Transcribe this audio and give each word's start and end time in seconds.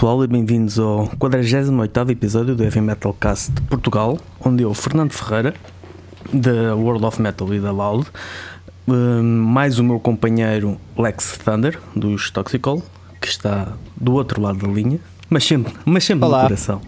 pessoal 0.00 0.24
e 0.24 0.26
bem-vindos 0.26 0.78
ao 0.78 1.08
48 1.18 2.10
episódio 2.10 2.54
do 2.56 2.64
Heavy 2.64 2.80
Metal 2.80 3.12
Cast 3.20 3.52
de 3.52 3.60
Portugal, 3.60 4.18
onde 4.42 4.62
eu, 4.62 4.72
Fernando 4.72 5.12
Ferreira, 5.12 5.52
da 6.32 6.74
World 6.74 7.04
of 7.04 7.20
Metal 7.20 7.52
e 7.52 7.60
da 7.60 7.70
Loud, 7.70 8.06
hum, 8.88 9.22
mais 9.22 9.78
o 9.78 9.84
meu 9.84 10.00
companheiro 10.00 10.80
Lex 10.96 11.36
Thunder, 11.44 11.78
dos 11.94 12.30
Toxicol, 12.30 12.82
que 13.20 13.28
está 13.28 13.74
do 13.94 14.14
outro 14.14 14.40
lado 14.40 14.60
da 14.60 14.68
linha, 14.68 14.98
mas 15.28 15.44
sempre, 15.44 15.74
mas 15.84 16.02
sempre 16.02 16.24
Olá. 16.24 16.38
no 16.38 16.42
coração. 16.44 16.80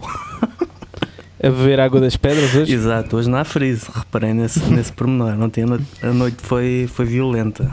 A 1.39 1.49
beber 1.51 1.81
água 1.81 2.01
das 2.01 2.15
pedras 2.17 2.55
hoje? 2.55 2.73
Exato, 2.73 3.15
hoje 3.15 3.29
não 3.29 3.37
há 3.37 3.43
freeze, 3.43 3.85
reparei 3.93 4.33
nesse, 4.33 4.59
nesse 4.73 4.91
pormenor. 4.91 5.39
Ontem 5.39 5.65
a 5.65 5.67
noite, 5.67 5.85
a 6.01 6.11
noite 6.11 6.37
foi, 6.39 6.89
foi 6.91 7.05
violenta. 7.05 7.69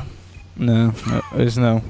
Não, 0.54 0.92
hoje 1.34 1.58
não. 1.58 1.82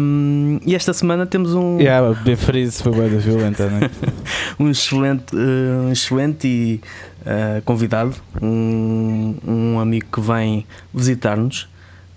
Hum, 0.00 0.60
e 0.64 0.74
esta 0.74 0.92
semana 0.92 1.26
temos 1.26 1.54
um, 1.54 1.78
Yeah, 1.80 2.14
bem 2.22 2.36
freeze 2.36 2.82
foi 2.82 2.92
bem 2.92 3.08
violenta, 3.18 3.68
não 3.68 3.78
é? 3.78 3.90
um 4.58 4.70
excelente, 4.70 5.34
eh, 5.34 5.86
um 5.86 5.92
excelente 5.92 6.46
e, 6.46 6.80
eh, 7.24 7.62
convidado, 7.64 8.14
um, 8.42 9.34
um 9.46 9.80
amigo 9.80 10.06
que 10.12 10.20
vem 10.20 10.66
visitar-nos, 10.92 11.68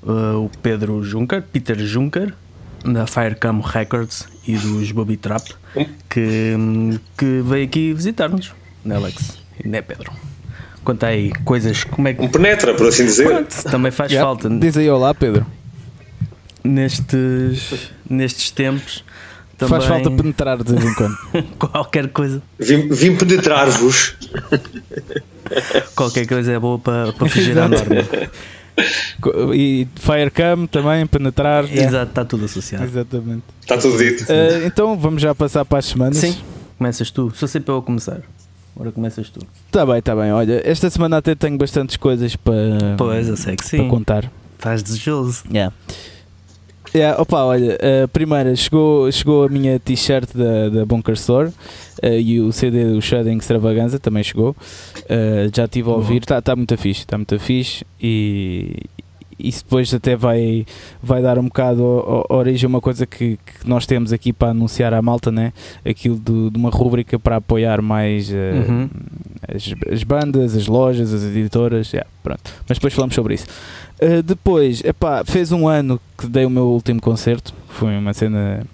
eh, 0.06 0.12
o 0.36 0.50
Pedro 0.62 1.04
Juncker, 1.04 1.42
Peter 1.42 1.78
Juncker, 1.78 2.34
da 2.84 3.06
Firecam 3.08 3.60
Records 3.62 4.28
e 4.48 4.56
dos 4.56 4.92
Bobby 4.92 5.18
Trap, 5.18 5.44
que, 6.10 6.56
que 7.18 7.42
veio 7.44 7.66
aqui 7.66 7.94
visitar-nos, 7.94 8.54
né, 8.84 8.96
Alex? 8.96 9.38
E 9.64 9.68
né, 9.68 9.82
Pedro? 9.82 10.12
Conta 10.84 11.08
aí 11.08 11.34
coisas, 11.44 11.84
como 11.84 12.08
é 12.08 12.14
que. 12.14 12.22
Um 12.22 12.30
penetra, 12.30 12.74
por 12.74 12.88
assim 12.88 13.04
dizer. 13.04 13.26
Pronto, 13.28 13.64
também 13.64 13.92
faz 13.92 14.10
Yeah. 14.10 14.26
falta 14.26 14.50
Diz 14.50 14.78
aí 14.78 14.90
olá, 14.90 15.14
Pedro. 15.14 15.46
Nestes, 16.68 17.92
nestes 18.10 18.52
tempos. 18.52 19.04
Também 19.58 19.72
Faz 19.80 19.86
falta 19.86 20.12
penetrar 20.12 20.62
de 20.64 20.72
vez 20.72 20.86
em 20.86 20.94
quando. 20.94 21.18
qualquer 21.58 22.10
coisa. 22.10 22.44
Vim, 22.60 22.88
vim 22.90 23.16
penetrar-vos. 23.16 24.16
Qualquer 25.96 26.28
coisa 26.28 26.52
é 26.52 26.60
boa 26.60 26.78
para, 26.78 27.12
para 27.14 27.28
fugir 27.28 27.58
à 27.58 27.68
norma. 27.68 27.96
E 29.56 29.88
Firecam 29.96 30.68
também, 30.68 31.08
penetrar. 31.08 31.64
yeah. 31.66 31.88
Exato, 31.88 32.10
está 32.12 32.24
tudo 32.26 32.46
associado. 32.46 32.84
Exatamente. 32.86 33.44
Está 33.62 33.78
tudo 33.78 33.98
dito. 33.98 34.26
Eh, 34.32 34.66
então 34.68 34.96
vamos 34.96 35.22
já 35.24 35.34
passar 35.34 35.66
para 35.66 35.80
as 35.80 35.86
semanas. 35.86 36.18
Sim, 36.18 36.38
começas 36.78 37.10
tu. 37.10 37.32
Sou 37.36 37.48
sempre 37.48 37.72
eu 37.72 37.78
a 37.78 37.82
começar. 37.82 38.22
Agora 38.76 38.92
começas 38.92 39.28
tu. 39.32 39.40
Tá 39.72 39.84
bem, 39.84 40.00
tá 40.04 40.16
bem. 40.16 40.32
Olha, 40.32 40.62
esta 40.64 40.88
semana 40.92 41.18
até 41.18 41.34
tenho 41.34 41.58
bastantes 41.58 41.98
coisas 41.98 42.36
para, 42.36 42.96
Pois, 42.96 43.28
eu 43.28 43.36
sei 43.36 43.56
que 43.56 43.64
para 43.68 43.80
sim. 43.80 43.88
contar. 43.88 44.32
Estás 44.56 44.84
desejoso. 44.84 45.44
Yeah. 45.52 45.74
Yeah, 46.96 47.22
opa, 47.22 47.44
olha, 47.44 47.78
a 48.04 48.08
primeira 48.08 48.56
chegou, 48.56 49.12
chegou 49.12 49.46
a 49.46 49.50
minha 49.50 49.80
t-shirt 49.80 50.30
da, 50.34 50.70
da 50.70 50.86
Bunker 50.86 51.14
Store 51.14 51.52
eh, 52.02 52.20
e 52.20 52.40
o 52.40 52.52
CD 52.52 52.86
do 52.86 53.02
Shredding 53.02 53.38
Extravaganza 53.38 54.00
também 54.00 54.24
chegou. 54.24 54.56
Eh, 55.08 55.50
já 55.54 55.66
estive 55.66 55.90
a 55.90 55.94
Boa. 55.94 55.98
ouvir, 55.98 56.22
está 56.22 56.42
tá 56.42 56.56
muito 56.56 56.76
fixe, 56.78 57.02
está 57.02 57.18
muito 57.18 57.38
fixe 57.40 57.86
e 58.02 58.78
isso 59.40 59.64
depois 59.64 59.94
até 59.94 60.16
vai, 60.16 60.66
vai 61.02 61.22
dar 61.22 61.38
um 61.38 61.44
bocado 61.46 61.84
origem 62.30 62.66
a 62.66 62.70
uma 62.70 62.82
coisa 62.82 63.06
que, 63.06 63.38
que 63.38 63.68
nós 63.68 63.86
temos 63.86 64.12
aqui 64.12 64.34
para 64.34 64.50
anunciar 64.50 64.94
à 64.94 65.02
malta, 65.02 65.32
né? 65.32 65.54
aquilo 65.86 66.16
do- 66.18 66.50
de 66.50 66.58
uma 66.58 66.70
rúbrica 66.70 67.20
para 67.20 67.36
apoiar 67.38 67.82
mais 67.82 68.32
eh, 68.32 68.66
Uhum. 68.68 68.90
as, 69.48 69.74
as 69.94 70.04
bandas, 70.04 70.56
as 70.56 70.68
lojas, 70.68 71.14
as 71.14 71.24
editoras, 71.24 71.92
yeah, 71.94 72.10
pronto. 72.24 72.42
mas 72.68 72.78
depois 72.78 72.94
falamos 72.94 73.14
sobre 73.16 73.36
isso. 73.36 73.46
Uh, 74.02 74.22
depois, 74.24 74.84
epá, 74.84 75.24
fez 75.26 75.52
um 75.52 75.68
ano 75.68 76.00
que 76.18 76.28
dei 76.28 76.46
o 76.46 76.50
meu 76.50 76.66
último 76.68 77.02
concerto, 77.02 77.54
foi 77.68 77.98
uma 77.98 78.14
cena 78.14 78.66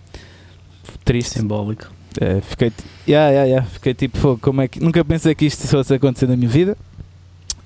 triste. 1.05 1.39
Simbólico. 1.39 1.91
Uh, 2.21 2.41
fiquei, 2.41 2.71
yeah, 3.07 3.29
yeah, 3.31 3.45
yeah, 3.49 3.65
fiquei 3.67 3.93
tipo, 3.93 4.17
"Fogo, 4.17 4.39
como 4.41 4.61
é 4.61 4.67
que 4.67 4.79
nunca 4.79 5.03
pensei 5.03 5.33
que 5.33 5.45
isto 5.45 5.67
fosse 5.67 5.93
acontecer 5.95 6.27
na 6.27 6.35
minha 6.37 6.49
vida, 6.49 6.77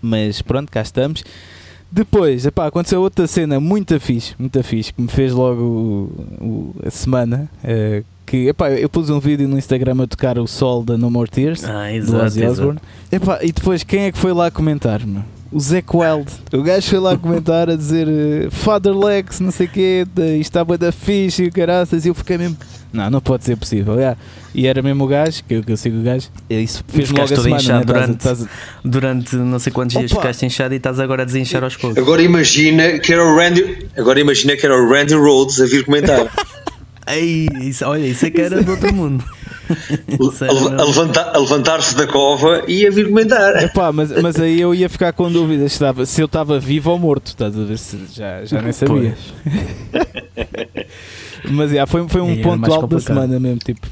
mas 0.02 0.42
pronto, 0.42 0.72
cá 0.72 0.82
estamos. 0.82 1.24
Depois, 1.92 2.46
epá, 2.46 2.68
aconteceu 2.68 3.02
outra 3.02 3.26
cena 3.28 3.60
muito 3.60 3.98
fixe, 4.00 4.36
muito 4.38 4.62
fixe, 4.64 4.94
que 4.94 5.02
me 5.02 5.08
fez 5.08 5.32
logo 5.34 5.62
o- 5.62 6.46
o- 6.46 6.76
a 6.86 6.90
semana. 6.90 7.50
uh, 7.64 8.04
que 8.26 8.48
epá, 8.50 8.70
eu 8.72 8.90
pus 8.90 9.10
um 9.10 9.22
vídeo 9.22 9.48
no 9.48 9.58
Instagram 9.58 10.04
a 10.04 10.08
tocar 10.08 10.38
o 10.38 10.46
sol 10.46 10.84
da 10.84 10.98
No 10.98 11.10
More 11.10 11.30
Tears 11.30 11.64
Ah, 11.64 11.88
do 11.88 11.96
exato. 11.96 12.26
Ozzy 12.26 12.40
exato. 12.42 12.52
Osbourne. 12.52 12.80
Epá, 13.10 13.40
e 13.42 13.54
depois 13.54 13.84
quem 13.84 14.02
é 14.02 14.12
que 14.12 14.18
foi 14.18 14.34
lá 14.34 14.52
comentar? 14.52 15.00
O 15.52 15.60
Zac 15.60 15.86
Wild. 15.96 16.32
O 16.54 16.62
gajo 16.62 16.88
foi 16.90 17.00
lá 17.00 17.18
comentar 17.18 17.70
a 17.70 17.76
dizer 17.76 18.08
eh, 18.08 18.50
Father 18.52 18.94
Lex, 18.98 19.40
não 19.40 19.52
sei 19.52 19.66
o 19.68 19.70
quê, 19.70 20.06
de- 20.14 20.38
isto 20.38 20.50
está 20.52 20.64
bué 20.66 20.78
da 20.78 20.92
fixe 20.92 21.44
e 21.44 21.48
o 21.48 21.52
caraças. 21.52 22.06
E 22.06 22.10
eu 22.10 22.14
fiquei 22.14 22.38
mesmo. 22.38 22.58
Não, 22.92 23.10
não 23.10 23.22
pode 23.22 23.44
ser 23.46 23.56
possível. 23.58 23.96
yeah. 23.96 24.18
E 24.56 24.66
era 24.66 24.82
mesmo 24.82 25.04
o 25.04 25.08
gajo, 25.08 25.44
que 25.48 25.54
eu, 25.56 25.64
que 25.64 25.72
eu 25.72 25.78
sigo 25.78 26.00
o 26.00 26.04
gajo. 26.04 26.28
e 26.50 26.62
Isso 26.62 26.84
fez-me 26.88 27.18
logo 27.20 27.34
a 27.34 27.38
semana. 27.38 27.62
inchado 27.62 27.94
né? 27.94 28.00
Estás 28.00 28.10
a- 28.10 28.14
durante- 28.14 28.18
estás 28.20 28.42
a- 28.44 28.48
Durante 28.84 29.36
não 29.36 29.60
sei 29.60 29.72
quantos 29.74 29.98
dias 29.98 30.12
Opa! 30.12 30.22
ficaste 30.22 30.46
inchado 30.46 30.74
e 30.74 30.78
estás 30.78 31.00
agora 31.00 31.22
a 31.24 31.26
desinchar 31.26 31.64
aos 31.64 31.76
poucos. 31.76 31.98
Agora 31.98 32.22
imagina 32.22 32.98
que 33.00 33.14
era 33.14 33.24
o 33.24 33.36
Randy. 33.38 33.88
Agora 33.98 34.20
imagina 34.20 34.56
que 34.58 34.66
era 34.66 34.76
o 34.76 34.90
Randy 34.90 35.14
Rhodes 35.14 35.62
a 35.62 35.66
vir 35.66 35.86
comentar. 35.86 36.28
Ei, 37.08 37.48
isso, 37.62 37.86
olha, 37.86 38.06
isso 38.06 38.26
é 38.26 38.30
que 38.30 38.42
era 38.42 38.62
do 38.62 38.72
outro 38.72 38.94
mundo. 38.94 39.24
A, 40.80 40.84
levantar- 40.84 41.36
a 41.36 41.40
levantar-se 41.40 41.96
da 41.96 42.08
cova 42.08 42.64
e 42.68 42.86
a 42.88 42.90
vir 42.92 43.08
comentar. 43.10 43.64
Epá, 43.64 43.92
mas, 43.92 44.12
mas 44.22 44.40
aí 44.40 44.60
eu 44.62 44.74
ia 44.74 44.88
ficar 44.90 45.12
com 45.14 45.30
dúvidas 45.32 45.72
se, 45.72 45.76
estava- 45.76 46.06
se 46.06 46.22
eu 46.22 46.26
estava 46.26 46.60
vivo 46.60 46.92
ou 46.92 46.98
morto. 47.00 47.28
Estás 47.28 47.58
a 47.58 47.64
ver? 47.64 47.78
Se, 47.78 47.98
já, 48.14 48.46
já 48.46 48.62
nem 48.62 48.72
sabia. 48.72 49.16
Mas 51.50 51.72
yeah, 51.72 51.90
foi, 51.90 52.08
foi 52.10 52.22
um 52.22 52.32
era 52.32 52.42
ponto 52.44 52.74
alto 52.74 52.88
da 52.88 53.00
semana 53.00 53.40
mesmo. 53.40 53.60
Tipo, 53.60 53.88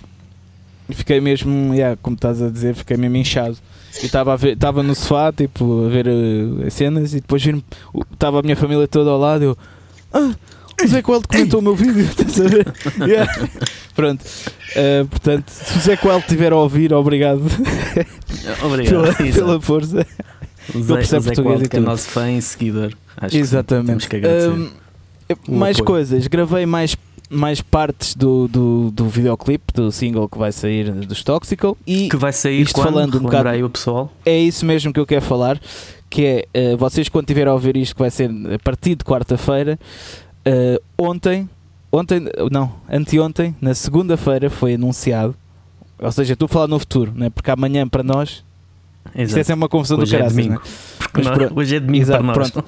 fiquei 0.90 1.22
mesmo, 1.22 1.74
yeah, 1.74 1.98
como 2.02 2.16
estás 2.16 2.42
a 2.42 2.50
dizer, 2.50 2.76
fiquei 2.76 2.98
mesmo 2.98 3.16
inchado. 3.18 3.58
Eu 4.02 4.06
estava 4.52 4.84
no 4.84 4.94
sofá, 4.94 5.32
tipo, 5.32 5.86
a 5.86 5.90
ver 5.90 6.06
eh, 6.08 6.68
as 6.68 6.74
cenas 6.74 7.14
e 7.14 7.22
depois 7.22 7.42
estava 8.12 8.40
a 8.40 8.42
minha 8.42 8.56
família 8.56 8.88
toda 8.88 9.10
ao 9.10 9.18
lado. 9.18 9.44
Eu, 9.44 9.58
ah, 10.14 10.32
o 10.84 10.88
Zé 10.88 11.02
Coelho 11.02 11.24
comentou 11.28 11.60
o 11.60 11.64
meu 11.64 11.76
vídeo, 11.76 12.02
estás 12.06 12.40
a 12.42 12.44
ver? 12.48 12.68
Yeah. 13.08 13.50
Pronto, 13.96 14.24
Eh, 14.76 15.06
portanto, 15.10 15.50
se 15.50 15.78
o 15.78 15.82
Zé 15.82 15.96
Coelho 15.96 16.20
estiver 16.20 16.52
a 16.52 16.58
ouvir, 16.58 16.92
obrigado 16.94 17.42
Obrigado. 18.64 19.16
pela, 19.16 19.32
pela 19.34 19.62
força. 19.62 20.06
O 20.74 20.82
Zé, 20.82 20.94
o 21.18 21.22
Zé 21.22 21.36
Coelho, 21.36 21.70
que 21.70 21.78
é 21.78 21.80
nosso 21.80 22.10
fã 22.10 22.30
e 22.32 22.42
seguidor. 22.42 22.92
Acho 23.18 23.32
que 23.32 23.38
Exatamente. 23.38 23.88
Temos 23.88 24.06
que 24.06 24.16
agradecer. 24.18 24.50
Hum, 24.50 24.70
O 25.48 25.52
mais 25.56 25.78
apoio. 25.78 25.86
coisas, 25.86 26.28
gravei 26.28 26.66
mais, 26.66 26.96
mais 27.30 27.62
partes 27.62 28.16
do, 28.16 28.48
do, 28.50 28.92
do 28.92 29.08
videoclipe, 29.08 29.72
do 29.74 29.92
single 29.92 30.28
que 30.28 30.38
vai 30.38 30.52
sair 30.52 30.92
dos 30.92 31.24
Toxical 31.24 31.78
e 31.88 32.10
que 32.10 32.18
vai 32.18 32.34
sair 32.34 32.62
isto 32.62 32.76
quando? 32.76 32.86
falando 32.86 33.18
um 33.20 33.22
bocado- 33.22 33.50
aí 33.50 33.64
o 33.64 33.70
pessoal. 33.70 34.12
é 34.26 34.38
isso 34.38 34.66
mesmo 34.66 34.92
que 34.92 35.00
eu 35.00 35.06
quero 35.06 35.24
falar, 35.24 35.58
que 36.10 36.26
é, 36.26 36.46
eh, 36.54 36.76
vocês 36.76 37.08
quando 37.10 37.26
tiverem 37.28 37.50
a 37.50 37.54
ouvir 37.54 37.78
isto 37.78 37.96
que 37.96 38.02
vai 38.02 38.12
ser 38.12 38.30
a 38.54 38.60
partir 38.60 38.96
de 38.96 39.04
quarta-feira, 39.06 39.80
eh, 40.46 40.80
ontem, 40.98 41.50
ontem, 41.92 42.22
não, 42.52 42.72
anteontem, 42.90 43.56
na 43.60 43.74
segunda-feira 43.74 44.50
foi 44.50 44.76
anunciado, 44.76 45.36
ou 46.00 46.12
seja, 46.12 46.34
estou 46.34 46.46
a 46.46 46.50
falar 46.50 46.68
no 46.68 46.80
futuro, 46.80 47.12
né? 47.16 47.30
porque 47.30 47.50
amanhã 47.52 47.88
para 47.88 48.04
nós, 48.04 48.44
isto 49.08 49.18
é 49.18 49.22
Exato. 49.24 49.44
sempre 49.46 49.54
uma 49.64 49.70
confusão 49.70 49.98
Hoje 50.00 50.12
do 50.12 50.16
é 50.16 50.20
caraças, 50.20 50.38
domingo. 50.38 50.62
né? 50.62 50.62
Mas 51.14 51.26
nós- 51.26 51.52
hoje 51.56 51.76
é 51.76 51.80
domingo 51.80 52.04
Exato, 52.04 52.24
para 52.24 52.36
nós. 52.38 52.52
pronto. 52.52 52.68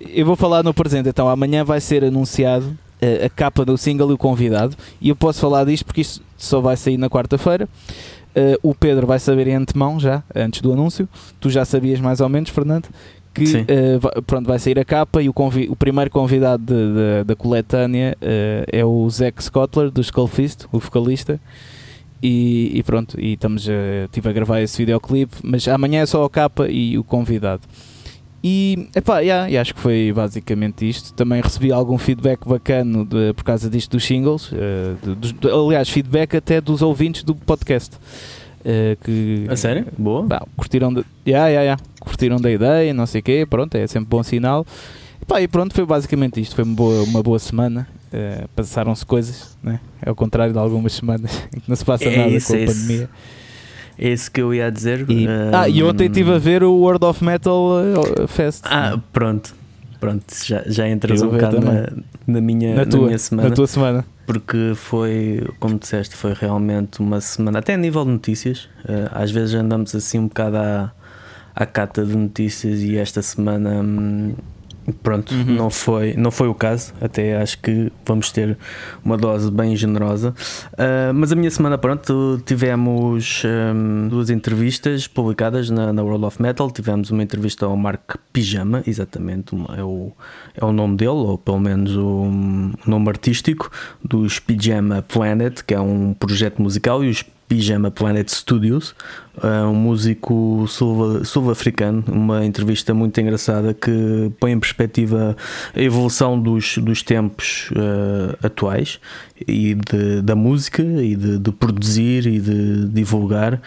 Eu 0.00 0.26
vou 0.26 0.36
falar 0.36 0.62
no 0.62 0.72
presente, 0.74 1.08
então 1.08 1.28
amanhã 1.28 1.64
vai 1.64 1.80
ser 1.80 2.04
anunciado 2.04 2.76
eh, 3.00 3.24
a 3.26 3.28
capa 3.30 3.64
do 3.64 3.76
single 3.76 4.10
e 4.10 4.14
o 4.14 4.18
convidado. 4.18 4.76
E 5.00 5.08
eu 5.08 5.16
posso 5.16 5.40
falar 5.40 5.64
disto 5.64 5.84
porque 5.84 6.00
isto 6.02 6.22
só 6.36 6.60
vai 6.60 6.76
sair 6.76 6.96
na 6.98 7.08
quarta-feira. 7.10 7.68
Eh, 8.34 8.58
o 8.62 8.74
Pedro 8.74 9.06
vai 9.06 9.18
saber 9.18 9.48
em 9.48 9.54
antemão 9.54 9.98
já, 9.98 10.22
antes 10.34 10.60
do 10.60 10.72
anúncio. 10.72 11.08
Tu 11.40 11.48
já 11.50 11.64
sabias 11.64 11.98
mais 12.00 12.20
ou 12.20 12.28
menos, 12.28 12.50
Fernando, 12.50 12.88
que 13.44 13.98
va- 13.98 14.22
pronto, 14.26 14.46
vai 14.46 14.58
sair 14.58 14.78
a 14.78 14.84
capa 14.84 15.22
e 15.22 15.28
o, 15.28 15.32
convi- 15.32 15.68
o 15.70 15.76
primeiro 15.76 16.10
convidado 16.10 16.62
de- 16.64 16.74
de- 16.74 17.24
da 17.24 17.36
coletânea 17.36 18.16
eh, 18.20 18.64
é 18.72 18.84
o 18.84 19.08
Zack 19.10 19.42
Scottler, 19.42 19.90
do 19.90 20.00
Skullfist, 20.00 20.64
o 20.72 20.78
vocalista. 20.78 21.40
E, 22.22 22.70
e 22.74 22.82
pronto, 22.82 23.20
e 23.20 23.34
estamos 23.34 23.68
a, 23.68 24.04
estive 24.06 24.28
a 24.28 24.32
gravar 24.32 24.60
esse 24.62 24.78
videoclipe, 24.78 25.36
mas 25.42 25.68
amanhã 25.68 26.00
é 26.02 26.06
só 26.06 26.24
a 26.24 26.30
capa 26.30 26.66
e 26.68 26.96
o 26.98 27.04
convidado. 27.04 27.62
E, 28.42 28.88
epá, 28.94 29.20
yeah, 29.20 29.50
e 29.50 29.58
acho 29.58 29.74
que 29.74 29.80
foi 29.80 30.12
basicamente 30.14 30.88
isto. 30.88 31.12
Também 31.14 31.40
recebi 31.42 31.72
algum 31.72 31.98
feedback 31.98 32.46
bacana 32.46 33.04
de- 33.04 33.32
por 33.34 33.42
causa 33.44 33.68
disto 33.68 33.92
dos 33.92 34.04
singles. 34.04 34.50
dos- 35.20 35.32
de- 35.32 35.50
aliás, 35.50 35.88
feedback 35.88 36.36
até 36.36 36.60
dos 36.60 36.80
ouvintes 36.80 37.22
do 37.24 37.34
podcast. 37.34 37.96
Eh, 38.66 38.96
que, 39.02 39.46
A 39.48 39.54
sério? 39.56 39.86
Boa. 39.96 40.26
Pá, 40.26 40.44
curtiram, 40.56 40.92
de, 40.92 41.04
yeah, 41.26 41.46
yeah, 41.48 41.62
yeah, 41.62 41.82
curtiram 42.00 42.36
da 42.40 42.50
ideia, 42.50 42.92
não 42.92 43.06
sei 43.06 43.20
o 43.20 43.24
quê, 43.24 43.46
pronto, 43.48 43.74
é 43.76 43.86
sempre 43.86 44.08
bom 44.10 44.22
sinal. 44.22 44.66
E, 45.22 45.24
pá, 45.24 45.40
e 45.40 45.46
pronto, 45.48 45.72
foi 45.72 45.86
basicamente 45.86 46.40
isto. 46.40 46.54
Foi 46.56 46.64
uma 46.64 46.74
boa, 46.74 47.02
uma 47.04 47.22
boa 47.22 47.38
semana. 47.38 47.86
eh, 48.12 48.44
Passaram-se 48.56 49.06
coisas, 49.06 49.56
né? 49.62 49.80
é 50.02 50.08
ao 50.08 50.14
contrário 50.16 50.52
de 50.52 50.58
algumas 50.58 50.92
semanas 50.92 51.30
em 51.56 51.60
que 51.60 51.68
não 51.68 51.76
se 51.76 51.84
passa 51.84 52.04
É 52.04 52.16
nada 52.16 52.28
isso, 52.30 52.48
com 52.48 52.54
a 52.54 52.58
é 52.58 52.66
pandemia. 52.66 53.10
É 53.98 54.08
isso 54.10 54.30
que 54.30 54.42
eu 54.42 54.52
ia 54.52 54.70
dizer. 54.70 55.06
E, 55.10 55.26
ah, 55.54 55.68
e 55.68 55.82
ontem 55.82 56.06
estive 56.06 56.32
a 56.34 56.38
ver 56.38 56.62
o 56.62 56.72
World 56.74 57.04
of 57.06 57.24
Metal 57.24 57.70
eh, 58.20 58.26
Fest. 58.26 58.64
Ah, 58.66 58.98
pronto. 59.12 59.54
Pronto, 59.98 60.22
já, 60.44 60.62
já 60.66 60.86
entras 60.86 61.22
Eu 61.22 61.28
um 61.28 61.30
bocado 61.32 61.58
na, 61.60 61.88
na 62.26 62.40
minha, 62.42 62.74
na, 62.74 62.84
na 62.84 62.86
tua, 62.90 63.06
minha 63.06 63.18
semana. 63.18 63.48
na 63.48 63.54
tua 63.54 63.66
semana. 63.66 64.04
Porque 64.26 64.72
foi, 64.74 65.46
como 65.60 65.78
disseste, 65.78 66.16
foi 66.16 66.34
realmente 66.34 67.00
uma 67.00 67.20
semana, 67.20 67.60
até 67.60 67.74
a 67.74 67.76
nível 67.76 68.04
de 68.04 68.10
notícias. 68.10 68.68
Uh, 68.84 69.08
às 69.12 69.30
vezes 69.30 69.54
andamos 69.54 69.94
assim 69.94 70.18
um 70.18 70.26
bocado 70.26 70.56
à, 70.56 70.92
à 71.54 71.64
cata 71.64 72.04
de 72.04 72.16
notícias 72.16 72.80
e 72.80 72.96
esta 72.96 73.22
semana. 73.22 73.82
Hum, 73.82 74.34
Pronto, 75.02 75.34
uhum. 75.34 75.54
não, 75.56 75.70
foi, 75.70 76.14
não 76.16 76.30
foi 76.30 76.48
o 76.48 76.54
caso. 76.54 76.92
Até 77.00 77.36
acho 77.36 77.58
que 77.58 77.90
vamos 78.04 78.30
ter 78.30 78.56
uma 79.04 79.16
dose 79.16 79.50
bem 79.50 79.74
generosa. 79.74 80.34
Uh, 80.72 81.12
mas 81.14 81.32
a 81.32 81.36
minha 81.36 81.50
semana, 81.50 81.76
pronto, 81.76 82.40
tivemos 82.46 83.42
um, 83.44 84.08
duas 84.08 84.30
entrevistas 84.30 85.06
publicadas 85.06 85.70
na, 85.70 85.92
na, 85.92 86.02
World 86.02 86.24
of 86.24 86.40
Metal. 86.40 86.70
Tivemos 86.70 87.10
uma 87.10 87.22
entrevista 87.22 87.66
ao 87.66 87.76
Mark 87.76 88.16
Pijama, 88.32 88.82
exatamente, 88.86 89.56
é 89.76 89.82
o, 89.82 90.12
é 90.54 90.64
o 90.64 90.72
nome 90.72 90.96
dele, 90.96 91.10
ou 91.10 91.38
pelo 91.38 91.58
menos 91.58 91.96
o, 91.96 92.02
o 92.06 92.72
nome 92.86 93.08
artístico, 93.08 93.70
dos 94.04 94.38
Pijama 94.38 95.02
Planet, 95.02 95.62
que 95.62 95.74
é 95.74 95.80
um 95.80 96.14
projeto 96.14 96.62
musical. 96.62 97.02
E 97.02 97.10
os 97.10 97.24
Pijama 97.48 97.90
Planet 97.90 98.28
Studios, 98.28 98.94
um 99.68 99.74
músico 99.74 100.66
sul-africano, 100.66 102.02
uma 102.08 102.44
entrevista 102.44 102.94
muito 102.94 103.20
engraçada 103.20 103.74
que 103.74 104.32
põe 104.40 104.52
em 104.52 104.58
perspectiva 104.58 105.36
a 105.74 105.80
evolução 105.80 106.40
dos, 106.40 106.78
dos 106.78 107.02
tempos 107.02 107.70
uh, 107.72 108.36
atuais 108.42 108.98
e 109.46 109.74
de, 109.74 110.22
da 110.22 110.34
música 110.34 110.82
e 110.82 111.14
de, 111.14 111.38
de, 111.38 111.52
produzir 111.52 112.26
e 112.26 112.40
de 112.40 112.88
divulgar 112.88 113.60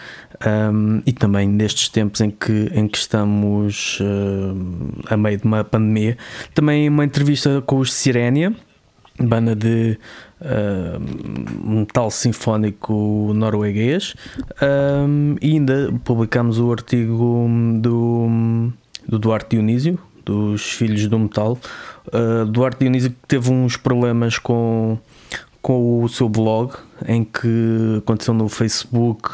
um, 0.72 1.00
e 1.06 1.12
também 1.12 1.48
nestes 1.48 1.88
tempos 1.88 2.20
em 2.20 2.30
que, 2.30 2.70
em 2.74 2.88
que 2.88 2.98
estamos 2.98 3.98
uh, 4.00 5.04
a 5.08 5.16
meio 5.16 5.38
de 5.38 5.44
uma 5.44 5.62
pandemia. 5.62 6.18
Também 6.54 6.88
uma 6.88 7.04
entrevista 7.04 7.62
com 7.62 7.78
os 7.78 7.92
Sirenia 7.92 8.54
banda 9.20 9.54
de 9.54 9.98
uh, 10.40 11.68
metal 11.68 12.10
sinfónico 12.10 13.32
norueguês. 13.34 14.14
Um, 14.62 15.36
e 15.40 15.52
ainda 15.52 15.92
publicamos 16.04 16.58
o 16.58 16.72
artigo 16.72 17.46
do, 17.80 18.72
do 19.06 19.18
Duarte 19.18 19.56
Dionísio 19.56 19.98
dos 20.24 20.62
Filhos 20.72 21.06
do 21.08 21.18
Metal. 21.18 21.58
Uh, 22.08 22.44
Duarte 22.46 22.80
Dionísio 22.80 23.14
teve 23.26 23.50
uns 23.50 23.76
problemas 23.76 24.38
com, 24.38 24.98
com 25.60 26.02
o 26.02 26.08
seu 26.08 26.28
blog 26.28 26.72
em 27.06 27.24
que 27.24 27.98
aconteceu 27.98 28.34
no 28.34 28.48
Facebook 28.48 29.28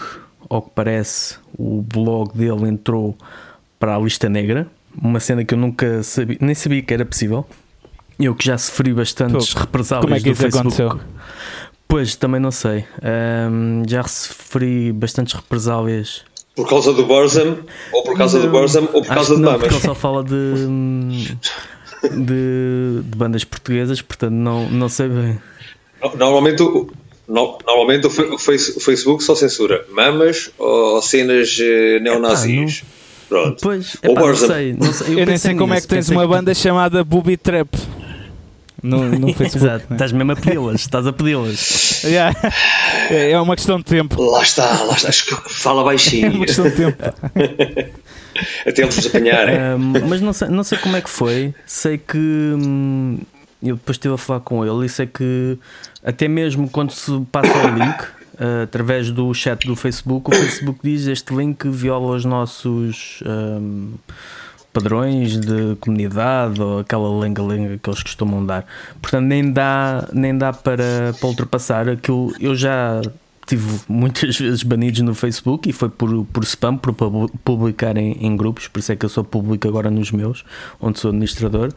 ao 0.49 0.63
que 0.63 0.71
parece 0.75 1.37
o 1.59 1.83
blog 1.83 2.37
dele 2.37 2.69
entrou 2.69 3.17
para 3.79 3.97
a 3.97 3.99
lista 3.99 4.29
negra. 4.29 4.67
Uma 5.01 5.21
cena 5.21 5.45
que 5.45 5.53
eu 5.53 5.59
nunca 5.59 6.03
sabia, 6.03 6.39
nem 6.41 6.55
sabia 6.55 6.81
que 6.83 6.95
era 6.95 7.05
possível 7.05 7.45
eu 8.19 8.35
que 8.35 8.45
já 8.47 8.57
sofri 8.57 8.93
bastantes 8.93 9.53
Pô, 9.53 9.61
represálias 9.61 10.05
como 10.05 10.15
é 10.15 10.21
que 10.21 10.31
isso 10.31 10.43
Facebook. 10.43 10.77
Aconteceu? 10.83 11.01
Pois, 11.89 12.17
também 12.17 12.41
não 12.41 12.51
sei. 12.51 12.85
Um, 13.51 13.83
já 13.87 14.03
sofri 14.05 14.93
bastantes 14.93 15.35
represálias. 15.35 16.23
Por 16.55 16.69
causa 16.69 16.93
do 16.93 17.05
Borzam, 17.05 17.59
ou 17.93 18.03
por 18.03 18.17
causa 18.17 18.39
não, 18.39 18.47
do 18.47 18.51
Borzam, 18.51 18.89
ou 18.93 19.03
por 19.03 19.15
causa 19.15 19.37
de 19.37 19.43
não, 19.43 19.53
mamas. 19.53 19.61
Porque 19.61 19.75
ele 19.75 19.85
só 19.85 19.95
fala 19.95 20.25
de, 20.25 20.33
de, 22.11 23.03
de, 23.03 23.17
bandas 23.17 23.45
portuguesas, 23.45 24.01
portanto 24.01 24.33
não, 24.33 24.69
não 24.71 24.89
sei 24.89 25.09
bem. 25.09 25.39
Normalmente 26.17 26.63
o, 26.63 26.91
normalmente 27.29 28.07
o 28.07 28.39
Facebook 28.39 29.23
só 29.23 29.35
censura 29.35 29.85
mamas 29.91 30.51
ou 30.57 31.03
cenas 31.03 31.59
eh, 31.61 32.01
neonazis. 32.01 32.85
Pronto. 33.29 33.59
Pois, 33.61 33.97
epá, 34.03 34.21
não 34.21 34.37
sei, 34.37 34.73
não 34.73 34.93
sei. 34.93 35.15
Eu, 35.15 35.19
eu 35.19 35.27
nem 35.27 35.37
sei 35.37 35.55
como 35.55 35.75
nisso, 35.75 35.79
é 35.79 35.89
que 35.89 35.95
tens 35.95 36.09
uma 36.09 36.23
que... 36.23 36.29
banda 36.29 36.55
chamada 36.55 37.05
Booby 37.05 37.37
Trap 37.37 37.69
no, 38.83 39.05
no 39.19 39.33
Facebook. 39.35 39.65
Exato, 39.65 39.93
estás 39.93 40.13
mesmo 40.13 40.33
a 40.33 40.37
pedi-las, 40.37 40.81
estás 40.81 41.07
a 41.07 41.13
pedi-las. 41.13 42.03
Yeah. 42.05 42.37
É 43.11 43.39
uma 43.41 43.57
questão 43.57 43.79
de 43.79 43.85
tempo. 43.85 44.21
Lá 44.21 44.43
está, 44.43 44.83
lá 44.85 44.95
está. 44.95 45.11
Fala 45.49 45.85
baixinho. 45.85 46.27
É 46.27 46.31
uma 46.31 46.47
questão 46.47 46.69
de 46.69 46.77
tempo. 46.77 47.03
a 48.67 48.73
tempo 48.73 49.01
de 49.01 49.09
apanhar. 49.09 49.49
Um, 49.49 50.09
mas 50.09 50.21
não 50.21 50.33
sei, 50.33 50.49
não 50.49 50.65
sei 50.65 50.79
como 50.79 50.97
é 50.97 51.01
que 51.01 51.11
foi. 51.11 51.55
Sei 51.65 51.99
que 51.99 52.19
hum, 52.19 53.19
eu 53.63 53.77
depois 53.77 53.97
estive 53.97 54.15
a 54.15 54.19
falar 54.19 54.41
com 54.41 54.65
ele 54.65 54.87
e 54.87 54.89
sei 54.89 55.07
que 55.07 55.59
até 56.05 56.29
mesmo 56.29 56.69
quando 56.69 56.93
se 56.93 57.13
passa 57.33 57.53
o 57.59 57.71
link. 57.75 58.17
Uh, 58.37 58.65
através 58.65 59.11
do 59.11 59.33
chat 59.33 59.67
do 59.67 59.75
Facebook, 59.75 60.31
o 60.31 60.35
Facebook 60.35 60.81
diz 60.85 61.07
este 61.07 61.35
link 61.35 61.67
viola 61.71 62.15
os 62.15 62.27
nossos 62.27 63.23
um, 63.25 63.95
padrões 64.77 65.41
de 65.41 65.75
comunidade 65.81 66.61
ou 66.61 66.81
aquela 66.81 67.09
lenga-lenga 67.19 67.79
que 67.79 67.89
eles 67.89 68.03
costumam 68.03 68.45
dar. 68.45 68.67
Portanto, 69.01 69.25
nem 69.25 69.51
dá, 69.51 70.07
nem 70.13 70.37
dá 70.37 70.53
para, 70.53 71.15
para 71.19 71.27
ultrapassar 71.27 71.89
aquilo. 71.89 72.31
Eu 72.39 72.55
já 72.55 73.01
tive 73.47 73.81
muitas 73.89 74.37
vezes 74.39 74.63
banidos 74.63 75.01
no 75.01 75.15
Facebook 75.15 75.71
e 75.71 75.73
foi 75.73 75.89
por, 75.89 76.27
por 76.27 76.45
spam, 76.45 76.77
por 76.77 76.95
publicar 77.43 77.97
em, 77.97 78.19
em, 78.21 78.37
grupos, 78.37 78.69
por 78.69 78.81
isso 78.81 78.93
é 78.93 78.97
que 78.97 79.07
eu 79.07 79.09
sou 79.09 79.25
público 79.25 79.67
agora 79.67 79.91
nos 79.91 80.13
meus, 80.13 80.45
onde 80.79 80.99
sou 80.99 81.09
administrador, 81.09 81.73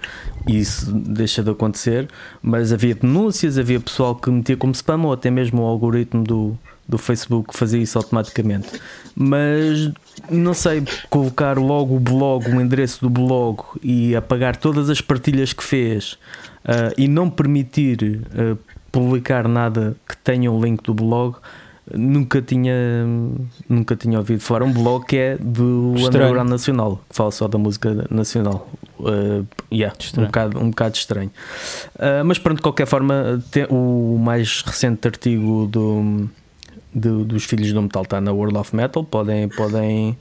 e 0.46 0.60
isso 0.60 0.92
deixa 0.92 1.42
de 1.42 1.52
acontecer. 1.52 2.10
Mas 2.42 2.74
havia 2.74 2.96
denúncias, 2.96 3.58
havia 3.58 3.80
pessoal 3.80 4.14
que 4.14 4.30
metia 4.30 4.58
como 4.58 4.74
spam 4.74 5.06
ou 5.06 5.14
até 5.14 5.32
mesmo 5.32 5.62
o 5.62 5.66
algoritmo 5.66 6.22
do, 6.22 6.58
do 6.90 6.98
Facebook 6.98 7.56
fazia 7.56 7.80
isso 7.80 8.00
automaticamente. 8.00 8.82
Mas 9.16 9.92
não 10.30 10.56
sei, 10.56 10.84
colocar 11.10 11.58
logo 11.58 11.96
o 11.96 12.00
blog, 12.00 12.50
o 12.50 12.60
endereço 12.60 13.02
do 13.02 13.10
blog 13.10 13.62
e 13.84 14.16
apagar 14.16 14.56
todas 14.56 14.90
as 14.90 15.00
partilhas 15.00 15.54
que 15.54 15.64
fez 15.64 16.14
uh, 16.66 16.94
e 16.98 17.08
não 17.08 17.30
permitir 17.30 18.24
uh, 18.34 18.58
publicar 18.92 19.48
nada 19.48 19.96
que 20.08 20.18
tenha 20.18 20.52
um 20.52 20.60
link 20.60 20.82
do 20.84 20.96
blog. 20.96 21.36
Nunca 21.92 22.40
tinha, 22.40 22.74
nunca 23.68 23.96
tinha 23.96 24.20
ouvido 24.20 24.42
falar. 24.42 24.64
Um 24.64 24.72
blog 24.72 25.06
que 25.06 25.18
é 25.18 25.38
do 25.38 25.96
estranho. 25.96 26.26
Underground 26.28 26.50
Nacional, 26.50 27.04
que 27.10 27.16
fala 27.16 27.32
só 27.32 27.48
da 27.48 27.58
música 27.58 28.06
nacional. 28.12 28.70
Uh, 29.00 29.44
yeah, 29.74 29.96
um, 30.16 30.26
bocado, 30.26 30.60
um 30.60 30.70
bocado 30.70 30.96
estranho. 30.96 31.32
Uh, 31.96 32.24
mas 32.26 32.38
pronto, 32.38 32.58
de 32.58 32.62
qualquer 32.62 32.86
forma, 32.86 33.42
o 33.72 34.20
mais 34.20 34.62
recente 34.62 35.08
artigo 35.08 35.66
do, 35.66 36.30
de, 36.94 37.24
dos 37.24 37.46
Filhos 37.46 37.72
do 37.72 37.82
Metal 37.82 38.04
está 38.04 38.20
na 38.20 38.32
World 38.32 38.58
of 38.58 38.76
Metal, 38.76 39.04
podem, 39.04 39.48
podem 39.50 40.18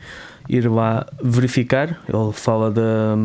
ir 0.49 0.69
lá 0.69 1.07
verificar. 1.23 2.01
Ele 2.09 2.33
fala 2.33 2.71
da, 2.71 3.17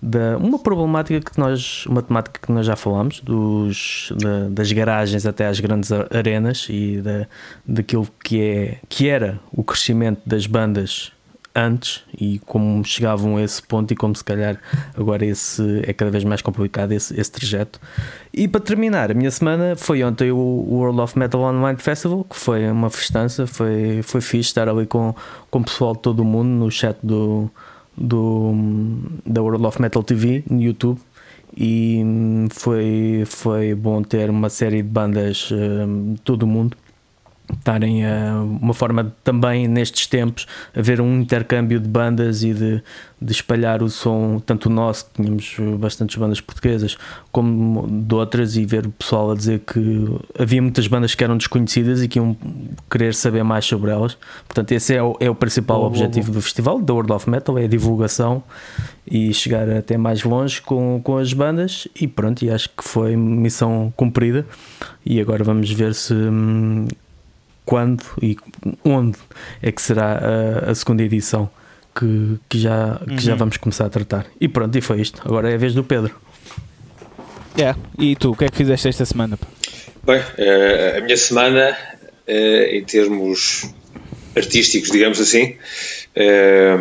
da 0.00 0.36
uma 0.38 0.58
problemática 0.58 1.20
que 1.30 1.38
nós, 1.38 1.86
uma 1.86 2.02
temática 2.02 2.40
que 2.44 2.52
nós 2.52 2.66
já 2.66 2.76
falamos, 2.76 3.20
dos, 3.20 4.12
da, 4.18 4.48
das 4.48 4.72
garagens 4.72 5.24
até 5.24 5.46
às 5.46 5.60
grandes 5.60 5.90
arenas 5.92 6.66
e 6.68 7.00
da, 7.00 7.26
daquilo 7.66 8.08
que, 8.22 8.40
é, 8.40 8.78
que 8.88 9.08
era 9.08 9.38
o 9.52 9.62
crescimento 9.62 10.20
das 10.26 10.46
bandas 10.46 11.12
antes 11.54 12.02
e 12.18 12.38
como 12.40 12.84
chegavam 12.84 13.36
a 13.36 13.42
esse 13.42 13.62
ponto 13.62 13.92
e 13.92 13.96
como 13.96 14.14
se 14.14 14.24
calhar 14.24 14.58
agora 14.96 15.24
esse 15.24 15.82
é 15.86 15.92
cada 15.92 16.10
vez 16.10 16.24
mais 16.24 16.40
complicado 16.42 16.92
esse, 16.92 17.18
esse 17.18 17.30
trajeto. 17.30 17.80
E 18.32 18.48
para 18.48 18.60
terminar, 18.60 19.10
a 19.10 19.14
minha 19.14 19.30
semana 19.30 19.76
foi 19.76 20.02
ontem 20.02 20.30
o 20.30 20.36
World 20.36 21.00
of 21.00 21.18
Metal 21.18 21.40
Online 21.40 21.78
Festival, 21.78 22.24
que 22.24 22.36
foi 22.36 22.70
uma 22.70 22.90
festança, 22.90 23.46
foi, 23.46 24.00
foi 24.02 24.20
fixe 24.20 24.48
estar 24.48 24.68
ali 24.68 24.86
com, 24.86 25.14
com 25.50 25.58
o 25.58 25.64
pessoal 25.64 25.94
de 25.94 26.00
todo 26.00 26.20
o 26.20 26.24
mundo 26.24 26.48
no 26.48 26.70
chat 26.70 26.96
do, 27.02 27.50
do, 27.96 28.52
da 29.26 29.42
World 29.42 29.66
of 29.66 29.80
Metal 29.80 30.02
TV 30.02 30.42
no 30.48 30.60
YouTube 30.60 30.98
e 31.54 32.02
foi, 32.50 33.24
foi 33.26 33.74
bom 33.74 34.02
ter 34.02 34.30
uma 34.30 34.48
série 34.48 34.78
de 34.78 34.88
bandas 34.88 35.50
um, 35.52 36.14
de 36.14 36.20
todo 36.22 36.44
o 36.44 36.46
mundo 36.46 36.76
estarem 37.58 38.04
a 38.04 38.42
uma 38.42 38.74
forma 38.74 39.14
também 39.22 39.68
nestes 39.68 40.06
tempos 40.06 40.46
haver 40.74 41.00
um 41.00 41.20
intercâmbio 41.20 41.78
de 41.78 41.88
bandas 41.88 42.42
e 42.42 42.52
de, 42.52 42.82
de 43.20 43.32
espalhar 43.32 43.82
o 43.82 43.88
som, 43.88 44.40
tanto 44.44 44.66
o 44.66 44.72
nosso, 44.72 45.06
que 45.06 45.22
tínhamos 45.22 45.56
bastantes 45.78 46.16
bandas 46.16 46.40
portuguesas, 46.40 46.96
como 47.30 47.86
de 47.88 48.14
outras, 48.14 48.56
e 48.56 48.64
ver 48.64 48.86
o 48.86 48.90
pessoal 48.90 49.30
a 49.30 49.34
dizer 49.34 49.60
que 49.60 50.06
havia 50.38 50.60
muitas 50.60 50.86
bandas 50.86 51.14
que 51.14 51.22
eram 51.22 51.36
desconhecidas 51.36 52.02
e 52.02 52.08
que 52.08 52.18
iam 52.18 52.36
querer 52.90 53.14
saber 53.14 53.42
mais 53.42 53.64
sobre 53.64 53.90
elas. 53.90 54.16
Portanto, 54.46 54.72
esse 54.72 54.94
é 54.94 55.02
o, 55.02 55.16
é 55.20 55.30
o 55.30 55.34
principal 55.34 55.82
objetivo 55.82 56.32
do 56.32 56.40
festival, 56.40 56.80
da 56.80 56.92
World 56.92 57.12
of 57.12 57.28
Metal, 57.28 57.58
é 57.58 57.64
a 57.64 57.68
divulgação 57.68 58.42
e 59.06 59.32
chegar 59.34 59.68
até 59.68 59.96
mais 59.96 60.22
longe 60.22 60.60
com, 60.62 61.00
com 61.02 61.18
as 61.18 61.32
bandas. 61.32 61.86
E 62.00 62.06
pronto, 62.06 62.44
e 62.44 62.50
acho 62.50 62.68
que 62.70 62.84
foi 62.84 63.16
missão 63.16 63.92
cumprida. 63.96 64.46
E 65.04 65.20
agora 65.20 65.44
vamos 65.44 65.70
ver 65.70 65.94
se 65.94 66.14
hum, 66.14 66.86
quando 67.64 68.04
e 68.20 68.36
onde 68.84 69.18
é 69.60 69.70
que 69.70 69.80
será 69.80 70.18
a, 70.18 70.70
a 70.70 70.74
segunda 70.74 71.02
edição 71.02 71.50
que, 71.94 72.38
que, 72.48 72.58
já, 72.58 73.00
que 73.04 73.12
uhum. 73.12 73.18
já 73.18 73.34
vamos 73.34 73.56
começar 73.56 73.86
a 73.86 73.90
tratar. 73.90 74.26
E 74.40 74.48
pronto, 74.48 74.76
e 74.76 74.80
foi 74.80 75.00
isto. 75.00 75.20
Agora 75.24 75.50
é 75.50 75.54
a 75.54 75.58
vez 75.58 75.74
do 75.74 75.84
Pedro. 75.84 76.14
É, 77.56 77.74
e 77.98 78.16
tu, 78.16 78.30
o 78.30 78.36
que 78.36 78.44
é 78.44 78.48
que 78.48 78.56
fizeste 78.56 78.88
esta 78.88 79.04
semana? 79.04 79.38
Bem, 80.04 80.22
eh, 80.38 80.96
a 80.98 81.00
minha 81.02 81.16
semana, 81.16 81.76
eh, 82.26 82.76
em 82.78 82.84
termos 82.84 83.70
artísticos, 84.34 84.90
digamos 84.90 85.20
assim, 85.20 85.56
eh, 86.16 86.76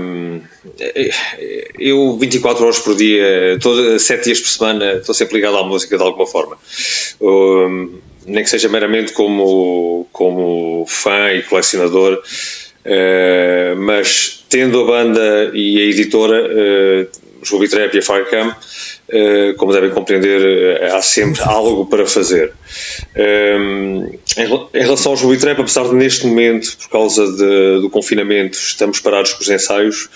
eu 1.78 2.18
24 2.18 2.64
horas 2.64 2.80
por 2.80 2.96
dia, 2.96 3.60
todo, 3.62 4.00
7 4.00 4.24
dias 4.24 4.40
por 4.40 4.48
semana, 4.48 4.94
estou 4.94 5.14
sempre 5.14 5.36
ligado 5.36 5.58
à 5.58 5.64
música 5.68 5.98
de 5.98 6.04
alguma 6.04 6.26
forma 6.26 6.58
nem 8.26 8.44
que 8.44 8.50
seja 8.50 8.70
meramente 8.70 9.14
como, 9.14 10.08
como 10.12 10.86
fã 10.88 11.32
e 11.34 11.44
colecionador, 11.44 12.22
uh, 12.86 13.76
mas 13.78 14.46
tendo 14.50 14.82
a 14.82 14.86
banda 14.86 15.52
e 15.54 15.80
a 15.80 15.86
editora, 15.86 16.48
uh, 16.48 17.08
Ruby 17.50 17.68
Trap 17.68 17.96
e 17.96 18.00
a 18.00 18.02
Firecam, 18.02 18.56
Uh, 19.14 19.54
como 19.58 19.74
devem 19.74 19.90
compreender, 19.90 20.82
há 20.84 21.02
sempre 21.02 21.42
algo 21.44 21.86
para 21.86 22.06
fazer. 22.06 22.54
Um, 23.14 24.06
em, 24.38 24.70
em, 24.74 24.82
relação 24.82 25.12
aos 25.12 25.22
Ruby 25.22 25.38
Trap, 25.38 25.60
apesar 25.60 25.84
de 25.90 25.96
neste 25.96 26.26
momento, 26.26 26.78
por 26.78 26.90
causa 26.90 27.30
de, 27.30 27.82
do 27.82 27.90
confinamento, 27.90 28.58
estamos 28.58 29.02
parados 29.02 29.34
com 29.34 29.42
os 29.42 29.50
ensaios, 29.50 30.08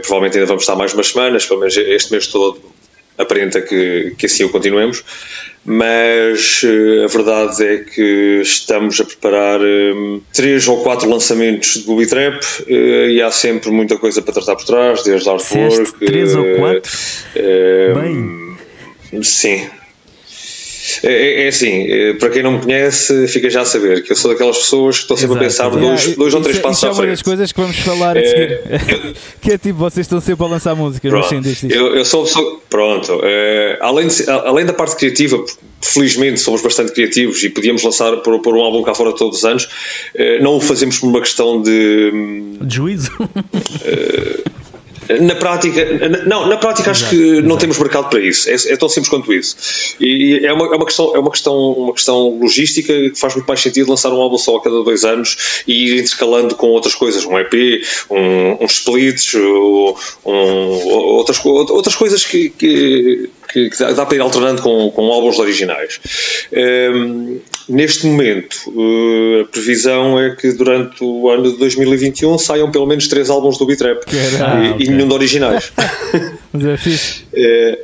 provavelmente 0.00 0.38
ainda 0.38 0.46
vamos 0.46 0.62
estar 0.62 0.74
mais 0.74 0.94
umas 0.94 1.08
semanas, 1.08 1.44
pelo 1.44 1.60
menos 1.60 1.76
este 1.76 2.10
mês 2.12 2.28
todo 2.28 2.62
aparenta 3.20 3.60
que, 3.60 4.14
que 4.16 4.26
assim 4.26 4.44
o 4.44 4.48
continuemos, 4.48 5.04
mas 5.64 6.62
uh, 6.62 7.04
a 7.04 7.06
verdade 7.06 7.64
é 7.64 7.78
que 7.78 8.40
estamos 8.42 9.00
a 9.00 9.04
preparar 9.04 9.60
um, 9.60 10.20
três 10.32 10.66
ou 10.66 10.82
quatro 10.82 11.08
lançamentos 11.08 11.74
de 11.74 11.80
Booby 11.80 12.06
Trap 12.06 12.42
uh, 12.42 12.70
e 13.08 13.20
há 13.20 13.30
sempre 13.30 13.70
muita 13.70 13.98
coisa 13.98 14.22
para 14.22 14.34
tratar 14.34 14.56
por 14.56 14.64
trás, 14.64 15.02
desde 15.02 15.28
artwork. 15.28 16.04
Três 16.04 16.34
ou 16.34 16.44
quatro? 16.56 16.92
Bem. 17.94 19.22
Sim, 19.22 19.68
é, 21.02 21.12
é, 21.12 21.44
é, 21.44 21.48
assim, 21.48 21.86
é, 21.90 22.14
para 22.14 22.30
quem 22.30 22.42
não 22.42 22.52
me 22.52 22.60
conhece, 22.60 23.26
fica 23.28 23.48
já 23.48 23.62
a 23.62 23.64
saber 23.64 24.02
que 24.02 24.12
eu 24.12 24.16
sou 24.16 24.30
daquelas 24.30 24.58
pessoas 24.58 24.96
que 24.96 25.02
estão 25.02 25.16
sempre 25.16 25.44
Exato. 25.44 25.66
a 25.66 25.70
pensar 25.70 25.86
dois, 25.86 26.00
yeah, 26.00 26.18
dois 26.18 26.34
ou 26.34 26.40
três 26.40 26.58
passos 26.58 26.84
à 26.84 26.86
frente. 26.88 26.98
é 26.98 27.02
uma 27.02 27.10
das 27.10 27.22
coisas 27.22 27.52
que 27.52 27.60
vamos 27.60 27.78
falar 27.78 28.18
a 28.18 28.24
seguir. 28.24 28.60
que 29.40 29.52
é 29.52 29.58
tipo, 29.58 29.78
vocês 29.78 30.06
estão 30.06 30.20
sempre 30.20 30.44
a 30.44 30.48
lançar 30.48 30.74
músicas, 30.74 31.10
pronto, 31.10 31.48
eu, 31.68 31.96
eu 31.96 32.04
sou 32.04 32.24
pessoa. 32.24 32.60
Pronto, 32.68 33.20
é, 33.24 33.78
além, 33.80 34.08
de, 34.08 34.30
além 34.30 34.64
da 34.64 34.72
parte 34.72 34.96
criativa, 34.96 35.44
felizmente 35.80 36.38
somos 36.38 36.62
bastante 36.62 36.92
criativos 36.92 37.42
e 37.42 37.50
podíamos 37.50 37.82
lançar 37.82 38.16
por, 38.18 38.40
por 38.40 38.56
um 38.56 38.60
álbum 38.60 38.82
cá 38.82 38.94
fora 38.94 39.12
todos 39.12 39.38
os 39.38 39.44
anos, 39.44 39.68
é, 40.14 40.40
não 40.40 40.56
o 40.56 40.60
fazemos 40.60 40.98
por 40.98 41.08
uma 41.08 41.20
questão 41.20 41.60
de. 41.60 42.12
De 42.60 42.74
juízo? 42.74 43.10
Na 45.20 45.34
prática, 45.34 45.84
não, 46.26 46.46
na 46.46 46.56
prática 46.56 46.90
acho 46.90 47.08
que 47.08 47.16
exato. 47.16 47.48
não 47.48 47.56
temos 47.56 47.78
mercado 47.78 48.08
para 48.08 48.20
isso. 48.20 48.48
É, 48.48 48.54
é, 48.72 48.76
tão 48.76 48.88
simples 48.88 49.08
quanto 49.08 49.32
isso. 49.32 49.56
E 49.98 50.40
é 50.44 50.52
uma, 50.52 50.66
é 50.66 50.76
uma, 50.76 50.84
questão, 50.84 51.16
é 51.16 51.18
uma 51.18 51.30
questão, 51.30 51.72
uma 51.72 51.92
questão 51.92 52.38
logística 52.38 52.92
que 52.92 53.18
faz 53.18 53.34
muito 53.34 53.46
mais 53.46 53.60
sentido 53.60 53.90
lançar 53.90 54.12
um 54.12 54.20
álbum 54.20 54.38
só 54.38 54.56
a 54.56 54.62
cada 54.62 54.82
dois 54.82 55.04
anos 55.04 55.62
e 55.66 55.94
ir 55.94 56.00
intercalando 56.00 56.54
com 56.54 56.68
outras 56.68 56.94
coisas, 56.94 57.24
um 57.24 57.38
EP, 57.38 57.82
um, 58.10 58.64
uns 58.64 58.72
splits, 58.72 59.34
um, 59.34 59.94
outras, 60.24 61.44
outras 61.44 61.94
coisas 61.94 62.24
que, 62.24 62.50
que 62.50 63.30
que, 63.52 63.70
que 63.70 63.78
dá, 63.78 64.06
para 64.06 64.16
ir 64.16 64.20
alternando 64.20 64.62
com, 64.62 64.90
com 64.90 65.12
álbuns 65.12 65.38
originais. 65.38 66.00
Um, 66.52 67.40
neste 67.68 68.06
momento, 68.06 68.56
uh, 68.68 69.42
a 69.42 69.44
previsão 69.46 70.18
é 70.18 70.34
que 70.34 70.52
durante 70.52 71.02
o 71.02 71.28
ano 71.28 71.50
de 71.50 71.58
2021 71.58 72.38
saiam 72.38 72.70
pelo 72.70 72.86
menos 72.86 73.08
três 73.08 73.30
álbuns 73.30 73.58
do 73.58 73.66
Bitrap 73.66 74.02
ah, 74.06 74.64
e, 74.64 74.70
okay. 74.70 74.86
e 74.86 74.90
nenhum 74.90 75.08
de 75.08 75.14
originais. 75.14 75.72
Mas 76.52 76.64
é 76.64 76.76
fixe. 76.76 77.24
É, 77.32 77.78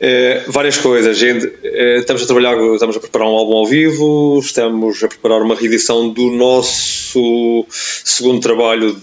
é, 0.00 0.44
várias 0.48 0.76
coisas. 0.78 1.16
Gente, 1.18 1.50
estamos 1.98 2.22
a 2.22 2.26
trabalhar, 2.26 2.56
estamos 2.74 2.96
a 2.96 3.00
preparar 3.00 3.28
um 3.28 3.34
álbum 3.34 3.56
ao 3.56 3.66
vivo, 3.66 4.38
estamos 4.42 5.02
a 5.02 5.08
preparar 5.08 5.42
uma 5.42 5.54
reedição 5.54 6.08
do 6.08 6.30
nosso 6.30 7.66
segundo 7.68 8.40
trabalho 8.40 8.96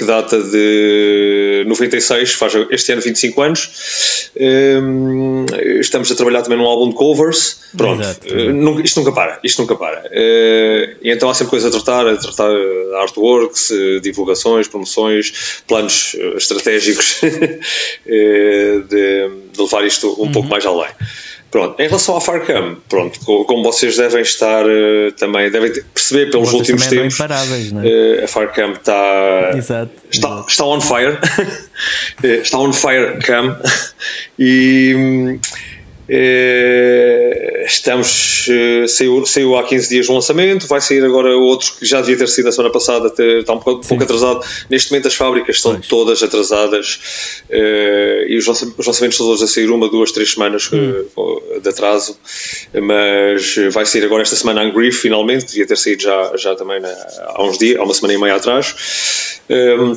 que 0.00 0.06
data 0.06 0.42
de 0.42 1.62
96, 1.66 2.32
faz 2.32 2.54
este 2.70 2.90
ano 2.92 3.02
25 3.02 3.42
anos. 3.42 4.30
Um, 4.34 5.44
estamos 5.78 6.10
a 6.10 6.14
trabalhar 6.14 6.40
também 6.40 6.56
num 6.56 6.64
álbum 6.64 6.88
de 6.88 6.94
covers. 6.94 7.60
Pronto, 7.76 8.02
uh, 8.02 8.80
isto 8.80 8.98
nunca 8.98 9.12
para, 9.12 9.38
isto 9.44 9.60
nunca 9.60 9.76
para. 9.76 10.00
Uh, 10.06 10.96
e 11.02 11.10
então 11.10 11.28
há 11.28 11.34
sempre 11.34 11.50
coisas 11.50 11.68
a 11.68 11.78
tratar, 11.78 12.06
a 12.08 12.16
tratar 12.16 12.50
artworks, 13.02 13.70
divulgações, 14.02 14.66
promoções, 14.68 15.62
planos 15.68 16.16
eh, 16.18 16.36
estratégicos 16.36 17.20
de, 18.06 18.82
de, 18.88 19.60
levar 19.60 19.84
isto 19.84 20.08
um 20.18 20.24
uhum. 20.24 20.32
pouco 20.32 20.48
mais 20.48 20.64
além. 20.64 20.90
Pronto, 21.50 21.80
em 21.80 21.86
relação 21.88 22.16
à 22.16 22.20
Farcam, 22.20 22.76
pronto, 22.88 23.18
como 23.24 23.64
vocês 23.64 23.96
devem 23.96 24.22
estar 24.22 24.64
uh, 24.64 25.10
também, 25.18 25.50
devem 25.50 25.72
perceber 25.92 26.30
pelos 26.30 26.48
vocês 26.48 26.60
últimos 26.60 26.86
tempos, 26.86 27.14
imparáveis, 27.14 27.72
não 27.72 27.82
é? 27.82 28.20
uh, 28.20 28.24
a 28.24 28.28
Farcam 28.28 28.72
está, 28.72 29.50
exato, 29.56 29.90
está, 30.08 30.28
exato. 30.28 30.48
está 30.48 30.64
on 30.64 30.80
fire, 30.80 31.18
está 32.22 32.58
on 32.58 32.72
fire 32.72 33.18
cam 33.18 33.60
e 34.38 34.94
eh, 34.94 35.38
estamos, 37.64 38.46
eh, 38.50 38.86
saiu, 38.88 39.24
saiu 39.24 39.56
há 39.56 39.62
15 39.62 39.88
dias 39.88 40.08
um 40.08 40.14
lançamento, 40.14 40.66
vai 40.66 40.80
sair 40.80 41.04
agora 41.04 41.36
outro 41.36 41.72
que 41.78 41.86
já 41.86 42.00
devia 42.00 42.16
ter 42.16 42.28
sido 42.28 42.48
a 42.48 42.52
semana 42.52 42.72
passada, 42.72 43.12
está 43.16 43.52
um 43.52 43.60
pouco, 43.60 43.86
pouco 43.86 44.02
atrasado. 44.02 44.44
Neste 44.68 44.90
momento 44.90 45.08
as 45.08 45.14
fábricas 45.14 45.56
estão 45.56 45.74
pois. 45.74 45.86
todas 45.86 46.22
atrasadas 46.22 47.42
uh, 47.48 48.26
e 48.26 48.36
os, 48.36 48.48
os 48.48 48.86
lançamentos 48.86 49.18
todos 49.18 49.42
a 49.42 49.46
sair 49.46 49.70
uma, 49.70 49.88
duas, 49.88 50.10
três 50.12 50.32
semanas 50.32 50.68
hum. 50.72 51.04
de 51.62 51.68
atraso, 51.68 52.16
mas 52.74 53.56
vai 53.72 53.86
sair 53.86 54.04
agora 54.04 54.22
esta 54.22 54.36
semana 54.36 54.62
Angry 54.62 54.90
finalmente, 54.92 55.46
devia 55.46 55.66
ter 55.66 55.76
saído 55.76 56.02
já, 56.02 56.32
já 56.36 56.54
também 56.54 56.80
na, 56.80 56.88
há 57.28 57.44
uns 57.44 57.58
dias, 57.58 57.78
há 57.78 57.84
uma 57.84 57.94
semana 57.94 58.14
e 58.14 58.18
meia 58.18 58.34
atrás. 58.36 59.38
Um, 59.48 59.96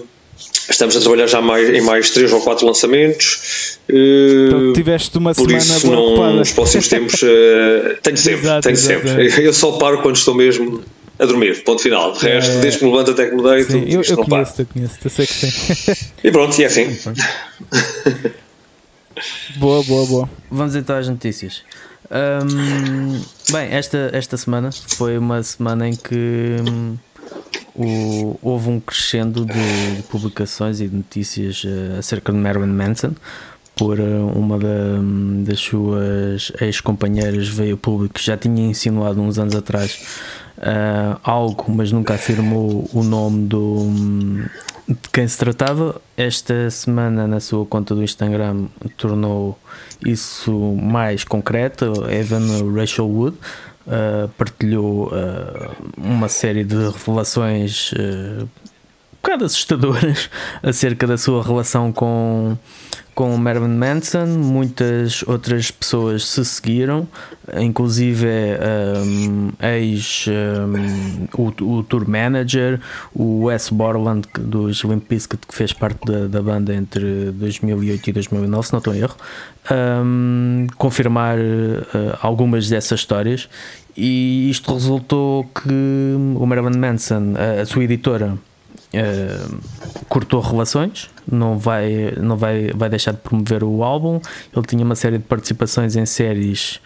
Estamos 0.70 0.96
a 0.96 1.02
trabalhar 1.02 1.28
já 1.28 1.42
mais, 1.42 1.70
em 1.70 1.82
mais 1.82 2.10
3 2.12 2.32
ou 2.32 2.42
4 2.42 2.66
lançamentos. 2.66 3.73
Então 3.90 4.70
eh, 4.70 4.74
tiveste 4.74 5.18
uma 5.18 5.34
por 5.34 5.50
semana 5.50 5.58
isso, 5.58 5.92
não, 5.92 6.36
nos 6.36 6.52
próximos 6.52 6.88
tempos, 6.88 7.22
uh, 7.22 7.98
tenho 8.02 8.18
sempre, 8.18 8.40
exato, 8.40 8.62
tenho 8.62 8.74
exato, 8.74 9.08
sempre. 9.08 9.44
É. 9.44 9.48
Eu 9.48 9.54
só 9.54 9.74
paro 9.74 10.02
quando 10.02 10.16
estou 10.16 10.34
mesmo 10.34 10.84
a 11.20 11.26
dormir, 11.26 11.64
ponto 11.64 11.82
final. 11.82 12.14
De 12.14 12.26
resto, 12.26 12.52
é... 12.52 12.62
desde 12.62 12.80
que 12.80 12.86
me 12.86 12.92
levanto 12.92 13.12
até 13.12 13.30
que 13.30 13.36
me 13.36 13.44
deito, 13.44 13.72
sim, 13.72 13.86
eu, 13.88 14.02
eu 14.02 14.18
não 14.18 14.26
conheço, 14.26 14.62
eu 14.62 14.66
conheço, 14.66 15.00
eu 15.04 15.10
sei 15.10 15.28
que 15.28 15.34
sim. 15.34 16.08
E 16.24 16.32
pronto, 16.32 16.58
e 16.60 16.64
é 16.64 16.68
assim. 16.68 16.98
boa, 19.58 19.84
boa, 19.84 20.06
boa. 20.06 20.30
Vamos 20.50 20.76
então 20.76 20.96
às 20.96 21.10
notícias. 21.10 21.62
Um, 22.10 23.22
bem, 23.52 23.70
esta, 23.72 24.10
esta 24.14 24.38
semana 24.38 24.70
foi 24.72 25.18
uma 25.18 25.44
semana 25.44 25.90
em 25.90 25.96
que. 25.96 26.16
Um, 26.70 26.98
o, 27.76 28.38
houve 28.42 28.70
um 28.70 28.80
crescendo 28.80 29.46
de, 29.46 29.96
de, 29.96 30.04
publicações 30.04 30.80
e 30.80 30.88
de 30.88 30.96
notícias 30.96 31.64
uh, 31.64 31.98
acerca 31.98 32.32
de 32.32 32.38
Marilyn 32.38 32.68
Manson 32.68 33.16
por 33.76 34.00
uh, 34.00 34.28
uma 34.36 34.60
da, 34.60 35.00
das 35.46 35.60
suas 35.60 36.52
ex-companheiras 36.62 37.48
veio 37.48 37.78
público 37.78 38.16
que 38.16 38.24
já 38.24 38.38
tinha 38.38 38.68
insinuado 38.68 39.22
uns 39.22 39.40
anos 39.40 39.56
atrás 39.56 40.00
uh, 40.58 41.20
algo, 41.24 41.66
mas 41.70 41.92
nunca 41.92 42.14
afirmou 42.14 42.90
o 42.94 43.04
nome 43.04 43.48
do, 43.48 43.88
de 44.88 45.10
quem 45.12 45.28
se 45.28 45.38
tratava. 45.38 46.02
Esta 46.16 46.70
semana, 46.70 47.28
na 47.28 47.40
sua 47.40 47.66
conta 47.66 47.96
do 47.96 48.04
Instagram, 48.04 48.68
tornou 48.98 49.58
isso 50.06 50.54
mais 50.76 51.24
concreto. 51.24 51.86
Evan 52.10 52.74
Rachel 52.74 53.08
Wood 53.08 53.38
uh, 53.88 54.28
partilhou 54.38 55.08
uh, 55.08 55.72
uma 55.98 56.30
série 56.30 56.64
de 56.64 56.76
revelações 56.76 57.92
bocado 59.24 59.46
assustadoras 59.46 60.30
acerca 60.62 61.08
da 61.08 61.18
sua 61.18 61.42
relação 61.42 61.94
com, 61.94 62.58
com 63.16 63.38
Marilyn 63.38 63.78
Manson. 63.78 64.26
Muitas 64.26 65.24
outras 65.26 65.72
pessoas 65.72 66.28
se 66.28 66.44
seguiram, 66.44 67.08
inclusive 67.58 68.28
um, 68.28 69.52
ex 69.62 70.26
um, 70.28 71.28
o, 71.42 71.78
o, 71.78 71.84
tour 71.84 72.08
manager, 72.08 72.82
o 73.16 73.46
Wes 73.46 73.70
Borland 73.70 74.28
dos 74.38 74.84
Limp 74.84 75.08
Bizkit, 75.10 75.48
que 75.48 75.56
fez 75.56 75.72
parte 75.72 76.06
da, 76.06 76.28
da 76.28 76.42
banda 76.42 76.76
entre 76.76 77.32
2008 77.32 78.10
e 78.10 78.14
2009, 78.14 78.68
se 78.68 78.74
não 78.74 78.80
estou 78.80 78.94
em 78.94 79.00
erro, 79.00 79.16
um, 79.72 80.68
confirmar 80.78 81.38
uh, 81.38 82.18
algumas 82.22 82.68
dessas 82.68 83.00
histórias 83.00 83.48
e 83.96 84.50
isto 84.50 84.74
resultou 84.74 85.46
que 85.46 86.16
o 86.36 86.46
Marilyn 86.46 86.78
Manson, 86.78 87.36
a, 87.38 87.62
a 87.62 87.66
sua 87.66 87.86
editora, 87.86 88.38
uh, 88.94 89.60
cortou 90.08 90.40
relações, 90.42 91.10
não 91.30 91.58
vai, 91.58 92.14
não 92.18 92.38
vai, 92.38 92.72
vai 92.76 92.90
deixar 92.90 93.12
de 93.12 93.20
promover 93.20 93.64
o 93.64 93.84
álbum. 93.84 94.20
Ele 94.56 94.66
tinha 94.66 94.84
uma 94.84 94.96
série 94.96 95.18
de 95.18 95.24
participações 95.24 95.96
em 95.96 96.06
séries 96.06 96.80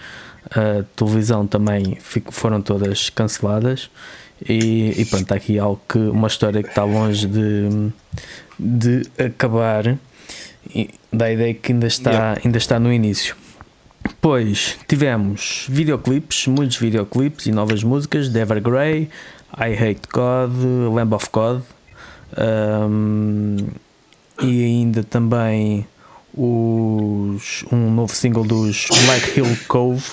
uh, 0.48 0.84
televisão 0.96 1.46
também 1.46 1.98
foram 2.32 2.62
todas 2.62 3.10
canceladas. 3.10 3.90
E, 4.48 4.94
e 5.02 5.06
pronto, 5.06 5.24
está 5.24 5.36
aqui 5.36 5.58
algo 5.58 5.82
que 5.90 5.98
uma 5.98 6.28
história 6.28 6.62
que 6.62 6.70
está 6.70 6.84
longe 6.84 7.28
de, 7.28 7.92
de 8.60 9.02
acabar 9.20 9.98
da 11.12 11.32
ideia 11.32 11.54
que 11.56 11.72
ainda 11.72 11.88
está, 11.88 12.12
yeah. 12.12 12.42
ainda 12.46 12.58
está 12.58 12.80
no 12.80 12.94
início. 12.94 13.36
Depois 14.08 14.78
tivemos 14.88 15.66
videoclipes, 15.68 16.46
muitos 16.48 16.78
videoclipes 16.78 17.48
e 17.48 17.52
novas 17.52 17.84
músicas 17.84 18.30
de 18.30 18.40
Evergrey, 18.40 19.10
I 19.58 19.74
Hate 19.74 20.08
God, 20.14 20.52
Lamb 20.94 21.16
of 21.16 21.30
God 21.34 21.64
um, 22.36 23.57
e 24.41 24.63
ainda 24.63 25.03
também 25.03 25.86
os, 26.34 27.65
um 27.72 27.91
novo 27.91 28.13
single 28.13 28.43
dos 28.43 28.88
Black 29.05 29.39
Hill 29.39 29.57
Cove, 29.67 30.03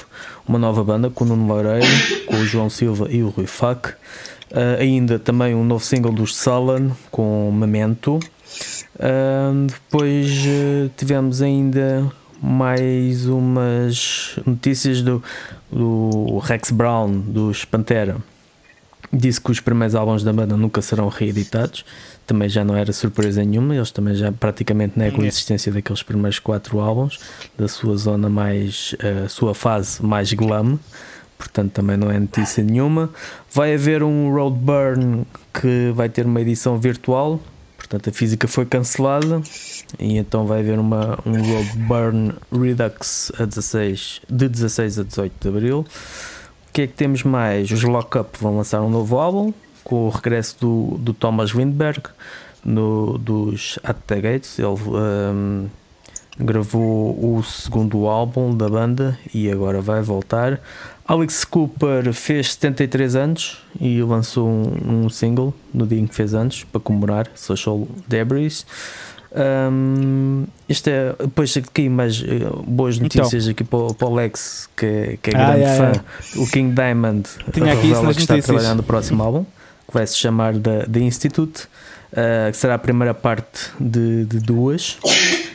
uma 0.49 0.59
nova 0.59 0.83
banda 0.83 1.11
com 1.11 1.25
o 1.25 1.29
Nuno 1.29 1.47
Loureiro, 1.47 1.87
com 2.27 2.37
o 2.37 2.47
João 2.47 2.71
Silva 2.71 3.09
e 3.11 3.23
o 3.23 3.29
Rui 3.29 3.47
Fac. 3.47 3.89
Uh, 4.51 4.81
ainda 4.81 5.19
também 5.19 5.55
um 5.55 5.65
novo 5.65 5.85
single 5.85 6.13
dos 6.13 6.35
Sullen 6.37 6.93
com 7.11 7.51
Memento. 7.53 8.21
Uh, 8.95 9.67
depois 9.67 10.31
uh, 10.31 10.91
tivemos 10.97 11.43
ainda 11.43 12.11
mais 12.41 13.27
umas 13.27 14.39
notícias 14.47 15.03
do, 15.03 15.23
do 15.73 16.39
Rex 16.39 16.71
Brown 16.71 17.11
dos 17.11 17.65
Pantera. 17.65 18.17
Disse 19.13 19.41
que 19.41 19.51
os 19.51 19.61
primeiros 19.61 19.95
álbuns 19.95 20.23
da 20.23 20.33
banda 20.33 20.57
nunca 20.57 20.83
serão 20.83 21.09
reeditados. 21.09 21.85
Também 22.27 22.49
já 22.49 22.65
não 22.65 22.75
era 22.75 22.93
surpresa 22.93 23.45
nenhuma, 23.45 23.77
eles 23.77 23.91
também 23.91 24.15
já 24.15 24.33
praticamente 24.33 24.99
negam 24.99 25.21
a 25.21 25.27
existência 25.27 25.71
daqueles 25.71 26.03
primeiros 26.03 26.39
quatro 26.39 26.81
álbuns, 26.81 27.19
da 27.57 27.69
sua 27.69 27.97
zona 27.97 28.31
mais, 28.31 28.95
uh, 28.95 29.29
sua 29.29 29.55
fase 29.55 30.03
mais 30.03 30.33
glam, 30.33 30.79
portanto 31.37 31.73
também 31.73 31.99
não 31.99 32.11
é 32.11 32.19
notícia 32.19 32.65
nenhuma. 32.65 33.11
Vai 33.53 33.75
haver 33.75 34.03
um 34.03 34.33
Road 34.33 34.57
Burn 34.57 35.27
que 35.53 35.93
vai 35.95 36.09
ter 36.09 36.25
uma 36.25 36.41
edição 36.41 36.79
virtual, 36.79 37.39
portanto 37.77 38.09
a 38.09 38.13
física 38.13 38.49
foi 38.49 38.65
cancelada. 38.65 39.43
E 39.99 40.17
então 40.17 40.47
vai 40.47 40.61
haver 40.61 40.79
uma, 40.79 41.19
um 41.27 41.33
Road 41.33 41.79
Burn 41.87 42.33
Redux 42.51 43.33
a 43.39 43.45
16, 43.45 44.23
de 44.31 44.49
16 44.49 44.99
a 44.99 45.03
18 45.03 45.33
de 45.39 45.49
Abril. 45.49 45.87
Que 46.75 46.83
é 46.83 46.87
que 46.89 46.95
temos 46.95 47.23
mais? 47.23 47.71
Os 47.71 47.85
Lock 47.85 48.19
Up 48.19 48.37
vão 48.41 48.57
lançar 48.57 48.83
um 48.83 48.91
novo 48.91 49.17
álbum, 49.17 49.55
com 49.85 50.07
o 50.07 50.09
regresso 50.09 50.57
do, 50.61 50.99
do 50.99 51.15
Thomas 51.15 51.53
Windberg 51.55 52.03
no, 52.65 53.17
dos 53.17 53.79
At 53.85 53.97
the 54.09 54.21
Gates. 54.21 54.59
Ele 54.59 54.67
um, 54.67 55.69
gravou 56.37 57.37
o 57.37 57.45
segundo 57.45 58.09
álbum 58.09 58.57
da 58.57 58.69
banda 58.69 59.17
e 59.33 59.49
agora 59.49 59.81
vai 59.81 60.03
voltar. 60.03 60.61
Alex 61.07 61.45
Cooper 61.45 62.13
fez 62.13 62.55
73 62.55 63.15
anos 63.15 63.63
e 63.81 64.03
lançou 64.03 64.49
um, 64.49 65.05
um 65.05 65.09
single 65.09 65.55
no 65.73 65.87
dia 65.87 66.01
em 66.01 66.09
que 66.09 66.15
fez 66.17 66.35
anos 66.35 66.65
para 66.65 66.81
comemorar 66.81 67.31
Social 67.37 67.87
Debris. 68.09 68.67
Um, 69.35 70.45
isto 70.69 70.89
é, 70.89 71.13
depois 71.19 71.57
aqui 71.57 71.89
mais 71.89 72.21
uh, 72.21 72.63
boas 72.67 72.97
então. 72.97 73.05
notícias 73.05 73.49
então. 73.49 73.51
aqui 73.51 73.65
para, 73.65 73.95
para 73.95 74.09
o 74.09 74.13
Alex, 74.13 74.69
que, 74.77 74.87
é, 74.87 75.19
que 75.21 75.31
é 75.31 75.35
ah, 75.35 75.47
grande 75.47 75.61
yeah, 75.61 75.77
fã. 75.77 75.85
Yeah. 75.85 76.05
O 76.37 76.51
King 76.51 76.73
Diamond 76.73 77.29
Tinha 77.53 77.73
aqui 77.73 77.91
isso 77.91 78.03
que 78.03 78.21
está 78.21 78.39
trabalhando 78.41 78.77
no 78.79 78.83
próximo 78.85 79.23
álbum 79.23 79.45
que 79.87 79.93
vai 79.93 80.07
se 80.07 80.17
chamar 80.17 80.55
The, 80.55 80.87
The 80.87 81.01
Institute, 81.01 81.65
uh, 82.13 82.51
que 82.51 82.57
será 82.57 82.75
a 82.75 82.79
primeira 82.79 83.13
parte 83.13 83.71
de, 83.79 84.25
de, 84.25 84.39
duas. 84.39 84.99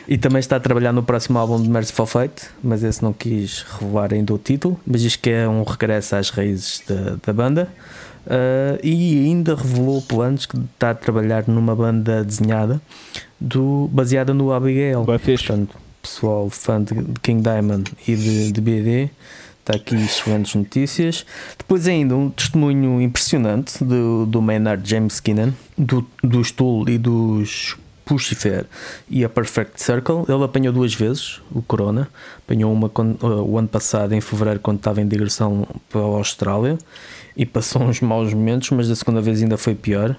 E 0.06 0.16
também 0.18 0.40
está 0.40 0.56
a 0.56 0.60
trabalhar 0.60 0.92
no 0.92 1.02
próximo 1.02 1.38
álbum 1.38 1.60
de 1.60 1.68
Merciful 1.68 2.06
Fate, 2.06 2.44
mas 2.62 2.82
esse 2.82 3.02
não 3.02 3.12
quis 3.12 3.62
revelar 3.62 4.12
ainda 4.12 4.32
o 4.34 4.38
título. 4.38 4.78
Mas 4.86 5.02
diz 5.02 5.16
que 5.16 5.30
é 5.30 5.48
um 5.48 5.62
regresso 5.62 6.16
às 6.16 6.30
raízes 6.30 6.82
da, 6.86 7.16
da 7.24 7.32
banda. 7.32 7.68
Uh, 8.26 8.78
e 8.82 9.26
ainda 9.26 9.54
revelou 9.54 10.02
planos 10.02 10.46
que 10.46 10.56
está 10.56 10.90
a 10.90 10.94
trabalhar 10.94 11.44
numa 11.48 11.74
banda 11.74 12.22
desenhada 12.22 12.80
do, 13.40 13.88
baseada 13.92 14.34
no 14.34 14.52
Abigail. 14.52 15.04
Portanto, 15.46 15.76
pessoal 16.02 16.50
fã 16.50 16.82
de 16.82 16.94
King 17.22 17.42
Diamond 17.42 17.92
e 18.06 18.16
de, 18.16 18.52
de 18.52 18.60
BD 18.60 19.10
Está 19.60 19.76
aqui 19.76 19.94
excelentes 19.94 20.54
notícias. 20.54 21.24
Depois 21.56 21.86
ainda 21.86 22.16
um 22.16 22.30
testemunho 22.30 23.00
impressionante 23.00 23.84
do, 23.84 24.24
do 24.26 24.40
Maynard 24.40 24.88
James 24.88 25.14
Skinner, 25.14 25.52
do, 25.76 26.04
dos 26.24 26.50
Tool 26.50 26.88
e 26.88 26.96
dos 26.96 27.76
Pushifer 28.04 28.64
e 29.08 29.22
a 29.22 29.28
Perfect 29.28 29.80
Circle. 29.80 30.24
Ele 30.28 30.42
apanhou 30.42 30.72
duas 30.72 30.94
vezes 30.94 31.40
o 31.52 31.62
Corona. 31.62 32.08
Apanhou 32.38 32.72
uma 32.72 32.88
uh, 32.88 33.44
o 33.44 33.58
ano 33.58 33.68
passado, 33.68 34.14
em 34.14 34.20
fevereiro, 34.20 34.58
quando 34.60 34.78
estava 34.78 35.00
em 35.00 35.06
digressão 35.06 35.68
para 35.88 36.00
a 36.00 36.04
Austrália 36.04 36.78
e 37.36 37.46
passou 37.46 37.82
uns 37.82 38.00
maus 38.00 38.34
momentos, 38.34 38.70
mas 38.70 38.88
da 38.88 38.96
segunda 38.96 39.20
vez 39.20 39.42
ainda 39.42 39.56
foi 39.56 39.74
pior. 39.74 40.16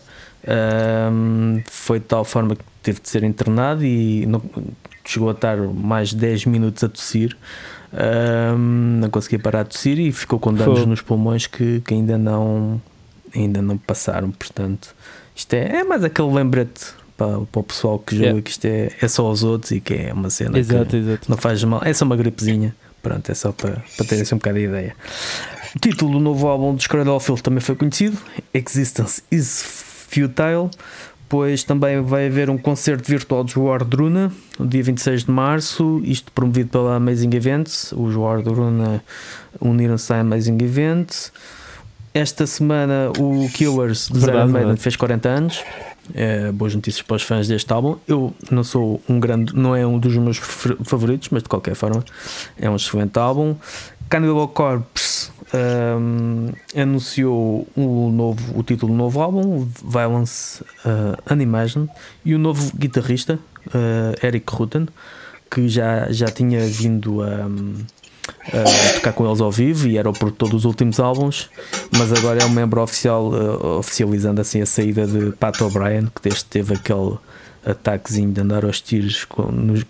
Um, 0.48 1.62
foi 1.70 2.00
de 2.00 2.06
tal 2.06 2.26
forma 2.26 2.56
que 2.56 2.64
teve 2.82 3.00
de 3.00 3.10
ser 3.10 3.24
internado 3.24 3.86
e 3.86 4.26
não, 4.26 4.42
chegou 5.06 5.30
a 5.30 5.34
estar 5.34 5.58
mais 5.58 6.14
10 6.14 6.46
minutos 6.46 6.84
a 6.84 6.90
tossir 6.90 7.38
um, 7.94 9.00
não 9.00 9.10
conseguia 9.10 9.40
parar 9.40 9.64
de 9.64 9.70
tossir 9.70 10.00
e 10.00 10.12
ficou 10.12 10.40
com 10.40 10.54
danos 10.54 10.80
Foi. 10.80 10.88
nos 10.88 11.02
pulmões 11.02 11.46
que, 11.48 11.82
que, 11.82 11.94
ainda, 11.94 12.18
não, 12.18 12.82
ainda 13.36 13.62
não 13.62 13.78
passaram. 13.78 14.32
Portanto, 14.32 14.96
isto 15.36 15.54
é, 15.54 15.80
é 15.80 15.84
mais 15.84 16.04
aquele 16.04 16.32
lembrete 16.32 16.94
para, 17.18 17.42
para 17.42 17.60
o 17.60 17.64
pessoal 17.64 18.00
que 18.00 18.16
joga 18.16 18.28
yeah. 18.28 18.42
que 18.42 18.52
isto 18.52 18.66
é, 18.66 18.92
é 19.02 19.08
só 19.08 19.26
aos 19.26 19.44
outros 19.44 19.72
e 19.72 19.82
que 19.82 19.94
é 19.94 20.14
uma 20.14 20.30
cena 20.30 20.58
exato, 20.58 20.86
que 20.92 20.98
exato. 20.98 21.30
não 21.30 21.38
faz 21.38 21.64
mal. 21.64 21.82
É 21.84 21.94
só 21.94 22.06
uma 22.06 22.16
gripezinha. 22.16 22.74
Pronto, 23.04 23.30
é 23.30 23.36
só 23.36 23.52
para, 23.52 23.84
para 23.98 24.06
terem 24.06 24.22
assim 24.22 24.36
um 24.36 24.38
bocado 24.38 24.58
de 24.58 24.66
ideia. 24.66 24.96
O 25.76 25.80
título 25.80 26.14
do 26.14 26.20
novo 26.20 26.48
álbum 26.48 26.76
dos 26.76 26.88
Cradlefield 26.88 27.42
também 27.42 27.60
foi 27.60 27.76
conhecido: 27.76 28.18
Existence 28.54 29.24
is 29.32 29.84
Futile. 30.12 30.70
Depois 31.24 31.64
também 31.64 32.02
vai 32.02 32.28
haver 32.28 32.50
um 32.50 32.58
concerto 32.58 33.10
virtual 33.10 33.42
dos 33.46 33.56
Wardruna 33.56 34.30
no 34.60 34.68
dia 34.68 34.84
26 34.84 35.24
de 35.24 35.32
março, 35.32 36.02
isto 36.04 36.30
promovido 36.34 36.70
pela 36.70 36.98
Amazing 36.98 37.34
Events. 37.34 37.94
Os 37.94 38.16
Wardruna 38.16 39.02
uniram-se 39.62 40.12
à 40.12 40.20
Amazing 40.20 40.58
Events. 40.62 41.32
Esta 42.14 42.46
semana 42.46 43.14
o 43.18 43.50
Killers 43.54 44.10
de 44.10 44.20
Zero 44.20 44.50
Maiden 44.50 44.76
fez 44.76 44.98
40 44.98 45.30
anos. 45.30 45.64
É, 46.14 46.52
boas 46.52 46.76
notícias 46.76 47.02
para 47.02 47.16
os 47.16 47.24
fãs 47.24 47.48
deste 47.48 47.72
álbum. 47.72 47.96
Eu 48.06 48.34
não 48.52 48.66
sou 48.66 49.02
um 49.08 49.18
grande, 49.18 49.56
não 49.56 49.74
é 49.74 49.88
um 49.88 49.98
dos 49.98 50.18
meus 50.18 50.38
favoritos, 50.38 51.30
mas 51.30 51.44
de 51.44 51.48
qualquer 51.48 51.76
forma 51.76 52.04
é 52.60 52.70
um 52.70 52.76
excelente 52.76 53.18
álbum. 53.18 53.56
Cannibal 54.12 54.50
Corpse 54.50 55.32
um, 55.54 56.52
anunciou 56.76 57.66
o, 57.78 58.12
novo, 58.12 58.60
o 58.60 58.62
título 58.62 58.92
do 58.92 58.98
novo 58.98 59.22
álbum, 59.22 59.66
Violence 59.82 60.62
uh, 60.86 61.18
Animation, 61.26 61.88
e 62.26 62.36
o 62.36 62.38
novo 62.38 62.76
guitarrista, 62.76 63.40
uh, 63.68 64.26
Eric 64.26 64.54
Rutten, 64.54 64.90
que 65.50 65.70
já, 65.70 66.12
já 66.12 66.26
tinha 66.26 66.60
vindo 66.68 67.24
a, 67.24 67.48
a, 68.50 68.94
tocar 68.96 69.14
com 69.14 69.26
eles 69.26 69.40
ao 69.40 69.50
vivo 69.50 69.88
e 69.88 69.98
era 69.98 70.10
o 70.10 70.14
produtor 70.14 70.50
dos 70.50 70.66
últimos 70.66 71.00
álbuns, 71.00 71.50
mas 71.98 72.12
agora 72.12 72.44
é 72.44 72.46
um 72.46 72.50
membro 72.50 72.82
oficial, 72.82 73.30
uh, 73.30 73.78
oficializando 73.78 74.42
assim 74.42 74.62
a 74.62 74.66
saída 74.66 75.08
de 75.08 75.32
Pat 75.38 75.62
O'Brien, 75.62 76.08
que 76.14 76.22
desde 76.30 76.44
teve 76.44 76.74
aquele 76.74 77.18
ataquezinho 77.66 78.34
de 78.34 78.42
andar 78.42 78.66
aos 78.66 78.82
tiros 78.82 79.24
com, 79.24 79.44
no, 79.44 79.82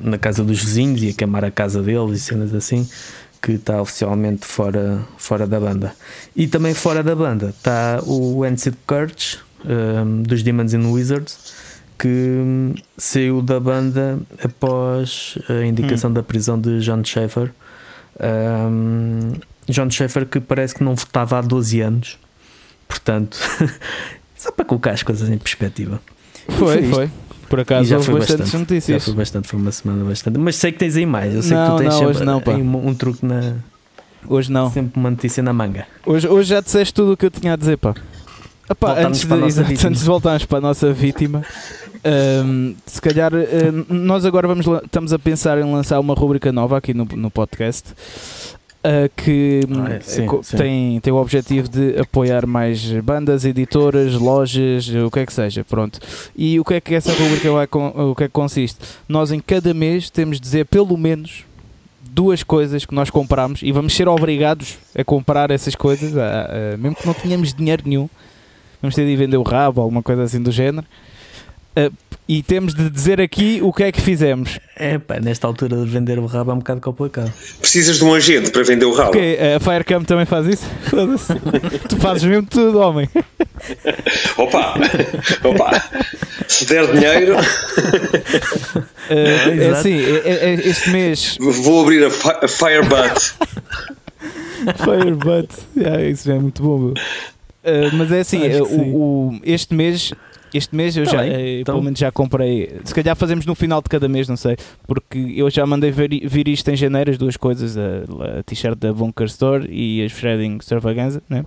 na 0.00 0.16
casa 0.16 0.42
dos 0.42 0.62
vizinhos 0.62 1.02
e 1.02 1.10
a 1.10 1.12
queimar 1.12 1.44
a 1.44 1.50
casa 1.50 1.82
deles 1.82 2.16
e 2.16 2.20
cenas 2.20 2.54
assim 2.54 2.88
que 3.44 3.52
está 3.52 3.82
oficialmente 3.82 4.46
fora, 4.46 5.06
fora 5.18 5.46
da 5.46 5.60
banda. 5.60 5.94
E 6.34 6.46
também 6.46 6.72
fora 6.72 7.02
da 7.02 7.14
banda 7.14 7.50
está 7.50 8.00
o 8.06 8.42
Ancient 8.42 8.74
Courage 8.86 9.38
um, 9.66 10.22
dos 10.22 10.42
Demons 10.42 10.72
and 10.72 10.90
Wizards 10.90 11.52
que 11.98 12.08
um, 12.08 12.74
saiu 12.96 13.42
da 13.42 13.60
banda 13.60 14.18
após 14.42 15.36
a 15.46 15.62
indicação 15.62 16.08
hum. 16.08 16.14
da 16.14 16.22
prisão 16.22 16.58
de 16.58 16.80
John 16.80 17.04
Schaefer. 17.04 17.52
Um, 18.18 19.34
John 19.68 19.90
Schaefer 19.90 20.24
que 20.24 20.40
parece 20.40 20.74
que 20.74 20.82
não 20.82 20.94
votava 20.94 21.38
há 21.38 21.42
12 21.42 21.82
anos, 21.82 22.18
portanto, 22.88 23.36
só 24.34 24.50
para 24.52 24.64
colocar 24.64 24.92
as 24.92 25.02
coisas 25.02 25.28
em 25.28 25.36
perspectiva. 25.36 26.00
Foi, 26.48 26.82
foi. 26.88 27.10
Por 27.54 27.60
acaso 27.60 27.88
já 27.88 28.00
foi 28.00 28.18
bastante, 28.18 28.56
notícias. 28.56 29.00
Já 29.00 29.04
foi 29.04 29.14
bastante, 29.14 29.46
foi 29.46 29.60
uma 29.60 29.70
semana 29.70 30.04
bastante. 30.04 30.38
Mas 30.40 30.56
sei 30.56 30.72
que 30.72 30.78
tens 30.78 30.96
aí 30.96 31.06
mais. 31.06 31.32
Eu 31.32 31.40
sei 31.40 31.56
não, 31.56 31.64
que 31.64 31.70
tu 31.70 31.88
tens 31.88 32.00
não, 32.00 32.08
sempre 32.08 32.24
não, 32.24 32.64
um, 32.64 32.88
um 32.88 32.94
truque 32.94 33.24
na. 33.24 33.54
Hoje 34.26 34.50
não. 34.50 34.72
Sempre 34.72 34.98
uma 34.98 35.10
notícia 35.10 35.40
na 35.40 35.52
manga. 35.52 35.86
Hoje, 36.04 36.26
hoje 36.26 36.48
já 36.48 36.60
disseste 36.60 36.92
tudo 36.92 37.12
o 37.12 37.16
que 37.16 37.26
eu 37.26 37.30
tinha 37.30 37.52
a 37.52 37.56
dizer, 37.56 37.76
pá. 37.76 37.94
Epá, 38.68 38.98
antes, 38.98 39.24
de, 39.24 39.44
exato, 39.44 39.70
antes 39.70 40.00
de 40.00 40.06
voltarmos 40.06 40.44
para 40.46 40.58
a 40.58 40.60
nossa 40.60 40.92
vítima, 40.92 41.44
um, 42.44 42.74
se 42.86 43.00
calhar 43.00 43.32
uh, 43.32 43.86
nós 43.88 44.24
agora 44.24 44.48
vamos, 44.48 44.66
estamos 44.82 45.12
a 45.12 45.18
pensar 45.18 45.56
em 45.58 45.70
lançar 45.70 46.00
uma 46.00 46.14
rubrica 46.14 46.50
nova 46.50 46.78
aqui 46.78 46.92
no, 46.92 47.04
no 47.04 47.30
podcast 47.30 47.94
uh, 48.84 49.10
que 49.16 49.60
ah, 49.70 49.94
é, 49.94 50.00
sim, 50.00 50.26
sim. 50.42 50.56
Tem, 50.56 51.00
tem 51.00 51.12
o 51.12 51.16
objetivo 51.16 51.68
de 51.68 51.98
apoiar 51.98 52.46
mais 52.46 52.90
bandas, 53.00 53.44
editoras, 53.44 54.14
lojas, 54.14 54.88
o 54.88 55.10
que 55.10 55.20
é 55.20 55.26
que 55.26 55.32
seja, 55.32 55.64
pronto. 55.64 55.98
E 56.36 56.60
o 56.60 56.64
que 56.64 56.74
é 56.74 56.80
que 56.80 56.94
essa 56.94 57.12
rubrica 57.12 57.50
vai, 57.50 57.66
o 57.72 58.14
que 58.14 58.24
é 58.24 58.26
que 58.26 58.32
consiste? 58.32 58.78
Nós 59.08 59.32
em 59.32 59.40
cada 59.40 59.72
mês 59.72 60.10
temos 60.10 60.36
de 60.36 60.42
dizer 60.42 60.66
pelo 60.66 60.96
menos 60.96 61.44
duas 62.02 62.42
coisas 62.42 62.84
que 62.84 62.94
nós 62.94 63.10
compramos 63.10 63.60
e 63.62 63.72
vamos 63.72 63.94
ser 63.94 64.06
obrigados 64.06 64.78
a 64.96 65.02
comprar 65.02 65.50
essas 65.50 65.74
coisas, 65.74 66.12
mesmo 66.78 66.94
que 66.94 67.06
não 67.06 67.14
tenhamos 67.14 67.52
dinheiro 67.52 67.82
nenhum, 67.84 68.08
vamos 68.80 68.94
ter 68.94 69.04
de 69.04 69.16
vender 69.16 69.36
o 69.36 69.42
rabo, 69.42 69.80
alguma 69.80 70.02
coisa 70.02 70.22
assim 70.22 70.40
do 70.40 70.52
género. 70.52 70.86
Uh, 71.76 71.92
e 72.26 72.42
temos 72.42 72.74
de 72.74 72.88
dizer 72.88 73.20
aqui 73.20 73.60
o 73.62 73.70
que 73.70 73.82
é 73.82 73.92
que 73.92 74.00
fizemos. 74.00 74.58
É 74.76 74.98
pá, 74.98 75.20
nesta 75.20 75.46
altura 75.46 75.76
de 75.76 75.84
vender 75.84 76.18
o 76.18 76.24
rabo 76.24 76.52
é 76.52 76.54
um 76.54 76.58
bocado 76.58 76.80
complicado. 76.80 77.30
Precisas 77.60 77.98
de 77.98 78.04
um 78.04 78.14
agente 78.14 78.50
para 78.50 78.62
vender 78.62 78.86
o 78.86 78.94
rabo. 78.94 79.10
Okay, 79.10 79.36
a 79.54 79.60
Firecam 79.60 80.02
também 80.02 80.24
faz 80.24 80.46
isso? 80.46 80.64
tu 81.86 81.96
fazes 81.98 82.24
mesmo 82.24 82.46
tudo, 82.46 82.78
homem. 82.78 83.08
Opa! 84.38 84.74
Opa! 85.44 85.84
Se 86.48 86.64
der 86.64 86.90
dinheiro. 86.92 87.36
Uh, 89.10 89.60
é 89.60 89.68
assim, 89.68 90.02
é, 90.02 90.30
é, 90.30 90.54
este 90.54 90.88
mês. 90.90 91.36
Vou 91.38 91.82
abrir 91.82 92.04
a, 92.04 92.08
a 92.08 92.48
Firebutt. 92.48 93.34
Firebutt, 94.82 95.54
yeah, 95.76 96.00
isso 96.08 96.26
já 96.26 96.36
é 96.36 96.38
muito 96.38 96.62
bom. 96.62 96.88
Uh, 96.88 96.94
mas 97.92 98.10
é 98.10 98.20
assim, 98.20 98.40
uh, 98.48 98.64
o, 98.64 98.96
o, 98.96 99.40
este 99.44 99.74
mês 99.74 100.14
este 100.54 100.74
mês 100.74 100.96
eu 100.96 101.04
tá 101.04 101.10
já, 101.10 101.22
bem, 101.22 101.60
então. 101.60 101.74
pelo 101.74 101.84
menos 101.84 101.98
já 101.98 102.12
comprei. 102.12 102.80
Se 102.84 102.94
calhar 102.94 103.16
fazemos 103.16 103.44
no 103.44 103.54
final 103.54 103.82
de 103.82 103.88
cada 103.88 104.08
mês, 104.08 104.28
não 104.28 104.36
sei. 104.36 104.56
Porque 104.86 105.18
eu 105.36 105.50
já 105.50 105.66
mandei 105.66 105.90
vir, 105.90 106.26
vir 106.28 106.48
isto 106.48 106.70
em 106.70 106.76
janeiro, 106.76 107.10
as 107.10 107.18
duas 107.18 107.36
coisas: 107.36 107.76
a, 107.76 108.38
a 108.38 108.42
t-shirt 108.42 108.78
da 108.78 108.92
Bunker 108.92 109.26
Store 109.26 109.66
e 109.68 110.04
as 110.04 110.12
Shredding 110.12 110.56
Extravaganza, 110.58 111.22
né? 111.28 111.44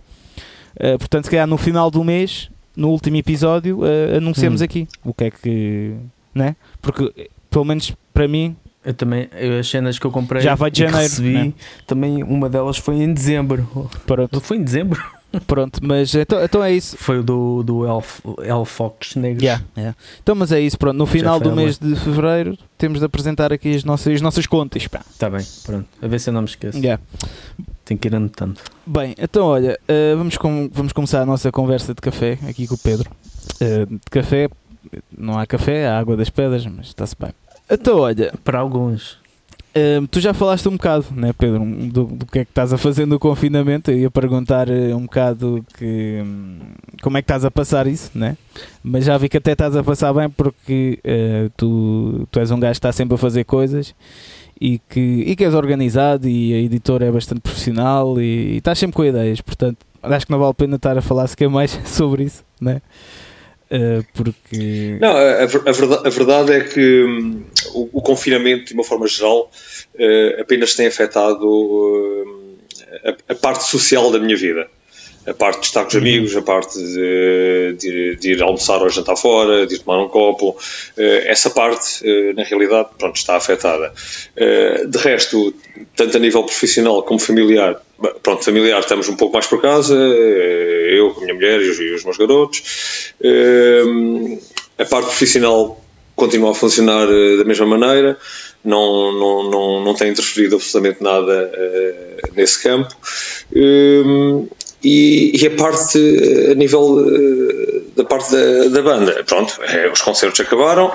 Uh, 0.76 0.98
portanto, 1.00 1.26
se 1.26 1.32
calhar 1.32 1.48
no 1.48 1.58
final 1.58 1.90
do 1.90 2.04
mês, 2.04 2.52
no 2.76 2.90
último 2.90 3.16
episódio, 3.16 3.80
uh, 3.80 4.18
anunciamos 4.18 4.62
hum. 4.62 4.66
aqui 4.66 4.88
o 5.04 5.14
que 5.14 5.24
é 5.24 5.32
que. 5.32 5.94
Né? 6.36 6.56
Porque, 6.82 7.30
pelo 7.50 7.66
menos 7.66 7.94
para 8.14 8.28
mim, 8.28 8.56
eu 8.88 8.94
também, 8.94 9.28
eu, 9.34 9.60
as 9.60 9.68
cenas 9.68 10.00
que 10.00 10.06
eu 10.06 10.12
comprei 10.12 10.42
já 10.42 10.56
vai 10.56 10.72
de 10.72 10.80
janeiro, 10.80 11.02
recebi, 11.02 11.34
né? 11.34 11.54
também 11.86 12.24
uma 12.24 12.50
delas 12.50 12.78
foi 12.78 12.96
em 12.96 13.14
dezembro. 13.14 13.70
Pronto. 14.06 14.40
Foi 14.40 14.56
em 14.56 14.64
dezembro? 14.64 15.04
Pronto, 15.46 15.82
mas 15.84 16.16
então, 16.16 16.42
então 16.42 16.64
é 16.64 16.72
isso. 16.72 16.96
Foi 16.96 17.20
o 17.20 17.24
do, 17.24 17.64
do 17.64 17.86
Elf, 17.86 18.22
Elfox 18.42 19.18
Negros. 19.18 19.44
Yeah, 19.44 19.62
yeah. 19.78 19.98
Então, 20.24 20.34
mas 20.36 20.54
é 20.54 20.62
isso, 20.62 20.78
pronto. 20.78 20.96
No 20.96 21.06
final 21.06 21.38
do 21.38 21.54
mês 21.54 21.78
de 21.78 21.98
fevereiro 21.98 22.58
temos 22.78 23.00
de 23.00 23.06
apresentar 23.06 23.52
aqui 23.52 23.76
as 23.76 23.84
nossas, 23.84 24.14
as 24.14 24.22
nossas 24.22 24.48
contas. 24.48 24.84
Está 24.84 25.30
bem, 25.30 25.46
pronto. 25.66 25.86
A 26.02 26.08
ver 26.08 26.20
se 26.20 26.30
eu 26.30 26.34
não 26.34 26.44
me 26.44 26.48
esqueço. 26.48 26.78
Yeah. 26.78 27.04
Tenho 27.84 28.00
que 28.00 28.08
ir 28.08 28.16
anotando. 28.16 28.58
Bem, 28.86 29.16
então 29.18 29.48
olha, 29.48 29.78
uh, 29.84 30.18
vamos, 30.18 30.38
com, 30.38 30.70
vamos 30.72 30.94
começar 30.94 31.24
a 31.24 31.26
nossa 31.26 31.52
conversa 31.52 31.94
de 31.94 32.00
café 32.00 32.40
aqui 32.48 32.66
com 32.66 32.76
o 32.76 32.78
Pedro. 32.78 33.12
Uh, 33.62 33.86
de 33.86 34.10
café, 34.10 34.48
não 35.16 35.38
há 35.38 35.46
café, 35.46 35.90
há 35.90 36.00
água 36.00 36.16
das 36.16 36.30
pedras, 36.30 36.66
mas 36.66 36.88
está-se 36.88 37.18
bem. 37.20 37.34
Então 37.70 38.00
olha. 38.00 38.34
Para 38.44 38.60
alguns 38.60 39.18
tu 40.10 40.20
já 40.20 40.34
falaste 40.34 40.68
um 40.68 40.74
bocado, 40.74 41.06
né, 41.12 41.34
Pedro, 41.34 41.64
do, 41.66 42.06
do, 42.06 42.26
que 42.26 42.40
é 42.40 42.46
que 42.46 42.52
estás 42.52 42.74
a 42.74 42.78
fazer 42.78 43.06
no 43.06 43.20
confinamento. 43.20 43.92
Eu 43.92 44.00
ia 44.00 44.12
perguntar 44.12 44.70
uh, 44.70 44.96
um 44.96 45.04
bocado 45.04 45.66
que, 45.78 46.22
um, 46.24 46.60
como 47.02 47.18
é 47.18 47.22
que 47.22 47.26
estás 47.26 47.46
a 47.46 47.52
passar 47.52 47.88
isso, 47.88 48.12
né? 48.16 48.38
mas 48.84 49.06
já 49.06 49.18
vi 49.18 49.30
que 49.30 49.38
até 49.38 49.52
estás 49.52 49.76
a 49.76 49.84
passar 49.84 50.14
bem 50.14 50.30
porque 50.30 51.00
uh, 51.06 51.52
tu, 51.56 52.28
tu 52.32 52.40
és 52.40 52.52
um 52.52 52.60
gajo 52.60 52.74
que 52.74 52.78
está 52.78 52.92
sempre 52.92 53.16
a 53.16 53.18
fazer 53.18 53.44
coisas 53.44 53.94
e 54.60 54.80
que, 54.80 55.24
e 55.28 55.36
que 55.36 55.46
és 55.46 55.54
organizado 55.54 56.28
e 56.28 56.54
a 56.54 56.58
editora 56.58 57.06
é 57.06 57.12
bastante 57.12 57.42
profissional 57.42 58.20
e, 58.20 58.54
e 58.54 58.58
estás 58.58 58.80
sempre 58.80 58.96
com 58.96 59.06
ideias. 59.06 59.42
Portanto, 59.42 59.78
acho 60.02 60.26
que 60.26 60.32
não 60.32 60.40
vale 60.40 60.52
a 60.52 60.56
pena 60.56 60.76
estar 60.78 60.98
a 60.98 61.02
falar 61.02 61.28
sequer 61.28 61.50
mais 61.50 61.72
sobre 61.86 62.24
isso, 62.24 62.44
né? 62.60 62.82
Uh, 63.70 64.06
porque. 64.14 64.98
Não, 65.02 65.12
a, 65.12 65.44
a, 65.44 66.10
verdade, 66.10 66.54
é 66.54 66.62
que 66.62 67.04
um, 67.04 67.44
o, 67.74 68.00
o, 68.00 68.02
confinamento, 68.02 68.66
de 68.66 68.74
uma 68.74 68.84
forma 68.84 69.08
geral, 69.08 69.52
uh, 69.96 70.42
apenas 70.42 70.74
tem 70.74 70.88
afetado 70.88 71.46
uh, 71.46 72.58
a, 73.04 73.34
a, 73.34 73.36
parte 73.36 73.66
social 73.66 74.10
da 74.10 74.20
minha 74.20 74.38
vida 74.38 74.70
a 75.28 75.34
parte 75.34 75.60
de 75.60 75.66
estar 75.66 75.82
com 75.82 75.90
os 75.90 75.96
amigos, 75.96 76.36
a 76.38 76.42
parte 76.42 76.80
de, 76.80 77.76
de, 77.78 78.16
de, 78.16 78.32
ir 78.32 78.42
almoçar 78.42 78.82
ou 78.82 78.90
jantar 78.90 79.18
fora, 79.18 79.68
de 79.68 79.76
ir 79.76 79.80
tomar 79.80 80.02
um 80.02 80.08
copo, 80.08 80.58
eh, 80.96 81.26
essa 81.28 81.50
parte, 81.50 82.00
eh, 82.04 82.32
na 82.34 82.44
realidade, 82.44 82.90
pronto, 82.98 83.18
está 83.18 83.36
afetada. 83.36 83.94
Eh, 84.38 84.86
de 84.88 84.98
resto, 84.98 85.54
tanto 85.98 86.16
a 86.16 86.20
nível 86.20 86.44
profissional 86.44 87.04
como 87.04 87.20
familiar, 87.20 87.82
pronto, 88.24 88.46
familiar 88.46 88.80
estamos 88.80 89.10
um 89.10 89.18
pouco 89.18 89.34
mais 89.34 89.46
por 89.46 89.62
casa, 89.62 89.96
eu 89.96 91.14
com 91.14 91.22
a 91.22 91.24
minha 91.26 91.36
mulher 91.36 91.62
e 91.62 91.70
os, 91.70 91.80
e 91.80 91.94
os 91.94 92.06
meus 92.06 92.18
garotos. 92.18 93.14
A 94.78 94.86
parte 94.86 95.08
profissional 95.08 95.84
continua 96.16 96.52
a 96.52 96.54
funcionar 96.54 97.06
da 97.38 97.44
mesma 97.44 97.66
maneira, 97.66 98.18
não, 98.64 99.12
não, 99.12 99.50
não, 99.50 99.84
não 99.84 99.94
tem 99.94 100.12
interferido 100.12 100.56
absolutamente 100.56 101.04
nada 101.04 101.52
nesse 102.34 102.64
campo. 102.64 102.96
E, 104.84 105.32
e, 105.36 105.48
a 105.48 105.52
parte 105.52 105.98
a 106.52 106.54
nível 106.54 107.04
eh, 107.08 107.82
da 107.96 108.04
parte 108.04 108.32
da, 108.32 108.68
da 108.68 108.82
banda, 108.84 109.24
pronto, 109.26 109.60
é, 109.64 109.90
os 109.92 110.02
concertos 110.02 110.40
acabaram, 110.40 110.94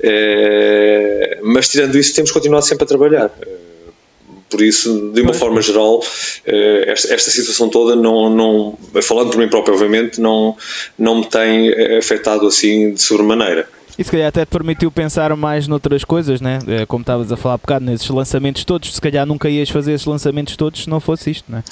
é, 0.00 1.38
mas 1.42 1.68
tirando 1.68 1.98
isso 1.98 2.14
temos 2.14 2.30
continuado 2.30 2.64
sempre 2.64 2.84
a 2.84 2.86
trabalhar. 2.86 3.30
Por 4.48 4.62
isso, 4.62 5.10
de 5.12 5.22
uma 5.22 5.32
forma 5.32 5.60
geral, 5.60 6.02
esta, 6.44 7.14
esta 7.14 7.30
situação 7.30 7.68
toda, 7.68 7.94
não, 7.94 8.28
não, 8.28 8.78
falando 9.00 9.30
por 9.30 9.38
mim 9.38 9.48
próprio, 9.48 9.74
obviamente, 9.74 10.20
não, 10.20 10.56
não 10.98 11.20
me 11.20 11.26
tem 11.26 11.72
afetado 11.96 12.48
assim 12.48 12.92
de 12.92 13.00
sobremaneira. 13.00 13.68
E 14.00 14.02
se 14.02 14.10
calhar 14.10 14.28
até 14.28 14.44
te 14.44 14.48
permitiu 14.48 14.90
pensar 14.90 15.36
mais 15.36 15.68
noutras 15.68 16.04
coisas, 16.04 16.40
né? 16.40 16.58
Como 16.88 17.02
estavas 17.02 17.30
a 17.30 17.36
falar 17.36 17.56
há 17.56 17.58
bocado, 17.58 17.84
nesses 17.84 18.08
lançamentos 18.08 18.64
todos. 18.64 18.94
Se 18.94 19.00
calhar 19.00 19.26
nunca 19.26 19.48
ias 19.48 19.68
fazer 19.68 19.92
esses 19.92 20.06
lançamentos 20.06 20.56
todos 20.56 20.84
se 20.84 20.88
não 20.88 21.00
fosse 21.00 21.30
isto, 21.30 21.52
né? 21.52 21.62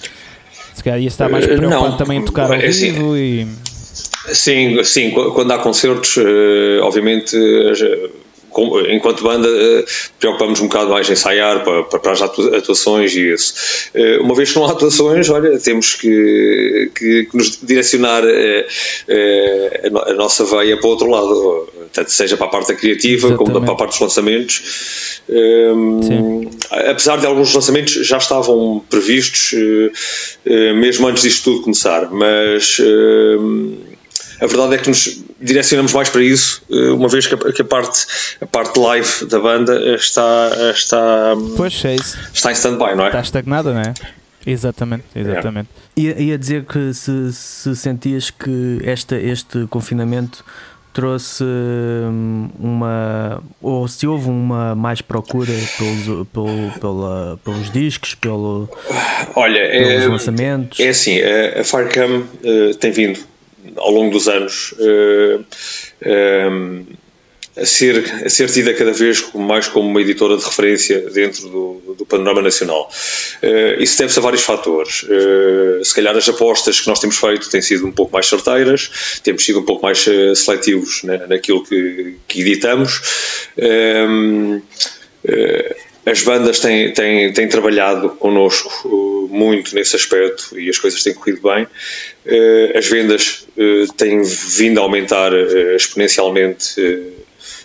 Se 0.78 0.84
calhar 0.84 1.00
ia 1.00 1.08
estar 1.08 1.28
mais 1.28 1.44
eh, 1.44 1.56
preocupado 1.56 1.90
não, 1.90 1.96
também 1.96 2.18
em 2.18 2.24
tocar 2.24 2.46
ao 2.46 2.54
é 2.54 2.66
assim, 2.66 2.92
vivo 2.92 3.16
e. 3.16 3.48
Sim, 4.32 4.84
sim, 4.84 5.10
quando 5.10 5.50
há 5.50 5.58
concertos, 5.58 6.16
eh, 6.18 6.78
obviamente 6.82 7.36
enquanto 8.90 9.22
banda 9.22 9.48
preocupamos 10.18 10.60
um 10.60 10.68
bocado 10.68 10.90
mais 10.90 11.08
em 11.08 11.12
ensaiar 11.12 11.64
para, 11.64 11.82
para 11.84 12.12
as 12.12 12.22
atuações 12.22 13.14
e 13.14 13.32
isso. 13.32 13.54
Eh, 13.92 14.18
uma 14.18 14.36
vez 14.36 14.52
que 14.52 14.58
não 14.58 14.66
há 14.66 14.70
atuações, 14.70 15.28
olha, 15.30 15.58
temos 15.58 15.94
que, 15.94 16.92
que, 16.94 17.24
que 17.24 17.36
nos 17.36 17.58
direcionar 17.60 18.22
a, 18.22 20.10
a, 20.10 20.14
nossa 20.14 20.44
veia 20.44 20.76
para 20.76 20.86
o 20.86 20.90
outro 20.90 21.10
lado, 21.10 21.68
tanto 21.92 22.12
seja 22.12 22.36
para 22.36 22.46
a 22.46 22.50
parte 22.50 22.74
criativa 22.74 23.26
Exatamente. 23.26 23.52
como 23.52 23.64
para 23.64 23.74
a 23.74 23.76
parte 23.76 23.90
dos 23.90 24.00
lançamentos. 24.00 25.17
Um, 25.30 26.48
apesar 26.70 27.18
de 27.18 27.26
alguns 27.26 27.52
lançamentos 27.52 28.06
já 28.06 28.16
estavam 28.16 28.82
previstos 28.88 29.52
uh, 29.52 30.74
mesmo 30.74 31.06
antes 31.06 31.22
disto 31.22 31.44
tudo 31.44 31.62
começar, 31.64 32.10
mas 32.10 32.78
uh, 32.78 33.78
a 34.40 34.46
verdade 34.46 34.74
é 34.76 34.78
que 34.78 34.88
nos 34.88 35.22
direcionamos 35.40 35.92
mais 35.92 36.08
para 36.08 36.22
isso, 36.22 36.62
uma 36.68 37.08
vez 37.08 37.26
que 37.26 37.34
a, 37.34 37.52
que 37.52 37.62
a 37.62 37.64
parte, 37.64 38.06
a 38.40 38.46
parte 38.46 38.78
live 38.78 39.26
da 39.26 39.38
banda 39.38 39.94
está, 39.94 40.50
está, 40.74 41.36
pois 41.56 41.84
é 41.84 41.96
isso. 41.96 42.18
está 42.32 42.50
em 42.50 42.54
stand-by, 42.54 42.96
não 42.96 43.04
é? 43.04 43.08
Está 43.08 43.20
estagnada, 43.20 43.74
não 43.74 43.80
é? 43.80 43.94
Exatamente, 44.46 45.04
exatamente. 45.14 45.68
É. 45.96 46.00
Ia, 46.00 46.20
ia 46.20 46.38
dizer 46.38 46.64
que 46.64 46.94
se, 46.94 47.32
se 47.32 47.76
sentias 47.76 48.30
que 48.30 48.80
esta, 48.82 49.16
este 49.16 49.66
confinamento 49.68 50.44
trouxe 50.98 51.44
hum, 51.44 52.50
uma 52.58 53.40
ou 53.62 53.86
se 53.86 54.04
houve 54.04 54.28
uma 54.28 54.74
mais 54.74 55.00
procura 55.00 55.52
pelos, 55.78 56.26
pelo, 56.32 56.80
pela, 56.80 57.40
pelos 57.44 57.70
discos, 57.70 58.16
pelo, 58.16 58.68
Olha, 59.36 59.60
pelos 59.70 60.04
é, 60.04 60.08
lançamentos? 60.08 60.80
É 60.80 60.88
assim, 60.88 61.20
a, 61.20 61.62
Firecam 61.62 62.18
uh, 62.42 62.74
tem 62.80 62.90
vindo 62.90 63.20
ao 63.76 63.92
longo 63.92 64.10
dos 64.10 64.26
anos 64.26 64.72
uh, 64.72 65.44
um, 66.50 66.84
a 67.60 67.66
ser, 67.66 68.22
a 68.24 68.28
ser 68.28 68.48
tida 68.50 68.72
cada 68.74 68.92
vez 68.92 69.24
mais 69.34 69.68
como 69.68 69.88
uma 69.88 70.00
editora 70.00 70.36
de 70.36 70.44
referência 70.44 71.00
dentro 71.10 71.48
do, 71.48 71.94
do 71.98 72.06
panorama 72.06 72.42
nacional. 72.42 72.90
Uh, 73.42 73.82
isso 73.82 73.98
deve-se 73.98 74.18
a 74.18 74.22
vários 74.22 74.42
fatores. 74.42 75.02
Uh, 75.02 75.84
se 75.84 75.94
calhar 75.94 76.16
as 76.16 76.28
apostas 76.28 76.80
que 76.80 76.88
nós 76.88 77.00
temos 77.00 77.16
feito 77.16 77.50
têm 77.50 77.60
sido 77.60 77.86
um 77.86 77.92
pouco 77.92 78.12
mais 78.12 78.26
certeiras, 78.26 79.20
temos 79.22 79.44
sido 79.44 79.60
um 79.60 79.64
pouco 79.64 79.82
mais 79.82 80.06
uh, 80.06 80.34
seletivos 80.34 81.02
né, 81.02 81.26
naquilo 81.28 81.64
que, 81.64 82.16
que 82.26 82.40
editamos. 82.40 83.00
as 86.06 86.22
bandas 86.22 86.60
têm, 86.60 86.92
têm, 86.92 87.32
têm 87.32 87.48
trabalhado 87.48 88.10
connosco 88.10 89.28
muito 89.30 89.74
nesse 89.74 89.94
aspecto 89.94 90.58
e 90.58 90.70
as 90.70 90.78
coisas 90.78 91.02
têm 91.02 91.12
corrido 91.12 91.42
bem. 91.42 91.66
as 92.74 92.86
vendas 92.86 93.46
têm 93.96 94.22
vindo 94.22 94.78
a 94.78 94.82
aumentar 94.84 95.32
exponencialmente 95.74 96.80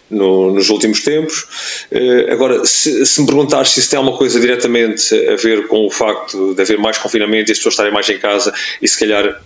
no, 0.10 0.52
nos 0.52 0.70
últimos 0.70 1.02
tempos. 1.04 1.44
Uh, 1.92 2.32
agora, 2.32 2.66
se, 2.66 3.06
se, 3.06 3.22
me 3.22 3.28
perguntares 3.28 3.70
se 3.70 3.80
isso 3.80 3.90
tem 3.90 3.98
alguma 3.98 4.18
coisa 4.18 4.40
diretamente 4.40 5.14
a 5.30 5.36
ver 5.36 5.68
com 5.68 5.86
o 5.86 5.90
facto 5.90 6.54
de 6.54 6.62
haver 6.62 6.78
mais 6.78 6.98
confinamento 6.98 7.50
e 7.50 7.54
as 7.54 7.58
pessoas 7.58 7.74
estarem 7.74 7.94
mais 7.94 8.10
em 8.10 8.18
casa 8.18 8.54
e 8.82 8.88
se 8.88 9.00
calhar 9.00 9.42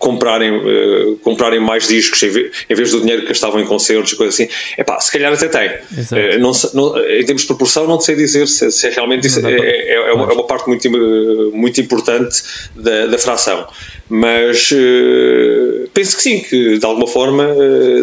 comprarem, 0.00 0.50
uh, 0.50 1.16
comprarem 1.18 1.60
mais 1.60 1.86
discos 1.86 2.20
em 2.22 2.30
vez, 2.30 2.52
em 2.68 2.74
vez, 2.74 2.90
do 2.90 3.00
dinheiro 3.00 3.22
que 3.22 3.28
gastavam 3.28 3.60
em 3.60 3.66
concertos 3.66 4.12
e 4.12 4.16
coisas 4.16 4.34
assim, 4.34 4.48
é 4.76 4.82
pá, 4.82 4.98
se 4.98 5.12
calhar 5.12 5.30
até 5.32 5.46
tem. 5.46 5.68
Uh, 5.68 6.40
não, 6.40 6.52
não, 6.72 6.98
em 6.98 7.24
termos 7.24 7.42
de 7.42 7.46
proporção, 7.46 7.86
não 7.86 8.00
sei 8.00 8.16
dizer 8.16 8.48
se, 8.48 8.72
se 8.72 8.86
é 8.86 8.90
realmente 8.90 9.26
isso 9.26 9.46
é, 9.46 9.52
é, 9.52 9.92
é, 9.92 10.12
uma, 10.12 10.30
é, 10.30 10.32
uma, 10.32 10.46
parte 10.46 10.66
muito, 10.68 10.90
muito 11.52 11.80
importante 11.80 12.42
da, 12.74 13.06
da 13.06 13.18
fração. 13.18 13.68
Mas 14.08 14.70
uh, 14.72 15.88
penso 15.92 16.16
que 16.16 16.22
sim, 16.22 16.40
que 16.40 16.78
de 16.78 16.84
alguma 16.86 17.06
forma 17.06 17.46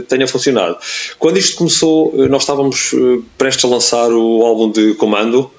tenha 0.07 0.27
funcionado. 0.27 0.77
Quando 1.17 1.37
isto 1.37 1.57
começou, 1.57 2.13
nós 2.29 2.43
estávamos 2.43 2.93
prestes 3.37 3.65
a 3.65 3.67
lançar 3.67 4.11
o 4.11 4.45
álbum 4.45 4.71
de 4.71 4.93
Comando. 4.93 5.51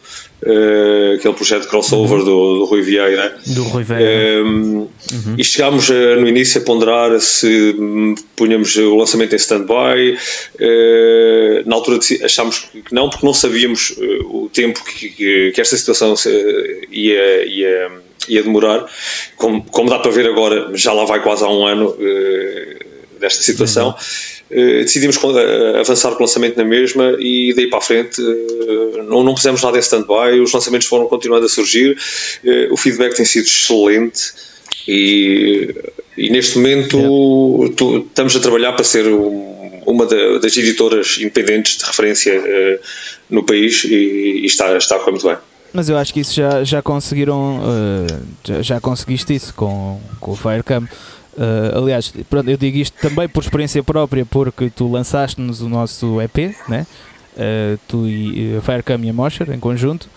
Uh, 0.43 1.15
aquele 1.15 1.35
projeto 1.35 1.69
crossover 1.69 2.19
uhum. 2.19 2.25
do, 2.25 2.59
do 2.59 2.65
Rui 2.67 2.83
Vieira. 2.83 3.37
Do 3.47 3.65
Rui 3.65 3.85
Vieira. 3.85 4.45
Um, 4.45 4.89
uhum. 5.13 5.35
E 5.37 5.45
chegámos 5.45 5.89
uh, 5.89 6.21
no 6.21 6.29
início 6.29 6.61
a 6.61 6.65
ponderar 6.65 7.19
se 7.21 7.75
punhamos 8.37 8.77
o 8.77 8.97
lançamento 8.97 9.33
em 9.35 9.37
stand-by. 9.37 10.19
Uh, 10.61 11.69
na 11.69 11.77
altura 11.77 11.99
achámos 12.23 12.59
que 12.59 12.95
não, 12.95 13.11
porque 13.11 13.27
não 13.27 13.35
sabíamos 13.35 13.95
o 14.31 14.49
tempo 14.53 14.83
que, 14.85 15.09
que, 15.11 15.53
que 15.53 15.61
esta 15.61 15.77
situação 15.77 16.15
ia, 16.91 17.45
ia, 17.47 17.91
ia 18.29 18.43
demorar. 18.43 18.87
Como, 19.37 19.63
como, 19.65 19.91
dá 19.91 19.99
para 19.99 20.11
ver 20.11 20.27
agora, 20.27 20.71
já 20.75 20.93
lá 20.93 21.05
vai 21.05 21.23
quase 21.23 21.45
há 21.45 21.49
um 21.49 21.67
ano 21.67 21.97
desta 23.21 23.43
situação. 23.43 23.89
Uhum 23.89 23.95
eh, 23.95 24.28
decidimos 24.51 25.17
eh, 25.17 25.81
avançar 25.81 26.11
com 26.13 26.19
o 26.19 26.21
lançamento 26.23 26.57
na 26.57 26.65
mesma 26.65 27.17
e 27.19 27.53
daí 27.55 27.69
para 27.69 27.79
a 27.79 27.83
frente 27.83 28.21
eh, 28.21 29.03
não, 29.03 29.23
não 29.23 29.35
pusemos 29.35 29.63
nada 29.63 29.77
em 29.77 29.81
stand-by, 29.81 30.41
os 30.41 30.53
lançamentos 30.53 30.87
foram 30.87 31.07
continuando 31.07 31.45
a 31.45 31.49
surgir, 31.49 31.97
o 32.71 32.77
feedback 32.77 33.15
tem 33.15 33.27
sido 33.27 33.47
excelente 33.47 34.33
e, 34.87 35.75
e 36.17 36.31
neste 36.31 36.57
momento 36.57 37.73
tu, 37.77 37.99
estamos 37.99 38.37
a 38.37 38.41
trabalhar 38.41 38.73
para 38.73 38.85
ser 38.85 39.05
uma 39.87 40.07
das 40.07 40.57
editoras 40.57 41.19
independentes 41.19 41.77
de 41.77 41.85
referência 41.85 42.43
no 43.29 43.45
país 43.45 43.85
e, 43.85 44.41
e 44.43 44.47
está, 44.47 44.77
está 44.77 44.97
a 44.97 44.99
correr 44.99 45.13
muito 45.13 45.27
bem. 45.27 45.37
Mas 45.73 45.91
eu 45.91 45.99
acho 45.99 46.15
que 46.15 46.21
isso 46.21 46.35
já, 46.35 46.65
já 46.65 46.81
conseguiram, 46.81 47.61
já, 48.43 48.63
já 48.63 48.81
conseguiste 48.81 49.35
isso 49.35 49.53
com, 49.53 50.01
com 50.21 50.33
o 50.33 50.37
Firecam 50.37 50.89
Uh, 51.39 51.79
aliás, 51.79 52.13
pronto, 52.29 52.51
eu 52.51 52.57
digo 52.57 52.79
isto 52.79 52.99
também 53.01 53.29
por 53.29 53.45
experiência 53.45 53.81
própria, 53.81 54.27
porque 54.27 54.69
tu 54.71 54.91
lançaste-nos 54.91 55.61
o 55.61 55.69
nosso 55.69 56.21
EP, 56.21 56.53
né? 56.69 56.85
Uh, 57.37 57.79
tu 57.87 58.09
e 58.09 58.57
a 58.57 58.61
Firecam 58.61 58.99
e 59.05 59.09
a 59.09 59.13
Mosher 59.13 59.49
em 59.53 59.61
conjunto. 59.61 60.09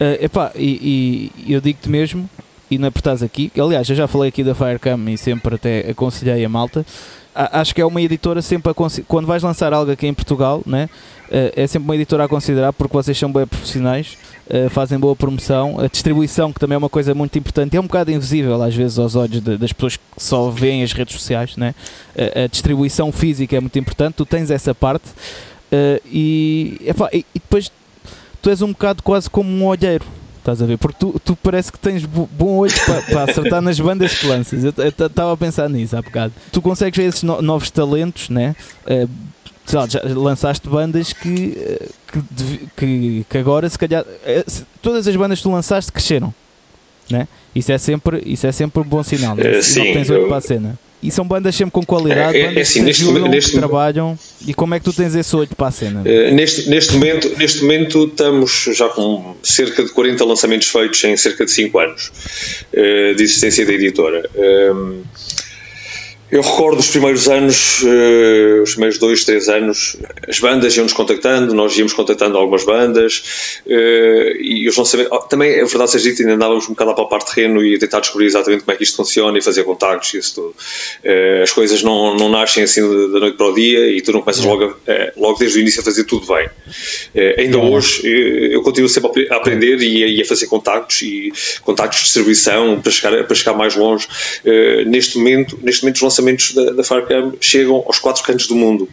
Uh, 0.00 0.24
epá, 0.24 0.50
e, 0.56 1.30
e 1.36 1.52
eu 1.52 1.60
digo-te 1.60 1.90
mesmo, 1.90 2.28
e 2.70 2.78
não 2.78 2.88
apertás 2.88 3.22
aqui, 3.22 3.52
aliás, 3.60 3.90
eu 3.90 3.94
já 3.94 4.08
falei 4.08 4.30
aqui 4.30 4.42
da 4.42 4.54
Firecam 4.54 5.06
e 5.10 5.18
sempre 5.18 5.56
até 5.56 5.90
aconselhei 5.90 6.42
a 6.42 6.48
malta. 6.48 6.86
Acho 7.34 7.74
que 7.74 7.80
é 7.80 7.84
uma 7.84 8.00
editora 8.00 8.40
sempre 8.40 8.72
a 8.72 8.74
quando 9.06 9.26
vais 9.26 9.42
lançar 9.42 9.72
algo 9.72 9.92
aqui 9.92 10.06
em 10.06 10.14
Portugal, 10.14 10.62
né? 10.66 10.88
é 11.30 11.64
sempre 11.68 11.86
uma 11.86 11.94
editora 11.94 12.24
a 12.24 12.28
considerar 12.28 12.72
porque 12.72 12.92
vocês 12.92 13.16
são 13.16 13.32
bem 13.32 13.46
profissionais 13.46 14.18
fazem 14.70 14.98
boa 14.98 15.14
promoção. 15.14 15.78
A 15.78 15.86
distribuição, 15.86 16.52
que 16.52 16.58
também 16.58 16.74
é 16.74 16.78
uma 16.78 16.88
coisa 16.88 17.14
muito 17.14 17.38
importante, 17.38 17.76
é 17.76 17.80
um 17.80 17.84
bocado 17.84 18.10
invisível 18.10 18.60
às 18.62 18.74
vezes 18.74 18.98
aos 18.98 19.14
olhos 19.14 19.40
de, 19.40 19.56
das 19.56 19.72
pessoas 19.72 19.96
que 19.96 20.02
só 20.16 20.50
veem 20.50 20.82
as 20.82 20.92
redes 20.92 21.14
sociais. 21.14 21.56
Né? 21.56 21.74
Uh, 22.14 22.44
a 22.44 22.46
distribuição 22.46 23.12
física 23.12 23.56
é 23.56 23.60
muito 23.60 23.78
importante, 23.78 24.14
tu 24.14 24.26
tens 24.26 24.50
essa 24.50 24.74
parte 24.74 25.08
uh, 25.08 26.00
e, 26.06 26.80
epá, 26.84 27.08
e, 27.12 27.18
e, 27.18 27.38
depois 27.38 27.70
tu 28.42 28.50
és 28.50 28.62
um 28.62 28.68
bocado 28.68 29.02
quase 29.02 29.28
como 29.28 29.48
um 29.48 29.66
olheiro. 29.66 30.04
Estás 30.38 30.62
a 30.62 30.66
ver? 30.66 30.78
Porque 30.78 30.98
tu, 30.98 31.20
tu 31.22 31.36
parece 31.36 31.70
que 31.70 31.78
tens 31.78 32.04
bom 32.06 32.56
olho 32.56 32.72
para, 32.86 33.02
para 33.02 33.22
acertar 33.24 33.60
nas 33.60 33.78
bandas 33.78 34.14
que 34.14 34.26
lanças. 34.26 34.64
Eu 34.64 34.70
estava 34.70 35.34
a 35.34 35.36
pensar 35.36 35.68
nisso 35.68 35.94
há 35.94 36.00
bocado. 36.00 36.32
Tu 36.50 36.62
consegues 36.62 36.96
ver 36.96 37.08
esses 37.08 37.22
no, 37.22 37.42
novos 37.42 37.70
talentos, 37.70 38.30
né? 38.30 38.56
Uh, 38.86 39.08
já 39.70 40.00
lançaste 40.14 40.68
bandas 40.68 41.12
que, 41.12 41.56
que, 42.12 42.68
que, 42.76 43.26
que 43.28 43.38
agora 43.38 43.68
se 43.68 43.78
calhar 43.78 44.04
eh, 44.24 44.44
todas 44.82 45.06
as 45.06 45.16
bandas 45.16 45.38
que 45.38 45.42
tu 45.44 45.50
lançaste 45.50 45.92
cresceram. 45.92 46.34
Né? 47.10 47.26
Isso, 47.54 47.72
é 47.72 47.78
sempre, 47.78 48.22
isso 48.24 48.46
é 48.46 48.52
sempre 48.52 48.80
um 48.80 48.84
bom 48.84 49.02
sinal. 49.02 49.34
Né? 49.34 49.58
Uh, 49.58 49.62
sim, 49.62 49.92
tens 49.92 50.08
olho 50.10 50.22
eu... 50.22 50.28
para 50.28 50.36
a 50.36 50.40
cena. 50.40 50.78
E 51.02 51.10
são 51.10 51.26
bandas 51.26 51.54
sempre 51.54 51.72
com 51.72 51.82
qualidade, 51.82 52.36
é, 52.36 52.40
é, 52.42 52.46
bandas 52.48 52.58
é 52.58 52.60
assim, 52.60 52.80
que 52.80 52.84
neste, 52.84 53.02
ajudam, 53.04 53.28
neste, 53.28 53.52
que 53.52 53.58
trabalham. 53.58 54.18
E 54.46 54.52
como 54.52 54.74
é 54.74 54.78
que 54.78 54.84
tu 54.84 54.92
tens 54.92 55.14
esse 55.14 55.34
olho 55.34 55.48
para 55.56 55.68
a 55.68 55.70
cena? 55.70 56.02
Uh, 56.02 56.34
neste, 56.34 56.68
neste, 56.68 56.92
momento, 56.92 57.38
neste 57.38 57.62
momento 57.62 58.04
estamos 58.04 58.68
já 58.74 58.88
com 58.90 59.34
cerca 59.42 59.82
de 59.82 59.90
40 59.90 60.24
lançamentos 60.24 60.68
feitos 60.68 61.02
em 61.04 61.16
cerca 61.16 61.46
de 61.46 61.52
5 61.52 61.78
anos 61.78 62.12
uh, 62.72 63.14
de 63.14 63.22
existência 63.22 63.64
da 63.64 63.72
editora. 63.72 64.28
Uh, 64.34 65.02
eu 66.30 66.42
recordo 66.42 66.78
os 66.78 66.88
primeiros 66.88 67.28
anos, 67.28 67.82
uh, 67.82 68.62
os 68.62 68.70
primeiros 68.72 68.98
dois, 68.98 69.24
três 69.24 69.48
anos, 69.48 69.96
as 70.28 70.38
bandas 70.38 70.76
iam-nos 70.76 70.92
contactando, 70.92 71.52
nós 71.54 71.76
íamos 71.76 71.92
contactando 71.92 72.38
algumas 72.38 72.64
bandas 72.64 73.60
uh, 73.66 74.40
e 74.40 74.68
os 74.68 74.76
lançamentos. 74.76 75.12
Oh, 75.12 75.18
também, 75.22 75.50
é 75.50 75.64
verdade 75.64 75.90
seja 75.90 76.10
dito, 76.10 76.22
ainda 76.22 76.34
andávamos 76.34 76.66
um 76.66 76.70
bocado 76.70 76.92
a 76.92 77.06
parte 77.06 77.34
terreno 77.34 77.64
e 77.64 77.76
tentar 77.78 77.98
descobrir 78.00 78.26
exatamente 78.26 78.62
como 78.62 78.72
é 78.72 78.76
que 78.76 78.84
isto 78.84 78.96
funciona 78.96 79.36
e 79.38 79.42
fazer 79.42 79.64
contactos 79.64 80.14
e 80.14 80.18
isso 80.18 80.34
tudo. 80.36 80.54
Uh, 81.04 81.42
as 81.42 81.50
coisas 81.50 81.82
não, 81.82 82.14
não 82.14 82.28
nascem 82.28 82.62
assim 82.62 82.80
da 82.80 83.18
noite 83.18 83.36
para 83.36 83.46
o 83.46 83.54
dia 83.54 83.90
e 83.90 84.00
tu 84.00 84.12
não 84.12 84.20
começas 84.20 84.44
logo, 84.44 84.76
a, 84.86 85.12
logo 85.16 85.36
desde 85.36 85.58
o 85.58 85.60
início 85.60 85.80
a 85.80 85.84
fazer 85.84 86.04
tudo 86.04 86.26
bem. 86.32 86.48
ainda 87.38 87.58
hoje 87.58 88.06
eu 88.52 88.62
continuo 88.62 88.88
sempre 88.88 89.26
a 89.30 89.36
aprender 89.36 89.80
e 89.82 90.20
a, 90.20 90.22
a, 90.22 90.24
fazer 90.24 90.46
contactos 90.46 91.02
e 91.02 91.32
contactos 91.62 91.98
de 91.98 92.04
distribuição 92.04 92.80
para 92.80 92.92
chegar, 92.92 93.24
para 93.24 93.34
chegar 93.34 93.54
mais 93.54 93.74
longe. 93.74 94.06
neste 94.86 95.18
momento, 95.18 95.58
neste 95.60 95.82
momento 95.82 95.96
os 95.96 96.02
lançamentos 96.02 96.19
lançamentos 96.20 96.54
da, 96.54 96.72
da 96.72 96.84
Farcam 96.84 97.32
chegam 97.40 97.82
aos 97.86 97.98
quatro 97.98 98.22
cantos 98.22 98.46
do 98.46 98.54
mundo. 98.54 98.88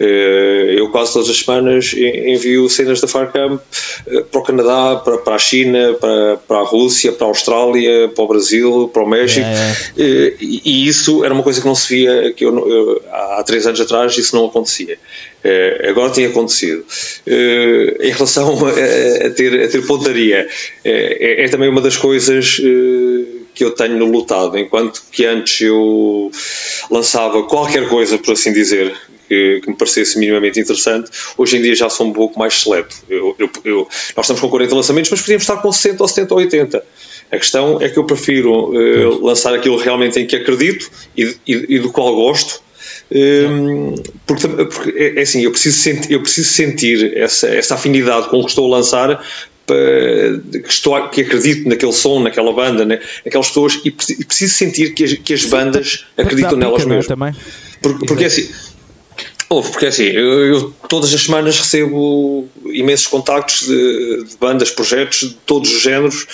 Eh, 0.00 0.74
eu 0.78 0.88
quase 0.90 1.12
todas 1.12 1.28
as 1.28 1.38
semanas 1.38 1.92
envio 1.94 2.68
cenas 2.68 3.00
da 3.00 3.06
Farcam 3.06 3.60
eh, 4.06 4.22
para 4.22 4.40
o 4.40 4.42
Canadá, 4.42 4.96
para, 4.96 5.18
para 5.18 5.34
a 5.34 5.38
China, 5.38 5.94
para, 5.94 6.38
para 6.38 6.58
a 6.58 6.64
Rússia, 6.64 7.12
para 7.12 7.26
a 7.26 7.30
Austrália, 7.30 8.08
para 8.08 8.24
o 8.24 8.26
Brasil, 8.26 8.90
para 8.92 9.02
o 9.02 9.08
México. 9.08 9.46
É. 9.46 9.76
Eh, 9.96 10.34
e, 10.40 10.62
e, 10.64 10.88
isso 10.88 11.24
era 11.24 11.32
uma 11.32 11.42
coisa 11.42 11.60
que 11.60 11.66
não 11.66 11.74
se 11.74 11.94
via 11.94 12.32
que 12.32 12.44
eu, 12.44 12.68
eu, 12.68 13.02
há 13.12 13.44
três 13.44 13.64
anos 13.64 13.80
atrás, 13.80 14.16
isso 14.18 14.34
não 14.34 14.46
acontecia. 14.46 14.98
Agora 15.88 16.10
tem 16.10 16.26
acontecido. 16.26 16.84
Em 17.26 18.10
relação 18.10 18.56
a, 18.64 19.26
a, 19.26 19.30
ter, 19.30 19.64
a 19.64 19.68
ter 19.68 19.84
pontaria, 19.86 20.48
é, 20.84 21.44
é 21.44 21.48
também 21.48 21.68
uma 21.68 21.80
das 21.80 21.96
coisas 21.96 22.60
que 23.54 23.64
eu 23.64 23.72
tenho 23.72 24.04
lutado, 24.04 24.58
enquanto 24.58 25.02
que 25.10 25.26
antes 25.26 25.60
eu 25.60 26.30
lançava 26.90 27.42
qualquer 27.44 27.88
coisa, 27.88 28.18
por 28.18 28.32
assim 28.32 28.52
dizer, 28.52 28.94
que, 29.28 29.60
que, 29.62 29.70
me 29.70 29.76
parecesse 29.76 30.18
minimamente 30.18 30.60
interessante, 30.60 31.10
hoje 31.38 31.56
em 31.56 31.62
dia 31.62 31.74
já 31.74 31.88
sou 31.88 32.06
um 32.06 32.12
pouco 32.12 32.38
mais 32.38 32.62
seleto. 32.62 32.94
Eu, 33.08 33.34
eu, 33.38 33.50
eu, 33.64 33.88
nós 34.16 34.24
estamos 34.26 34.40
com 34.40 34.48
40 34.48 34.74
lançamentos, 34.74 35.10
mas 35.10 35.20
podíamos 35.20 35.42
estar 35.42 35.56
com 35.56 35.72
60 35.72 36.02
ou 36.02 36.08
70 36.08 36.34
ou 36.34 36.40
80. 36.40 36.84
A 37.30 37.38
questão 37.38 37.80
é 37.80 37.88
que 37.88 37.98
eu 37.98 38.04
prefiro 38.04 38.70
uh, 38.70 39.24
lançar 39.24 39.54
aquilo 39.54 39.78
realmente 39.78 40.20
em 40.20 40.26
que 40.26 40.36
acredito 40.36 40.90
e, 41.16 41.34
e, 41.46 41.76
e 41.76 41.78
do 41.78 41.90
qual 41.90 42.14
gosto. 42.14 42.60
Um, 43.10 43.16
ehm, 43.16 43.94
porque, 44.26 44.48
porque, 44.48 44.98
é, 44.98 45.18
é 45.18 45.22
assim, 45.22 45.42
eu 45.42 45.50
preciso, 45.50 45.78
sentir, 45.78 46.12
eu 46.12 46.20
preciso 46.20 46.48
sentir 46.50 47.16
essa, 47.16 47.48
essa 47.48 47.74
afinidade 47.74 48.28
com 48.28 48.38
o 48.38 48.44
que 48.44 48.50
estou 48.50 48.66
a 48.66 48.76
lançar 48.76 49.24
que, 50.62 50.68
estou, 50.68 51.08
que 51.08 51.22
acredito 51.22 51.68
naquele 51.68 51.92
som, 51.92 52.20
naquela 52.20 52.52
banda, 52.52 52.84
né, 52.84 53.00
naquelas 53.24 53.48
pessoas 53.48 53.80
e 53.84 53.90
preciso 53.90 54.54
sentir 54.54 54.94
que 54.94 55.04
as, 55.04 55.12
que 55.14 55.34
as 55.34 55.44
bandas 55.44 56.06
acreditam 56.16 56.56
nelas 56.56 56.84
mesmo. 56.84 57.08
Também. 57.08 57.34
Porque, 57.80 58.06
porque 58.06 58.24
é 58.24 58.26
assim. 58.26 58.48
porque 59.48 59.86
é 59.86 59.88
assim, 59.88 60.04
eu, 60.04 60.46
eu, 60.46 60.74
todas 60.88 61.12
as 61.12 61.22
semanas 61.22 61.58
recebo 61.58 62.48
imensos 62.66 63.06
contactos 63.06 63.66
de, 63.66 64.24
de 64.24 64.36
bandas, 64.38 64.70
projetos 64.70 65.20
de 65.20 65.34
todos 65.46 65.72
os 65.72 65.82
géneros. 65.82 66.26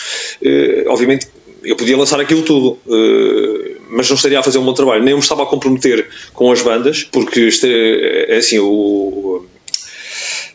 Eh, 0.43 0.85
obviamente, 0.87 1.27
eu 1.65 1.77
podia 1.77 1.97
lançar 1.97 2.21
aquilo 2.21 2.43
tudo, 2.43 2.79
eh, 2.87 3.77
mas 3.91 4.09
não 4.09 4.17
estaria 4.17 4.39
a 4.39 4.43
fazer 4.43 4.59
um 4.59 4.65
bom 4.65 4.75
trabalho. 4.75 5.03
Nem 5.03 5.15
me 5.15 5.21
estava 5.21 5.43
a 5.43 5.47
comprometer 5.47 6.07
com 6.35 6.53
as 6.53 6.63
bandas, 6.63 7.05
porque 7.05 7.41
este, 7.41 7.67
é, 7.67 8.35
é 8.35 8.37
assim, 8.37 8.59
o, 8.59 9.47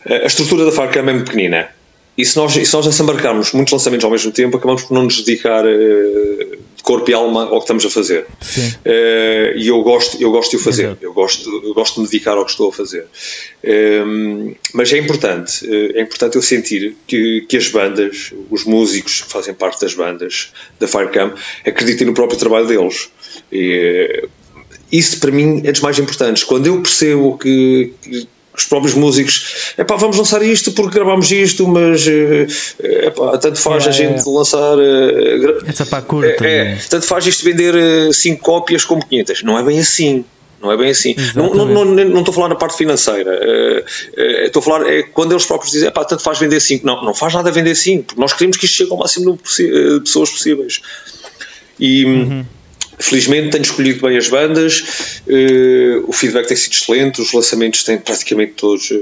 a 0.06 0.26
estrutura 0.26 0.66
da 0.66 0.72
Farcam 0.72 1.00
é 1.10 1.14
muito 1.14 1.26
pequenina. 1.26 1.70
E 2.18 2.24
se 2.24 2.38
nós, 2.38 2.56
e 2.56 2.66
se 2.66 2.74
nós 2.74 2.86
desembarcarmos 2.86 3.54
muitos 3.54 3.72
lançamentos 3.72 4.06
ao 4.06 4.12
mesmo 4.12 4.32
tempo, 4.32 4.58
acabamos 4.58 4.84
por 4.84 4.94
não 4.94 5.04
nos 5.04 5.24
dedicar 5.24 5.66
uh, 5.66 6.58
de 6.76 6.84
corpo 6.84 7.10
e 7.10 7.14
alma 7.14 7.46
ao 7.46 7.58
que 7.58 7.64
estamos 7.64 7.86
a 7.86 7.90
fazer. 7.90 8.22
Uh, 8.22 9.58
e 9.58 9.68
eu 9.68 9.82
gosto, 9.82 10.22
eu 10.22 10.32
gosto 10.32 10.52
de 10.52 10.58
o 10.58 10.60
fazer, 10.60 10.96
eu 11.02 11.12
gosto, 11.12 11.50
eu 11.64 11.74
gosto 11.74 11.96
de 11.96 12.02
me 12.02 12.08
dedicar 12.08 12.38
ao 12.38 12.46
que 12.46 12.52
estou 12.52 12.70
a 12.70 12.74
fazer. 12.74 13.08
Uh, 13.64 14.56
mas 14.74 14.94
é 14.94 14.98
importante, 15.00 15.68
é 15.96 16.02
importante 16.02 16.36
eu 16.36 16.42
sentir 16.42 16.96
que, 17.08 17.46
que 17.50 17.58
as 17.58 17.68
bandas, 17.70 18.32
os 18.52 18.64
músicos 18.64 19.22
que 19.22 19.32
fazem 19.32 19.54
parte 19.54 19.82
das 19.82 19.96
bandas 19.96 20.54
da 20.80 20.88
Firecam, 20.88 21.34
acreditem 21.66 22.06
no 22.06 22.14
próprio 22.14 22.38
trabalho 22.38 22.68
deles. 22.68 23.10
E, 23.52 24.28
isso 24.92 25.20
para 25.20 25.32
mim 25.32 25.64
é 25.66 25.72
dos 25.72 25.82
mais 25.82 25.98
importantes. 25.98 26.44
Quando 26.44 26.68
eu 26.68 26.80
percebo 26.80 27.36
que, 27.40 27.92
que 28.04 28.28
os 28.56 28.66
próprios 28.66 28.94
músicos, 28.94 29.74
é 29.78 29.84
pá, 29.84 29.96
vamos 29.96 30.18
lançar 30.18 30.42
isto 30.44 30.72
porque 30.74 30.96
gravamos 30.96 31.32
isto, 31.32 31.68
mas 31.68 32.06
é 32.08 33.10
pá, 33.10 33.38
tanto 33.38 33.60
faz 33.60 33.86
é, 33.86 33.90
a 33.90 33.92
gente 33.92 34.24
lançar. 34.28 34.78
Eh, 34.80 35.70
Essa 35.70 35.86
para 35.86 36.04
curta. 36.04 36.46
É, 36.46 36.74
é, 36.74 36.80
tanto 36.90 37.06
faz 37.06 37.26
isto 37.26 37.44
vender 37.44 38.14
5 38.14 38.42
cópias 38.42 38.86
como 38.86 39.06
500. 39.06 39.44
Não 39.44 39.58
é 39.58 39.64
bem 39.64 39.80
assim. 39.80 40.24
Não 40.62 40.72
é 40.72 40.78
bem 40.78 40.92
assim. 40.92 41.16
Não, 41.36 41.54
não, 41.54 41.66
não, 41.66 41.86
não, 41.86 42.20
estou 42.20 42.32
a 42.32 42.36
falar 42.36 42.50
na 42.50 42.56
parte 42.56 42.78
financeira. 42.78 43.84
estou 44.46 44.62
a 44.62 44.64
falar 44.64 44.88
é 44.88 45.04
quando 45.04 45.32
eles 45.32 45.46
próprios 45.46 45.72
dizem, 45.72 45.92
pá, 45.92 46.06
tanto 46.06 46.22
faz 46.22 46.40
vender 46.40 46.60
5. 46.60 46.86
Não, 46.86 47.04
não 47.04 47.14
faz 47.14 47.34
nada 47.34 47.52
vender 47.52 47.76
5, 47.76 48.04
porque 48.06 48.22
nós 48.22 48.34
queremos 48.34 48.56
que 48.56 48.66
isto 48.66 48.78
chegue 48.78 48.92
ao 48.92 48.98
máximo 48.98 49.38
de 49.38 50.00
pessoas 50.02 50.30
possíveis. 50.30 50.80
E. 51.80 52.06
Uhum 52.06 52.46
Felizmente 53.00 53.52
tenho 53.52 53.64
escolhido 53.64 54.06
bem 54.06 54.18
as 54.18 54.28
bandas, 54.28 54.82
uh, 55.28 56.06
o 56.08 56.14
feedback 56.14 56.48
tem 56.48 56.58
sido 56.58 56.74
excelente, 56.74 57.22
os 57.22 57.34
lançamentos 57.34 57.84
têm 57.84 57.98
praticamente 57.98 58.54
todos 58.54 58.92
uh, 58.92 59.00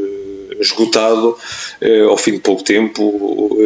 esgotado 0.59 1.37
ao 2.07 2.17
fim 2.17 2.33
de 2.33 2.39
pouco 2.39 2.63
tempo. 2.63 3.57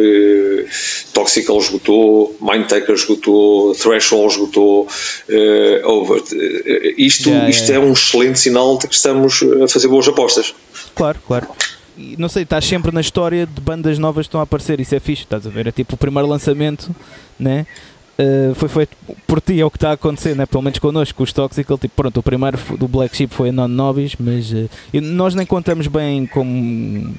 Toxical 1.12 1.58
esgotou, 1.58 2.34
Mindtaker 2.40 2.94
esgotou, 2.94 3.74
Threshold 3.74 4.32
esgotou, 4.32 4.88
Over. 5.84 6.22
Isto, 6.96 7.28
yeah, 7.28 7.50
isto 7.50 7.68
yeah. 7.68 7.74
é 7.74 7.78
um 7.78 7.92
excelente 7.92 8.38
sinal 8.38 8.78
de 8.78 8.88
que 8.88 8.94
estamos 8.94 9.42
a 9.62 9.68
fazer 9.68 9.88
boas 9.88 10.08
apostas. 10.08 10.54
Claro, 10.94 11.18
claro 11.26 11.48
não 12.18 12.28
sei, 12.28 12.42
estás 12.42 12.64
sempre 12.64 12.92
na 12.92 13.00
história 13.00 13.46
de 13.46 13.60
bandas 13.60 13.98
novas 13.98 14.26
que 14.26 14.28
estão 14.28 14.40
a 14.40 14.44
aparecer, 14.44 14.78
isso 14.80 14.94
é 14.94 15.00
fixe, 15.00 15.22
estás 15.22 15.46
a 15.46 15.50
ver? 15.50 15.66
É 15.66 15.72
tipo 15.72 15.94
o 15.94 15.98
primeiro 15.98 16.28
lançamento, 16.28 16.94
né? 17.38 17.66
Uh, 18.18 18.54
foi 18.54 18.68
feito 18.68 18.96
por 19.26 19.42
ti, 19.42 19.60
é 19.60 19.64
o 19.64 19.70
que 19.70 19.76
está 19.76 19.90
a 19.90 19.92
acontecer, 19.92 20.34
né? 20.34 20.46
pelo 20.46 20.62
menos 20.62 20.78
connosco, 20.78 21.22
os 21.22 21.32
Toxical. 21.32 21.76
Tipo, 21.76 21.94
pronto, 21.96 22.20
o 22.20 22.22
primeiro 22.22 22.58
do 22.78 22.88
Black 22.88 23.14
Sheep 23.14 23.34
foi 23.34 23.50
a 23.50 23.52
Non 23.52 23.68
Nobis, 23.68 24.14
mas 24.18 24.50
uh, 24.52 24.68
nós 25.02 25.34
nem 25.34 25.44
contamos 25.44 25.86
bem 25.86 26.26
como 26.26 27.14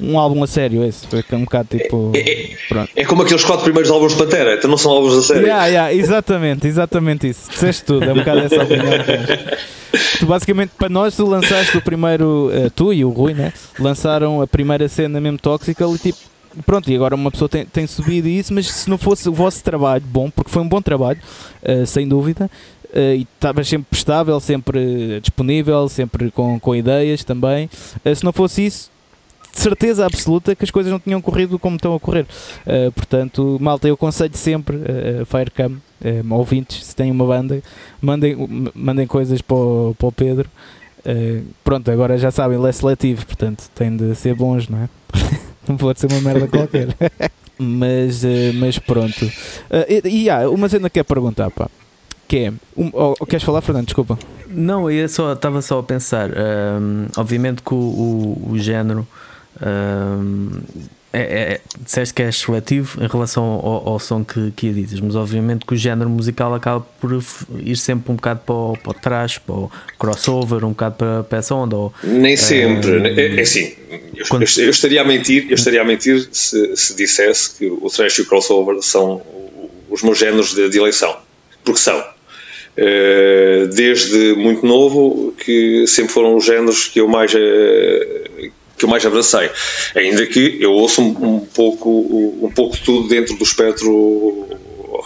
um 0.00 0.18
álbum 0.18 0.42
a 0.42 0.46
sério. 0.46 0.82
Esse 0.82 1.06
foi 1.06 1.22
um 1.32 1.44
bocado 1.44 1.76
tipo. 1.76 2.12
É, 2.14 2.20
é, 2.20 2.56
é, 2.96 3.04
como 3.04 3.22
aqueles 3.22 3.44
quatro 3.44 3.64
primeiros 3.64 3.90
álbuns 3.90 4.12
de 4.12 4.18
Pantera, 4.18 4.54
então 4.54 4.70
não 4.70 4.78
são 4.78 4.92
álbuns 4.92 5.18
a 5.18 5.22
sério. 5.22 5.42
Yeah, 5.42 5.66
yeah, 5.66 5.92
exatamente, 5.92 6.66
exatamente 6.66 7.28
isso. 7.28 7.50
Disseste 7.50 7.84
tudo, 7.84 8.04
é 8.04 8.12
um 8.12 8.16
bocado 8.16 8.40
essa 8.40 8.62
opinião. 8.62 8.92
tu 10.18 10.26
basicamente, 10.26 10.70
para 10.78 10.88
nós, 10.88 11.14
tu 11.14 11.26
lançaste 11.26 11.76
o 11.76 11.82
primeiro, 11.82 12.48
uh, 12.48 12.70
tu 12.70 12.92
e 12.92 13.04
o 13.04 13.10
Rui, 13.10 13.34
né? 13.34 13.52
Lançaram 13.78 14.40
a 14.40 14.46
primeira 14.46 14.88
cena 14.88 15.20
mesmo 15.20 15.38
Toxical 15.38 15.94
e 15.94 15.98
tipo 15.98 16.29
pronto, 16.64 16.90
e 16.90 16.94
agora 16.94 17.14
uma 17.14 17.30
pessoa 17.30 17.48
tem, 17.48 17.64
tem 17.64 17.86
subido 17.86 18.28
isso, 18.28 18.52
mas 18.52 18.70
se 18.70 18.90
não 18.90 18.98
fosse 18.98 19.28
o 19.28 19.32
vosso 19.32 19.62
trabalho 19.62 20.04
bom, 20.06 20.30
porque 20.30 20.50
foi 20.50 20.62
um 20.62 20.68
bom 20.68 20.82
trabalho, 20.82 21.20
uh, 21.62 21.86
sem 21.86 22.08
dúvida, 22.08 22.50
uh, 22.92 23.14
e 23.16 23.26
estava 23.34 23.62
sempre 23.64 23.86
prestável, 23.90 24.38
sempre 24.40 25.20
disponível, 25.20 25.88
sempre 25.88 26.30
com, 26.30 26.58
com 26.58 26.74
ideias 26.74 27.24
também, 27.24 27.68
uh, 28.04 28.14
se 28.14 28.24
não 28.24 28.32
fosse 28.32 28.66
isso, 28.66 28.90
de 29.52 29.60
certeza 29.60 30.06
absoluta 30.06 30.54
que 30.54 30.64
as 30.64 30.70
coisas 30.70 30.92
não 30.92 31.00
tinham 31.00 31.20
corrido 31.20 31.58
como 31.58 31.74
estão 31.74 31.92
a 31.92 31.98
correr. 31.98 32.24
portanto, 32.94 33.58
malta, 33.60 33.88
eu 33.88 33.94
aconselho 33.94 34.36
sempre 34.36 34.76
uh, 34.76 35.26
Firecam, 35.26 35.72
uh, 35.72 36.34
ouvintes, 36.34 36.86
se 36.86 36.94
têm 36.94 37.10
uma 37.10 37.26
banda, 37.26 37.60
mandem, 38.00 38.36
mandem 38.72 39.08
coisas 39.08 39.42
para 39.42 39.56
o, 39.56 39.94
para 39.98 40.06
o 40.06 40.12
Pedro. 40.12 40.48
pronto, 41.64 41.90
agora 41.90 42.16
já 42.16 42.30
sabem, 42.30 42.56
ele 42.56 42.68
é 42.68 42.72
seletivo, 42.72 43.26
portanto 43.26 43.68
tem 43.74 43.96
de 43.96 44.14
ser 44.14 44.36
bons, 44.36 44.68
não 44.68 44.84
é? 44.84 44.88
não 45.70 45.76
pode 45.76 46.00
ser 46.00 46.10
uma 46.12 46.20
merda 46.20 46.46
qualquer. 46.48 46.88
mas, 47.58 48.24
uh, 48.24 48.52
mas 48.54 48.78
pronto. 48.78 49.24
Uh, 49.24 50.06
e, 50.06 50.24
e 50.24 50.30
há 50.30 50.48
uma 50.50 50.68
cena 50.68 50.90
que 50.90 50.98
é 50.98 51.02
perguntar, 51.02 51.50
pá. 51.50 51.68
Que 52.26 52.38
é. 52.38 52.52
Um, 52.76 52.90
oh, 52.92 53.26
queres 53.26 53.44
falar, 53.44 53.60
Fernando? 53.60 53.86
Desculpa. 53.86 54.18
Não, 54.48 54.90
eu 54.90 55.08
só 55.08 55.32
estava 55.32 55.62
só 55.62 55.78
a 55.78 55.82
pensar. 55.82 56.30
Um, 56.30 57.06
obviamente 57.16 57.62
que 57.62 57.74
o, 57.74 57.76
o, 57.76 58.50
o 58.52 58.58
género. 58.58 59.06
Um, 59.60 60.60
é, 61.12 61.20
é, 61.20 61.60
disseste 61.80 62.14
que 62.14 62.22
és 62.22 62.36
seletivo 62.36 63.02
em 63.02 63.08
relação 63.08 63.42
ao, 63.44 63.88
ao 63.88 63.98
som 63.98 64.24
que, 64.24 64.52
que 64.52 64.68
editas, 64.68 65.00
mas 65.00 65.16
obviamente 65.16 65.66
que 65.66 65.74
o 65.74 65.76
género 65.76 66.08
musical 66.08 66.54
acaba 66.54 66.86
por 67.00 67.20
ir 67.58 67.76
sempre 67.76 68.12
um 68.12 68.14
bocado 68.14 68.40
para 68.46 68.54
o, 68.54 68.76
para 68.76 68.90
o 68.90 68.94
trash, 68.94 69.38
para 69.38 69.54
o 69.54 69.70
crossover, 69.98 70.64
um 70.64 70.70
bocado 70.70 70.94
para, 70.96 71.24
para 71.24 71.38
essa 71.38 71.54
onda. 71.54 71.76
Ou, 71.76 71.92
Nem 72.04 72.36
sempre, 72.36 72.90
uh, 72.90 73.06
é, 73.06 73.36
é 73.36 73.40
assim. 73.40 73.74
Eu, 74.14 74.26
quando... 74.28 74.42
eu, 74.42 74.64
eu, 74.64 74.70
estaria 74.70 75.00
a 75.00 75.04
mentir, 75.04 75.46
eu 75.48 75.56
estaria 75.56 75.82
a 75.82 75.84
mentir 75.84 76.28
se, 76.30 76.76
se 76.76 76.94
dissesse 76.94 77.56
que 77.58 77.66
o 77.66 77.88
thrash 77.90 78.18
e 78.18 78.22
o 78.22 78.26
crossover 78.26 78.80
são 78.80 79.20
os 79.90 80.02
meus 80.02 80.18
géneros 80.18 80.54
de, 80.54 80.68
de 80.68 80.78
eleição, 80.78 81.16
porque 81.64 81.80
são. 81.80 81.98
Uh, 82.78 83.66
desde 83.74 84.34
muito 84.34 84.64
novo 84.64 85.34
que 85.44 85.84
sempre 85.88 86.12
foram 86.12 86.36
os 86.36 86.44
géneros 86.44 86.86
que 86.86 87.00
eu 87.00 87.08
mais 87.08 87.34
uh, 87.34 87.38
que 88.80 88.86
eu 88.86 88.88
mais 88.88 89.04
abracei. 89.04 89.50
Ainda 89.94 90.26
que 90.26 90.58
eu 90.60 90.72
ouço 90.72 91.02
um, 91.02 91.36
um 91.36 91.40
pouco, 91.40 91.88
um 92.42 92.50
pouco 92.50 92.76
tudo 92.78 93.08
dentro 93.08 93.36
do 93.36 93.44
espectro 93.44 94.48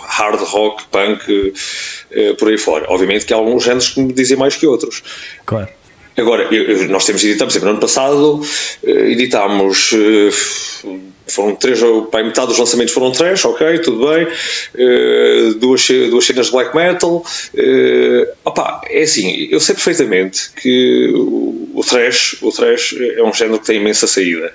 hard 0.06 0.40
rock, 0.40 0.84
punk, 0.90 1.30
uh, 1.30 2.34
por 2.36 2.48
aí 2.48 2.56
fora. 2.56 2.86
Obviamente 2.88 3.26
que 3.26 3.34
há 3.34 3.36
alguns 3.36 3.64
géneros 3.64 3.90
que 3.90 4.00
me 4.00 4.12
dizem 4.12 4.36
mais 4.36 4.56
que 4.56 4.66
outros. 4.66 5.02
Claro. 5.44 5.68
Agora, 6.16 6.44
eu, 6.54 6.88
nós 6.88 7.04
temos 7.04 7.24
editado, 7.24 7.50
por 7.50 7.52
exemplo, 7.52 7.68
no 7.68 7.72
ano 7.72 7.80
passado 7.80 8.40
uh, 8.40 8.88
editámos 8.88 9.92
uh, 9.92 11.00
foram 11.26 11.56
três, 11.56 11.80
para 12.10 12.24
metade 12.24 12.48
dos 12.48 12.58
lançamentos 12.58 12.92
foram 12.92 13.10
três, 13.10 13.44
ok, 13.44 13.78
tudo 13.78 14.08
bem. 14.08 14.26
Uh, 14.74 15.54
duas, 15.54 15.86
duas 16.10 16.24
cenas 16.24 16.46
de 16.46 16.52
black 16.52 16.76
metal. 16.76 17.24
Uh, 17.54 18.26
opa, 18.44 18.82
é 18.88 19.02
assim, 19.02 19.48
eu 19.50 19.58
sei 19.60 19.74
perfeitamente 19.74 20.50
que 20.52 21.10
o, 21.14 21.70
o 21.74 21.82
thrash, 21.82 22.36
o 22.42 22.52
thrash 22.52 22.94
é 23.16 23.22
um 23.22 23.32
género 23.32 23.58
que 23.58 23.66
tem 23.66 23.76
imensa 23.76 24.06
saída. 24.06 24.52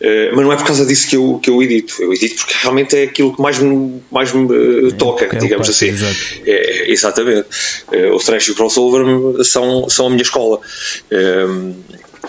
Uh, 0.00 0.36
mas 0.36 0.44
não 0.44 0.52
é 0.52 0.56
por 0.56 0.66
causa 0.66 0.86
disso 0.86 1.08
que 1.08 1.16
eu, 1.16 1.40
que 1.42 1.50
eu 1.50 1.62
edito. 1.62 2.00
Eu 2.00 2.12
edito 2.12 2.36
porque 2.36 2.54
realmente 2.62 2.96
é 2.96 3.02
aquilo 3.04 3.34
que 3.34 3.42
mais 3.42 3.58
me, 3.58 4.00
mais 4.10 4.32
me 4.32 4.92
toca, 4.92 5.24
é, 5.24 5.38
digamos 5.38 5.68
assim. 5.68 5.92
É, 6.46 6.90
exatamente. 6.90 7.46
o 8.12 8.18
thrash 8.18 8.48
e 8.48 8.50
o 8.52 8.54
crossover 8.54 9.44
são, 9.44 9.88
são 9.88 10.06
a 10.06 10.10
minha 10.10 10.22
escola. 10.22 10.60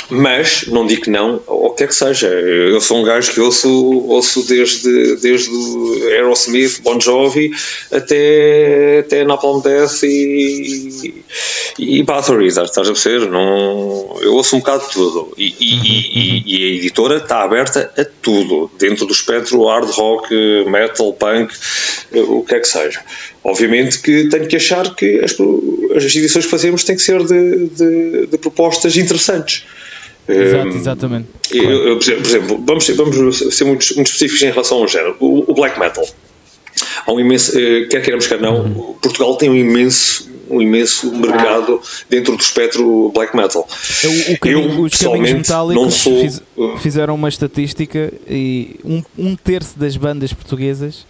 Mas 0.09 0.67
não 0.67 0.85
digo 0.85 1.03
que 1.03 1.09
não, 1.09 1.41
ou 1.47 1.67
o 1.67 1.69
que 1.71 1.83
é 1.83 1.87
que 1.87 1.95
seja. 1.95 2.27
Eu 2.27 2.79
sou 2.79 2.99
um 2.99 3.03
gajo 3.03 3.33
que 3.33 3.41
ouço, 3.41 3.69
ouço 4.07 4.43
desde, 4.47 5.15
desde 5.17 5.51
Aerosmith, 6.11 6.81
Bon 6.81 6.99
Jovi, 6.99 7.51
até, 7.91 8.99
até 8.99 9.23
Napalm 9.23 9.61
Death 9.61 10.03
e, 10.03 11.23
e 11.79 12.03
Bathory, 12.03 12.47
estás 12.47 12.77
a 12.77 12.83
perceber? 12.83 13.29
Não, 13.29 14.17
eu 14.21 14.33
ouço 14.35 14.55
um 14.55 14.59
bocado 14.59 14.85
de 14.85 14.93
tudo. 14.93 15.33
E, 15.37 15.55
e, 15.59 15.73
uhum, 15.73 16.43
e, 16.45 16.55
a 16.55 16.75
editora 16.77 17.17
está 17.17 17.43
aberta 17.43 17.91
a 17.97 18.05
tudo, 18.21 18.71
dentro 18.77 19.05
do 19.05 19.13
espectro 19.13 19.65
hard 19.65 19.89
rock, 19.89 20.33
metal, 20.67 21.13
punk, 21.13 21.53
o 22.13 22.43
que 22.43 22.55
é 22.55 22.59
que 22.59 22.67
seja. 22.67 23.01
Obviamente 23.43 23.99
que 23.99 24.27
tenho 24.29 24.47
que 24.47 24.55
achar 24.55 24.95
que 24.95 25.19
as, 25.19 25.35
as 25.95 26.15
edições 26.15 26.45
que 26.45 26.51
fazemos 26.51 26.83
têm 26.83 26.95
que 26.95 27.01
ser 27.01 27.23
de, 27.23 27.67
de, 27.69 28.27
de 28.27 28.37
propostas 28.37 28.97
interessantes. 28.97 29.65
Exato, 30.27 30.69
exatamente. 30.69 31.27
Eu, 31.51 31.69
eu, 31.69 31.99
por 31.99 32.09
exemplo, 32.09 32.63
vamos, 32.65 32.87
vamos 32.89 33.37
ser 33.55 33.63
muito, 33.63 33.95
muito 33.95 34.07
específicos 34.07 34.41
em 34.41 34.51
relação 34.51 34.79
ao 34.79 34.87
género. 34.87 35.15
O, 35.19 35.51
o 35.51 35.53
black 35.53 35.79
metal. 35.79 36.05
Há 37.05 37.11
um 37.11 37.19
imenso, 37.19 37.57
eh, 37.57 37.85
quer 37.89 38.01
queiramos, 38.01 38.27
quer 38.27 38.41
não, 38.41 38.63
uhum. 38.63 38.93
Portugal 39.01 39.37
tem 39.37 39.49
um 39.49 39.55
imenso 39.55 40.35
um 40.49 40.61
imenso 40.61 41.11
mercado 41.11 41.81
dentro 42.09 42.35
do 42.35 42.41
espectro 42.41 43.11
black 43.13 43.35
metal. 43.35 43.67
O, 44.03 44.33
o 44.33 44.39
caminho, 44.39 44.71
eu, 44.71 44.81
os 44.81 44.95
caminhos 44.95 45.33
metálicos 45.33 45.95
sou, 45.95 46.21
fiz, 46.21 46.41
uh, 46.55 46.77
fizeram 46.77 47.15
uma 47.15 47.29
estatística 47.29 48.13
e 48.27 48.75
um, 48.83 49.03
um 49.17 49.35
terço 49.35 49.77
das 49.77 49.97
bandas 49.97 50.33
portuguesas 50.33 51.05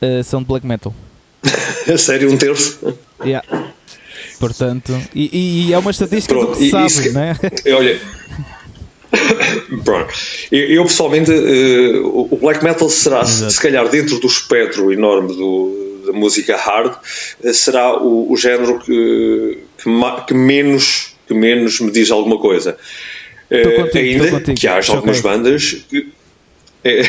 uh, 0.00 0.24
são 0.24 0.40
de 0.40 0.46
black 0.46 0.66
metal. 0.66 0.94
Sério, 1.98 2.32
um 2.32 2.36
terço? 2.36 2.96
Yeah. 3.22 3.46
Portanto, 4.38 4.98
e, 5.14 5.66
e, 5.68 5.72
é 5.72 5.78
uma 5.78 5.90
estatística 5.90 6.34
Pronto, 6.34 6.52
do 6.52 6.58
que 6.58 6.64
se 6.64 6.70
sabe, 6.70 6.86
isso, 6.86 7.12
né? 7.12 7.36
Olha, 7.76 8.00
Pronto. 9.84 10.12
Eu, 10.50 10.84
pessoalmente, 10.84 11.30
uh, 11.30 12.28
o 12.30 12.36
black 12.36 12.62
metal 12.62 12.88
será, 12.88 13.22
Exato. 13.22 13.52
se 13.52 13.60
calhar, 13.60 13.88
dentro 13.88 14.18
do 14.18 14.26
espectro 14.26 14.92
enorme 14.92 15.34
do, 15.34 16.02
da 16.06 16.12
música 16.12 16.56
hard, 16.56 16.94
uh, 17.42 17.54
será 17.54 17.96
o, 17.96 18.30
o 18.30 18.36
género 18.36 18.78
que, 18.78 19.58
que, 19.78 19.90
que, 20.26 20.34
menos, 20.34 21.14
que 21.26 21.34
menos 21.34 21.80
me 21.80 21.90
diz 21.90 22.10
alguma 22.10 22.38
coisa. 22.38 22.76
Uh, 23.50 23.82
contigo, 23.82 24.24
ainda 24.24 24.54
que 24.54 24.68
haja 24.68 24.92
algumas 24.92 25.20
bandas 25.20 25.76
que, 25.88 26.06
é, 26.84 27.02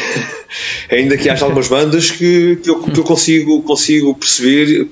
ainda 0.89 1.17
que 1.17 1.29
haja 1.29 1.45
algumas 1.45 1.67
bandas 1.67 2.11
que, 2.11 2.57
que, 2.57 2.69
eu, 2.69 2.81
que 2.81 2.99
eu 2.99 3.03
consigo, 3.03 3.61
consigo 3.61 4.15
perceber, 4.15 4.87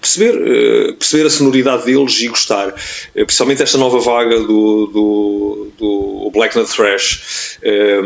perceber, 0.00 0.34
eh, 0.36 0.92
perceber 0.92 1.26
a 1.26 1.30
sonoridade 1.30 1.84
deles 1.84 2.20
e 2.20 2.28
gostar. 2.28 2.74
Eh, 3.14 3.24
principalmente 3.24 3.62
esta 3.62 3.78
nova 3.78 3.98
vaga 3.98 4.38
do, 4.40 4.86
do, 4.86 5.68
do 5.78 6.30
Black 6.32 6.56
Nut 6.56 6.70
Thrash. 6.70 7.58
Eh, 7.62 8.02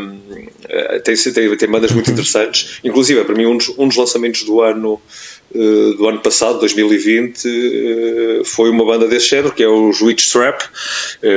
tem, 1.05 1.14
tem, 1.14 1.57
tem 1.57 1.68
bandas 1.68 1.92
muito 1.92 2.07
uhum. 2.07 2.12
interessantes. 2.12 2.79
Inclusive, 2.83 3.25
para 3.25 3.35
mim, 3.35 3.46
um 3.46 3.56
dos, 3.56 3.69
um 3.79 3.88
dos 3.88 3.96
lançamentos 3.96 4.42
do 4.42 4.62
ano 4.62 5.00
do 5.54 6.08
ano 6.08 6.19
passado, 6.19 6.58
2020, 6.58 8.42
foi 8.44 8.69
uma 8.69 8.85
banda 8.85 9.06
desse 9.06 9.29
género, 9.29 9.54
que 9.54 9.62
é 9.62 9.69
o 9.69 9.90
Witch 10.02 10.29
Trap. 10.31 10.60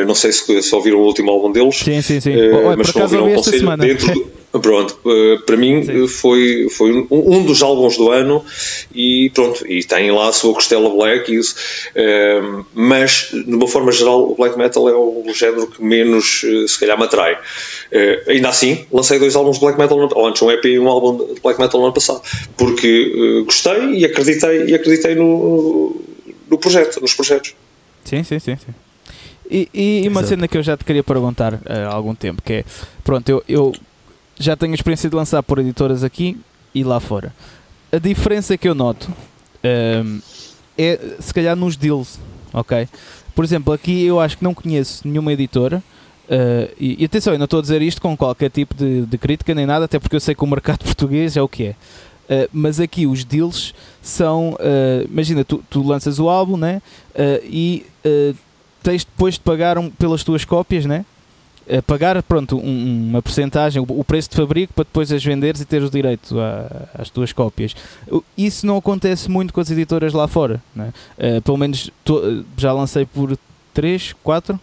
Não 0.05 0.15
sei 0.15 0.31
se, 0.31 0.61
se 0.61 0.75
ouviram 0.75 0.97
o 0.97 1.03
último 1.03 1.29
álbum 1.29 1.51
deles. 1.51 1.77
Sim, 1.77 2.01
sim, 2.01 2.19
sim. 2.19 2.33
mas 2.75 2.87
se 2.87 2.99
ouviram 2.99 3.31
o 3.31 3.35
conselho 3.35 3.77
dentro 3.77 4.13
do, 4.13 4.31
Pronto, 4.51 4.99
eh, 5.05 5.37
para 5.45 5.55
mim 5.55 5.83
Sim. 5.83 6.07
foi, 6.07 6.67
foi 6.71 6.91
um, 6.91 7.07
um, 7.11 7.45
dos 7.45 7.61
álbuns 7.61 7.97
do 7.97 8.09
ano 8.09 8.43
e 8.91 9.29
pronto, 9.29 9.63
e 9.67 9.83
tem 9.83 10.09
lá 10.09 10.29
a 10.29 10.33
sua 10.33 10.55
costela 10.55 10.89
black 10.89 11.31
e 11.31 11.37
isso, 11.37 11.55
eh, 11.93 12.41
mas 12.73 13.29
de 13.31 13.53
uma 13.53 13.67
forma 13.67 13.91
geral 13.91 14.31
o 14.31 14.35
black 14.35 14.57
metal 14.57 14.89
é 14.89 14.93
o 14.95 15.23
género 15.35 15.67
que 15.67 15.83
menos 15.83 16.43
eh, 16.43 16.67
se 16.67 16.79
calhar 16.79 16.97
me 16.97 17.03
atrai. 17.03 17.37
ainda 18.27 18.49
assim, 18.49 18.85
lancei 18.91 19.19
dois 19.19 19.35
álbuns 19.35 19.57
de 19.57 19.61
black 19.61 19.77
metal, 19.77 19.99
ou 19.99 20.25
antes 20.25 20.41
um 20.41 20.49
EP 20.49 20.65
e 20.65 20.79
um 20.79 20.87
álbum 20.87 21.31
de 21.35 21.41
black 21.41 21.59
metal 21.59 21.79
no 21.79 21.85
ano 21.85 21.93
passado, 21.93 22.21
porque 22.57 23.43
gostei 23.45 23.99
e 23.99 24.05
acreditei, 24.05 24.65
e 24.65 24.73
acreditei 24.73 25.13
no, 25.13 25.95
no 26.49 26.57
projeto, 26.57 26.99
nos 26.99 27.13
projetos. 27.13 27.53
Sim, 28.03 28.23
sim, 28.23 28.39
sim. 28.39 28.55
sim. 28.55 28.73
E, 29.51 29.69
e 30.03 30.07
uma 30.07 30.23
cena 30.23 30.47
que 30.47 30.57
eu 30.57 30.63
já 30.63 30.75
te 30.77 30.85
queria 30.85 31.03
perguntar 31.03 31.59
há 31.65 31.93
algum 31.93 32.13
tempo, 32.15 32.41
que 32.41 32.53
é, 32.53 32.65
pronto, 33.03 33.27
eu, 33.29 33.43
eu 33.47 33.73
já 34.39 34.55
tenho 34.55 34.71
a 34.71 34.75
experiência 34.75 35.09
de 35.09 35.15
lançar 35.15 35.43
por 35.43 35.59
editoras 35.59 36.03
aqui 36.03 36.39
e 36.73 36.83
lá 36.83 36.99
fora. 36.99 37.33
A 37.91 37.99
diferença 37.99 38.57
que 38.57 38.67
eu 38.67 38.73
noto 38.73 39.11
um, 39.63 40.21
é, 40.77 41.15
se 41.19 41.33
calhar, 41.33 41.55
nos 41.55 41.75
deals, 41.75 42.19
ok? 42.53 42.87
Por 43.35 43.43
exemplo, 43.43 43.73
aqui 43.73 44.05
eu 44.05 44.19
acho 44.19 44.37
que 44.37 44.43
não 44.43 44.53
conheço 44.53 45.07
nenhuma 45.07 45.33
editora 45.33 45.83
Uh, 46.29 46.69
e, 46.79 47.01
e, 47.01 47.05
atenção, 47.05 47.33
eu 47.33 47.39
não 47.39 47.45
estou 47.45 47.57
a 47.57 47.61
dizer 47.61 47.81
isto 47.81 47.99
com 47.99 48.15
qualquer 48.15 48.51
tipo 48.51 48.75
de, 48.75 49.03
de, 49.03 49.17
crítica 49.17 49.55
nem 49.55 49.65
nada, 49.65 49.85
até 49.85 49.97
porque 49.97 50.15
eu 50.15 50.19
sei 50.19 50.35
que 50.35 50.43
o 50.43 50.47
mercado 50.47 50.77
português 50.85 51.35
é 51.35 51.41
o 51.41 51.47
que 51.47 51.63
é. 51.63 51.69
Uh, 51.71 52.49
mas 52.53 52.79
aqui 52.79 53.07
os 53.07 53.23
deals 53.23 53.73
são. 53.99 54.51
Uh, 54.51 55.07
imagina, 55.09 55.43
tu, 55.43 55.63
tu, 55.67 55.81
lanças 55.81 56.19
o 56.19 56.29
álbum 56.29 56.55
né? 56.55 56.83
e 57.43 57.83
tens 58.83 59.03
depois 59.03 59.33
de 59.33 59.39
pagar 59.39 59.79
um, 59.79 59.89
pelas 59.89 60.23
tuas 60.23 60.45
cópias, 60.45 60.85
né? 60.85 61.03
Pagar 61.85 62.21
pronto, 62.23 62.57
um, 62.57 63.09
uma 63.09 63.21
porcentagem, 63.21 63.83
o, 63.87 64.03
preço 64.03 64.29
de 64.29 64.35
fabrico 64.35 64.73
para 64.73 64.83
depois 64.83 65.11
as 65.11 65.23
venderes 65.23 65.61
e 65.61 65.65
teres 65.65 65.87
o 65.87 65.91
direito 65.91 66.39
a, 66.39 67.01
às 67.01 67.09
tuas 67.09 67.31
cópias. 67.31 67.75
Isso 68.37 68.65
não 68.65 68.77
acontece 68.77 69.29
muito 69.29 69.53
com 69.53 69.61
as 69.61 69.69
editoras 69.69 70.13
lá 70.13 70.27
fora. 70.27 70.61
Né? 70.75 70.91
pelo 71.43 71.57
menos 71.57 71.89
to, 72.03 72.45
já 72.57 72.73
lancei 72.73 73.05
por 73.05 73.37
3, 73.73 74.13
4 74.23 74.59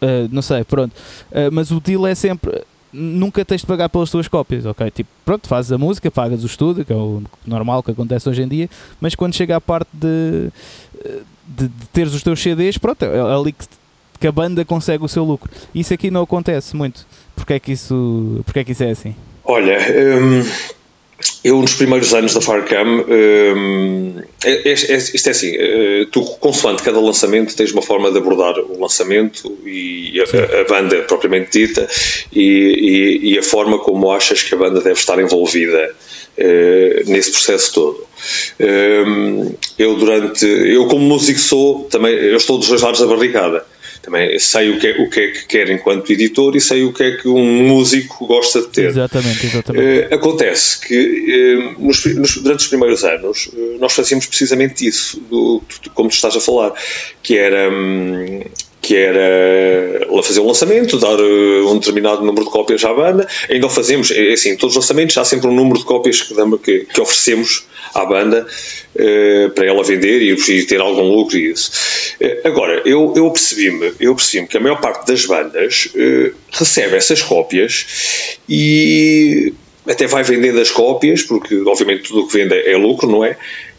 Uh, 0.00 0.28
não 0.30 0.42
sei, 0.42 0.64
pronto. 0.64 0.92
Uh, 1.30 1.50
mas 1.52 1.70
o 1.70 1.80
deal 1.80 2.06
é 2.06 2.14
sempre. 2.14 2.62
Nunca 2.90 3.44
tens 3.44 3.60
de 3.60 3.66
pagar 3.66 3.88
pelas 3.88 4.10
tuas 4.10 4.28
cópias, 4.28 4.64
ok? 4.64 4.90
Tipo, 4.90 5.10
pronto, 5.24 5.46
fazes 5.46 5.70
a 5.70 5.76
música, 5.76 6.10
pagas 6.10 6.42
o 6.42 6.46
estúdio, 6.46 6.84
que 6.86 6.92
é 6.92 6.96
o 6.96 7.22
normal 7.46 7.82
que 7.82 7.90
acontece 7.90 8.28
hoje 8.28 8.42
em 8.42 8.48
dia, 8.48 8.70
mas 8.98 9.14
quando 9.14 9.34
chega 9.34 9.56
à 9.56 9.60
parte 9.60 9.90
de, 9.92 10.50
de, 11.46 11.68
de 11.68 11.86
teres 11.92 12.14
os 12.14 12.22
teus 12.22 12.40
CDs, 12.42 12.78
pronto, 12.78 13.02
é 13.04 13.20
ali 13.20 13.52
que, 13.52 13.66
que 14.20 14.26
a 14.26 14.32
banda 14.32 14.64
consegue 14.64 15.04
o 15.04 15.08
seu 15.08 15.24
lucro. 15.24 15.50
Isso 15.74 15.94
aqui 15.94 16.10
não 16.10 16.22
acontece 16.22 16.74
muito. 16.74 17.06
Porquê 17.36 17.54
é 17.54 17.60
que 17.60 17.72
isso, 17.72 18.42
porquê 18.44 18.60
é, 18.60 18.64
que 18.64 18.72
isso 18.72 18.84
é 18.84 18.90
assim? 18.90 19.14
Olha, 19.44 19.78
hum, 19.78 20.44
eu 21.42 21.60
nos 21.60 21.74
primeiros 21.74 22.14
anos 22.14 22.34
da 22.34 22.40
Farcam, 22.40 23.04
um, 23.08 24.22
é, 24.44 24.50
é, 24.50 24.70
é, 24.70 24.72
isto 24.72 25.26
é 25.26 25.30
assim, 25.30 25.56
uh, 25.56 26.06
tu 26.12 26.22
consoante 26.38 26.82
cada 26.82 27.00
lançamento 27.00 27.56
tens 27.56 27.72
uma 27.72 27.82
forma 27.82 28.10
de 28.12 28.18
abordar 28.18 28.56
o 28.58 28.80
lançamento 28.80 29.58
e 29.64 30.20
a, 30.20 30.60
a 30.60 30.64
banda 30.64 31.02
propriamente 31.02 31.50
dita 31.50 31.88
e, 32.32 32.42
e, 32.42 33.32
e, 33.32 33.38
a 33.38 33.42
forma 33.42 33.78
como 33.80 34.12
achas 34.12 34.42
que 34.42 34.54
a 34.54 34.58
banda 34.58 34.80
deve 34.80 34.98
estar 34.98 35.18
envolvida 35.18 35.92
uh, 36.38 37.10
nesse 37.10 37.32
processo 37.32 37.72
todo. 37.72 38.06
Um, 38.60 39.54
eu 39.76 39.96
durante, 39.96 40.44
eu 40.44 40.86
como 40.86 41.04
músico 41.04 41.40
sou, 41.40 41.84
também, 41.84 42.14
eu 42.14 42.36
estou 42.36 42.58
dos 42.58 42.68
dois 42.68 42.82
lados 42.82 43.00
da 43.00 43.06
barricada 43.06 43.64
também 44.02 44.38
sei 44.38 44.70
o 44.70 44.78
que, 44.78 44.86
é, 44.86 45.02
o 45.02 45.10
que 45.10 45.20
é 45.20 45.28
que 45.28 45.46
quer 45.46 45.70
enquanto 45.70 46.12
editor 46.12 46.56
e 46.56 46.60
sei 46.60 46.84
o 46.84 46.92
que 46.92 47.02
é 47.02 47.16
que 47.16 47.28
um 47.28 47.68
músico 47.68 48.26
gosta 48.26 48.60
de 48.62 48.68
ter. 48.68 48.86
Exatamente, 48.86 49.46
exatamente. 49.46 50.08
Uh, 50.08 50.14
acontece 50.14 50.86
que 50.86 51.76
uh, 51.76 51.82
nos, 51.82 52.04
nos, 52.06 52.36
durante 52.36 52.60
os 52.60 52.66
primeiros 52.68 53.04
anos 53.04 53.46
uh, 53.46 53.78
nós 53.78 53.92
fazíamos 53.92 54.26
precisamente 54.26 54.86
isso, 54.86 55.20
do, 55.20 55.62
do, 55.82 55.90
como 55.90 56.08
tu 56.08 56.14
estás 56.14 56.36
a 56.36 56.40
falar, 56.40 56.72
que 57.22 57.36
era. 57.36 57.70
Um, 57.70 58.42
que 58.80 58.96
era 58.96 60.06
fazer 60.22 60.40
um 60.40 60.46
lançamento, 60.46 60.98
dar 60.98 61.20
um 61.20 61.78
determinado 61.78 62.24
número 62.24 62.44
de 62.44 62.50
cópias 62.50 62.84
à 62.84 62.92
banda. 62.92 63.26
Ainda 63.50 63.66
o 63.66 63.70
fazemos, 63.70 64.10
é 64.10 64.32
assim, 64.32 64.56
todos 64.56 64.76
os 64.76 64.82
lançamentos 64.82 65.16
há 65.18 65.24
sempre 65.24 65.48
um 65.48 65.54
número 65.54 65.78
de 65.78 65.84
cópias 65.84 66.22
que, 66.22 66.86
que, 66.92 67.00
oferecemos 67.00 67.66
à 67.94 68.04
banda 68.04 68.46
uh, 68.94 69.50
para 69.50 69.66
ela 69.66 69.82
vender 69.82 70.22
e, 70.22 70.32
e, 70.32 70.66
ter 70.66 70.80
algum 70.80 71.02
lucro 71.02 71.36
e 71.36 71.50
isso. 71.50 71.70
Uh, 72.20 72.48
agora, 72.48 72.82
eu, 72.84 73.12
eu 73.16 73.30
percebi-me 73.30 73.92
eu 74.00 74.14
percebi 74.14 74.46
que 74.46 74.56
a 74.56 74.60
maior 74.60 74.80
parte 74.80 75.06
das 75.06 75.24
bandas 75.24 75.88
recebe 76.52 76.96
essas 76.96 77.22
cópias 77.22 78.38
e 78.48 79.52
até 79.86 80.06
vai 80.06 80.22
vendendo 80.22 80.60
as 80.60 80.70
cópias, 80.70 81.22
porque 81.22 81.56
obviamente 81.62 82.04
tudo 82.04 82.20
o 82.20 82.28
que 82.28 82.38
vende 82.38 82.54
é 82.54 82.76
lucro, 82.76 83.10
não 83.10 83.24
é? 83.24 83.36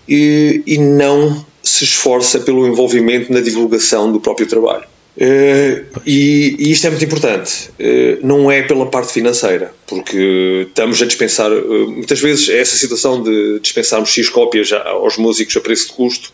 E, 0.07 0.63
e 0.65 0.77
não 0.77 1.45
se 1.69 1.83
esforça 1.83 2.39
pelo 2.39 2.67
envolvimento 2.67 3.31
na 3.31 3.41
divulgação 3.41 4.11
do 4.11 4.19
próprio 4.19 4.47
trabalho. 4.47 4.85
Uh, 5.17 5.99
e, 6.05 6.55
e, 6.57 6.71
isto 6.71 6.87
é 6.87 6.89
muito 6.89 7.03
importante. 7.03 7.69
Uh, 7.79 8.25
não 8.25 8.49
é 8.49 8.61
pela 8.61 8.85
parte 8.85 9.11
financeira, 9.11 9.73
porque 9.85 10.65
estamos 10.67 11.01
a 11.01 11.05
dispensar. 11.05 11.51
Uh, 11.51 11.91
muitas 11.91 12.19
vezes, 12.19 12.47
essa 12.49 12.77
situação 12.77 13.21
de 13.21 13.59
dispensarmos 13.59 14.09
X 14.09 14.29
cópias 14.29 14.71
aos 14.71 15.17
músicos 15.17 15.57
a 15.57 15.59
preço 15.59 15.87
de 15.87 15.93
custo, 15.93 16.31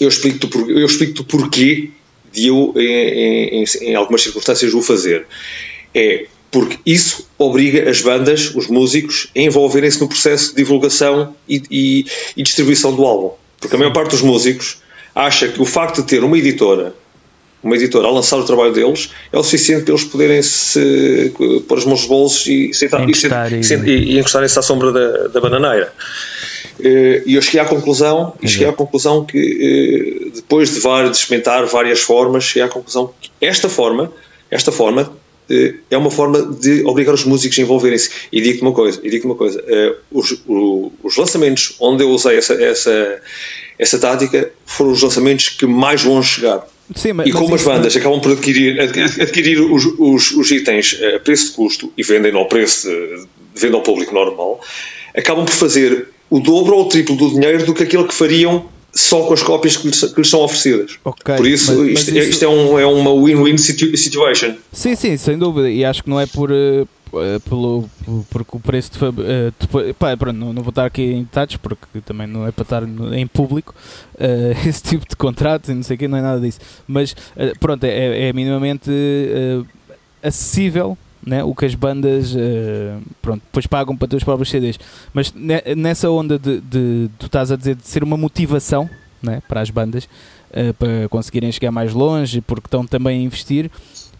eu 0.00 0.08
explico-te 0.08 0.46
por, 0.48 0.68
eu 0.68 0.84
explico 0.84 1.24
porquê 1.24 1.90
de 2.32 2.48
eu, 2.48 2.74
em, 2.76 3.62
em, 3.62 3.64
em 3.82 3.94
algumas 3.94 4.22
circunstâncias, 4.22 4.74
o 4.74 4.82
fazer. 4.82 5.26
É 5.94 6.26
porque 6.50 6.78
isso 6.84 7.26
obriga 7.38 7.88
as 7.88 8.02
bandas, 8.02 8.54
os 8.54 8.66
músicos, 8.66 9.28
a 9.34 9.40
envolverem-se 9.40 10.00
no 10.00 10.08
processo 10.08 10.50
de 10.50 10.56
divulgação 10.56 11.34
e, 11.48 11.62
e, 11.70 12.06
e 12.36 12.42
distribuição 12.42 12.94
do 12.94 13.04
álbum. 13.06 13.41
Porque 13.62 13.76
a 13.76 13.78
maior 13.78 13.92
parte 13.92 14.10
dos 14.10 14.20
músicos 14.20 14.82
acha 15.14 15.48
que 15.48 15.62
o 15.62 15.64
facto 15.64 16.02
de 16.02 16.08
ter 16.08 16.22
uma 16.22 16.36
editora 16.36 16.94
uma 17.62 17.76
editora 17.76 18.08
a 18.08 18.10
lançar 18.10 18.38
o 18.38 18.44
trabalho 18.44 18.72
deles 18.72 19.10
é 19.32 19.38
o 19.38 19.42
suficiente 19.44 19.84
para 19.84 19.94
eles 19.94 20.04
poderem 20.04 20.42
se 20.42 21.32
pôr 21.68 21.78
as 21.78 21.84
mãos 21.84 22.00
nos 22.00 22.06
bolsos 22.06 22.46
e, 22.48 22.74
sentar, 22.74 23.08
encostar 23.08 23.52
e, 23.52 23.60
e, 23.60 24.14
e, 24.14 24.18
encostarem-se 24.18 24.58
à 24.58 24.62
sombra 24.62 24.90
da, 24.90 25.28
da 25.28 25.40
bananeira. 25.40 25.92
Eh, 26.80 27.22
e 27.24 27.34
eu 27.34 27.42
cheguei 27.42 27.60
à 27.60 27.64
conclusão, 27.64 28.34
cheguei 28.44 28.66
à 28.66 28.72
conclusão 28.72 29.24
que 29.24 29.38
eh, 29.38 30.30
depois 30.34 30.74
de, 30.74 30.80
var, 30.80 31.08
de 31.08 31.16
experimentar 31.16 31.64
várias 31.66 32.00
formas, 32.00 32.44
cheguei 32.44 32.62
à 32.62 32.68
conclusão 32.68 33.12
que 33.20 33.30
esta 33.40 33.68
forma, 33.68 34.12
esta 34.50 34.72
forma 34.72 35.12
é 35.90 35.96
uma 35.96 36.10
forma 36.10 36.42
de 36.42 36.84
obrigar 36.84 37.14
os 37.14 37.24
músicos 37.24 37.58
a 37.58 37.62
envolverem-se. 37.62 38.10
E 38.32 38.40
digo-te 38.40 38.62
uma 38.62 38.72
coisa, 38.72 39.00
e 39.02 39.10
digo 39.10 39.26
uma 39.26 39.34
coisa, 39.34 39.62
os, 40.10 40.42
os 41.02 41.16
lançamentos 41.16 41.76
onde 41.80 42.02
eu 42.04 42.10
usei 42.10 42.36
essa, 42.36 42.54
essa, 42.54 43.20
essa 43.78 43.98
tática 43.98 44.50
foram 44.64 44.92
os 44.92 45.02
lançamentos 45.02 45.48
que 45.50 45.66
mais 45.66 46.04
longe 46.04 46.28
chegaram 46.28 46.64
Sim, 46.94 47.12
mas, 47.14 47.26
e 47.26 47.32
como 47.32 47.54
as 47.54 47.62
bandas 47.62 47.96
acabam 47.96 48.20
por 48.20 48.32
adquirir, 48.32 48.80
adquirir 48.80 49.60
os, 49.60 49.84
os, 49.98 50.30
os, 50.32 50.50
itens 50.50 50.98
a 51.14 51.18
preço 51.20 51.46
de 51.46 51.52
custo 51.52 51.92
e 51.96 52.02
vendem 52.02 52.34
ao 52.34 52.46
preço 52.46 52.88
de, 52.88 53.26
venda 53.54 53.76
ao 53.76 53.82
público 53.82 54.14
normal, 54.14 54.60
acabam 55.16 55.44
por 55.44 55.54
fazer 55.54 56.08
o 56.28 56.40
dobro 56.40 56.76
ou 56.76 56.86
o 56.86 56.88
triplo 56.88 57.16
do 57.16 57.30
dinheiro 57.30 57.64
do 57.64 57.74
que 57.74 57.82
aquilo 57.82 58.06
que 58.06 58.14
fariam 58.14 58.66
só 58.94 59.22
com 59.22 59.32
as 59.32 59.42
cópias 59.42 59.76
que 59.76 59.88
lhes, 59.88 60.00
que 60.00 60.20
lhes 60.20 60.28
são 60.28 60.40
oferecidas. 60.40 60.98
Okay, 61.04 61.36
por 61.36 61.46
isso, 61.46 61.72
mas, 61.78 61.88
isto, 61.88 62.14
mas 62.14 62.24
é, 62.24 62.28
isto, 62.28 62.44
é, 62.44 62.48
um, 62.48 62.78
é 62.78 62.86
uma 62.86 63.14
win-win 63.14 63.56
situation. 63.58 64.54
Sim, 64.72 64.94
sim, 64.94 65.16
sem 65.16 65.38
dúvida. 65.38 65.70
E 65.70 65.84
acho 65.84 66.02
que 66.02 66.10
não 66.10 66.20
é 66.20 66.26
por. 66.26 66.50
Uh, 66.50 66.86
pelo, 67.46 67.90
porque 68.30 68.56
o 68.56 68.58
preço 68.58 68.92
de, 68.92 69.04
uh, 69.04 69.54
depois, 69.60 69.94
pá, 69.98 70.16
pronto, 70.16 70.34
não, 70.34 70.50
não, 70.50 70.62
vou 70.62 70.70
estar 70.70 70.86
aqui 70.86 71.02
em 71.02 71.24
detalhes 71.24 71.56
porque 71.56 72.00
também 72.06 72.26
não 72.26 72.46
é 72.46 72.50
para 72.50 72.62
estar 72.62 72.82
em 72.84 73.26
público 73.26 73.74
uh, 74.14 74.56
esse 74.66 74.82
tipo 74.82 75.06
de 75.06 75.14
contratos 75.14 75.68
e 75.68 75.74
não 75.74 75.82
sei 75.82 75.96
o 75.96 75.98
que, 75.98 76.08
não 76.08 76.16
é 76.16 76.22
nada 76.22 76.40
disso. 76.40 76.58
Mas 76.88 77.14
pronto, 77.60 77.84
é, 77.84 78.28
é 78.28 78.32
minimamente 78.32 78.90
acessível 80.22 80.96
né, 81.24 81.44
o 81.44 81.54
que 81.54 81.64
as 81.64 81.74
bandas 81.74 82.34
uh, 82.34 83.00
pronto, 83.20 83.42
depois 83.44 83.66
pagam 83.66 83.96
para 83.96 84.08
ter 84.08 84.16
os 84.16 84.24
próprios 84.24 84.50
CDs. 84.50 84.78
Mas 85.14 85.32
nessa 85.76 86.10
onda 86.10 86.38
de, 86.38 86.60
de, 86.60 87.10
tu 87.18 87.26
estás 87.26 87.52
a 87.52 87.56
dizer 87.56 87.76
de 87.76 87.86
ser 87.86 88.02
uma 88.02 88.16
motivação 88.16 88.90
né, 89.22 89.42
para 89.48 89.60
as 89.60 89.70
bandas 89.70 90.04
uh, 90.50 90.74
para 90.74 91.08
conseguirem 91.08 91.52
chegar 91.52 91.70
mais 91.70 91.92
longe 91.92 92.40
porque 92.40 92.66
estão 92.66 92.84
também 92.84 93.20
a 93.20 93.22
investir, 93.22 93.70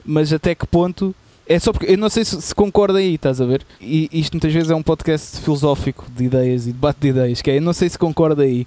mas 0.05 0.33
até 0.33 0.55
que 0.55 0.67
ponto 0.67 1.15
é 1.47 1.59
só 1.59 1.73
porque 1.73 1.93
eu 1.93 1.99
não 1.99 2.09
sei 2.09 2.25
se, 2.25 2.41
se 2.41 2.55
concorda 2.55 2.99
aí, 2.99 3.15
estás 3.15 3.41
a 3.41 3.45
ver? 3.45 3.63
E 3.81 4.09
isto 4.13 4.35
muitas 4.35 4.53
vezes 4.53 4.71
é 4.71 4.75
um 4.75 4.83
podcast 4.83 5.41
filosófico 5.41 6.07
de 6.17 6.25
ideias 6.25 6.67
e 6.67 6.73
debate 6.73 7.01
de 7.01 7.09
ideias, 7.09 7.43
que 7.43 7.51
é 7.51 7.57
eu 7.57 7.63
não 7.63 7.73
sei 7.73 7.89
se 7.89 7.99
concorda 7.99 8.45
aí, 8.45 8.65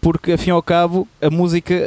porque 0.00 0.32
afim 0.32 0.50
ao 0.50 0.62
cabo 0.62 1.06
a 1.22 1.30
música 1.30 1.72
uh, 1.72 1.78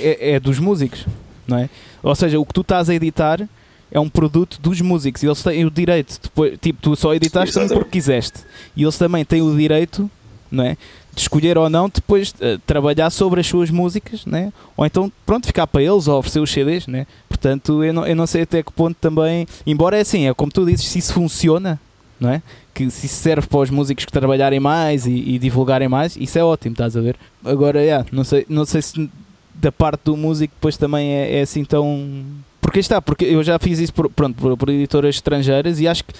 é, 0.00 0.32
é 0.32 0.40
dos 0.40 0.58
músicos, 0.58 1.06
não 1.46 1.58
é? 1.58 1.70
Ou 2.02 2.14
seja, 2.14 2.40
o 2.40 2.44
que 2.44 2.52
tu 2.52 2.62
estás 2.62 2.90
a 2.90 2.94
editar 2.94 3.48
é 3.94 4.00
um 4.00 4.08
produto 4.08 4.58
dos 4.60 4.80
músicos 4.80 5.22
e 5.22 5.26
eles 5.26 5.40
têm 5.40 5.64
o 5.64 5.70
direito, 5.70 6.18
depois, 6.20 6.58
tipo, 6.60 6.82
tu 6.82 6.96
só 6.96 7.14
editaste 7.14 7.58
porque 7.68 7.90
quiseste 7.92 8.40
e 8.76 8.82
eles 8.82 8.98
também 8.98 9.24
têm 9.24 9.40
o 9.40 9.56
direito, 9.56 10.10
não 10.50 10.64
é? 10.64 10.76
De 11.14 11.20
escolher 11.20 11.56
ou 11.56 11.70
não 11.70 11.88
depois 11.88 12.30
uh, 12.32 12.58
trabalhar 12.66 13.08
sobre 13.10 13.40
as 13.40 13.46
suas 13.46 13.70
músicas, 13.70 14.26
né? 14.26 14.52
ou 14.76 14.84
então 14.84 15.10
pronto, 15.24 15.46
ficar 15.46 15.68
para 15.68 15.80
eles 15.80 16.08
ou 16.08 16.18
oferecer 16.18 16.40
os 16.40 16.50
CDs, 16.50 16.88
né? 16.88 17.06
portanto 17.28 17.84
eu 17.84 17.94
não, 17.94 18.04
eu 18.04 18.16
não 18.16 18.26
sei 18.26 18.42
até 18.42 18.64
que 18.64 18.72
ponto 18.72 18.96
também, 19.00 19.46
embora 19.64 19.96
é 19.96 20.00
assim, 20.00 20.26
é 20.26 20.34
como 20.34 20.50
tu 20.50 20.66
dizes, 20.66 20.86
se 20.86 20.98
isso 20.98 21.12
funciona, 21.12 21.78
não 22.18 22.30
é? 22.30 22.42
que 22.74 22.90
se 22.90 23.06
serve 23.06 23.46
para 23.46 23.60
os 23.60 23.70
músicos 23.70 24.04
que 24.04 24.10
trabalharem 24.10 24.58
mais 24.58 25.06
e, 25.06 25.12
e, 25.12 25.38
divulgarem 25.38 25.86
mais, 25.86 26.16
isso 26.16 26.36
é 26.36 26.42
ótimo, 26.42 26.72
estás 26.72 26.96
a 26.96 27.00
ver? 27.00 27.16
Agora, 27.44 27.80
yeah, 27.80 28.04
não, 28.10 28.24
sei, 28.24 28.44
não 28.48 28.64
sei 28.64 28.82
se 28.82 29.08
da 29.54 29.70
parte 29.70 30.00
do 30.06 30.16
músico 30.16 30.52
depois 30.56 30.76
também 30.76 31.12
é, 31.12 31.38
é 31.38 31.42
assim 31.42 31.64
tão 31.64 32.24
porque 32.74 32.80
está, 32.80 33.00
porque 33.00 33.24
eu 33.24 33.40
já 33.44 33.56
fiz 33.56 33.78
isso 33.78 33.94
por, 33.94 34.10
pronto, 34.10 34.34
por, 34.34 34.56
por 34.56 34.68
editoras 34.68 35.14
estrangeiras 35.14 35.78
e 35.78 35.86
acho 35.86 36.02
que 36.02 36.12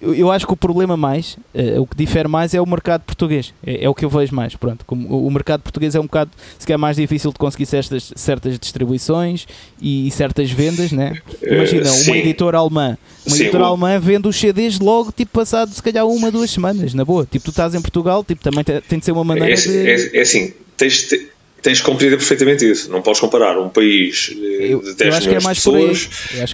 eu 0.00 0.30
acho 0.30 0.46
que 0.46 0.52
o 0.52 0.56
problema 0.56 0.96
mais, 0.96 1.36
uh, 1.52 1.80
o 1.80 1.86
que 1.86 1.96
difere 1.96 2.28
mais 2.28 2.54
é 2.54 2.60
o 2.60 2.66
mercado 2.66 3.00
português. 3.00 3.52
É, 3.66 3.84
é, 3.84 3.88
o 3.88 3.94
que 3.94 4.04
eu 4.04 4.10
vejo 4.10 4.32
mais. 4.32 4.54
Pronto, 4.54 4.84
como 4.84 5.08
o, 5.08 5.26
o 5.26 5.30
mercado 5.30 5.62
português 5.62 5.94
é 5.94 5.98
um 5.98 6.04
bocado, 6.04 6.30
se 6.58 6.66
calhar, 6.66 6.78
mais 6.78 6.96
difícil 6.96 7.32
de 7.32 7.38
conseguir 7.38 7.66
certas, 7.66 8.12
certas 8.14 8.58
distribuições 8.58 9.46
e, 9.80 10.06
e 10.06 10.10
certas 10.12 10.50
vendas, 10.50 10.92
né? 10.92 11.18
Imagina, 11.42 11.90
uh, 11.90 12.02
uma 12.02 12.16
editora 12.18 12.58
alemã, 12.58 12.98
uma 13.26 13.34
sim, 13.34 13.42
editora 13.42 13.64
o... 13.64 13.66
alemã 13.66 13.98
vende 13.98 14.28
os 14.28 14.36
CDs 14.36 14.78
logo, 14.78 15.10
tipo, 15.10 15.32
passado 15.32 15.72
se 15.72 15.82
calhar 15.82 16.06
uma, 16.06 16.30
duas 16.30 16.50
semanas, 16.50 16.94
na 16.94 17.04
boa. 17.04 17.26
Tipo, 17.28 17.46
tu 17.46 17.50
estás 17.50 17.74
em 17.74 17.80
Portugal, 17.80 18.22
tipo, 18.22 18.44
também 18.44 18.62
tem 18.62 18.98
de 18.98 19.04
ser 19.04 19.12
uma 19.12 19.24
maneira 19.24 19.54
é, 19.54 19.56
de. 19.56 19.88
É, 19.88 20.18
é 20.18 20.20
assim, 20.20 20.52
tens 20.76 21.08
de 21.08 21.35
tens 21.62 21.80
que 21.80 21.86
compreender 21.86 22.16
perfeitamente 22.16 22.70
isso. 22.70 22.90
Não 22.90 23.02
podes 23.02 23.20
comparar 23.20 23.58
um 23.58 23.68
país 23.68 24.34
eu, 24.60 24.80
de 24.80 24.94
10 24.94 25.26
milhões 25.26 25.26
é 25.26 25.38
de 25.38 25.54
pessoas, 25.54 26.08
é 26.34 26.44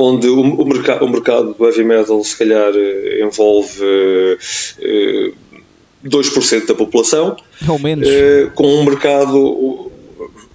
onde 0.00 0.28
o, 0.28 0.40
o, 0.40 0.64
mercado, 0.64 1.04
o 1.04 1.08
mercado 1.08 1.54
do 1.54 1.66
heavy 1.66 1.82
metal 1.82 2.22
se 2.22 2.36
calhar 2.36 2.72
eh, 2.72 3.20
envolve 3.20 3.82
uh, 3.82 5.34
2% 6.06 6.66
da 6.66 6.74
população, 6.76 7.36
ou 7.66 7.80
menos. 7.80 8.06
Uh, 8.08 8.48
com 8.54 8.64
um 8.76 8.84
mercado 8.84 9.90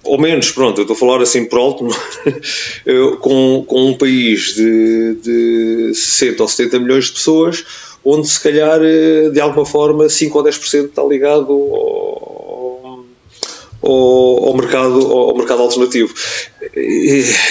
ou 0.02 0.18
menos, 0.18 0.50
pronto, 0.50 0.78
eu 0.78 0.82
estou 0.82 0.96
a 0.96 0.98
falar 0.98 1.22
assim 1.22 1.44
por 1.44 1.58
alto, 1.58 1.88
com, 3.20 3.64
com 3.66 3.90
um 3.90 3.94
país 3.98 4.54
de, 4.54 5.14
de 5.22 5.94
60 5.94 6.42
ou 6.42 6.48
70 6.48 6.78
milhões 6.78 7.06
de 7.06 7.12
pessoas, 7.12 7.64
onde 8.04 8.28
se 8.28 8.40
calhar 8.40 8.80
de 9.32 9.40
alguma 9.40 9.64
forma 9.64 10.08
5 10.08 10.38
ou 10.38 10.44
10% 10.44 10.84
está 10.86 11.02
ligado 11.02 11.50
ao, 11.50 12.43
ao, 13.84 14.48
ao, 14.48 14.54
mercado, 14.56 15.12
ao 15.12 15.36
mercado 15.36 15.62
alternativo. 15.62 16.14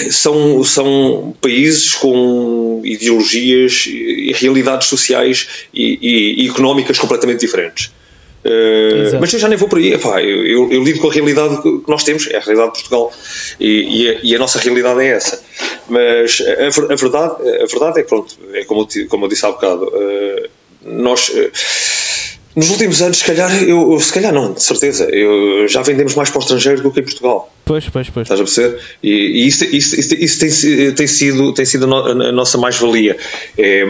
São, 0.09 0.63
são 0.63 1.35
países 1.41 1.93
com 1.93 2.81
ideologias 2.83 3.85
e 3.87 4.33
realidades 4.33 4.87
sociais 4.87 5.47
e, 5.73 5.97
e, 6.01 6.43
e 6.43 6.49
económicas 6.49 6.97
completamente 6.99 7.39
diferentes. 7.39 7.91
Uh, 8.43 9.17
mas 9.21 9.31
eu 9.31 9.39
já 9.39 9.47
nem 9.47 9.57
vou 9.57 9.69
por 9.69 9.79
aí, 9.79 9.93
Epá, 9.93 10.21
eu, 10.21 10.45
eu, 10.45 10.69
eu, 10.69 10.83
lido 10.83 10.99
com 10.99 11.09
a 11.09 11.13
realidade 11.13 11.61
que 11.61 11.83
nós 11.87 12.03
temos, 12.03 12.27
é 12.27 12.35
a 12.35 12.41
realidade 12.41 12.73
de 12.73 12.79
Portugal 12.81 13.13
e, 13.57 14.01
e, 14.01 14.09
a, 14.09 14.19
e 14.21 14.35
a, 14.35 14.39
nossa 14.39 14.59
realidade 14.59 14.99
é 14.99 15.07
essa. 15.07 15.41
Mas 15.87 16.41
a, 16.41 16.91
a, 16.91 16.95
verdade, 16.95 17.35
a 17.49 17.65
verdade 17.65 18.01
é 18.01 18.03
pronto, 18.03 18.37
é 18.53 18.65
como 18.65 18.81
eu, 18.93 19.07
como 19.07 19.25
eu 19.25 19.29
disse 19.29 19.45
há 19.45 19.51
bocado, 19.51 19.85
uh, 19.85 20.49
nós. 20.85 21.29
Uh, 21.29 21.51
nos 22.55 22.69
últimos 22.69 23.01
anos, 23.01 23.17
se 23.17 23.25
calhar, 23.25 23.63
eu, 23.63 23.99
se 23.99 24.13
calhar 24.13 24.31
não, 24.31 24.53
de 24.53 24.61
certeza, 24.61 25.05
eu, 25.05 25.67
já 25.67 25.81
vendemos 25.81 26.13
mais 26.13 26.29
para 26.29 26.39
o 26.39 26.41
estrangeiro 26.41 26.81
do 26.81 26.91
que 26.91 26.99
em 26.99 27.03
Portugal. 27.03 27.51
Pois, 27.65 27.89
pois, 27.89 28.09
pois. 28.09 28.25
Estás 28.25 28.39
a 28.39 28.43
perceber? 28.43 28.79
E, 29.01 29.09
e 29.09 29.47
isso, 29.47 29.65
isso, 29.65 29.99
isso, 29.99 30.15
isso, 30.15 30.39
tem, 30.39 30.91
tem 30.93 31.07
sido, 31.07 31.53
tem 31.53 31.65
sido 31.65 31.85
a, 31.93 32.31
nossa 32.31 32.57
mais-valia, 32.57 33.17
é, 33.57 33.85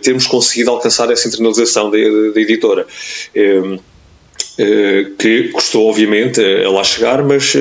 termos 0.00 0.26
conseguido 0.26 0.70
alcançar 0.70 1.10
essa 1.10 1.28
internalização 1.28 1.90
da, 1.90 1.98
da 2.32 2.40
editora. 2.40 2.86
É, 3.34 3.78
é, 4.56 5.10
que 5.18 5.48
custou 5.48 5.90
obviamente 5.90 6.40
a 6.40 6.70
lá 6.70 6.84
chegar, 6.84 7.24
mas 7.24 7.56
uh, 7.56 7.58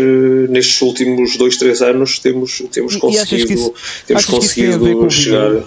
nestes 0.50 0.80
últimos 0.80 1.36
dois, 1.38 1.58
três 1.58 1.82
anos 1.82 2.20
temos, 2.20 2.62
temos 2.72 2.96
conseguido, 2.98 3.52
isso, 3.52 3.74
temos 4.06 4.26
conseguido 4.26 5.10
chegar. 5.10 5.64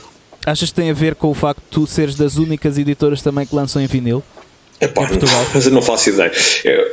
Achas 0.47 0.69
que 0.69 0.77
tem 0.77 0.89
a 0.89 0.95
ver 0.95 1.17
com 1.17 1.29
o 1.29 1.35
facto 1.35 1.61
de 1.61 1.69
tu 1.71 1.85
seres 1.85 2.15
das 2.15 2.37
únicas 2.37 2.79
editoras 2.79 3.23
também 3.23 3.45
que 3.45 3.57
lançam 3.57 3.83
em 3.83 3.89
vinil? 3.89 4.23
Epá, 4.81 5.05
em 5.05 5.09
Portugal? 5.09 5.47
Mas 5.55 5.67
eu 5.67 5.73
não 5.73 5.83
faço 5.83 6.11
ideia. 6.11 6.33
É, 6.65 6.93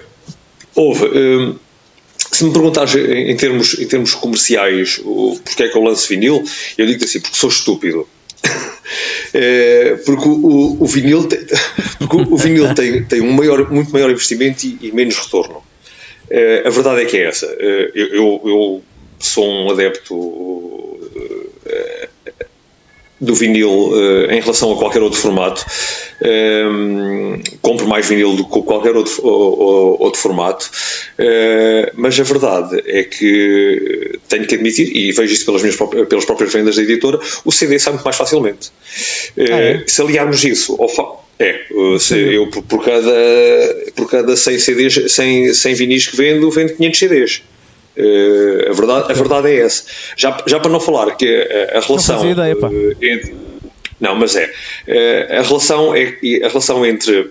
houve. 0.76 1.06
Hum, 1.06 1.56
se 2.32 2.46
me 2.46 2.54
perguntares 2.54 2.96
em 2.96 3.36
termos, 3.36 3.80
em 3.80 3.88
termos 3.88 4.16
comerciais 4.16 5.00
o, 5.04 5.40
porque 5.44 5.64
é 5.64 5.68
que 5.68 5.78
eu 5.78 5.84
lanço 5.84 6.08
vinil, 6.08 6.44
eu 6.78 6.86
digo 6.86 7.04
assim, 7.04 7.20
porque 7.20 7.38
sou 7.38 7.50
estúpido. 7.50 8.08
é, 9.34 9.98
porque 10.06 10.28
o, 10.28 10.78
o, 10.82 10.86
vinil, 10.86 11.26
tem, 11.26 11.40
porque 12.00 12.16
o 12.16 12.38
vinil 12.38 12.74
tem, 12.74 13.04
tem 13.04 13.22
um 13.22 13.32
maior, 13.32 13.70
muito 13.72 13.92
maior 13.92 14.10
investimento 14.10 14.66
e, 14.66 14.78
e 14.82 14.92
menos 14.92 15.18
retorno. 15.18 15.64
É, 16.30 16.64
a 16.66 16.70
verdade 16.70 17.02
é 17.02 17.06
que 17.06 17.18
é 17.18 17.28
essa. 17.28 17.46
É, 17.46 17.92
eu, 17.94 18.08
eu, 18.08 18.42
eu 18.46 18.84
sou 19.20 19.46
um 19.46 19.72
adepto 19.72 21.00
é, 21.16 21.53
do 23.24 23.34
vinil 23.34 23.90
uh, 23.90 24.32
em 24.32 24.42
relação 24.42 24.72
a 24.72 24.78
qualquer 24.78 25.02
outro 25.02 25.20
formato. 25.20 25.66
Um, 26.22 27.34
ehm, 27.34 27.42
compro 27.62 27.88
mais 27.88 28.08
vinil 28.08 28.36
do 28.36 28.46
que 28.46 28.62
qualquer 28.62 28.96
outro, 28.96 29.26
outro 29.26 30.20
formato, 30.20 30.70
uh, 31.20 31.92
mas 31.96 32.20
a 32.20 32.24
verdade 32.24 32.82
é 32.86 33.04
que 33.04 34.20
tenho 34.30 34.46
que 34.46 34.56
admitir, 34.56 34.96
e 34.96 35.12
vejo 35.12 35.34
isso 35.34 35.46
pelas, 35.46 35.62
minhas 35.62 35.76
próprias, 35.76 36.08
pelas 36.08 36.26
próprias 36.26 36.54
vendas 36.54 36.76
da 36.76 36.82
editora, 36.82 37.20
o 37.44 37.52
CD 37.52 37.80
sai 37.80 37.94
muito 37.94 38.04
mais 38.04 38.16
facilmente. 38.16 38.70
Uh, 39.38 39.42
ah, 39.52 39.62
é? 39.62 39.84
Se 39.88 40.02
aliarmos 40.02 40.44
isso 40.44 40.76
ao 40.80 40.90
facto. 40.90 41.24
É, 41.40 41.66
eu 41.72 42.48
por, 42.48 42.64
por, 42.64 42.86
cada, 42.86 43.12
por 43.96 44.10
cada 44.10 44.38
100 44.38 44.60
CDs, 44.60 45.12
100, 45.12 45.54
100 45.54 45.74
vinis 45.74 46.08
que 46.08 46.16
vendo, 46.16 46.50
vendo 46.52 46.76
500 46.76 47.00
CDs. 47.00 47.42
Uh, 47.96 48.72
a, 48.72 48.74
verdade, 48.74 49.12
a 49.12 49.14
verdade 49.14 49.48
é 49.50 49.60
essa. 49.60 49.84
Já, 50.18 50.36
já 50.48 50.60
para 50.60 50.72
não 50.72 50.80
falar 50.80 51.16
que 51.16 51.28
a, 51.28 51.78
a 51.78 51.82
relação. 51.82 52.24
Não 52.24 52.32
ideia, 52.32 52.56
pá. 52.56 52.68
Uh, 52.68 52.96
entre, 53.02 53.36
não, 54.00 54.16
mas 54.16 54.36
é. 54.36 54.46
Uh, 54.88 55.40
a, 55.40 55.42
relação 55.42 55.96
é. 55.96 56.18
A 56.44 56.48
relação 56.48 56.86
entre 56.86 57.30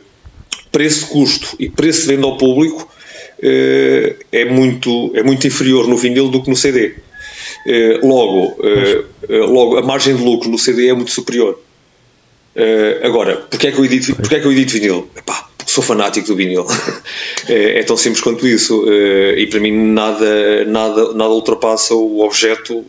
preço-custo 0.70 1.56
e 1.58 1.68
preço 1.68 2.02
de 2.02 2.14
venda 2.14 2.26
ao 2.26 2.38
público 2.38 2.90
é, 3.42 4.44
muito, 4.44 5.12
é 5.14 5.22
muito 5.22 5.46
inferior 5.46 5.86
no 5.86 5.96
vinil 5.96 6.28
do 6.28 6.42
que 6.42 6.48
no 6.48 6.56
CD. 6.56 6.94
logo, 8.02 8.56
logo, 9.28 9.76
a 9.76 9.82
margem 9.82 10.16
de 10.16 10.22
lucro 10.22 10.48
no 10.48 10.58
CD 10.58 10.88
é 10.88 10.94
muito 10.94 11.10
superior. 11.10 11.60
agora, 13.02 13.36
porque 13.50 13.66
é 13.66 13.72
que 13.72 13.78
eu 13.78 13.84
edito, 13.84 14.16
porque 14.16 14.36
é 14.36 14.40
que 14.40 14.46
eu 14.46 14.52
edito 14.52 14.72
vinil? 14.72 15.10
Epá, 15.14 15.46
sou 15.66 15.82
fanático 15.82 16.26
do 16.26 16.36
vinil. 16.36 16.66
é, 17.48 17.80
é, 17.80 17.82
tão 17.82 17.96
simples 17.96 18.22
quanto 18.22 18.46
isso. 18.46 18.84
É, 18.88 19.40
e 19.40 19.46
para 19.46 19.60
mim 19.60 19.72
nada, 19.92 20.64
nada, 20.64 21.12
nada 21.12 21.30
ultrapassa 21.30 21.94
o 21.94 22.20
objeto, 22.20 22.84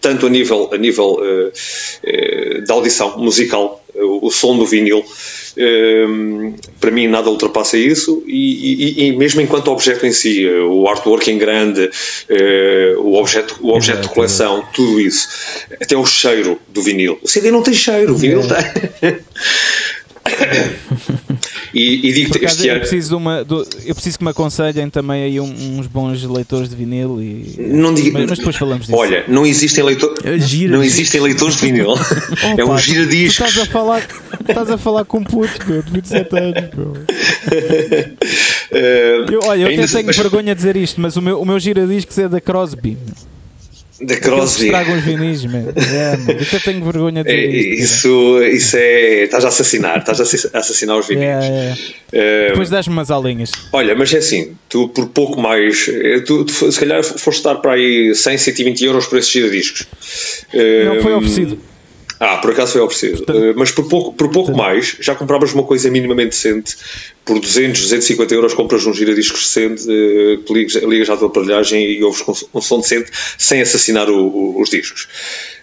tanto 0.00 0.26
a 0.26 0.30
nível, 0.30 0.70
a 0.72 0.76
nível 0.76 1.14
uh, 1.14 1.48
uh, 1.48 2.66
da 2.66 2.74
audição 2.74 3.18
musical, 3.18 3.82
o, 3.94 4.30
som 4.30 4.56
do 4.56 4.66
vinil. 4.66 5.04
Para 6.78 6.90
mim 6.90 7.08
nada 7.08 7.30
ultrapassa 7.30 7.78
isso 7.78 8.22
e, 8.26 9.04
e, 9.04 9.06
e, 9.06 9.16
mesmo 9.16 9.40
enquanto 9.40 9.70
objeto 9.70 10.04
em 10.04 10.12
si, 10.12 10.46
o 10.46 10.86
artwork 10.86 11.30
em 11.30 11.38
grande, 11.38 11.90
o 12.98 13.14
objeto, 13.14 13.56
o 13.62 13.74
objeto 13.74 14.02
de 14.02 14.08
coleção, 14.10 14.62
tudo 14.74 15.00
isso, 15.00 15.26
até 15.80 15.96
o 15.96 16.04
cheiro 16.04 16.60
do 16.68 16.82
vinil. 16.82 17.18
O 17.22 17.28
CD 17.28 17.50
não 17.50 17.62
tem 17.62 17.72
cheiro, 17.72 18.12
o 18.12 18.16
vinil 18.16 18.42
é. 18.42 18.62
tem. 19.00 19.18
E, 21.76 22.08
e 22.08 22.12
digo 22.12 22.38
este 22.42 22.66
eu 22.66 22.72
ano. 22.72 22.80
Preciso 22.80 23.08
de 23.10 23.14
uma, 23.14 23.44
do, 23.44 23.66
eu 23.84 23.94
preciso 23.94 24.16
que 24.16 24.24
me 24.24 24.30
aconselhem 24.30 24.88
também 24.88 25.24
aí 25.24 25.38
uns 25.38 25.86
bons 25.86 26.22
leitores 26.24 26.70
de 26.70 26.76
vinil. 26.76 27.20
E, 27.20 27.54
não 27.58 27.92
digo, 27.92 28.18
mas, 28.18 28.30
mas, 28.30 28.38
depois 28.38 28.56
falamos 28.56 28.86
disso. 28.86 28.98
Olha, 28.98 29.24
não 29.28 29.44
existem, 29.44 29.84
leitor, 29.84 30.14
gira, 30.38 30.74
não 30.74 30.82
existem 30.82 31.20
leitores 31.20 31.56
de 31.56 31.66
vinil. 31.66 31.88
é 32.56 32.64
um 32.64 32.78
giradiscos. 32.78 33.46
Estás 33.46 33.58
a 33.58 33.70
falar, 33.70 34.08
estás 34.40 34.70
a 34.70 34.78
falar 34.78 35.04
com 35.04 35.22
puto, 35.22 35.68
meu, 35.68 35.82
de 35.82 35.90
27 35.90 36.38
anos, 36.38 36.54
meu. 36.74 36.92
Uh, 36.92 36.96
eu, 39.30 39.40
olha, 39.44 39.62
eu 39.62 39.68
até 39.68 39.86
tenho 39.86 40.06
mas... 40.06 40.16
vergonha 40.16 40.54
de 40.54 40.58
dizer 40.58 40.76
isto, 40.76 40.98
mas 40.98 41.16
o 41.16 41.22
meu, 41.22 41.38
o 41.40 41.44
meu 41.44 41.60
giradiscos 41.60 42.18
é 42.18 42.26
da 42.26 42.40
Crosby. 42.40 42.96
Da 44.00 44.16
Crosby. 44.16 44.66
Estragam 44.66 44.96
os 44.96 45.04
vinis, 45.04 45.44
mano. 45.46 45.72
É, 45.76 46.16
mano. 46.16 46.40
Até 46.40 46.58
tenho 46.58 46.84
vergonha 46.84 47.24
de 47.24 47.30
é, 47.30 47.46
isso. 47.46 48.42
Isso 48.42 48.76
é. 48.76 49.24
Estás 49.24 49.44
a 49.44 49.48
assassinar, 49.48 49.98
estás 49.98 50.20
a 50.20 50.58
assassinar 50.58 50.98
os 50.98 51.06
vinis. 51.06 51.24
É, 51.24 51.74
é. 52.12 52.48
Depois 52.48 52.68
dás-me 52.68 52.92
umas 52.92 53.10
aulinhas. 53.10 53.50
Olha, 53.72 53.94
mas 53.94 54.12
é 54.12 54.18
assim, 54.18 54.56
tu 54.68 54.88
por 54.88 55.08
pouco 55.08 55.40
mais. 55.40 55.88
Eh, 55.88 56.20
tu, 56.20 56.44
tu 56.44 56.70
se 56.70 56.78
calhar 56.78 57.02
foste 57.02 57.42
dar 57.42 57.56
para 57.56 57.72
aí 57.72 58.14
100, 58.14 58.38
120 58.38 58.84
euros 58.84 59.06
por 59.06 59.18
esses 59.18 59.30
giradiscos. 59.30 59.86
Não 60.52 61.02
foi 61.02 61.14
oferecido. 61.14 61.58
Ah, 62.18 62.38
por 62.38 62.50
acaso 62.50 62.72
foi 62.72 62.80
oferecido. 62.80 63.24
Uh, 63.30 63.54
mas 63.56 63.70
por 63.70 63.88
pouco, 63.88 64.12
por 64.12 64.30
pouco 64.30 64.56
mais, 64.56 64.96
já 65.00 65.14
compravas 65.14 65.52
uma 65.52 65.64
coisa 65.64 65.90
minimamente 65.90 66.30
decente. 66.30 66.76
Por 67.24 67.38
200, 67.38 67.80
250 67.80 68.34
euros 68.34 68.54
compras 68.54 68.86
um 68.86 68.94
giradiscos 68.94 69.42
decente, 69.42 69.82
uh, 69.82 70.42
que 70.42 70.52
ligas, 70.52 70.74
ligas 70.82 71.10
à 71.10 71.16
tua 71.16 71.28
aparelhagem 71.28 71.82
e 71.82 72.02
ouves 72.02 72.22
com 72.22 72.32
um 72.54 72.60
som 72.60 72.80
decente 72.80 73.10
sem 73.36 73.60
assassinar 73.60 74.08
o, 74.08 74.26
o, 74.26 74.60
os 74.60 74.70
discos. 74.70 75.08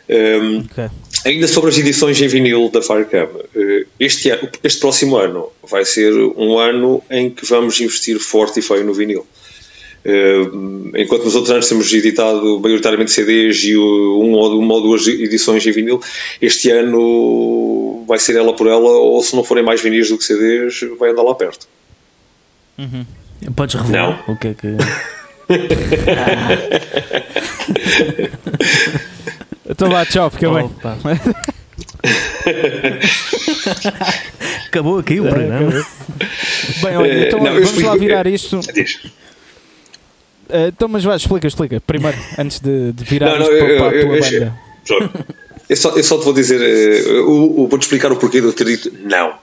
Um, 0.10 0.14
ehm, 0.14 0.66
okay. 0.70 0.90
Ainda 1.26 1.48
sobre 1.48 1.70
as 1.70 1.78
edições 1.78 2.22
em 2.22 2.28
vinil 2.28 2.70
da 2.70 2.82
Firecam, 2.82 3.26
uh, 3.26 3.88
este, 4.00 4.30
este 4.64 4.80
próximo 4.80 5.18
ano 5.18 5.50
vai 5.64 5.86
ser 5.86 6.14
um 6.14 6.60
ano 6.60 7.02
em 7.10 7.30
que 7.30 7.46
vamos 7.46 7.80
investir 7.80 8.20
forte 8.20 8.60
e 8.60 8.62
feio 8.62 8.84
no 8.84 8.94
vinil. 8.94 9.26
Uh, 10.06 10.92
enquanto 10.98 11.24
nos 11.24 11.34
outros 11.36 11.52
anos 11.52 11.70
temos 11.70 11.94
editado 11.94 12.60
maioritariamente 12.60 13.12
CDs 13.12 13.64
e 13.64 13.78
um 13.78 14.34
ou, 14.34 14.60
uma 14.60 14.74
ou 14.74 14.82
duas 14.82 15.08
edições 15.08 15.66
em 15.66 15.72
vinil, 15.72 16.02
este 16.42 16.70
ano 16.72 18.04
vai 18.08 18.20
ser 18.20 18.36
ela 18.36 18.54
por 18.54 18.68
ela, 18.68 18.90
ou 18.90 19.22
se 19.24 19.34
não 19.36 19.44
forem 19.44 19.64
mais 19.64 19.82
vinis 19.82 20.10
do 20.10 20.18
que 20.18 20.24
CDs, 20.26 20.82
vai 21.00 21.12
andar 21.12 21.24
lá 21.24 21.34
perto. 21.36 21.68
Uhum. 22.78 23.06
Podes 23.56 23.76
revelar 23.76 24.24
não. 24.28 24.34
o 24.34 24.38
que 24.38 24.48
é 24.50 24.54
que. 24.54 24.68
Então 29.70 29.90
vá, 29.90 30.06
tchau, 30.06 30.30
fica 30.30 30.50
bem. 30.52 30.66
Opa. 30.66 30.98
Acabou 34.68 35.00
aqui 35.00 35.20
o 35.20 35.24
programa. 35.24 35.72
Bem, 36.82 36.98
olha, 36.98 37.28
então 37.28 37.40
Eh, 37.40 37.44
não, 37.44 37.54
vamos 37.54 37.82
lá 37.82 37.96
virar 37.96 38.28
eh, 38.28 38.32
isto. 38.32 38.60
diz. 38.74 39.00
Eh, 40.50 40.68
então, 40.68 40.88
mas 40.88 41.04
vai, 41.04 41.16
explica, 41.18 41.48
explica. 41.48 41.82
Primeiro, 41.82 42.18
antes 42.38 42.60
de, 42.60 42.92
de 42.92 43.04
virar 43.04 43.32
Não, 43.32 43.40
não, 43.40 43.42
isto 43.44 43.58
para, 43.58 43.70
eu- 43.74 43.78
para 43.78 43.90
a 43.90 43.94
eu- 43.96 44.06
tua 44.08 44.16
eu- 44.18 44.22
banda. 44.22 44.54
Pronto. 44.86 45.26
Eu 45.70 45.78
só, 45.78 45.90
eu 45.96 46.04
só 46.04 46.18
te 46.18 46.26
vou 46.26 46.34
dizer, 46.34 47.08
o- 47.22 47.62
o- 47.64 47.68
vou-te 47.68 47.84
explicar 47.84 48.12
o 48.12 48.18
porquê 48.18 48.42
de 48.42 48.48
eu 48.48 48.54
ter 48.54 48.66
dito 48.66 48.92
não. 49.02 49.34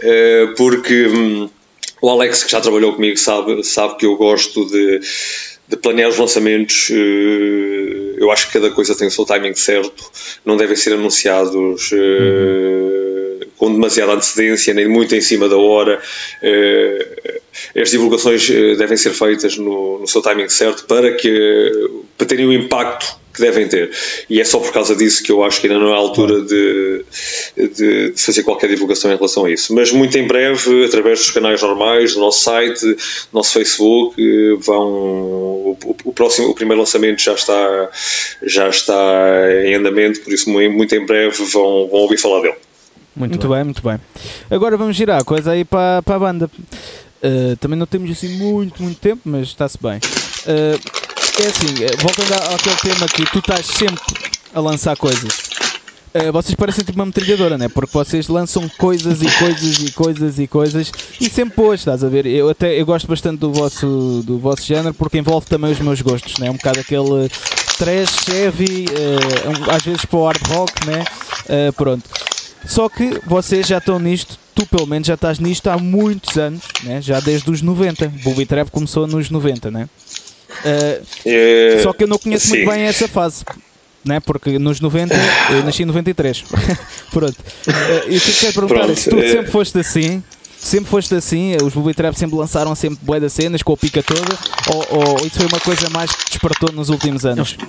Eh, 0.00 0.48
porque 0.56 1.06
hum, 1.06 1.48
o 2.00 2.08
Alex, 2.10 2.42
que 2.44 2.50
já 2.50 2.60
trabalhou 2.60 2.94
comigo, 2.94 3.16
sabe, 3.18 3.62
sabe 3.64 3.96
que 3.96 4.06
eu 4.06 4.16
gosto 4.16 4.64
de, 4.66 5.00
de 5.68 5.76
planear 5.76 6.08
os 6.08 6.16
lançamentos. 6.16 6.88
eh, 6.90 8.14
eu 8.18 8.30
acho 8.32 8.46
que 8.46 8.54
cada 8.54 8.70
coisa 8.70 8.94
tem 8.96 9.06
o 9.08 9.10
seu 9.10 9.24
timing 9.26 9.54
certo, 9.54 10.10
não 10.44 10.56
devem 10.56 10.74
ser 10.74 10.94
anunciados. 10.94 11.90
eh, 11.92 12.87
Com 13.58 13.72
demasiada 13.72 14.12
antecedência, 14.12 14.72
nem 14.72 14.86
muito 14.88 15.14
em 15.14 15.20
cima 15.20 15.48
da 15.48 15.56
hora. 15.56 16.00
Eh, 16.42 17.40
as 17.80 17.90
divulgações 17.90 18.48
eh, 18.48 18.76
devem 18.76 18.96
ser 18.96 19.12
feitas 19.12 19.56
no, 19.58 19.98
no 19.98 20.06
seu 20.06 20.22
timing 20.22 20.48
certo 20.48 20.84
para 20.84 21.12
que 21.14 21.90
para 22.16 22.26
terem 22.26 22.46
o 22.46 22.52
impacto 22.52 23.16
que 23.34 23.40
devem 23.42 23.68
ter. 23.68 23.90
E 24.30 24.40
é 24.40 24.44
só 24.44 24.58
por 24.58 24.72
causa 24.72 24.94
disso 24.96 25.22
que 25.22 25.30
eu 25.30 25.42
acho 25.44 25.60
que 25.60 25.66
ainda 25.68 25.78
não 25.78 25.90
é 25.90 25.92
a 25.92 25.96
altura 25.96 26.40
de, 26.42 27.04
de, 27.56 28.10
de 28.12 28.22
fazer 28.22 28.42
qualquer 28.42 28.68
divulgação 28.68 29.12
em 29.12 29.16
relação 29.16 29.44
a 29.44 29.50
isso. 29.50 29.74
Mas 29.74 29.92
muito 29.92 30.16
em 30.18 30.26
breve, 30.26 30.84
através 30.84 31.18
dos 31.20 31.30
canais 31.30 31.60
normais, 31.62 32.14
do 32.14 32.20
nosso 32.20 32.42
site, 32.42 32.80
do 32.84 32.96
nosso 33.32 33.52
Facebook, 33.52 34.14
eh, 34.20 34.56
vão 34.58 34.86
o, 34.88 35.78
o- 36.04 36.12
próximo, 36.12 36.48
o 36.48 36.54
primeiro 36.54 36.80
lançamento 36.80 37.20
já 37.22 37.34
está 37.34 37.90
já 38.42 38.68
está 38.68 38.92
em 39.64 39.74
andamento, 39.74 40.20
por 40.20 40.32
isso 40.32 40.48
muito 40.50 40.94
em 40.94 41.04
breve 41.04 41.44
vão, 41.44 41.88
vão 41.88 42.00
ouvir 42.00 42.18
falar 42.18 42.40
dele. 42.40 42.54
Muito, 43.18 43.32
Muito 43.32 43.48
bem. 43.48 43.56
bem, 43.56 43.64
muito 43.64 43.82
bem. 43.82 43.98
Agora 44.50 44.76
vamos 44.76 44.96
girar 44.96 45.20
a 45.20 45.24
coisa 45.24 45.50
aí 45.52 45.64
para, 45.64 46.02
para 46.02 46.14
a 46.16 46.18
banda. 46.18 46.50
Uh, 47.22 47.56
também 47.56 47.76
não 47.78 47.86
temos 47.86 48.10
assim 48.10 48.28
muito, 48.36 48.82
muito 48.82 49.00
tempo, 49.00 49.22
mas 49.24 49.48
está-se 49.48 49.76
bem. 49.82 49.96
Uh, 49.98 50.78
é 51.42 51.46
assim, 51.46 51.84
eh, 51.84 51.96
voltando 51.98 52.32
àquele 52.54 52.76
tema 52.76 53.06
que 53.06 53.24
tu 53.30 53.38
estás 53.40 53.66
sempre 53.66 54.00
a 54.54 54.60
lançar 54.60 54.96
coisas. 54.96 55.48
Uh, 56.14 56.32
vocês 56.32 56.54
parecem 56.54 56.84
tipo 56.84 56.98
uma 56.98 57.06
metralhadora, 57.06 57.58
né? 57.58 57.68
Porque 57.68 57.92
vocês 57.92 58.28
lançam 58.28 58.68
coisas 58.78 59.20
e 59.20 59.26
coisas 59.38 59.78
e 59.78 59.92
coisas 59.92 60.38
e 60.38 60.46
coisas 60.46 60.92
e 61.20 61.28
sempre 61.28 61.56
boas, 61.56 61.80
estás 61.80 62.02
a 62.02 62.08
ver? 62.08 62.24
Eu 62.26 62.48
até 62.48 62.80
eu 62.80 62.86
gosto 62.86 63.06
bastante 63.06 63.38
do 63.40 63.52
vosso, 63.52 64.22
do 64.24 64.38
vosso 64.38 64.62
género 64.62 64.94
porque 64.94 65.18
envolve 65.18 65.46
também 65.46 65.70
os 65.72 65.78
meus 65.80 66.00
gostos, 66.00 66.38
né? 66.38 66.50
Um 66.50 66.54
bocado 66.54 66.80
aquele 66.80 67.28
trash, 67.76 68.28
heavy, 68.28 68.86
uh, 68.88 69.50
um- 69.50 69.70
às 69.70 69.82
vezes 69.82 70.04
para 70.04 70.18
o 70.18 70.24
hard 70.26 70.42
rock, 70.48 70.86
né? 70.86 71.04
Uh, 71.44 71.72
pronto. 71.74 72.04
Só 72.68 72.88
que 72.88 73.18
vocês 73.26 73.66
já 73.66 73.78
estão 73.78 73.98
nisto, 73.98 74.38
tu 74.54 74.66
pelo 74.66 74.86
menos 74.86 75.08
já 75.08 75.14
estás 75.14 75.38
nisto 75.38 75.68
há 75.68 75.78
muitos 75.78 76.36
anos, 76.36 76.62
né? 76.84 77.00
já 77.00 77.18
desde 77.18 77.50
os 77.50 77.62
90. 77.62 78.08
Booby 78.22 78.44
Trap 78.44 78.70
começou 78.70 79.06
nos 79.06 79.30
90, 79.30 79.70
né? 79.70 79.88
Uh, 80.64 81.06
Eh, 81.24 81.80
só 81.82 81.92
que 81.92 82.04
eu 82.04 82.08
não 82.08 82.18
conheço 82.18 82.48
sim. 82.48 82.56
muito 82.58 82.70
bem 82.70 82.82
essa 82.82 83.08
fase. 83.08 83.44
Né? 84.04 84.20
Porque 84.20 84.58
nos 84.58 84.80
90 84.80 85.14
eu 85.50 85.64
nasci 85.64 85.82
em 85.82 85.86
93. 85.86 86.44
Pronto. 87.10 87.36
Uh, 87.66 88.10
e 88.10 88.16
o 88.16 88.20
que 88.20 88.30
eu 88.30 88.34
quero 88.34 88.52
perguntar 88.52 88.74
é 88.74 88.84
Pronto, 88.84 89.00
se 89.00 89.10
tu 89.10 89.18
eh, 89.18 89.32
sempre 89.32 89.50
foste 89.50 89.78
assim, 89.78 90.22
sempre 90.58 90.90
foste 90.90 91.14
assim, 91.14 91.56
os 91.56 91.72
Booby 91.72 91.94
Trap 91.94 92.14
sempre 92.14 92.36
lançaram 92.36 92.74
sempre 92.74 92.98
bué 93.02 93.18
das 93.20 93.32
cenas 93.32 93.62
com 93.62 93.72
a 93.72 93.76
pica 93.76 94.02
toda, 94.02 94.38
ou, 94.72 94.86
ou 94.98 95.26
isso 95.26 95.36
foi 95.36 95.46
uma 95.46 95.60
coisa 95.60 95.88
mais 95.90 96.10
que 96.12 96.30
despertou 96.30 96.72
nos 96.72 96.88
últimos 96.90 97.24
anos? 97.26 97.56
Não, 97.58 97.68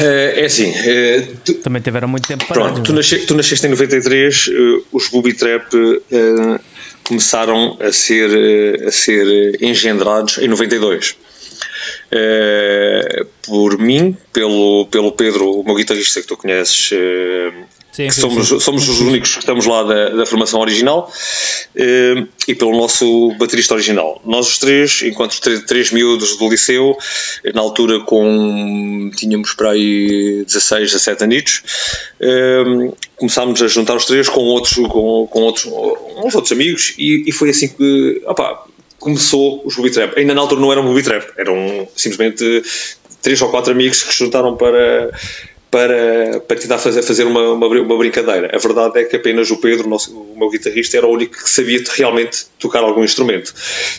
eh, 0.00 0.40
é 0.40 0.44
assim, 0.44 0.72
eh, 0.74 1.26
tu- 1.44 1.54
Também 1.54 1.80
tiveram 1.82 2.08
muito 2.08 2.26
tempo 2.28 2.44
parados. 2.46 2.72
Pronto, 2.72 2.86
tu, 2.86 2.92
não 2.92 2.98
é? 2.98 3.02
nasce, 3.02 3.18
tu 3.26 3.34
nasceste 3.34 3.66
em 3.66 3.70
93, 3.70 4.50
eh, 4.52 4.82
os 4.92 5.08
Booby 5.08 5.32
Trap 5.34 5.66
eh, 6.10 6.60
começaram 7.04 7.76
a 7.80 7.92
ser, 7.92 8.84
a 8.86 8.90
ser 8.90 9.58
engendrados 9.62 10.38
em 10.38 10.48
92. 10.48 11.16
Eh, 12.10 13.26
por 13.46 13.78
mim, 13.78 14.16
pelo, 14.32 14.86
pelo 14.90 15.12
Pedro, 15.12 15.50
o 15.60 15.64
meu 15.64 15.74
guitarrista 15.74 16.20
que 16.20 16.26
tu 16.26 16.36
conheces, 16.36 16.90
Sim, 17.94 18.10
somos, 18.10 18.48
sim. 18.48 18.58
somos 18.58 18.88
os 18.88 19.00
únicos 19.00 19.34
que 19.34 19.38
estamos 19.38 19.66
lá 19.66 19.84
da, 19.84 20.08
da 20.08 20.26
formação 20.26 20.60
original, 20.60 21.08
eh, 21.76 22.26
e 22.48 22.52
pelo 22.52 22.76
nosso 22.76 23.32
baterista 23.38 23.72
original. 23.74 24.20
Nós 24.24 24.48
os 24.48 24.58
três, 24.58 25.02
enquanto 25.02 25.40
três, 25.40 25.62
três 25.62 25.92
miúdos 25.92 26.36
do 26.36 26.48
liceu, 26.48 26.98
na 27.54 27.60
altura 27.60 28.00
com 28.00 29.12
tínhamos 29.14 29.54
para 29.54 29.70
aí 29.70 30.42
16, 30.44 30.90
17 30.90 31.22
anitos, 31.22 31.62
eh, 32.20 32.90
começámos 33.16 33.62
a 33.62 33.68
juntar 33.68 33.94
os 33.94 34.06
três 34.06 34.28
com 34.28 34.40
outros, 34.40 34.74
com, 34.74 35.28
com 35.28 35.40
outros, 35.42 35.66
uns 35.66 36.34
outros 36.34 36.50
amigos, 36.50 36.94
e, 36.98 37.22
e 37.28 37.30
foi 37.30 37.50
assim 37.50 37.68
que, 37.68 38.22
opá, 38.26 38.64
começou 38.98 39.62
os 39.64 39.76
Booby 39.76 39.90
Trap. 39.92 40.18
Ainda 40.18 40.34
na 40.34 40.40
altura 40.40 40.60
não 40.60 40.72
eram 40.72 40.84
Booby 40.84 41.04
Trap, 41.04 41.28
eram 41.36 41.86
simplesmente 41.94 42.60
três 43.22 43.40
ou 43.40 43.50
quatro 43.50 43.70
amigos 43.72 44.02
que 44.02 44.12
se 44.12 44.18
juntaram 44.18 44.56
para 44.56 45.12
para, 45.74 46.38
para 46.46 46.56
tentar 46.56 46.78
fazer, 46.78 47.02
fazer 47.02 47.24
uma, 47.24 47.50
uma, 47.50 47.66
uma 47.66 47.98
brincadeira. 47.98 48.48
A 48.54 48.58
verdade 48.58 49.00
é 49.00 49.04
que 49.04 49.16
apenas 49.16 49.50
o 49.50 49.56
Pedro, 49.56 49.88
o, 49.88 49.90
nosso, 49.90 50.16
o 50.16 50.38
meu 50.38 50.48
guitarrista, 50.48 50.96
era 50.96 51.04
o 51.04 51.10
único 51.10 51.42
que 51.42 51.50
sabia 51.50 51.82
realmente 51.96 52.46
tocar 52.60 52.78
algum 52.84 53.02
instrumento. 53.02 53.52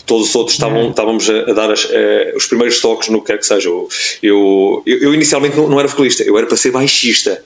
Todos 0.06 0.30
os 0.30 0.36
outros 0.36 0.56
estavam, 0.56 0.90
estávamos 0.92 1.30
a, 1.30 1.34
a 1.52 1.54
dar 1.54 1.70
as, 1.70 1.86
eh, 1.92 2.34
os 2.34 2.46
primeiros 2.46 2.80
toques 2.80 3.10
no 3.10 3.20
que 3.20 3.28
quer 3.28 3.40
que 3.40 3.46
seja. 3.46 3.68
Eu, 3.68 3.90
eu, 4.24 4.84
eu- 4.86 5.00
eu 5.00 5.14
inicialmente 5.14 5.58
não, 5.58 5.68
não 5.68 5.78
era 5.78 5.90
vocalista, 5.90 6.24
eu 6.24 6.38
era 6.38 6.48
para 6.48 6.56
ser 6.56 6.72
baixista. 6.72 7.44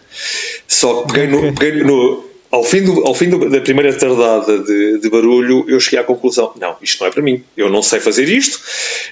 Só 0.67 1.01
que 1.01 1.13
peguei 1.13 1.27
no, 1.27 1.55
peguei 1.55 1.83
no, 1.83 2.23
ao 2.51 2.63
fim, 2.63 2.81
do, 2.83 3.05
ao 3.05 3.13
fim 3.13 3.29
do- 3.29 3.49
da 3.49 3.61
primeira 3.61 3.93
tardada 3.93 4.59
de, 4.59 4.99
de 4.99 5.09
barulho, 5.09 5.65
eu 5.67 5.79
cheguei 5.79 5.99
à 5.99 6.03
conclusão: 6.03 6.51
não, 6.59 6.75
isto 6.81 6.99
não 7.01 7.07
é 7.07 7.11
para 7.11 7.21
mim. 7.21 7.43
Eu 7.55 7.69
não 7.69 7.81
sei 7.83 7.99
fazer 7.99 8.27
isto, 8.27 8.59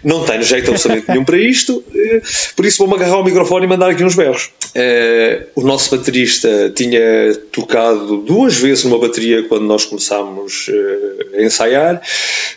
não 0.04 0.26
tenho 0.26 0.42
jeito 0.44 0.72
absolutamente 0.72 1.10
nenhum 1.10 1.24
para 1.24 1.38
isto, 1.38 1.84
eh, 1.94 2.22
por 2.56 2.66
isso 2.66 2.78
vou-me 2.80 2.96
agarrar 2.96 3.16
ao 3.16 3.24
microfone 3.24 3.66
e 3.66 3.70
mandar 3.70 3.90
aqui 3.92 4.04
uns 4.04 4.16
berros. 4.16 4.50
Eh, 4.74 5.44
o 5.56 5.62
nosso 5.62 5.96
baterista 5.96 6.72
tinha 6.76 7.36
tocado 7.52 8.18
duas 8.18 8.56
vezes 8.56 8.84
numa 8.84 8.98
bateria 9.00 9.44
quando 9.44 9.66
nós 9.66 9.86
começámos 9.86 10.70
eh, 10.70 11.38
a 11.40 11.44
ensaiar, 11.44 12.02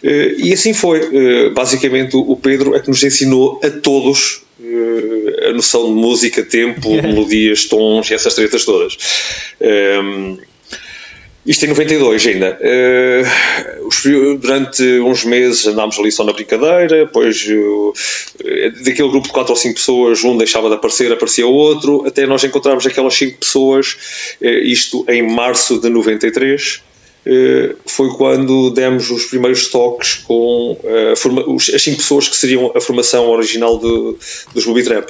e 0.02 0.52
assim 0.52 0.72
foi. 0.72 1.50
Basicamente, 1.50 2.16
o 2.16 2.36
Pedro 2.36 2.74
é 2.74 2.80
que 2.80 2.88
nos 2.88 3.02
ensinou 3.02 3.60
a 3.62 3.68
todos 3.70 4.42
a 5.48 5.52
noção 5.52 5.86
de 5.86 5.92
música, 5.92 6.42
tempo, 6.42 6.90
melodias, 7.02 7.64
tons 7.64 8.10
e 8.10 8.14
essas 8.14 8.34
tretas 8.34 8.64
todas. 8.64 8.96
Ehm, 9.60 10.36
isto 11.46 11.64
em 11.64 11.68
92 11.68 12.26
ainda. 12.26 12.58
Os- 13.86 14.02
durante 14.40 14.82
uns 15.00 15.24
meses 15.24 15.66
andámos 15.66 15.98
ali 15.98 16.12
só 16.12 16.24
na 16.24 16.32
brincadeira, 16.32 17.04
depois 17.06 17.46
eh, 18.44 18.70
daquele 18.84 19.08
grupo 19.08 19.26
de 19.26 19.32
4 19.32 19.52
ou 19.52 19.56
5 19.56 19.74
pessoas, 19.74 20.22
um 20.24 20.36
deixava 20.36 20.68
de 20.68 20.74
aparecer, 20.76 21.10
aparecia 21.12 21.46
outro, 21.46 22.06
até 22.06 22.26
nós 22.26 22.44
encontrarmos 22.44 22.86
aquelas 22.86 23.14
5 23.14 23.38
pessoas, 23.38 23.96
eh, 24.40 24.60
isto 24.60 25.04
em 25.08 25.22
março 25.22 25.80
de 25.80 25.88
93. 25.88 26.82
Eh, 27.26 27.74
foi 27.86 28.08
quando 28.16 28.70
demos 28.70 29.10
os 29.10 29.24
primeiros 29.26 29.68
toques 29.68 30.14
com 30.14 30.78
eh, 30.84 31.12
as 31.12 31.82
5 31.82 31.96
pessoas 31.98 32.28
que 32.28 32.36
seriam 32.36 32.72
a 32.74 32.80
formação 32.80 33.28
original 33.28 33.76
do, 33.78 34.18
dos 34.54 34.64
Booby 34.64 34.82
Trap. 34.84 35.08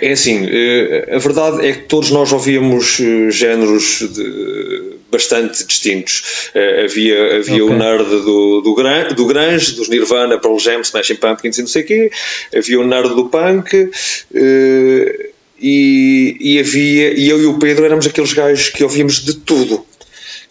É 0.00 0.12
assim, 0.12 0.46
eh, 0.50 1.08
a 1.12 1.18
verdade 1.18 1.66
é 1.66 1.72
que 1.72 1.82
todos 1.82 2.10
nós 2.10 2.32
ouvíamos 2.32 2.98
eh, 3.00 3.30
géneros 3.30 4.00
de- 4.12 4.98
bastante 5.10 5.64
distintos. 5.66 6.50
Eh, 6.54 6.84
havia 6.84 7.36
havia 7.38 7.64
Ok. 7.64 7.74
o 7.74 7.78
nerd 7.78 8.04
do, 8.08 8.60
do, 8.62 8.74
gran, 8.74 9.08
do 9.14 9.26
grunge, 9.26 9.72
dos 9.76 9.88
Nirvana, 9.88 10.38
Pearl 10.38 10.58
Jam, 10.58 10.80
Smashing 10.82 11.16
Pumpkins 11.16 11.58
e 11.58 11.60
não 11.62 11.68
sei 11.68 11.82
o 11.82 11.86
quê. 11.86 12.10
Havia 12.56 12.80
o 12.80 12.86
nerd 12.86 13.10
do 13.14 13.28
punk. 13.28 13.90
eh, 14.34 15.30
e, 15.62 16.36
e 16.40 16.58
havia 16.58 17.12
e 17.12 17.28
eu 17.28 17.38
e 17.38 17.44
o 17.44 17.58
Pedro 17.58 17.84
éramos 17.84 18.06
aqueles 18.06 18.32
gajos 18.32 18.70
que 18.70 18.82
ouvíamos 18.82 19.22
de 19.22 19.34
tudo 19.34 19.84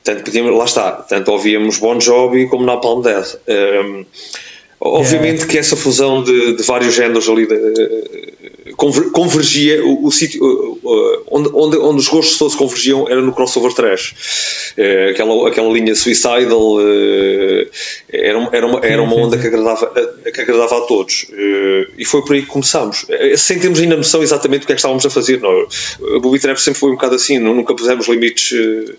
tanto 0.04 0.24
podíamos, 0.24 0.58
lá 0.58 0.66
está, 0.66 0.91
tanto 0.91 1.32
ouvíamos 1.32 1.80
Bon 1.80 2.00
Jovi 2.00 2.47
como 2.47 2.66
Napalm 2.66 3.02
Death. 3.02 3.36
Um, 3.47 4.06
obviamente 4.80 5.45
que 5.47 5.57
essa 5.57 5.75
fusão 5.75 6.23
de, 6.23 6.55
de 6.55 6.63
vários 6.63 6.93
géneros 6.93 7.27
ali 7.30 7.45
de, 7.45 8.73
conver- 8.77 9.11
convergia 9.11 9.86
o, 9.86 10.05
o 10.05 10.11
sítio 10.11 10.39
onde, 11.30 11.49
onde, 11.53 11.77
onde 11.77 11.99
os 11.99 12.07
gostos 12.07 12.38
todos 12.38 12.55
convergiam 12.55 13.07
era 13.09 13.21
no 13.21 13.34
crossover 13.34 13.73
trash. 13.73 14.73
Eh, 14.77 15.09
aquela, 15.11 15.47
aquela 15.47 15.69
linha 15.71 15.93
suicidal 15.95 16.77
eh, 16.82 17.67
era, 18.11 18.38
uma- 18.38 18.49
era, 18.53 18.65
uma, 18.65 18.80
era 18.86 19.01
uma 19.01 19.15
onda 19.15 19.38
que 19.38 19.47
agradava, 19.47 19.91
a, 20.25 20.32
que 20.32 20.41
agradava 20.41 20.77
a 20.77 20.82
todos. 20.82 21.25
Eh, 21.34 21.88
e 21.97 22.05
foi 22.05 22.21
por 22.23 22.34
aí 22.36 22.41
que 22.41 22.47
começámos. 22.47 23.05
Eh, 23.09 23.36
sem 23.38 23.59
termos 23.59 23.80
ainda 23.80 23.97
noção 23.97 24.23
exatamente 24.23 24.61
do 24.61 24.65
que 24.67 24.71
é 24.71 24.75
que 24.75 24.80
estávamos 24.80 25.05
a 25.05 25.09
fazer 25.09 25.39
não, 25.41 25.67
a 26.15 26.19
Booby 26.19 26.39
Trap 26.39 26.57
sempre 26.57 26.80
foi 26.80 26.89
um 26.89 26.93
bocado 26.93 27.15
assim 27.15 27.38
nunca 27.39 27.75
pusemos 27.75 28.07
limites 28.07 28.51
eh, 28.53 28.93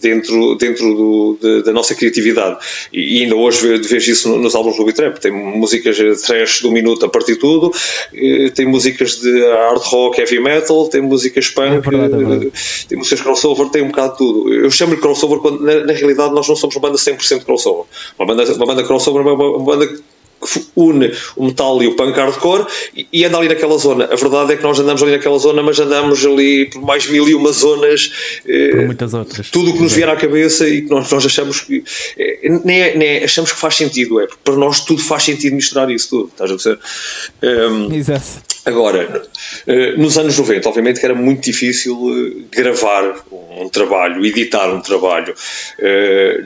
dentro, 0.00 0.54
dentro 0.56 0.84
do, 0.94 1.38
de, 1.40 1.62
da 1.64 1.72
nossa 1.72 1.94
criatividade. 1.94 2.58
E, 2.92 3.22
ainda 3.22 3.34
hoje 3.36 3.78
vejo 3.78 4.12
isso 4.12 4.36
nos 4.38 4.54
álbuns 4.54 4.76
do 4.76 4.92
Trap. 4.92 5.18
Tem 5.24 5.32
músicas 5.32 5.96
de 5.96 6.14
trash 6.22 6.60
do 6.60 6.70
minuto 6.70 7.06
a 7.06 7.08
partir 7.08 7.32
de 7.32 7.38
tudo, 7.38 7.72
tem 8.54 8.66
músicas 8.66 9.20
de 9.20 9.42
hard 9.42 9.82
rock, 9.82 10.20
heavy 10.20 10.38
metal, 10.38 10.86
tem 10.88 11.00
músicas 11.00 11.48
punk, 11.48 11.76
é 11.76 11.80
verdade, 11.80 12.14
é 12.14 12.16
verdade. 12.26 12.52
tem 12.86 12.98
músicas 12.98 13.22
crossover, 13.22 13.70
tem 13.70 13.82
um 13.82 13.88
bocado 13.88 14.12
de 14.12 14.18
tudo. 14.18 14.52
Eu 14.52 14.70
chamo 14.70 14.94
de 14.94 15.00
crossover 15.00 15.38
quando 15.38 15.62
na, 15.62 15.86
na, 15.86 15.92
realidade 15.94 16.34
nós 16.34 16.46
não 16.46 16.54
somos 16.54 16.76
uma 16.76 16.82
banda 16.82 16.98
100% 16.98 17.42
crossover. 17.42 17.86
Uma 18.18 18.26
banda, 18.26 18.52
uma 18.54 18.66
banda 18.66 18.84
crossover 18.84 19.26
é 19.26 19.32
uma, 19.32 19.56
uma 19.56 19.64
banda 19.64 19.86
que 19.86 20.02
une 20.76 21.12
o 21.36 21.44
metal 21.44 21.82
e 21.82 21.86
o 21.86 21.96
punk 21.96 22.16
hardcore 22.16 22.66
e, 22.96 23.06
e 23.12 23.24
anda 23.24 23.38
ali 23.38 23.48
naquela 23.48 23.78
zona. 23.78 24.04
A 24.04 24.16
verdade 24.16 24.52
é 24.52 24.56
que 24.56 24.62
nós 24.62 24.78
andamos 24.78 25.02
ali 25.02 25.12
naquela 25.12 25.38
zona, 25.38 25.62
mas 25.62 25.78
andamos 25.78 26.24
ali 26.24 26.66
por 26.66 26.82
mais 26.82 27.06
mil 27.08 27.28
e 27.28 27.34
uma 27.34 27.52
zonas. 27.52 28.40
Eh, 28.46 28.70
por 28.70 28.86
muitas 28.86 29.14
outras. 29.14 29.50
Tudo 29.50 29.70
o 29.70 29.74
que 29.74 29.82
nos 29.82 29.92
vier 29.92 30.08
à 30.08 30.16
cabeça 30.16 30.68
e 30.68 30.82
que 30.82 30.90
nós, 30.90 31.10
nós 31.10 31.24
achamos 31.24 31.60
que. 31.60 31.84
Eh, 32.18 32.48
nem, 32.64 32.80
é, 32.80 32.96
nem 32.96 33.08
é, 33.08 33.24
achamos 33.24 33.52
que 33.52 33.58
faz 33.58 33.74
sentido, 33.74 34.20
é 34.20 34.26
para 34.42 34.56
nós 34.56 34.80
tudo 34.80 35.02
faz 35.02 35.22
sentido 35.22 35.54
misturar 35.54 35.90
isso 35.90 36.10
tudo. 36.10 36.28
Estás 36.28 36.50
a 36.50 36.56
ver? 36.56 36.78
Um, 37.42 37.86
ehm, 37.86 37.94
Exato. 37.94 38.42
Agora, 38.66 39.22
eh, 39.66 39.96
nos 39.96 40.16
anos 40.16 40.38
90, 40.38 40.68
obviamente 40.68 41.00
que 41.00 41.06
era 41.06 41.14
muito 41.14 41.44
difícil 41.44 42.46
gravar 42.50 43.14
um 43.30 43.68
trabalho, 43.68 44.24
editar 44.24 44.72
um 44.72 44.80
trabalho. 44.80 45.34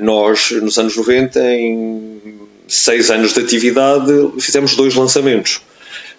Nós, 0.01 0.51
nos 0.51 0.79
anos 0.79 0.97
90, 0.97 1.41
em 1.55 2.48
seis 2.69 3.11
anos 3.11 3.35
de 3.35 3.41
atividade, 3.41 4.13
fizemos 4.39 4.77
dois 4.77 4.95
lançamentos. 4.95 5.61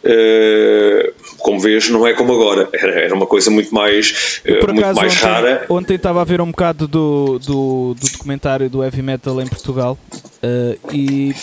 Uh, 0.02 1.14
como 1.40 1.60
vês, 1.60 1.90
não 1.90 2.08
é 2.08 2.14
como 2.14 2.34
agora. 2.34 2.70
Era, 2.72 3.02
era 3.02 3.14
uma 3.14 3.28
coisa 3.28 3.52
muito 3.52 3.74
mais, 3.74 4.42
uh, 4.46 4.66
muito 4.66 4.80
acaso, 4.80 5.00
mais 5.00 5.14
ontem, 5.14 5.26
rara. 5.26 5.66
Ontem 5.70 5.96
estava 5.96 6.22
a 6.22 6.24
ver 6.24 6.40
um 6.40 6.52
bocado 6.52 6.88
do, 6.88 7.40
do, 7.40 7.96
do 8.00 8.10
documentário 8.12 8.70
do 8.70 8.84
heavy 8.84 9.02
metal 9.02 9.42
em 9.42 9.48
Portugal 9.48 9.98
uh, 10.16 10.94
e 10.94 11.36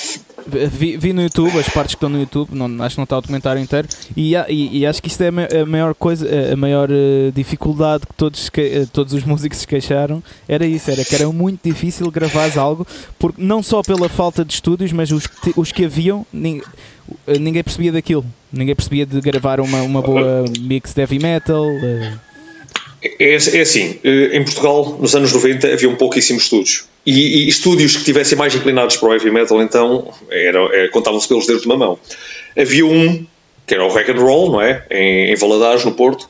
vi, 0.47 0.97
vi, 0.97 1.13
no 1.13 1.23
YouTube, 1.23 1.59
as 1.59 1.69
partes 1.69 1.95
que 1.95 1.97
estão 1.97 2.09
no 2.09 2.19
YouTube, 2.19 2.51
não, 2.53 2.83
acho 2.83 2.95
que 2.95 2.99
não 2.99 3.05
está 3.05 3.19
o 3.19 3.21
documentário 3.21 3.61
inteiro, 3.61 3.89
e, 4.17 4.35
e, 4.49 4.79
e 4.79 4.87
acho 4.87 5.03
que 5.03 5.09
isto 5.09 5.21
é 5.23 5.29
a 5.29 5.67
maior 5.67 5.95
coisa, 5.95 6.29
a 6.53 6.57
maior 6.57 6.91
uh, 6.91 7.33
dificuldade 7.33 8.07
que 8.07 8.15
todos, 8.15 8.49
que, 8.49 8.61
uh, 8.61 8.87
todos 8.87 9.13
os 9.13 9.23
músicos 9.25 9.59
se 9.59 9.67
queixaram, 9.67 10.23
era 10.49 10.67
isso, 10.67 10.91
era 10.91 11.05
que 11.05 11.15
era 11.15 11.29
muito 11.31 11.61
difícil 11.63 12.11
gravar 12.11 12.47
algo, 12.57 12.87
porque 13.19 13.43
não 13.43 13.63
só 13.63 13.83
pela 13.83 14.09
falta 14.09 14.45
de 14.45 14.53
estúdios, 14.53 14.93
mas 14.93 15.11
os, 15.11 15.29
os 15.57 15.73
que 15.73 15.85
haviam, 15.85 16.25
ninguém, 16.33 16.63
eh, 17.27 17.39
ninguém 17.39 17.63
percebia 17.63 17.93
daquilo, 17.93 18.25
ninguém 18.53 18.75
percebia 18.75 19.05
de 19.05 19.21
gravar 19.21 19.61
uma, 19.61 19.83
uma 19.83 20.03
boa 20.03 20.45
mix 20.61 20.95
de 20.95 21.01
heavy 21.01 21.19
metal. 21.19 21.67
Uh, 21.67 22.26
é, 23.03 23.35
é, 23.35 23.61
assim, 23.61 23.99
em 24.05 24.43
Portugal, 24.45 24.97
nos 25.01 25.15
anos 25.15 25.33
90, 25.33 25.73
havia 25.73 25.91
pouquíssimos 25.97 26.45
estúdios. 26.45 26.85
E, 27.05 27.45
e, 27.45 27.49
estúdios 27.49 27.97
que 27.97 28.05
tivessem 28.05 28.37
mais 28.37 28.55
inclinados 28.55 28.97
para 28.97 29.09
o 29.09 29.13
heavy 29.13 29.31
metal, 29.31 29.63
então, 29.63 30.13
era, 30.31 30.59
era 30.75 30.89
contavam-se 30.91 31.29
pelos 31.29 31.47
dedos 31.47 31.63
de 31.63 31.69
uma 31.69 31.77
mão. 31.77 31.99
Havia 32.59 32.87
um, 32.87 33.27
que 33.67 33.75
era 33.75 33.85
o 33.85 33.89
Rock 33.89 34.11
and 34.11 34.21
Roll, 34.21 34.53
não 34.53 34.61
é? 34.61 34.85
Em, 34.91 35.33
em 35.33 35.37
Valadares, 35.37 35.85
no 35.85 35.93
Porto, 35.93 36.29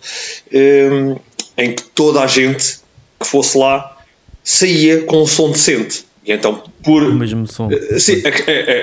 um, 0.53 1.17
em 1.57 1.75
que 1.75 1.83
toda 1.95 2.21
a 2.21 2.27
gente 2.27 2.79
que 3.21 3.27
fosse 3.27 3.57
lá 3.57 3.97
saía 4.43 5.03
com 5.03 5.23
um 5.23 5.27
som 5.27 5.51
decente. 5.51 6.05
E 6.27 6.33
então, 6.33 6.61
por. 6.83 7.05
O 7.05 7.15
mesmo 7.15 7.47
som. 7.47 7.69
Eh, 7.71 8.01
sim, 8.01 8.21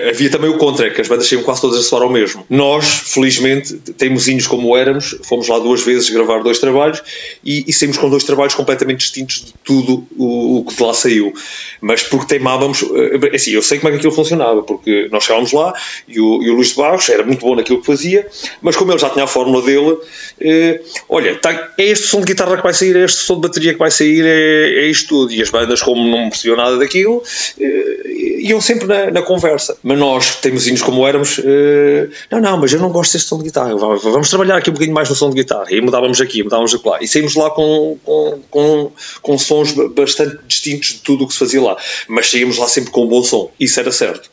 havia 0.09 0.29
também 0.29 0.49
o 0.49 0.57
contra, 0.57 0.89
que 0.89 1.01
as 1.01 1.09
bandas 1.09 1.27
saíam 1.27 1.43
quase 1.43 1.59
todas 1.59 1.77
a 1.77 1.83
soar 1.83 2.03
ao 2.03 2.09
mesmo. 2.09 2.45
Nós, 2.49 2.85
felizmente, 2.85 3.73
teimosinhos 3.97 4.47
como 4.47 4.77
éramos, 4.77 5.17
fomos 5.23 5.49
lá 5.49 5.59
duas 5.59 5.83
vezes 5.83 6.09
gravar 6.09 6.41
dois 6.41 6.59
trabalhos 6.59 7.03
e, 7.43 7.65
e 7.67 7.73
saímos 7.73 7.97
com 7.97 8.09
dois 8.09 8.23
trabalhos 8.23 8.55
completamente 8.55 8.99
distintos 8.99 9.43
de 9.43 9.53
tudo 9.63 10.07
o, 10.17 10.59
o 10.59 10.65
que 10.65 10.73
de 10.73 10.83
lá 10.83 10.93
saiu. 10.93 11.33
Mas 11.81 12.01
porque 12.03 12.27
teimávamos. 12.27 12.81
Eh, 12.81 13.35
assim, 13.35 13.51
eu 13.51 13.61
sei 13.61 13.77
como 13.77 13.89
é 13.89 13.91
que 13.91 13.97
aquilo 13.97 14.13
funcionava, 14.13 14.63
porque 14.63 15.09
nós 15.11 15.25
chegávamos 15.25 15.51
lá 15.51 15.73
e 16.07 16.21
o, 16.21 16.41
e 16.41 16.49
o 16.49 16.53
Luís 16.53 16.69
de 16.69 16.75
Barros 16.75 17.09
era 17.09 17.23
muito 17.23 17.41
bom 17.41 17.55
naquilo 17.55 17.81
que 17.81 17.85
fazia, 17.85 18.25
mas 18.61 18.77
como 18.77 18.91
ele 18.93 18.99
já 18.99 19.09
tinha 19.09 19.25
a 19.25 19.27
fórmula 19.27 19.61
dele, 19.61 19.97
eh, 20.39 20.79
olha, 21.09 21.35
tá, 21.35 21.73
é 21.77 21.83
este 21.83 22.07
som 22.07 22.21
de 22.21 22.27
guitarra 22.27 22.55
que 22.55 22.63
vai 22.63 22.73
sair, 22.73 22.95
é 22.95 23.03
este 23.03 23.19
som 23.19 23.35
de 23.35 23.41
bateria 23.41 23.73
que 23.73 23.79
vai 23.79 23.91
sair, 23.91 24.25
é, 24.25 24.85
é 24.85 24.87
isto 24.87 25.09
tudo. 25.09 25.33
E 25.33 25.41
as 25.41 25.49
bandas, 25.49 25.81
como 25.81 26.07
não 26.07 26.29
percebiam 26.29 26.55
nada 26.55 26.77
daquilo, 26.77 27.21
iam 28.43 28.59
sempre 28.59 28.85
na, 28.85 29.11
na, 29.11 29.21
conversa. 29.21 29.77
Mas 29.83 29.97
nós, 29.97 30.35
teimosinhos 30.35 30.81
como 30.81 31.07
éramos, 31.07 31.39
eh, 31.39 32.09
não, 32.29 32.41
não, 32.41 32.57
mas 32.57 32.73
eu 32.73 32.79
não 32.79 32.89
gosto 32.89 33.13
deste 33.13 33.27
som 33.27 33.37
de 33.37 33.45
guitarra, 33.45 33.75
vamos 33.75 34.29
trabalhar 34.29 34.57
aqui 34.57 34.69
um 34.69 34.73
bocadinho 34.73 34.93
mais 34.93 35.09
no 35.09 35.15
som 35.15 35.29
de 35.29 35.35
guitarra. 35.35 35.67
E 35.69 35.81
mudávamos 35.81 36.19
aqui, 36.19 36.43
mudávamos 36.43 36.73
lá. 36.83 36.99
E 37.01 37.07
saímos 37.07 37.35
lá 37.35 37.49
com, 37.49 37.97
com, 38.03 38.39
com, 38.49 38.91
com 39.21 39.37
sons 39.37 39.73
bastante 39.95 40.39
distintos 40.47 40.89
de 40.89 40.99
tudo 40.99 41.23
o 41.23 41.27
que 41.27 41.33
se 41.33 41.39
fazia 41.39 41.61
lá. 41.61 41.77
Mas 42.07 42.29
saímos 42.29 42.57
lá 42.57 42.67
sempre 42.67 42.91
com 42.91 43.05
um 43.05 43.07
bom 43.07 43.23
som. 43.23 43.51
Isso 43.59 43.79
era 43.79 43.91
certo. 43.91 44.29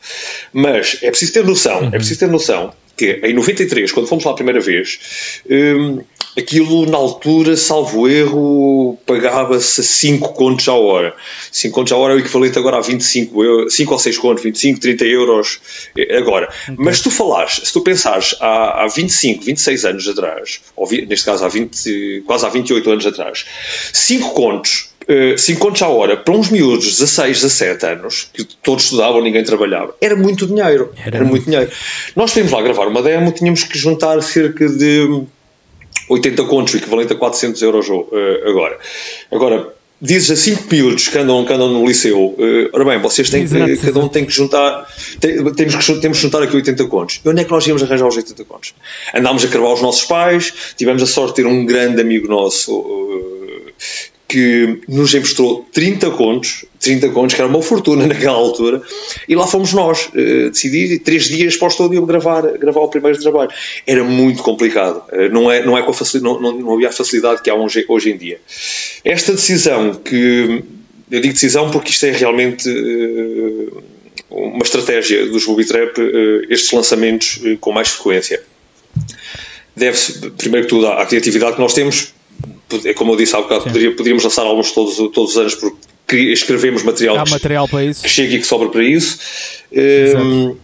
Mas 0.51 0.97
é 1.01 1.09
preciso 1.09 1.33
ter 1.33 1.45
noção, 1.45 1.85
é 1.87 1.91
preciso 1.91 2.19
ter 2.19 2.27
noção 2.27 2.73
que 2.95 3.19
em 3.23 3.33
93, 3.33 3.91
quando 3.91 4.07
fomos 4.07 4.23
lá 4.23 4.31
a 4.31 4.35
primeira 4.35 4.59
vez, 4.59 5.41
um, 5.49 6.01
aquilo 6.37 6.85
na 6.85 6.97
altura, 6.97 7.57
salvo 7.57 8.07
erro, 8.07 8.97
pagava-se 9.05 9.83
5 9.83 10.33
contos 10.33 10.67
à 10.67 10.73
hora. 10.73 11.15
5 11.51 11.73
contos 11.73 11.93
à 11.93 11.97
hora 11.97 12.13
é 12.13 12.17
o 12.17 12.19
equivalente 12.19 12.57
agora 12.57 12.77
a 12.77 12.81
25, 12.81 13.69
5 13.69 13.93
ou 13.93 13.99
6 13.99 14.17
contos, 14.17 14.43
25, 14.43 14.79
30 14.79 15.05
euros 15.05 15.59
agora. 16.17 16.49
Okay. 16.63 16.75
Mas 16.77 16.97
se 16.97 17.03
tu 17.03 17.11
falares, 17.11 17.61
se 17.63 17.73
tu 17.73 17.81
pensares 17.81 18.35
há, 18.39 18.83
há 18.83 18.87
25, 18.87 19.43
26 19.43 19.85
anos 19.85 20.07
atrás, 20.07 20.61
ou 20.75 20.89
neste 20.91 21.25
caso 21.25 21.45
há 21.45 21.47
20, 21.47 22.23
quase 22.25 22.45
há 22.45 22.49
28 22.49 22.89
anos 22.91 23.05
atrás, 23.05 23.45
5 23.93 24.33
contos 24.33 24.90
5 25.37 25.59
contos 25.59 25.81
à 25.81 25.87
hora 25.87 26.17
para 26.17 26.33
uns 26.33 26.49
miúdos 26.49 26.85
de 26.85 26.91
16, 26.91 27.41
17 27.41 27.85
anos, 27.85 28.29
que 28.33 28.43
todos 28.43 28.85
estudavam, 28.85 29.21
ninguém 29.21 29.43
trabalhava, 29.43 29.95
era 29.99 30.15
muito 30.15 30.47
dinheiro. 30.47 30.93
Era, 30.97 31.17
era 31.17 31.25
muito 31.25 31.45
dinheiro. 31.45 31.69
Nós 32.15 32.31
tínhamos 32.31 32.51
lá 32.51 32.61
gravar 32.61 32.87
uma 32.87 33.01
demo, 33.01 33.31
tínhamos 33.31 33.63
que 33.63 33.77
juntar 33.77 34.21
cerca 34.21 34.67
de 34.69 35.25
80 36.09 36.43
contos, 36.45 36.73
o 36.73 36.77
equivalente 36.77 37.13
a 37.13 37.15
400 37.15 37.61
euros 37.61 37.87
uh, 37.89 38.07
agora. 38.45 38.77
Agora, 39.31 39.73
dizes 40.01 40.31
a 40.31 40.35
5 40.35 40.63
miúdos 40.71 41.07
que 41.07 41.17
andam, 41.17 41.45
que 41.45 41.53
andam 41.53 41.69
no 41.69 41.85
liceu, 41.85 42.19
uh, 42.19 42.69
ora 42.73 42.85
bem, 42.85 42.99
vocês 42.99 43.29
têm 43.29 43.47
que, 43.47 43.77
cada 43.77 43.99
um 43.99 44.07
tem 44.07 44.25
que 44.25 44.31
juntar, 44.31 44.87
tem, 45.19 45.43
temos, 45.53 45.75
que, 45.75 45.93
temos 45.99 46.17
que 46.17 46.23
juntar 46.23 46.43
aqui 46.43 46.55
80 46.55 46.85
contos. 46.85 47.21
E 47.23 47.29
onde 47.29 47.41
é 47.41 47.43
que 47.43 47.51
nós 47.51 47.65
íamos 47.65 47.83
arranjar 47.83 48.07
os 48.07 48.17
80 48.17 48.43
contos? 48.45 48.73
Andámos 49.13 49.43
a 49.43 49.47
cravar 49.47 49.73
os 49.73 49.81
nossos 49.81 50.03
pais, 50.05 50.53
tivemos 50.77 51.01
a 51.01 51.07
sorte 51.07 51.35
de 51.35 51.43
ter 51.43 51.47
um 51.47 51.65
grande 51.65 52.01
amigo 52.01 52.27
nosso. 52.27 52.77
Uh, 52.77 53.71
que 54.31 54.79
nos 54.87 55.13
emprestou 55.13 55.67
30 55.73 56.11
contos, 56.11 56.63
30 56.79 57.09
contos, 57.09 57.35
que 57.35 57.41
era 57.41 57.49
uma 57.49 57.61
fortuna 57.61 58.07
naquela 58.07 58.37
altura, 58.37 58.81
e 59.27 59.35
lá 59.35 59.45
fomos 59.45 59.73
nós 59.73 60.07
uh, 60.07 60.49
decidir, 60.49 60.99
três 60.99 61.25
dias 61.25 61.57
para 61.57 61.65
o 61.65 61.67
estúdio 61.67 62.05
gravar, 62.05 62.43
gravar 62.57 62.79
o 62.79 62.87
primeiro 62.87 63.19
trabalho. 63.19 63.51
Era 63.85 64.05
muito 64.05 64.41
complicado, 64.41 65.03
uh, 65.11 65.29
não, 65.29 65.51
é, 65.51 65.65
não, 65.65 65.77
é 65.77 65.81
com 65.81 65.91
não, 66.21 66.39
não, 66.39 66.51
não 66.53 66.73
havia 66.75 66.87
a 66.87 66.91
facilidade 66.93 67.41
que 67.41 67.49
há 67.49 67.55
hoje, 67.55 67.83
hoje 67.89 68.11
em 68.11 68.17
dia. 68.17 68.39
Esta 69.03 69.33
decisão, 69.33 69.95
que 69.95 70.63
eu 71.11 71.19
digo 71.19 71.33
decisão 71.33 71.69
porque 71.69 71.91
isto 71.91 72.05
é 72.05 72.11
realmente 72.11 72.69
uh, 72.69 73.83
uma 74.29 74.63
estratégia 74.63 75.25
dos 75.25 75.45
Booby 75.45 75.65
Trap, 75.65 75.97
estes 76.49 76.71
lançamentos 76.71 77.41
com 77.59 77.73
mais 77.73 77.89
frequência. 77.89 78.41
Deve-se, 79.75 80.29
primeiro 80.31 80.67
que 80.67 80.69
tudo, 80.69 80.87
à 80.87 81.05
criatividade 81.05 81.55
que 81.55 81.61
nós 81.61 81.73
temos, 81.73 82.13
como 82.95 83.13
eu 83.13 83.17
disse 83.17 83.35
há 83.35 83.41
bocado, 83.41 83.63
poderia, 83.63 83.91
poderíamos 83.91 84.23
lançar 84.23 84.43
álbuns 84.43 84.71
todos, 84.71 84.95
todos 85.13 85.31
os 85.31 85.37
anos 85.37 85.55
porque 85.55 86.17
escrevemos 86.31 86.83
material, 86.83 87.17
Há 87.17 87.25
material 87.29 87.67
para 87.67 87.83
isso. 87.85 88.03
que 88.03 88.09
chega 88.09 88.35
e 88.35 88.39
que 88.39 88.45
sobra 88.45 88.69
para 88.69 88.83
isso. 88.83 89.19
Um, 89.71 90.49
uh, 90.49 90.57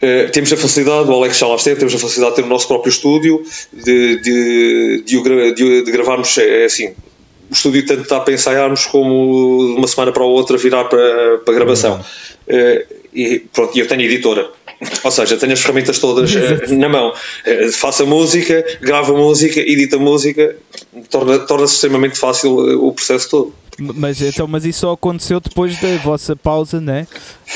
eh, 0.00 0.24
temos 0.28 0.52
a 0.52 0.56
facilidade, 0.56 1.08
o 1.08 1.14
Alex 1.14 1.38
já 1.38 1.46
lá 1.46 1.56
esteve, 1.56 1.78
temos 1.78 1.94
a 1.94 1.98
facilidade 1.98 2.36
de 2.36 2.42
ter 2.42 2.46
o 2.46 2.50
nosso 2.50 2.66
próprio 2.68 2.90
estúdio, 2.90 3.42
de, 3.72 4.20
de, 4.20 5.02
de, 5.04 5.54
de, 5.54 5.82
de 5.84 5.92
gravarmos, 5.92 6.36
é, 6.38 6.62
é 6.62 6.64
assim, 6.64 6.88
o 7.50 7.52
estúdio 7.52 7.86
tanto 7.86 8.08
dá 8.08 8.20
para 8.20 8.34
ensaiarmos 8.34 8.86
como 8.86 9.74
de 9.74 9.78
uma 9.78 9.86
semana 9.86 10.10
para 10.10 10.22
a 10.22 10.26
outra 10.26 10.56
virar 10.56 10.84
para, 10.84 11.38
para 11.38 11.54
gravação. 11.54 12.00
Uh, 12.46 13.02
e 13.14 13.40
pronto, 13.52 13.78
eu 13.78 13.86
tenho 13.86 14.02
editora. 14.02 14.50
Ou 15.04 15.10
seja, 15.10 15.36
tenho 15.36 15.52
as 15.52 15.60
ferramentas 15.60 15.98
todas 15.98 16.34
uh, 16.34 16.74
na 16.74 16.88
mão. 16.88 17.10
Uh, 17.10 17.72
faço 17.72 18.02
a 18.02 18.06
música, 18.06 18.64
gravo 18.80 19.14
a 19.14 19.18
música, 19.18 19.60
edito 19.60 19.96
a 19.96 19.98
música, 19.98 20.56
torna-se 21.10 21.46
torna 21.46 21.64
extremamente 21.64 22.18
fácil 22.18 22.56
uh, 22.56 22.86
o 22.86 22.92
processo 22.92 23.28
todo. 23.28 23.54
Mas, 23.78 24.20
então, 24.20 24.46
mas 24.46 24.64
isso 24.64 24.80
só 24.80 24.92
aconteceu 24.92 25.40
depois 25.40 25.80
da 25.80 25.96
vossa 25.98 26.36
pausa, 26.36 26.80
né? 26.80 27.06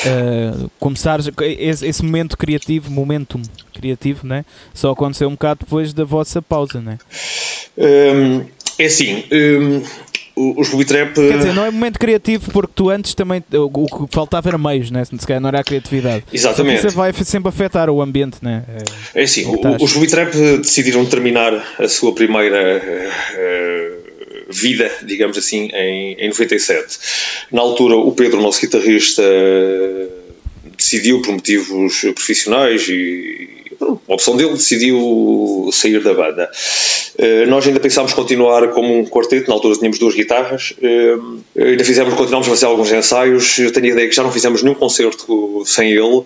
Uh, 0.04 0.70
começar 0.80 1.20
esse, 1.20 1.86
esse, 1.86 2.02
momento 2.02 2.38
criativo, 2.38 2.90
momentum 2.90 3.42
criativo, 3.74 4.26
né? 4.26 4.44
Só 4.72 4.92
aconteceu 4.92 5.28
um 5.28 5.32
bocado 5.32 5.60
depois 5.64 5.92
da 5.92 6.04
vossa 6.04 6.40
pausa, 6.40 6.80
né? 6.80 6.98
Um, 7.76 8.46
é 8.78 8.84
assim, 8.86 9.24
um, 9.32 9.82
os 10.36 10.68
Booby 10.68 10.84
Trap. 10.84 11.14
Quer 11.14 11.38
dizer, 11.38 11.54
não 11.54 11.64
é 11.64 11.70
momento 11.70 11.98
criativo 11.98 12.50
porque 12.52 12.72
tu 12.74 12.90
antes 12.90 13.14
também. 13.14 13.42
O, 13.52 13.86
que 14.06 14.14
faltava 14.14 14.48
era 14.48 14.58
meios, 14.58 14.90
né? 14.90 15.04
se 15.04 15.26
calhar 15.26 15.40
não 15.40 15.48
era 15.48 15.60
a 15.60 15.64
criatividade. 15.64 16.24
Exatamente. 16.32 16.86
Isso 16.86 16.94
vai 16.94 17.12
sempre 17.12 17.48
afetar 17.48 17.88
o 17.88 18.02
ambiente, 18.02 18.36
né? 18.42 18.64
É, 19.14 19.20
é 19.20 19.24
assim, 19.24 19.46
o, 19.46 19.82
os 19.82 19.92
Booby 19.94 20.08
Trap 20.08 20.32
decidiram 20.58 21.04
terminar 21.06 21.52
a 21.78 21.88
sua 21.88 22.14
primeira. 22.14 22.82
Uh, 23.34 23.96
vida, 24.48 24.88
digamos 25.02 25.36
assim, 25.36 25.68
em, 25.72 26.14
em 26.20 26.28
97. 26.28 26.98
Na 27.50 27.62
altura, 27.62 27.96
o 27.96 28.12
Pedro, 28.12 28.40
nosso 28.40 28.60
guitarrista, 28.60 29.22
decidiu 30.76 31.20
por 31.20 31.32
motivos 31.32 32.00
profissionais 32.14 32.88
e 32.88 33.65
a 33.80 34.14
opção 34.14 34.36
dele 34.36 34.52
decidiu 34.52 35.68
sair 35.72 36.02
da 36.02 36.14
banda. 36.14 36.50
Uh, 37.18 37.48
nós 37.48 37.66
ainda 37.66 37.80
pensámos 37.80 38.12
continuar 38.12 38.68
como 38.68 38.98
um 38.98 39.04
quarteto, 39.06 39.48
na 39.48 39.54
altura 39.54 39.76
tínhamos 39.76 39.98
duas 39.98 40.14
guitarras, 40.14 40.74
uh, 40.78 41.40
ainda 41.58 41.84
fizemos, 41.84 42.14
continuámos 42.14 42.46
a 42.46 42.50
fazer 42.50 42.66
alguns 42.66 42.92
ensaios. 42.92 43.58
Eu 43.58 43.72
tenho 43.72 43.86
a 43.86 43.88
ideia 43.90 44.08
que 44.08 44.14
já 44.14 44.22
não 44.22 44.32
fizemos 44.32 44.62
nenhum 44.62 44.74
concerto 44.74 45.62
sem 45.66 45.92
ele, 45.92 46.18
uh, 46.18 46.24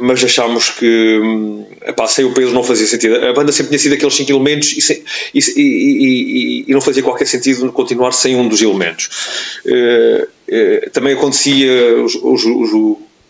mas 0.00 0.22
achámos 0.22 0.70
que 0.70 1.20
um, 1.22 1.66
epá, 1.86 2.06
sem 2.06 2.24
o 2.24 2.32
Pedro 2.32 2.52
não 2.52 2.64
fazia 2.64 2.86
sentido. 2.86 3.16
A 3.24 3.32
banda 3.32 3.52
sempre 3.52 3.70
tinha 3.70 3.78
sido 3.78 3.94
aqueles 3.94 4.14
cinco 4.14 4.32
elementos 4.32 4.76
e, 4.76 4.80
sem, 4.80 5.02
e, 5.32 5.40
e, 5.56 6.64
e, 6.68 6.72
não 6.72 6.80
fazia 6.80 7.02
qualquer 7.02 7.26
sentido 7.26 7.70
continuar 7.72 8.12
sem 8.12 8.36
um 8.36 8.48
dos 8.48 8.60
elementos. 8.60 9.08
também 10.92 11.14
acontecia 11.14 12.02
os, 12.02 12.14
os, 12.16 12.44
os 12.44 12.72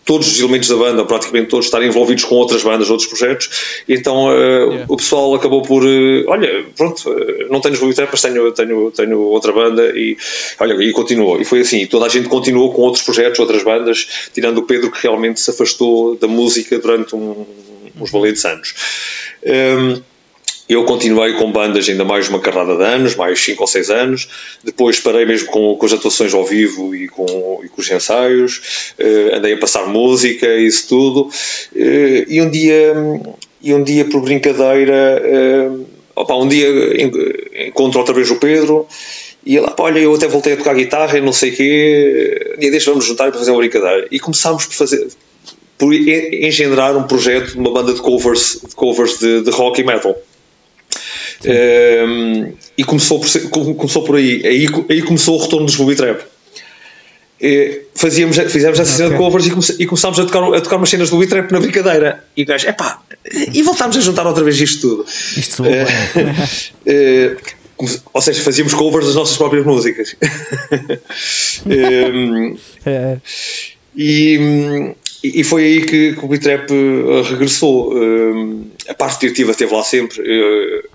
todos 0.05 0.27
os 0.27 0.39
elementos 0.39 0.69
da 0.69 0.75
banda, 0.75 1.05
praticamente 1.05 1.47
todos, 1.47 1.65
estarem 1.65 1.87
envolvidos 1.87 2.23
com 2.25 2.35
outras 2.35 2.63
bandas, 2.63 2.89
outros 2.89 3.07
projetos, 3.07 3.49
e 3.87 3.93
então 3.93 4.27
uh, 4.27 4.31
yeah. 4.31 4.85
o 4.87 4.97
pessoal 4.97 5.33
acabou 5.33 5.61
por, 5.61 5.83
uh, 5.83 6.23
olha, 6.27 6.65
pronto, 6.75 7.09
uh, 7.09 7.49
não 7.49 7.61
tenho 7.61 7.73
os 7.73 7.79
Bobby 7.79 7.95
mas 8.11 8.21
tenho, 8.21 8.51
tenho, 8.51 8.91
tenho 8.91 9.19
outra 9.19 9.51
banda, 9.51 9.91
e 9.95 10.17
olha, 10.59 10.73
e 10.83 10.91
continuou. 10.91 11.39
E 11.39 11.45
foi 11.45 11.61
assim, 11.61 11.85
toda 11.85 12.05
a 12.05 12.09
gente 12.09 12.27
continuou 12.27 12.73
com 12.73 12.81
outros 12.81 13.03
projetos, 13.03 13.39
outras 13.39 13.63
bandas, 13.63 14.29
tirando 14.33 14.59
o 14.59 14.63
Pedro, 14.63 14.91
que 14.91 15.01
realmente 15.01 15.39
se 15.39 15.49
afastou 15.49 16.15
da 16.15 16.27
música 16.27 16.77
durante 16.79 17.15
um, 17.15 17.45
uns 17.99 18.11
valentes 18.11 18.43
anos. 18.45 18.73
Um, 19.43 19.49
ehm, 19.51 20.01
eu 20.67 20.85
continuei 20.85 21.33
com 21.33 21.51
bandas 21.51 21.89
ainda 21.89 22.05
mais 22.05 22.29
uma 22.29 22.39
carrada 22.39 22.75
de 22.75 22.83
anos, 22.83 23.15
mais 23.15 23.39
5 23.43 23.61
ou 23.61 23.67
6 23.67 23.89
anos. 23.89 24.29
Depois 24.63 24.99
parei 24.99 25.25
mesmo 25.25 25.49
com, 25.49 25.75
com 25.75 25.85
as 25.85 25.93
atuações 25.93 26.33
ao 26.33 26.45
vivo 26.45 26.95
e 26.95 27.07
com, 27.09 27.61
e 27.63 27.67
com 27.67 27.81
os 27.81 27.91
ensaios. 27.91 28.93
Uh, 28.97 29.35
andei 29.35 29.53
a 29.53 29.57
passar 29.57 29.87
música, 29.87 30.47
isso 30.55 30.87
tudo. 30.87 31.29
Uh, 31.75 32.25
e 32.27 32.41
um 32.41 32.49
dia, 32.49 32.93
e 33.61 33.73
um 33.73 33.83
dia 33.83 34.05
por 34.05 34.21
brincadeira, 34.21 35.21
uh, 35.21 35.85
opa, 36.15 36.35
um 36.35 36.47
dia 36.47 36.67
encontro 37.67 37.99
outra 37.99 38.13
vez 38.13 38.31
o 38.31 38.37
Pedro. 38.37 38.87
E 39.45 39.57
ele, 39.57 39.67
olha, 39.77 39.99
eu 39.99 40.15
até 40.15 40.27
voltei 40.27 40.53
a 40.53 40.57
tocar 40.57 40.73
guitarra 40.73 41.17
e 41.17 41.21
não 41.21 41.33
sei 41.33 41.51
o 41.51 41.55
quê. 41.55 42.55
Dia 42.57 42.71
deixa 42.71 42.89
vamos 42.89 43.05
juntar 43.05 43.29
para 43.29 43.39
fazer 43.39 43.51
uma 43.51 43.59
brincadeira. 43.59 44.07
E 44.09 44.17
começámos 44.17 44.65
por 44.65 44.73
fazer, 44.73 45.05
por 45.77 45.93
engendrar 45.93 46.95
um 46.95 47.03
projeto 47.03 47.51
de 47.51 47.57
uma 47.57 47.73
banda 47.73 47.93
de 47.93 48.01
covers 48.01 48.61
de, 48.65 48.73
covers 48.73 49.19
de, 49.19 49.41
de 49.41 49.51
rock 49.51 49.81
e 49.81 49.83
metal. 49.83 50.15
Um, 51.45 52.53
e 52.77 52.83
começou 52.83 53.19
por, 53.19 53.49
começou 53.75 54.03
por 54.03 54.15
aí. 54.15 54.45
aí. 54.45 54.67
Aí 54.89 55.01
começou 55.01 55.37
o 55.37 55.41
retorno 55.41 55.65
dos 55.65 55.75
Booby 55.75 55.95
Trap. 55.95 56.21
E 57.41 57.81
fazíamos, 57.93 58.37
fizemos 58.37 58.79
essa 58.79 58.91
cena 58.91 59.09
okay. 59.09 59.17
de 59.17 59.23
covers 59.23 59.45
e, 59.47 59.51
come, 59.51 59.65
e 59.79 59.85
começámos 59.85 60.19
a 60.19 60.25
tocar, 60.25 60.43
a 60.53 60.61
tocar 60.61 60.77
umas 60.77 60.89
cenas 60.89 61.09
do 61.09 61.17
Booby 61.17 61.27
Trap 61.27 61.51
na 61.51 61.59
brincadeira. 61.59 62.23
E 62.37 62.43
o 62.43 62.45
gajo, 62.45 62.67
epá, 62.69 63.01
e 63.53 63.61
voltámos 63.61 63.97
a 63.97 63.99
juntar 63.99 64.25
outra 64.25 64.43
vez 64.43 64.59
isto 64.61 64.81
tudo. 64.81 65.05
Isto 65.37 65.65
é, 65.65 65.85
é, 66.85 67.35
ou 68.13 68.21
seja, 68.21 68.41
fazíamos 68.41 68.73
covers 68.73 69.07
das 69.07 69.15
nossas 69.15 69.35
próprias 69.35 69.65
músicas. 69.65 70.15
um, 71.65 72.57
é. 72.85 73.17
E 73.95 74.95
e, 75.23 75.43
foi 75.43 75.63
aí 75.63 75.85
que, 75.85 76.13
que 76.13 76.25
o 76.25 76.27
Bitrap 76.27 76.69
uh, 76.69 77.21
regressou. 77.21 77.93
Uh, 77.93 78.67
a 78.89 78.93
parte 78.93 79.19
criativa 79.19 79.51
esteve 79.51 79.73
lá 79.73 79.81
sempre. 79.81 80.19
Uh, 80.21 80.89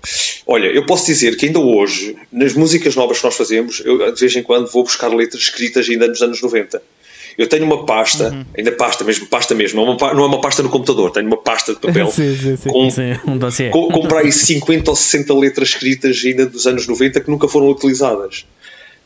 olha, 0.45 0.67
eu 0.67 0.85
posso 0.85 1.07
dizer 1.07 1.35
que 1.35 1.47
ainda 1.47 1.59
hoje, 1.59 2.15
nas 2.31 2.53
músicas 2.53 2.95
novas 2.95 3.17
que 3.17 3.25
nós 3.25 3.35
fazemos, 3.35 3.81
eu 3.83 4.13
de 4.13 4.19
vez 4.19 4.35
em 4.35 4.43
quando 4.43 4.71
vou 4.71 4.83
buscar 4.83 5.07
letras 5.07 5.41
escritas 5.41 5.89
ainda 5.89 6.07
nos 6.07 6.21
anos 6.21 6.41
90. 6.41 6.79
Eu 7.39 7.47
tenho 7.47 7.63
uma 7.63 7.85
pasta, 7.85 8.29
uhum. 8.29 8.45
ainda 8.55 8.71
pasta 8.73 9.03
mesmo, 9.03 9.25
pasta 9.27 9.55
mesmo, 9.55 9.81
não 9.81 9.93
é, 9.93 9.95
uma, 9.95 10.13
não 10.13 10.23
é 10.25 10.27
uma 10.27 10.41
pasta 10.41 10.61
no 10.61 10.69
computador, 10.69 11.09
tenho 11.11 11.25
uma 11.25 11.37
pasta 11.37 11.73
de 11.73 11.79
papel 11.79 12.07
sim, 12.11 12.35
sim, 12.35 12.57
sim. 12.57 12.69
com, 12.69 12.89
sim, 12.89 13.13
um 13.25 13.71
com, 13.71 13.87
com 13.87 14.07
para 14.07 14.19
aí 14.19 14.31
50 14.31 14.89
ou 14.89 14.95
60 14.95 15.33
letras 15.33 15.69
escritas 15.69 16.21
ainda 16.25 16.45
dos 16.45 16.67
anos 16.67 16.85
90 16.85 17.21
que 17.21 17.31
nunca 17.31 17.47
foram 17.47 17.69
utilizadas. 17.69 18.45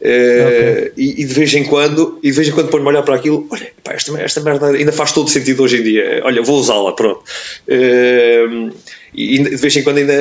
Uh, 0.03 0.47
okay. 0.47 0.91
e, 0.97 1.21
e, 1.21 1.25
de 1.25 1.33
vez 1.33 1.53
em 1.53 1.63
quando, 1.63 2.19
e 2.21 2.29
de 2.29 2.35
vez 2.35 2.49
em 2.49 2.51
quando 2.51 2.67
ponho-me 2.67 2.89
a 2.89 2.91
olhar 2.91 3.03
para 3.03 3.15
aquilo, 3.15 3.47
olha, 3.49 3.71
pá, 3.81 3.93
esta, 3.93 4.21
esta 4.21 4.41
merda 4.41 4.71
ainda 4.71 4.91
faz 4.91 5.13
todo 5.13 5.29
sentido 5.29 5.63
hoje 5.63 5.79
em 5.79 5.83
dia. 5.83 6.21
Olha, 6.25 6.41
vou 6.41 6.59
usá-la, 6.59 6.91
pronto. 6.91 7.23
Uh, 7.65 8.73
e 9.15 9.41
de 9.41 9.55
vez 9.55 9.75
em 9.77 9.83
quando 9.83 9.99
ainda, 9.99 10.13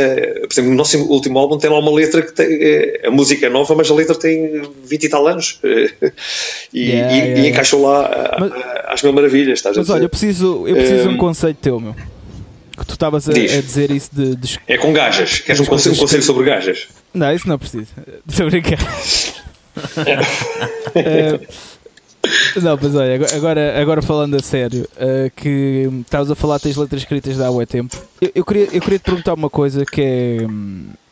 por 0.43 0.53
exemplo, 0.53 0.71
no 0.71 0.77
nosso 0.77 0.99
último 0.99 1.39
álbum 1.39 1.59
tem 1.59 1.71
lá 1.71 1.79
uma 1.79 1.91
letra 1.91 2.23
que 2.23 2.33
tem, 2.33 2.47
eh, 2.47 3.01
a 3.07 3.11
música 3.11 3.47
é 3.47 3.49
nova, 3.49 3.75
mas 3.75 3.91
a 3.91 3.95
letra 3.95 4.15
tem 4.15 4.63
20 4.85 5.05
e 5.05 5.09
tal 5.09 5.27
anos 5.27 5.59
e, 5.65 5.69
yeah, 5.69 6.03
e, 6.75 7.19
yeah, 7.19 7.41
e 7.41 7.49
encaixou 7.49 7.81
lá 7.81 8.37
mas, 8.39 8.53
às 8.85 9.03
mil 9.03 9.15
maravilhas. 9.15 9.61
Estás 9.61 9.79
mas 9.79 9.89
olha, 9.89 10.03
eu 10.03 10.11
preciso, 10.11 10.69
eu 10.69 10.77
preciso 10.77 11.03
de 11.05 11.09
um 11.09 11.17
conceito 11.17 11.57
teu, 11.57 11.81
meu. 11.81 11.95
Que 12.77 12.87
tu 12.87 12.93
estavas 12.93 13.29
a, 13.29 13.33
a, 13.33 13.35
dizer 13.35 13.91
isso 13.91 14.11
de, 14.13 14.37
de, 14.37 14.59
É 14.69 14.77
com 14.77 14.93
gajas. 14.93 15.39
Queres 15.39 15.61
um 15.63 15.65
conselho, 15.65 15.95
um 15.95 15.99
conselho 15.99 16.23
sobre 16.23 16.45
gajas? 16.45 16.89
Não, 17.15 17.35
isso 17.35 17.49
não 17.49 17.59
preciso. 17.59 17.89
Estou 18.29 18.47
a 18.47 18.51
brincar. 18.51 18.79
É, 20.95 21.41
não, 22.61 22.79
mas 22.81 22.95
olha, 22.95 23.27
agora, 23.35 23.81
agora 23.81 24.03
falando 24.03 24.35
a 24.37 24.41
sério, 24.41 24.89
uh, 24.95 25.31
que 25.35 25.89
estavas 26.01 26.31
a 26.31 26.35
falar 26.35 26.59
tens 26.59 26.77
letras 26.77 27.03
escritas 27.03 27.37
de 27.37 27.43
há 27.43 27.51
muito 27.51 27.69
tempo. 27.69 27.97
Eu, 28.21 28.31
eu, 28.35 28.45
queria, 28.45 28.65
eu 28.73 28.81
queria 28.81 28.99
te 28.99 29.03
perguntar 29.03 29.35
uma 29.35 29.51
coisa 29.51 29.85
que 29.85 30.01
é, 30.01 30.39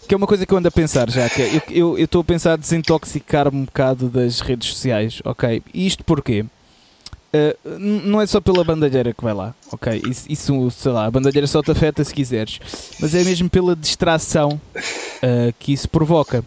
que 0.07 0.15
é 0.15 0.17
uma 0.17 0.27
coisa 0.27 0.47
que 0.47 0.53
eu 0.53 0.59
ando 0.59 0.69
a 0.69 0.73
pensar 0.73 1.11
já, 1.11 1.29
que 1.29 1.43
é, 1.43 1.63
eu 1.71 1.99
estou 1.99 2.21
a 2.21 2.25
pensar 2.25 2.57
desintoxicar-me 2.57 3.59
um 3.59 3.65
bocado 3.65 4.09
das 4.09 4.41
redes 4.41 4.69
sociais, 4.69 5.21
ok? 5.25 5.63
E 5.73 5.87
isto 5.87 6.05
porquê? 6.05 6.45
Uh, 7.33 7.79
não 7.79 8.21
é 8.21 8.27
só 8.27 8.41
pela 8.41 8.65
bandalheira 8.65 9.15
que 9.15 9.23
vai 9.23 9.33
lá, 9.33 9.55
ok? 9.71 10.03
Isso, 10.05 10.27
isso, 10.29 10.71
sei 10.73 10.91
lá, 10.91 11.07
a 11.07 11.11
bandalheira 11.11 11.47
só 11.47 11.63
te 11.63 11.71
afeta 11.71 12.03
se 12.03 12.13
quiseres, 12.13 12.59
mas 13.01 13.15
é 13.15 13.23
mesmo 13.23 13.49
pela 13.49 13.77
distração 13.77 14.61
uh, 14.77 15.55
que 15.59 15.73
isso 15.73 15.89
provoca. 15.89 16.45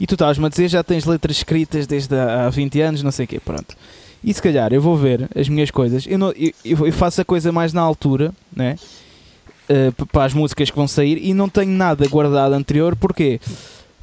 E 0.00 0.06
tu 0.06 0.14
estavas-me 0.14 0.46
a 0.46 0.48
dizer 0.48 0.68
já 0.68 0.82
tens 0.82 1.04
letras 1.04 1.36
escritas 1.36 1.86
desde 1.86 2.14
há 2.16 2.48
20 2.48 2.80
anos, 2.80 3.02
não 3.02 3.10
sei 3.10 3.24
o 3.24 3.28
quê, 3.28 3.40
pronto. 3.40 3.76
E 4.24 4.32
se 4.32 4.40
calhar 4.40 4.72
eu 4.72 4.80
vou 4.80 4.96
ver 4.96 5.28
as 5.34 5.48
minhas 5.48 5.70
coisas, 5.70 6.06
eu, 6.06 6.18
não, 6.18 6.32
eu, 6.32 6.52
eu 6.64 6.92
faço 6.92 7.20
a 7.20 7.24
coisa 7.24 7.50
mais 7.50 7.72
na 7.72 7.80
altura, 7.80 8.32
né? 8.54 8.76
Uh, 9.68 10.06
para 10.06 10.24
as 10.24 10.34
músicas 10.34 10.70
que 10.70 10.76
vão 10.76 10.88
sair 10.88 11.18
e 11.22 11.32
não 11.32 11.48
tenho 11.48 11.70
nada 11.70 12.06
guardado 12.08 12.52
anterior, 12.52 12.94
porquê? 12.96 13.40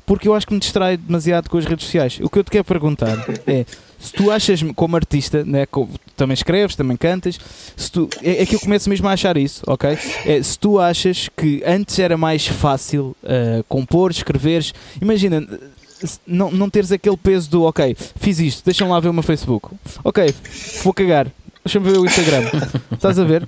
Porque 0.06 0.28
eu 0.28 0.34
acho 0.34 0.48
que 0.48 0.54
me 0.54 0.60
distrai 0.60 0.98
demasiado 0.98 1.50
com 1.50 1.58
as 1.58 1.66
redes 1.66 1.86
sociais. 1.86 2.20
O 2.22 2.30
que 2.30 2.40
eu 2.40 2.44
te 2.44 2.50
quero 2.50 2.64
perguntar 2.64 3.16
é 3.46 3.66
se 4.00 4.14
tu 4.14 4.32
achas, 4.32 4.64
como 4.76 4.96
artista, 4.96 5.44
né, 5.44 5.68
também 6.16 6.34
escreves, 6.34 6.76
também 6.76 6.96
cantas, 6.96 7.38
se 7.76 7.92
tu, 7.92 8.10
é, 8.24 8.42
é, 8.42 8.46
que 8.46 8.56
eu 8.56 8.60
começo 8.60 8.90
mesmo 8.90 9.08
a 9.08 9.12
achar 9.12 9.38
isso, 9.38 9.62
ok? 9.68 9.98
É, 10.26 10.42
se 10.42 10.58
tu 10.58 10.80
achas 10.80 11.30
que 11.38 11.62
antes 11.66 12.00
era 12.00 12.18
mais 12.18 12.48
fácil 12.48 13.16
uh, 13.24 13.64
compor, 13.68 14.10
escreveres, 14.10 14.74
imagina, 15.02 15.46
não, 16.26 16.52
não 16.52 16.70
teres 16.70 16.92
aquele 16.92 17.18
peso 17.18 17.50
do 17.50 17.64
ok, 17.64 17.96
fiz 18.16 18.40
isto, 18.40 18.64
deixa-me 18.66 18.92
lá 18.92 19.00
ver 19.00 19.10
o 19.10 19.14
meu 19.14 19.24
Facebook. 19.24 19.70
Ok, 20.04 20.34
vou 20.84 20.94
cagar. 20.94 21.28
Deixa-me 21.64 21.92
ver 21.92 21.98
o 22.00 22.06
Instagram. 22.06 22.50
Estás 22.92 23.20
a 23.20 23.24
ver? 23.24 23.48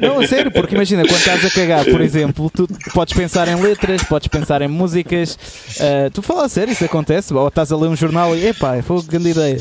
Não, 0.00 0.20
a 0.20 0.26
sério, 0.26 0.50
porque 0.50 0.74
imagina, 0.74 1.02
quando 1.02 1.18
estás 1.18 1.44
a 1.44 1.50
cagar, 1.50 1.84
por 1.84 2.00
exemplo, 2.00 2.50
tu 2.50 2.66
podes 2.94 3.14
pensar 3.14 3.46
em 3.46 3.54
letras, 3.56 4.02
podes 4.02 4.26
pensar 4.28 4.62
em 4.62 4.68
músicas. 4.68 5.38
Uh, 5.76 6.10
tu 6.12 6.22
fala 6.22 6.46
a 6.46 6.48
sério, 6.48 6.72
isso 6.72 6.84
acontece. 6.84 7.32
Ou 7.34 7.46
estás 7.46 7.70
a 7.70 7.76
ler 7.76 7.88
um 7.88 7.96
jornal 7.96 8.34
e, 8.34 8.46
epá, 8.46 8.82
foi 8.82 8.96
uma 8.96 9.02
grande 9.04 9.30
ideia. 9.30 9.58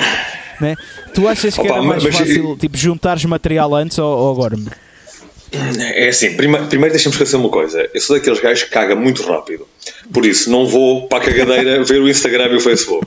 né? 0.60 0.74
Tu 1.14 1.28
achas 1.28 1.54
que 1.54 1.60
Opa, 1.60 1.74
era 1.74 1.82
mais 1.82 2.02
fácil 2.02 2.50
mas... 2.50 2.58
tipo, 2.58 2.76
juntares 2.76 3.24
material 3.26 3.74
antes 3.74 3.98
ou, 3.98 4.18
ou 4.18 4.32
agora? 4.32 4.56
É 5.94 6.08
assim, 6.08 6.36
primeiro, 6.36 6.66
primeiro 6.66 6.92
deixa-me 6.92 7.12
esquecer 7.12 7.36
uma 7.36 7.48
coisa. 7.48 7.88
Eu 7.92 8.00
sou 8.00 8.16
daqueles 8.16 8.40
gajos 8.40 8.64
que 8.64 8.70
caga 8.70 8.94
muito 8.94 9.22
rápido. 9.22 9.66
Por 10.12 10.24
isso, 10.24 10.50
não 10.50 10.66
vou 10.66 11.08
para 11.08 11.18
a 11.18 11.26
cagadeira 11.26 11.82
ver 11.84 12.00
o 12.00 12.08
Instagram 12.08 12.52
e 12.52 12.56
o 12.56 12.60
Facebook. 12.60 13.06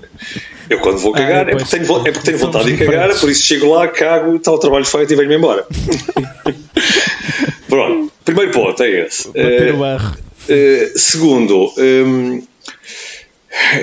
Eu, 0.69 0.79
quando 0.79 0.97
vou 0.97 1.13
cagar, 1.13 1.47
ah, 1.47 1.51
é, 1.51 1.55
porque 1.55 1.77
tenho, 1.77 2.07
é 2.07 2.11
porque 2.11 2.25
tenho 2.25 2.37
vontade 2.37 2.71
de 2.71 2.85
cagar, 2.85 3.17
por 3.17 3.29
isso 3.29 3.45
chego 3.45 3.73
lá, 3.73 3.87
cago, 3.87 4.35
está 4.35 4.51
o 4.51 4.57
trabalho 4.57 4.85
feito 4.85 5.13
e 5.13 5.15
venho-me 5.15 5.35
embora. 5.35 5.65
Pronto, 7.69 8.11
primeiro 8.25 8.51
ponto 8.51 8.83
é 8.83 9.05
esse. 9.05 9.27
Bater 9.27 9.73
o 9.73 9.77
barro. 9.77 10.17
Uh, 10.49 10.97
segundo, 10.97 11.73
um, 11.77 12.41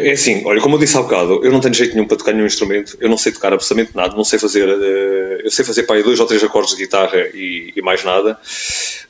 é 0.00 0.12
assim, 0.12 0.42
olha, 0.44 0.60
como 0.60 0.76
eu 0.76 0.80
disse 0.80 0.96
há 0.96 1.02
bocado, 1.02 1.44
eu 1.44 1.50
não 1.50 1.60
tenho 1.60 1.74
jeito 1.74 1.94
nenhum 1.94 2.06
para 2.06 2.16
tocar 2.16 2.32
nenhum 2.32 2.46
instrumento, 2.46 2.96
eu 3.00 3.08
não 3.08 3.16
sei 3.16 3.32
tocar 3.32 3.52
absolutamente 3.52 3.96
nada, 3.96 4.16
não 4.16 4.24
sei 4.24 4.38
fazer, 4.38 4.68
uh, 4.68 5.40
eu 5.42 5.50
sei 5.50 5.64
fazer 5.64 5.82
para 5.82 5.96
aí 5.96 6.02
dois 6.02 6.18
ou 6.20 6.26
três 6.26 6.42
acordes 6.44 6.76
de 6.76 6.84
guitarra 6.84 7.18
e, 7.34 7.72
e 7.74 7.82
mais 7.82 8.04
nada. 8.04 8.38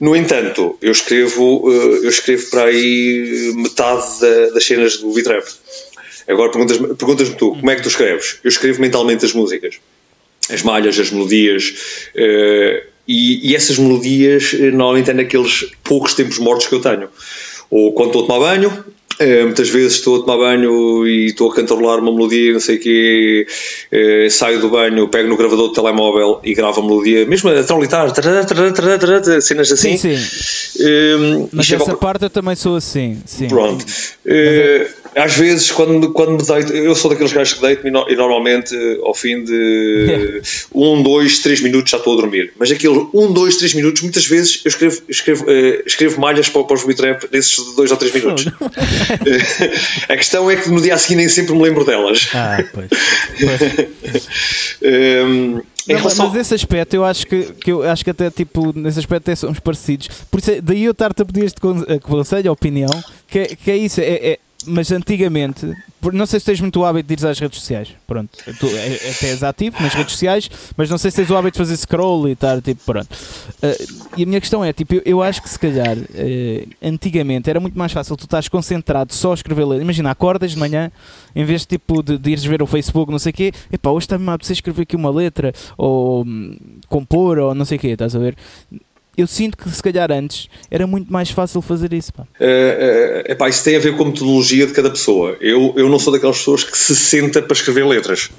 No 0.01 0.17
entanto, 0.17 0.79
eu 0.81 0.91
escrevo, 0.91 1.69
uh, 1.69 1.97
eu 1.97 2.09
escrevo 2.09 2.51
para 2.51 2.65
aí 2.65 3.53
metade 3.55 4.21
da, 4.21 4.51
das 4.51 4.65
cenas 4.65 4.97
do 4.97 5.13
beat 5.13 5.27
rap. 5.27 5.47
Agora 6.27 6.51
perguntas-me 6.51 6.95
perguntas 6.95 7.29
tu, 7.31 7.51
como 7.51 7.71
é 7.71 7.77
que 7.77 7.83
tu 7.83 7.89
escreves? 7.89 8.39
Eu 8.43 8.49
escrevo 8.49 8.81
mentalmente 8.81 9.25
as 9.25 9.35
músicas, 9.35 9.77
as 10.49 10.63
malhas, 10.63 10.99
as 10.99 11.11
melodias, 11.11 11.75
uh, 12.17 12.95
e, 13.07 13.51
e, 13.51 13.55
essas 13.55 13.79
melodias 13.79 14.55
normalmente 14.55 15.11
é 15.11 15.13
naqueles 15.13 15.71
poucos 15.85 16.15
tempos 16.15 16.39
mortos 16.39 16.67
que 16.67 16.75
eu 16.75 16.81
tenho. 16.81 17.11
Ou 17.71 17.93
quando 17.93 18.09
estou 18.09 18.25
a 18.25 18.27
tomar 18.27 18.39
banho, 18.41 18.85
Uh, 19.21 19.45
muitas 19.45 19.69
vezes 19.69 19.95
estou 19.95 20.17
a 20.17 20.21
tomar 20.21 20.39
banho 20.39 21.07
e 21.07 21.27
estou 21.27 21.51
a 21.51 21.55
cantarolar 21.55 22.01
uma 22.01 22.13
melodia, 22.13 22.53
não 22.53 22.61
sei 22.61 22.77
o 22.77 22.81
quê, 22.81 23.47
uh, 23.93 24.31
saio 24.31 24.61
do 24.61 24.69
banho, 24.69 25.07
pego 25.09 25.29
no 25.29 25.37
gravador 25.37 25.69
do 25.69 25.73
telemóvel 25.73 26.41
e 26.43 26.53
gravo 26.53 26.81
a 26.81 26.85
melodia, 26.85 27.25
mesmo 27.25 27.51
a 27.51 27.63
traulitar, 27.63 28.13
cenas 29.41 29.71
assim. 29.71 29.97
Sim, 29.97 30.17
sim. 30.17 30.85
Uh, 30.85 31.49
Mas 31.53 31.71
essa 31.71 31.97
parte 31.97 32.25
eu 32.25 32.31
também 32.31 32.57
sou 32.57 32.77
assim. 32.77 33.19
Sim. 33.25 33.49
Pronto. 33.49 33.85
É 34.27 34.89
às 35.17 35.37
vezes, 35.37 35.71
quando, 35.71 36.13
quando 36.13 36.33
me 36.33 36.43
deito, 36.43 36.73
eu 36.73 36.95
sou 36.95 37.11
daqueles 37.11 37.33
gajos 37.33 37.55
que 37.55 37.61
deito 37.61 37.87
e 37.87 38.17
normalmente 38.17 38.75
ao 39.03 39.15
fim 39.15 39.45
de 39.45 40.43
um, 40.75 41.03
dois, 41.03 41.39
três 41.39 41.61
minutos 41.61 41.91
já 41.91 41.99
estou 41.99 42.15
a 42.15 42.17
dormir. 42.21 42.53
Mas 42.59 42.71
aquele 42.71 43.07
um, 43.13 43.33
dois, 43.33 43.57
três 43.57 43.75
minutos, 43.75 44.03
muitas 44.03 44.27
vezes 44.27 44.61
eu 44.65 44.69
escrevo, 44.69 45.03
escrevo, 45.09 45.45
uh, 45.45 45.83
escrevo 45.87 46.21
malhas 46.21 46.49
para, 46.49 46.65
para 46.65 46.77
os 46.77 46.95
Trap 46.95 47.25
nesses 47.33 47.57
dois 47.75 47.91
ou 47.91 47.97
três 47.97 48.15
minutos. 48.15 48.47
a 50.09 50.17
questão 50.17 50.51
é 50.51 50.57
que 50.57 50.69
no 50.69 50.81
dia 50.81 50.95
a 50.95 50.99
seguir 50.99 51.17
nem 51.17 51.29
sempre 51.29 51.55
me 51.55 51.63
lembro 51.63 51.85
delas. 51.85 52.29
Ah, 52.35 52.63
pois. 52.73 52.89
pois. 53.41 54.29
um, 54.83 55.61
não, 55.89 55.99
relação... 55.99 56.27
Mas 56.27 56.35
nesse 56.37 56.55
aspecto 56.55 56.95
eu 56.95 57.05
acho 57.05 57.27
que, 57.27 57.43
que 57.53 57.71
eu 57.71 57.83
acho 57.83 58.03
que 58.03 58.11
até 58.11 58.31
tipo 58.31 58.73
nesse 58.77 58.99
aspecto 58.99 59.31
até 59.31 59.37
somos 59.37 59.61
parecidos. 59.61 60.09
Por 60.31 60.41
isso 60.41 60.51
é, 60.51 60.61
daí 60.61 60.85
eu 60.85 60.93
estar-te 60.93 61.21
a 61.21 61.25
pedir 61.25 61.45
este 61.45 61.61
conselho, 62.03 62.51
opinião, 62.51 62.91
que, 63.29 63.39
é, 63.41 63.47
que 63.47 63.71
é 63.71 63.77
isso, 63.77 64.01
é, 64.01 64.05
é 64.05 64.39
mas 64.67 64.91
antigamente, 64.93 65.73
não 66.13 66.27
sei 66.27 66.41
se 66.41 66.47
tens 66.47 66.61
muito 66.61 66.81
o 66.81 66.85
hábito 66.85 67.15
de 67.15 67.23
ir 67.23 67.27
às 67.27 67.39
redes 67.39 67.61
sociais. 67.61 67.89
Pronto, 68.07 68.31
tu 68.59 68.67
é, 68.67 69.11
até 69.11 69.29
és 69.29 69.43
ativo 69.43 69.83
nas 69.83 69.95
redes 69.95 70.13
sociais, 70.13 70.51
mas 70.77 70.91
não 70.91 70.99
sei 70.99 71.11
se 71.11 71.19
tens 71.19 71.31
o 71.31 71.37
hábito 71.37 71.53
de 71.53 71.59
fazer 71.59 71.77
scroll 71.77 72.29
e 72.29 72.33
estar 72.33 72.61
tipo, 72.61 72.83
pronto. 72.85 73.09
Uh, 73.63 74.05
e 74.17 74.23
a 74.23 74.27
minha 74.27 74.41
questão 74.41 74.65
é: 74.65 74.73
tipo, 74.73 74.95
eu, 74.95 75.03
eu 75.05 75.23
acho 75.23 75.43
que 75.43 75.49
se 75.49 75.59
calhar 75.59 75.97
uh, 75.97 76.69
antigamente 76.83 77.49
era 77.49 77.61
muito 77.61 77.79
mais 77.79 77.93
fácil 77.93 78.17
tu 78.17 78.25
estás 78.25 78.49
concentrado 78.49 79.13
só 79.13 79.33
a 79.33 79.35
escrever 79.35 79.65
letras. 79.65 79.83
Imagina, 79.83 80.11
acordas 80.11 80.53
de 80.53 80.59
manhã, 80.59 80.91
em 81.35 81.45
vez 81.45 81.65
tipo, 81.67 82.03
de, 82.03 82.19
de 82.19 82.31
ires 82.31 82.45
ver 82.45 82.63
o 82.63 82.67
Facebook, 82.67 83.11
não 83.11 83.19
sei 83.19 83.31
o 83.31 83.35
quê, 83.35 83.53
epá, 83.73 83.91
hoje 83.91 84.05
está-me 84.05 84.29
a 84.31 84.37
escrever 84.51 84.83
aqui 84.83 84.97
uma 84.97 85.11
letra, 85.11 85.53
ou 85.77 86.25
um, 86.25 86.57
compor, 86.89 87.39
ou 87.39 87.55
não 87.55 87.65
sei 87.65 87.77
o 87.79 87.81
quê, 87.81 87.89
estás 87.89 88.15
a 88.15 88.19
ver? 88.19 88.37
Eu 89.17 89.27
sinto 89.27 89.57
que 89.57 89.69
se 89.71 89.83
calhar 89.83 90.11
antes 90.11 90.49
era 90.71 90.87
muito 90.87 91.13
mais 91.13 91.31
fácil 91.31 91.63
fazer 91.63 91.93
isso. 91.93 92.13
Pá. 92.13 92.27
É, 92.41 93.37
é, 93.39 93.49
isso 93.49 93.65
tem 93.65 93.77
a 93.77 93.79
ver 93.79 93.97
com 93.97 94.05
a 94.05 94.07
metodologia 94.07 94.67
de 94.67 94.73
cada 94.73 94.91
pessoa. 94.91 95.37
Eu, 95.41 95.73
eu 95.77 95.89
não 95.89 95.99
sou 95.99 96.13
daquelas 96.13 96.39
pessoas 96.39 96.65
que 96.65 96.77
se 96.77 96.95
senta 96.97 97.41
para 97.43 97.55
escrever 97.55 97.87
letras. 97.87 98.31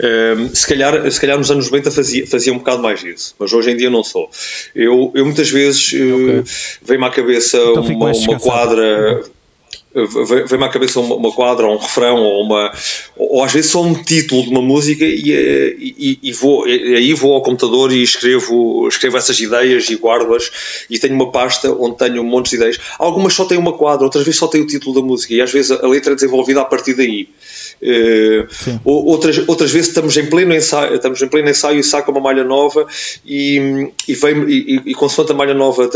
É, 0.00 0.34
se, 0.52 0.66
calhar, 0.66 1.10
se 1.10 1.20
calhar 1.20 1.36
nos 1.36 1.50
anos 1.50 1.66
90 1.66 1.90
fazia, 1.90 2.26
fazia 2.26 2.52
um 2.52 2.58
bocado 2.58 2.82
mais 2.82 3.02
isso, 3.02 3.34
mas 3.38 3.52
hoje 3.52 3.70
em 3.70 3.76
dia 3.76 3.90
não 3.90 4.02
sou. 4.02 4.30
Eu, 4.74 5.12
eu 5.14 5.24
muitas 5.24 5.50
vezes 5.50 5.92
okay. 5.92 6.44
vem-me 6.82 7.04
à 7.04 7.10
cabeça 7.10 7.58
então 7.58 7.82
uma, 7.82 8.12
uma 8.12 8.40
quadra 8.40 9.22
vem-me 10.46 10.64
à 10.64 10.68
cabeça 10.68 11.00
uma, 11.00 11.14
uma 11.14 11.32
quadra, 11.32 11.66
ou 11.66 11.74
um 11.74 11.78
refrão, 11.78 12.22
ou, 12.22 12.42
uma, 12.42 12.72
ou, 13.16 13.42
às 13.42 13.52
vezes 13.52 13.70
só 13.70 13.82
um 13.82 13.94
título 13.94 14.42
de 14.42 14.50
uma 14.50 14.60
música 14.60 15.04
e, 15.04 15.30
e, 15.78 16.18
e 16.22 16.32
vou, 16.32 16.68
e, 16.68 16.96
aí 16.96 17.14
vou 17.14 17.34
ao 17.34 17.42
computador 17.42 17.90
e 17.90 18.02
escrevo, 18.02 18.86
escrevo 18.88 19.16
essas 19.16 19.40
ideias 19.40 19.88
e 19.88 19.94
guardo-as 19.94 20.50
e 20.90 20.98
tenho 20.98 21.14
uma 21.14 21.30
pasta 21.30 21.72
onde 21.72 21.96
tenho 21.96 22.20
um 22.20 22.26
monte 22.26 22.50
de 22.50 22.56
ideias. 22.56 22.78
Algumas 22.98 23.32
só 23.32 23.46
têm 23.46 23.56
uma 23.56 23.72
quadra, 23.72 24.04
outras 24.04 24.24
vezes 24.24 24.38
só 24.38 24.46
tem 24.46 24.60
o 24.60 24.66
título 24.66 25.00
da 25.00 25.06
música 25.06 25.32
e 25.32 25.40
às 25.40 25.50
vezes 25.50 25.70
a 25.70 25.86
letra 25.86 26.12
é 26.12 26.14
desenvolvida 26.14 26.60
a 26.60 26.64
partir 26.64 26.94
daí. 26.94 27.28
Uh, 27.82 28.46
outras, 28.84 29.46
outras 29.46 29.70
vezes 29.70 29.88
estamos 29.88 30.16
em 30.16 30.26
pleno 30.26 30.54
ensaio, 30.54 30.94
estamos 30.94 31.20
em 31.20 31.28
pleno 31.28 31.50
ensaio 31.50 31.78
e 31.78 31.84
saca 31.84 32.10
uma 32.10 32.20
malha 32.20 32.42
nova 32.42 32.86
e, 33.24 33.90
e, 34.08 34.14
vem, 34.14 34.44
e, 34.48 34.82
e 34.86 34.94
consoante 34.94 35.32
a 35.32 35.34
malha 35.34 35.54
nova, 35.54 35.90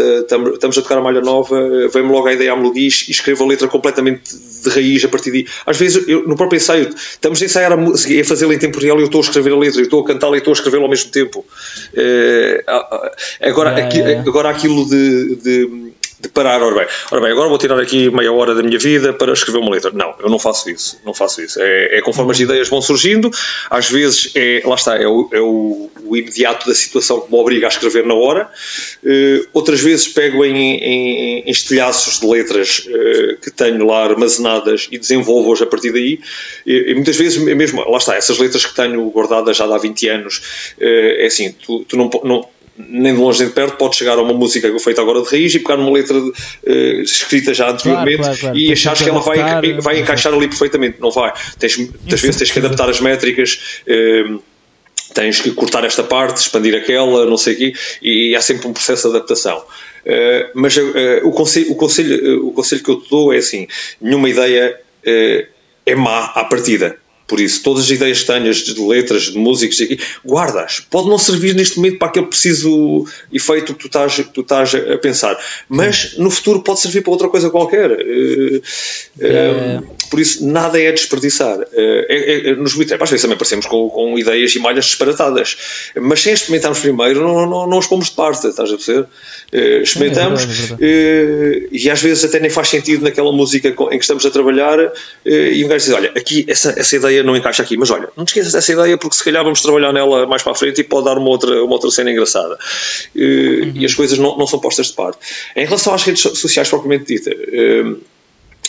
estamos 0.52 0.78
a 0.78 0.82
tocar 0.82 0.98
a 0.98 1.00
malha 1.00 1.20
nova, 1.20 1.56
vem-me 1.88 2.10
logo 2.10 2.28
a 2.28 2.32
ideia 2.32 2.52
à 2.52 2.56
melodia 2.56 2.84
e 2.84 2.88
escrevo 2.88 3.44
a 3.44 3.46
letra 3.46 3.68
completamente 3.68 4.36
de 4.62 4.70
raiz 4.70 5.04
a 5.04 5.08
partir 5.08 5.30
daí. 5.30 5.46
Às 5.66 5.78
vezes, 5.78 6.06
eu, 6.06 6.26
no 6.26 6.36
próprio 6.36 6.58
ensaio, 6.58 6.90
estamos 6.94 7.40
a 7.40 7.44
ensaiar 7.44 7.72
a 7.72 7.76
música 7.76 8.12
e 8.12 8.20
a 8.20 8.24
fazê-la 8.24 8.54
em 8.54 8.58
tempo 8.58 8.78
real 8.78 8.98
e 8.98 9.02
eu 9.02 9.06
estou 9.06 9.20
a 9.20 9.24
escrever 9.24 9.52
a 9.52 9.56
letra, 9.56 9.80
eu 9.80 9.84
estou 9.84 10.00
a 10.00 10.06
cantá-la 10.06 10.36
e 10.36 10.38
estou 10.38 10.52
a 10.52 10.54
escrevê-la 10.54 10.84
ao 10.84 10.90
mesmo 10.90 11.10
tempo. 11.10 11.44
Uh, 11.94 12.70
agora, 13.40 13.78
é, 13.78 13.82
aqui, 13.84 14.02
agora 14.02 14.50
aquilo 14.50 14.88
de, 14.88 15.36
de 15.36 15.89
de 16.20 16.28
parar, 16.28 16.62
ora 16.62 16.74
bem, 16.74 16.86
ora 17.10 17.20
bem, 17.22 17.32
agora 17.32 17.48
vou 17.48 17.56
tirar 17.56 17.80
aqui 17.80 18.10
meia 18.10 18.30
hora 18.30 18.54
da 18.54 18.62
minha 18.62 18.78
vida 18.78 19.12
para 19.12 19.32
escrever 19.32 19.58
uma 19.58 19.70
letra. 19.70 19.90
Não, 19.90 20.14
eu 20.20 20.28
não 20.28 20.38
faço 20.38 20.68
isso, 20.68 21.00
não 21.04 21.14
faço 21.14 21.40
isso. 21.40 21.58
É, 21.60 21.98
é 21.98 22.02
conforme 22.02 22.30
as 22.32 22.40
ideias 22.40 22.68
vão 22.68 22.82
surgindo, 22.82 23.30
às 23.70 23.88
vezes 23.88 24.30
é, 24.34 24.62
lá 24.64 24.74
está, 24.74 24.96
é 24.96 25.06
o, 25.06 25.28
é 25.32 25.40
o, 25.40 25.90
o 26.04 26.16
imediato 26.16 26.66
da 26.66 26.74
situação 26.74 27.22
que 27.22 27.32
me 27.32 27.38
obriga 27.38 27.66
a 27.66 27.68
escrever 27.68 28.04
na 28.04 28.14
hora, 28.14 28.50
uh, 29.02 29.48
outras 29.54 29.80
vezes 29.80 30.08
pego 30.08 30.44
em, 30.44 30.56
em, 30.56 31.38
em 31.40 31.50
estilhaços 31.50 32.20
de 32.20 32.26
letras 32.26 32.86
uh, 32.86 33.40
que 33.40 33.50
tenho 33.50 33.86
lá 33.86 34.04
armazenadas 34.04 34.88
e 34.92 34.98
desenvolvo-as 34.98 35.62
a 35.62 35.66
partir 35.66 35.90
daí, 35.90 36.20
e, 36.66 36.90
e, 36.90 36.94
muitas 36.94 37.16
vezes 37.16 37.46
é 37.46 37.54
mesmo, 37.54 37.82
lá 37.88 37.96
está, 37.96 38.14
essas 38.14 38.38
letras 38.38 38.66
que 38.66 38.74
tenho 38.74 39.08
guardadas 39.08 39.56
já 39.56 39.64
há 39.64 39.78
20 39.78 40.08
anos, 40.08 40.38
uh, 40.78 40.84
é 40.84 41.26
assim, 41.26 41.52
tu, 41.52 41.82
tu 41.84 41.96
não, 41.96 42.10
não 42.24 42.46
nem 42.88 43.14
de 43.14 43.20
longe 43.20 43.40
nem 43.40 43.48
de 43.48 43.54
perto, 43.54 43.76
pode 43.76 43.96
chegar 43.96 44.18
a 44.18 44.22
uma 44.22 44.32
música 44.32 44.72
feita 44.78 45.00
agora 45.00 45.22
de 45.22 45.28
raiz 45.28 45.54
e 45.54 45.58
pegar 45.58 45.76
numa 45.76 45.92
letra 45.92 46.16
uh, 46.18 46.32
escrita 47.02 47.52
já 47.52 47.70
anteriormente 47.70 48.18
claro, 48.18 48.38
claro, 48.38 48.40
claro. 48.40 48.58
e 48.58 48.72
achar 48.72 48.96
que 48.96 49.08
ela 49.08 49.20
vai, 49.20 49.80
vai 49.80 50.00
encaixar 50.00 50.32
ali 50.32 50.48
perfeitamente. 50.48 51.00
Não 51.00 51.10
vai. 51.10 51.32
Tens, 51.58 51.76
muitas 51.76 52.20
vezes 52.20 52.36
tens 52.36 52.50
que 52.50 52.58
adaptar 52.58 52.88
as 52.88 53.00
métricas. 53.00 53.82
Uh, 53.86 54.40
tens 55.14 55.40
que 55.40 55.50
cortar 55.50 55.84
esta 55.84 56.02
parte, 56.02 56.40
expandir 56.40 56.74
aquela, 56.74 57.26
não 57.26 57.36
sei 57.36 57.54
o 57.54 57.56
quê, 57.56 57.72
e 58.00 58.36
há 58.36 58.40
sempre 58.40 58.68
um 58.68 58.72
processo 58.72 59.08
de 59.10 59.16
adaptação. 59.16 59.58
Uh, 59.58 60.50
mas 60.54 60.76
uh, 60.76 60.90
o, 61.24 61.32
conselho, 61.32 61.72
o, 61.72 61.74
conselho, 61.74 62.40
uh, 62.40 62.48
o 62.48 62.52
conselho 62.52 62.82
que 62.82 62.90
eu 62.90 63.00
te 63.00 63.10
dou 63.10 63.32
é 63.32 63.38
assim: 63.38 63.66
nenhuma 64.00 64.28
ideia 64.28 64.78
é 65.04 65.94
má 65.94 66.26
à 66.26 66.44
partida. 66.44 66.96
Por 67.30 67.38
isso, 67.38 67.62
todas 67.62 67.84
as 67.84 67.90
ideias 67.92 68.22
que 68.22 68.26
tenhas 68.26 68.56
de 68.56 68.80
letras, 68.80 69.30
de 69.30 69.38
músicas, 69.38 69.78
guardas. 70.24 70.80
Pode 70.90 71.08
não 71.08 71.16
servir 71.16 71.54
neste 71.54 71.76
momento 71.76 71.96
para 71.96 72.08
aquele 72.08 72.26
preciso 72.26 73.06
efeito 73.32 73.72
que 73.72 73.78
tu 73.78 73.86
estás, 73.86 74.16
que 74.16 74.24
tu 74.24 74.40
estás 74.40 74.74
a 74.74 74.98
pensar, 74.98 75.38
mas 75.68 76.18
no 76.18 76.28
futuro 76.28 76.60
pode 76.60 76.80
servir 76.80 77.02
para 77.02 77.12
outra 77.12 77.28
coisa 77.28 77.48
qualquer. 77.48 77.92
Uh, 77.92 78.56
uh, 78.56 79.96
por 80.10 80.18
isso, 80.18 80.44
nada 80.44 80.80
é 80.80 80.90
desperdiçar. 80.90 81.56
Uh, 81.56 81.66
é, 82.08 82.50
é, 82.50 82.54
nos 82.56 82.74
Bitrap, 82.74 83.00
às 83.00 83.10
vezes 83.10 83.22
também 83.22 83.38
parecemos 83.38 83.66
com, 83.66 83.88
com, 83.88 84.18
ideias 84.18 84.52
e 84.56 84.58
malhas 84.58 84.86
disparatadas, 84.86 85.56
mas 86.00 86.20
sem 86.20 86.32
experimentarmos 86.32 86.80
primeiro, 86.80 87.20
não, 87.20 87.48
não, 87.48 87.68
não 87.68 87.78
as 87.78 87.86
pomos 87.86 88.06
de 88.06 88.16
parte, 88.16 88.44
estás 88.44 88.72
a 88.72 88.74
perceber? 88.74 89.06
experimentamos 89.82 90.42
é 90.42 90.46
verdade, 90.46 90.76
é 90.80 91.68
e 91.72 91.90
às 91.90 92.00
vezes 92.00 92.24
até 92.24 92.38
nem 92.38 92.50
faz 92.50 92.68
sentido 92.68 93.02
naquela 93.02 93.32
música 93.32 93.68
em 93.68 93.74
que 93.74 93.96
estamos 93.96 94.24
a 94.24 94.30
trabalhar 94.30 94.78
e 95.24 95.64
um 95.64 95.68
gajo 95.68 95.84
diz: 95.84 95.94
Olha, 95.94 96.12
aqui 96.16 96.44
essa, 96.48 96.72
essa 96.78 96.96
ideia 96.96 97.19
ideia 97.20 97.24
não 97.24 97.36
encaixa 97.36 97.62
aqui, 97.62 97.76
mas 97.76 97.90
olha, 97.90 98.08
não 98.16 98.24
te 98.24 98.28
esqueças 98.28 98.52
dessa 98.52 98.72
ideia 98.72 98.98
porque 98.98 99.16
se 99.16 99.24
calhar 99.24 99.44
vamos 99.44 99.60
trabalhar 99.60 99.92
nela 99.92 100.26
mais 100.26 100.42
para 100.42 100.52
a 100.52 100.54
frente 100.54 100.80
e 100.80 100.84
pode 100.84 101.04
dar 101.04 101.18
uma 101.18 101.28
outra, 101.28 101.62
uma 101.62 101.72
outra 101.72 101.90
cena 101.90 102.10
engraçada. 102.10 102.58
E, 103.14 103.62
uhum. 103.62 103.72
e 103.74 103.86
as 103.86 103.94
coisas 103.94 104.18
não, 104.18 104.36
não 104.36 104.46
são 104.46 104.58
postas 104.58 104.88
de 104.88 104.94
parte. 104.94 105.18
Em 105.54 105.64
relação 105.64 105.94
às 105.94 106.02
redes 106.02 106.20
sociais 106.20 106.68
propriamente 106.68 107.04
dita, 107.06 107.30
uh, 107.30 108.00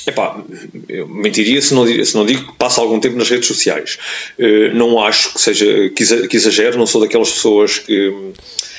Epá, 0.06 0.44
eu 0.90 1.08
mentiria 1.08 1.62
se 1.62 1.74
não, 1.74 1.86
se 1.86 2.16
não 2.16 2.26
digo 2.26 2.52
que 2.52 2.58
passa 2.58 2.82
algum 2.82 3.00
tempo 3.00 3.18
nas 3.18 3.30
redes 3.30 3.48
sociais. 3.48 3.98
Uh, 4.40 4.74
não 4.74 5.00
acho 5.04 5.34
que 5.34 5.42
seja 5.42 5.90
que 5.90 6.36
exagero, 6.36 6.78
não 6.78 6.88
sou 6.88 7.02
daquelas 7.02 7.32
pessoas 7.32 7.80
que 7.80 8.34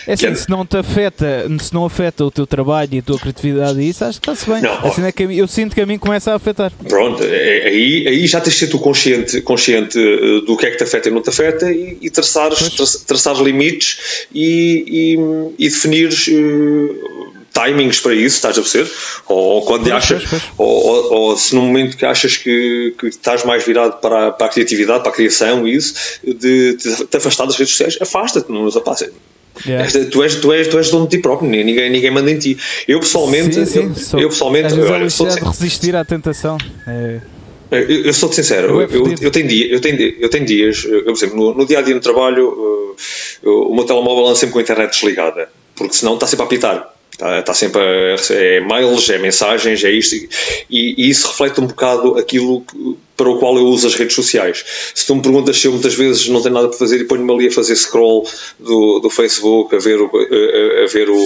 é 0.07 0.15
assim, 0.15 0.35
se 0.35 0.51
não 0.51 0.67
te 0.67 0.77
afeta, 0.77 1.47
se 1.61 1.73
não 1.73 1.85
afeta 1.85 2.25
o 2.25 2.31
teu 2.31 2.47
trabalho 2.47 2.91
e 2.95 2.99
a 2.99 3.03
tua 3.03 3.19
criatividade 3.19 3.81
e 3.81 3.89
isso, 3.89 4.05
acho 4.05 4.21
que 4.21 4.31
está-se 4.31 4.51
bem. 4.51 4.63
Não, 4.63 4.87
assim 4.87 5.05
é 5.05 5.13
que 5.13 5.23
eu 5.23 5.47
sinto 5.47 5.75
que 5.75 5.81
a 5.81 5.87
mim 5.87 5.99
começa 5.99 6.33
a 6.33 6.35
afetar. 6.35 6.73
Pronto, 6.89 7.23
é, 7.23 7.69
aí, 7.69 8.09
aí 8.09 8.27
já 8.27 8.41
tens 8.41 8.55
de 8.55 8.61
ser 8.61 8.67
tu 8.69 8.79
consciente, 8.79 9.41
consciente 9.43 9.99
eh, 9.99 10.45
do 10.45 10.57
que 10.57 10.67
é 10.67 10.71
que 10.71 10.77
te 10.77 10.85
afeta 10.85 11.09
e 11.09 11.13
não 11.13 11.23
te 11.23 11.29
afeta 11.29 11.71
e, 11.71 11.99
e 12.01 12.11
traçares, 12.11 12.59
traçar 13.07 13.41
limites 13.41 14.27
e, 14.35 15.17
e, 15.59 15.65
e 15.65 15.69
definires 15.69 16.27
uh, 16.29 17.22
timings 17.53 18.01
para 18.01 18.15
isso, 18.15 18.37
estás 18.37 18.59
a 18.59 18.63
perceber? 18.63 18.91
Ou, 19.29 19.63
quando 19.63 19.83
pois, 19.83 19.95
achas, 19.95 20.25
pois, 20.25 20.43
pois. 20.43 20.53
Ou, 20.59 20.87
ou, 20.87 21.13
ou, 21.13 21.37
se 21.37 21.55
no 21.55 21.63
momento 21.63 21.97
que 21.97 22.05
achas 22.05 22.37
que, 22.37 22.95
que 22.99 23.07
estás 23.07 23.45
mais 23.45 23.65
virado 23.65 24.01
para, 24.01 24.33
para 24.33 24.47
a 24.47 24.51
criatividade, 24.51 25.01
para 25.03 25.13
a 25.13 25.15
criação 25.15 25.67
e 25.67 25.75
isso, 25.75 25.95
de, 26.25 26.77
te 26.77 27.17
afastar 27.17 27.47
das 27.47 27.57
redes 27.57 27.73
sociais, 27.73 27.99
afasta-te, 28.01 28.51
não 28.51 28.65
nos 28.65 28.77
apassa. 28.77 29.11
Yeah. 29.67 29.87
Tu, 30.11 30.23
és, 30.23 30.37
tu, 30.37 30.53
és, 30.53 30.67
tu 30.67 30.79
és 30.79 30.91
dono 30.91 31.07
de 31.07 31.17
ti 31.17 31.23
próprio, 31.23 31.49
ninguém, 31.49 31.91
ninguém 31.91 32.11
manda 32.11 32.31
em 32.31 32.39
ti. 32.39 32.57
Eu 32.89 33.01
pessoalmente, 33.01 33.55
sim, 33.55 33.67
sim, 33.67 33.93
eu, 34.15 34.21
eu, 34.21 34.29
pessoalmente, 34.31 34.73
olha, 34.81 35.11
sou 35.11 35.29
de 35.29 35.39
resistir 35.41 35.95
à 35.95 36.05
tentação. 36.05 36.57
É... 36.87 37.21
Eu, 37.71 38.05
eu 38.05 38.13
sou-te 38.13 38.37
sincero, 38.37 38.83
eu, 38.83 39.15
eu, 39.19 39.31
tenho 39.31 39.49
dia, 39.49 39.73
eu, 39.73 39.81
tenho, 39.81 39.99
eu 39.99 40.29
tenho 40.29 40.45
dias, 40.45 40.85
eu, 40.85 41.05
por 41.05 41.13
exemplo, 41.13 41.37
no, 41.37 41.55
no 41.55 41.67
dia 41.67 41.79
a 41.79 41.83
dia 41.83 41.95
no 41.95 42.03
trabalho, 42.03 42.95
uh, 43.43 43.67
o 43.71 43.75
meu 43.75 43.85
telemóvel 43.85 44.27
anda 44.27 44.35
sempre 44.35 44.53
com 44.53 44.59
a 44.59 44.63
internet 44.63 44.91
desligada, 44.91 45.49
porque 45.75 45.95
senão 45.95 46.15
está 46.15 46.27
sempre 46.27 46.43
a 46.43 46.47
apitar. 46.47 46.92
Está, 47.13 47.41
está 47.41 47.55
sempre 47.55 47.81
a 47.81 48.17
é 48.35 48.61
mails, 48.61 49.11
é 49.11 49.19
mensagens, 49.19 49.85
é 49.85 49.91
isto, 49.91 50.17
e, 50.17 50.29
e, 50.71 51.11
isso 51.11 51.29
reflete 51.29 51.61
um 51.61 51.67
bocado 51.67 52.19
aquilo 52.19 52.65
para 53.17 53.29
o 53.29 53.39
qual 53.39 53.57
eu 53.57 53.67
uso 53.67 53.87
as 53.87 53.95
redes 53.95 54.15
sociais. 54.15 54.65
Se 54.95 55.07
tu 55.07 55.15
me 55.15 55.23
perguntas 55.23 55.57
se 55.59 55.67
eu 55.67 55.73
muitas 55.73 55.95
vezes 55.95 56.27
não 56.29 56.41
tenho 56.41 56.55
nada 56.55 56.69
para 56.69 56.79
fazer 56.79 57.01
e 57.01 57.05
ponho-me 57.05 57.33
ali 57.33 57.49
a 57.49 57.53
fazer 57.53 57.77
scroll 57.77 58.27
do, 58.59 58.99
do 58.99 59.11
Facebook, 59.11 59.77
a 59.77 59.79
ver, 59.79 60.01
o, 60.01 60.07
a, 60.07 60.85
a 60.85 60.87
ver 60.87 61.09
o, 61.11 61.17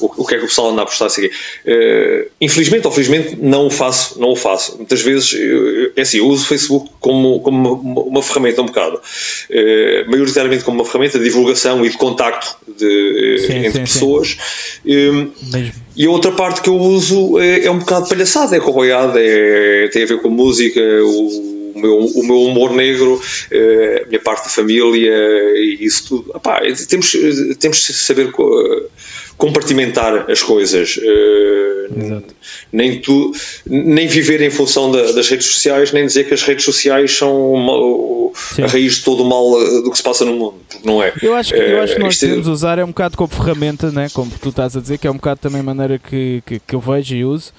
o, 0.00 0.22
o, 0.22 0.26
que 0.26 0.34
é 0.34 0.38
que 0.38 0.44
o 0.44 0.48
pessoal 0.48 0.70
anda 0.70 0.82
a 0.82 0.86
postar, 0.86 1.06
assim, 1.06 1.26
uh, 1.26 2.30
infelizmente 2.40 2.86
ou 2.86 2.92
felizmente 2.92 3.36
não 3.36 3.68
o 3.68 3.70
faço, 3.70 4.20
não 4.20 4.30
o 4.30 4.36
faço. 4.36 4.76
Muitas 4.76 5.00
vezes, 5.00 5.32
é 5.96 6.02
assim, 6.02 6.18
eu 6.18 6.26
uso 6.26 6.44
o 6.44 6.46
Facebook 6.46 6.90
como, 7.00 7.40
como 7.40 7.74
uma, 7.74 8.02
uma 8.02 8.22
ferramenta 8.22 8.62
um 8.62 8.66
bocado, 8.66 8.96
uh, 8.96 10.10
maioritariamente 10.10 10.64
como 10.64 10.78
uma 10.78 10.84
ferramenta 10.84 11.18
de 11.18 11.24
divulgação 11.24 11.84
e 11.84 11.88
de 11.88 11.96
contacto 11.96 12.56
de, 12.78 13.44
sim, 13.46 13.56
entre 13.58 13.72
sim, 13.72 13.80
pessoas. 13.80 14.36
Sim. 14.84 15.72
e 15.96 16.06
a 16.06 16.10
outra 16.10 16.32
parte 16.32 16.62
que 16.62 16.68
eu 16.68 16.76
uso 16.76 17.38
é, 17.38 17.64
é 17.64 17.70
um 17.70 17.78
bocado 17.78 18.08
palhaçada, 18.08 18.56
é 18.56 18.60
corroiada, 18.60 19.20
é, 19.20 19.88
tem 19.88 20.02
a 20.02 20.06
ver 20.06 20.20
com 20.20 20.28
música, 20.28 20.80
o 20.80 21.49
meu, 21.74 21.98
o 21.98 22.24
meu 22.24 22.42
humor 22.42 22.72
negro, 22.72 23.20
eh, 23.50 24.02
a 24.04 24.08
minha 24.08 24.20
parte 24.20 24.44
da 24.44 24.50
família 24.50 25.10
e 25.56 25.78
isso 25.80 26.08
tudo. 26.08 26.32
Epá, 26.36 26.60
temos, 26.88 27.16
temos 27.58 27.78
de 27.78 27.92
saber 27.92 28.32
compartimentar 29.40 30.30
as 30.30 30.42
coisas. 30.42 31.00
Eh, 31.02 32.20
nem, 32.70 33.00
tu, 33.00 33.32
nem 33.66 34.06
viver 34.06 34.42
em 34.42 34.50
função 34.50 34.92
da, 34.92 35.12
das 35.12 35.28
redes 35.28 35.46
sociais, 35.46 35.92
nem 35.92 36.06
dizer 36.06 36.24
que 36.24 36.34
as 36.34 36.42
redes 36.42 36.64
sociais 36.64 37.16
são 37.16 37.52
uma, 37.52 38.32
a 38.62 38.66
raiz 38.68 38.96
de 38.96 39.04
todo 39.04 39.22
o 39.22 39.28
mal 39.28 39.60
eh, 39.60 39.82
do 39.82 39.90
que 39.90 39.96
se 39.96 40.02
passa 40.02 40.24
no 40.24 40.34
mundo. 40.34 40.56
Não 40.84 41.02
é. 41.02 41.12
Eu 41.22 41.34
acho 41.34 41.54
que, 41.54 41.58
eu 41.58 41.80
acho 41.80 41.94
que 41.94 42.00
nós 42.00 42.18
devemos 42.18 42.46
é... 42.46 42.50
usar 42.50 42.78
é 42.78 42.84
um 42.84 42.88
bocado 42.88 43.16
como 43.16 43.30
ferramenta, 43.30 43.90
né? 43.90 44.08
como 44.12 44.30
tu 44.40 44.50
estás 44.50 44.76
a 44.76 44.80
dizer, 44.80 44.98
que 44.98 45.06
é 45.06 45.10
um 45.10 45.16
bocado 45.16 45.40
também 45.40 45.60
a 45.60 45.64
maneira 45.64 45.98
que, 45.98 46.42
que, 46.44 46.60
que 46.60 46.74
eu 46.74 46.80
vejo 46.80 47.14
e 47.14 47.24
uso 47.24 47.52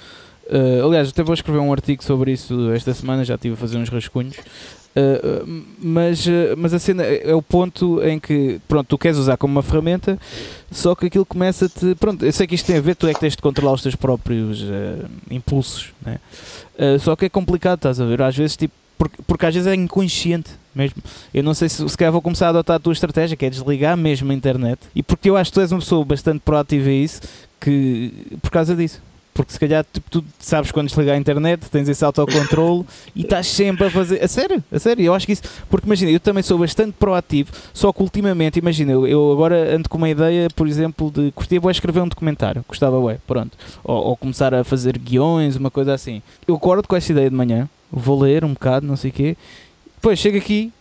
Uh, 0.49 0.85
aliás, 0.85 1.09
até 1.09 1.23
vou 1.23 1.33
escrever 1.33 1.59
um 1.59 1.71
artigo 1.71 2.03
sobre 2.03 2.31
isso 2.31 2.71
esta 2.71 2.93
semana, 2.93 3.23
já 3.23 3.35
estive 3.35 3.53
a 3.53 3.57
fazer 3.57 3.77
uns 3.77 3.89
rascunhos. 3.89 4.37
Uh, 4.37 5.63
mas, 5.79 6.25
uh, 6.27 6.55
mas 6.57 6.73
a 6.73 6.79
cena 6.79 7.03
é 7.03 7.33
o 7.33 7.41
ponto 7.41 8.03
em 8.03 8.19
que 8.19 8.59
pronto, 8.67 8.87
tu 8.87 8.97
queres 8.97 9.17
usar 9.17 9.37
como 9.37 9.53
uma 9.53 9.63
ferramenta, 9.63 10.19
só 10.69 10.93
que 10.93 11.05
aquilo 11.05 11.25
começa-te. 11.25 11.95
Pronto, 11.95 12.25
eu 12.25 12.31
sei 12.33 12.45
que 12.45 12.55
isto 12.55 12.65
tem 12.65 12.77
a 12.77 12.81
ver, 12.81 12.95
tu 12.95 13.07
é 13.07 13.13
que 13.13 13.19
tens 13.19 13.35
de 13.35 13.41
controlar 13.41 13.73
os 13.73 13.81
teus 13.81 13.95
próprios 13.95 14.65
impulsos, 15.29 15.93
né? 16.05 16.19
só 16.99 17.15
que 17.15 17.25
é 17.25 17.29
complicado, 17.29 17.77
estás 17.77 18.01
a 18.01 18.05
ver? 18.05 18.21
Às 18.21 18.35
vezes, 18.35 18.57
tipo, 18.57 18.73
porque, 18.97 19.21
porque 19.25 19.45
às 19.45 19.53
vezes 19.53 19.67
é 19.67 19.73
inconsciente 19.73 20.51
mesmo. 20.75 21.01
Eu 21.33 21.43
não 21.43 21.53
sei 21.53 21.69
se 21.69 21.87
se 21.87 21.97
calhar 21.97 22.11
vou 22.11 22.21
começar 22.21 22.47
a 22.47 22.49
adotar 22.49 22.75
a 22.75 22.79
tua 22.79 22.93
estratégia, 22.93 23.37
que 23.37 23.45
é 23.45 23.49
desligar 23.49 23.95
mesmo 23.95 24.31
a 24.31 24.35
internet, 24.35 24.79
e 24.93 25.01
porque 25.01 25.29
eu 25.29 25.37
acho 25.37 25.51
que 25.51 25.55
tu 25.55 25.61
és 25.61 25.71
uma 25.71 25.79
pessoa 25.79 26.03
bastante 26.03 26.41
proativa 26.41 26.89
a 26.89 26.93
isso, 26.93 27.21
que 27.59 28.11
por 28.41 28.51
causa 28.51 28.75
disso 28.75 29.01
porque 29.33 29.53
se 29.53 29.59
calhar 29.59 29.85
tipo, 29.91 30.09
tu 30.09 30.25
sabes 30.39 30.71
quando 30.71 30.87
desligar 30.87 31.15
a 31.15 31.17
internet, 31.17 31.69
tens 31.69 31.87
esse 31.87 32.03
autocontrole 32.03 32.85
e 33.15 33.21
estás 33.21 33.47
sempre 33.47 33.87
a 33.87 33.91
fazer. 33.91 34.23
A 34.23 34.27
sério, 34.27 34.63
a 34.71 34.79
sério, 34.79 35.03
eu 35.03 35.13
acho 35.13 35.25
que 35.25 35.33
isso. 35.33 35.43
Porque 35.69 35.85
imagina, 35.85 36.11
eu 36.11 36.19
também 36.19 36.43
sou 36.43 36.57
bastante 36.57 36.93
proativo, 36.93 37.51
só 37.73 37.93
que 37.93 38.01
ultimamente, 38.01 38.59
imagina, 38.59 38.91
eu, 38.91 39.07
eu 39.07 39.31
agora 39.31 39.75
ando 39.75 39.87
com 39.87 39.97
uma 39.97 40.09
ideia, 40.09 40.49
por 40.55 40.67
exemplo, 40.67 41.09
de 41.09 41.31
curtir, 41.31 41.59
vou 41.59 41.71
escrever 41.71 42.01
um 42.01 42.07
documentário, 42.07 42.63
gostava, 42.67 42.99
ué, 42.99 43.17
pronto. 43.25 43.57
Ou, 43.83 44.07
ou, 44.07 44.17
começar 44.17 44.53
a 44.53 44.63
fazer 44.63 44.97
guiões, 44.97 45.55
uma 45.55 45.71
coisa 45.71 45.93
assim. 45.93 46.21
Eu 46.47 46.55
acordo 46.55 46.87
com 46.87 46.95
essa 46.95 47.11
ideia 47.11 47.29
de 47.29 47.35
manhã, 47.35 47.69
vou 47.91 48.19
ler 48.19 48.43
um 48.43 48.53
bocado, 48.53 48.85
não 48.85 48.97
sei 48.97 49.11
o 49.11 49.13
quê, 49.13 49.37
depois 49.95 50.19
chego 50.19 50.37
aqui, 50.37 50.73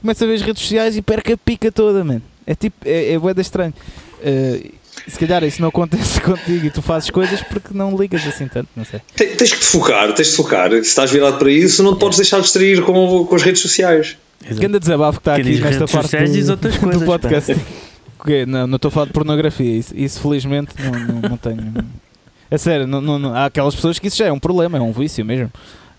começo 0.00 0.22
a 0.22 0.26
ver 0.26 0.34
as 0.34 0.42
redes 0.42 0.62
sociais 0.62 0.96
e 0.96 1.02
perco 1.02 1.32
a 1.32 1.36
pica 1.36 1.72
toda, 1.72 2.04
mano. 2.04 2.22
É 2.46 2.54
tipo, 2.54 2.76
é, 2.84 3.12
é 3.12 3.18
boeda 3.18 3.40
estranho. 3.40 3.74
Uh, 4.20 4.77
se 5.08 5.18
calhar 5.18 5.42
isso 5.44 5.60
não 5.60 5.68
acontece 5.68 6.20
contigo 6.22 6.66
e 6.66 6.70
tu 6.70 6.82
fazes 6.82 7.10
coisas 7.10 7.42
porque 7.42 7.68
não 7.72 7.96
ligas 7.96 8.26
assim 8.26 8.46
tanto, 8.46 8.68
não 8.76 8.84
sei. 8.84 9.00
Tens 9.16 9.52
que 9.52 9.60
te 9.60 9.66
focar, 9.66 10.12
tens 10.12 10.30
de 10.30 10.36
focar. 10.36 10.70
Se 10.70 10.78
estás 10.80 11.10
virado 11.10 11.38
para 11.38 11.50
isso, 11.50 11.82
não 11.82 11.94
te 11.94 12.00
podes 12.00 12.18
deixar 12.18 12.40
distrair 12.40 12.82
com, 12.82 13.24
com 13.24 13.34
as 13.34 13.42
redes 13.42 13.62
sociais. 13.62 14.16
Grande 14.42 14.78
desabafo 14.78 15.20
que 15.20 15.28
está 15.28 15.36
aqui 15.36 15.60
nesta 15.60 15.86
parte 15.86 16.16
do, 16.16 16.50
outras 16.50 16.76
coisas, 16.78 17.00
do 17.00 17.06
podcast. 17.06 17.56
não, 18.46 18.66
não 18.66 18.76
estou 18.76 18.88
a 18.88 18.92
falar 18.92 19.06
de 19.06 19.12
pornografia, 19.12 19.78
isso, 19.78 19.92
isso 19.96 20.20
felizmente 20.20 20.74
não, 20.78 20.92
não, 20.92 21.30
não 21.30 21.36
tenho. 21.36 21.74
É 22.50 22.56
sério, 22.56 22.86
não, 22.86 23.00
não, 23.00 23.34
há 23.34 23.46
aquelas 23.46 23.74
pessoas 23.74 23.98
que 23.98 24.06
isso 24.06 24.16
já 24.16 24.26
é 24.26 24.32
um 24.32 24.38
problema, 24.38 24.78
é 24.78 24.80
um 24.80 24.92
vício 24.92 25.24
mesmo. 25.24 25.50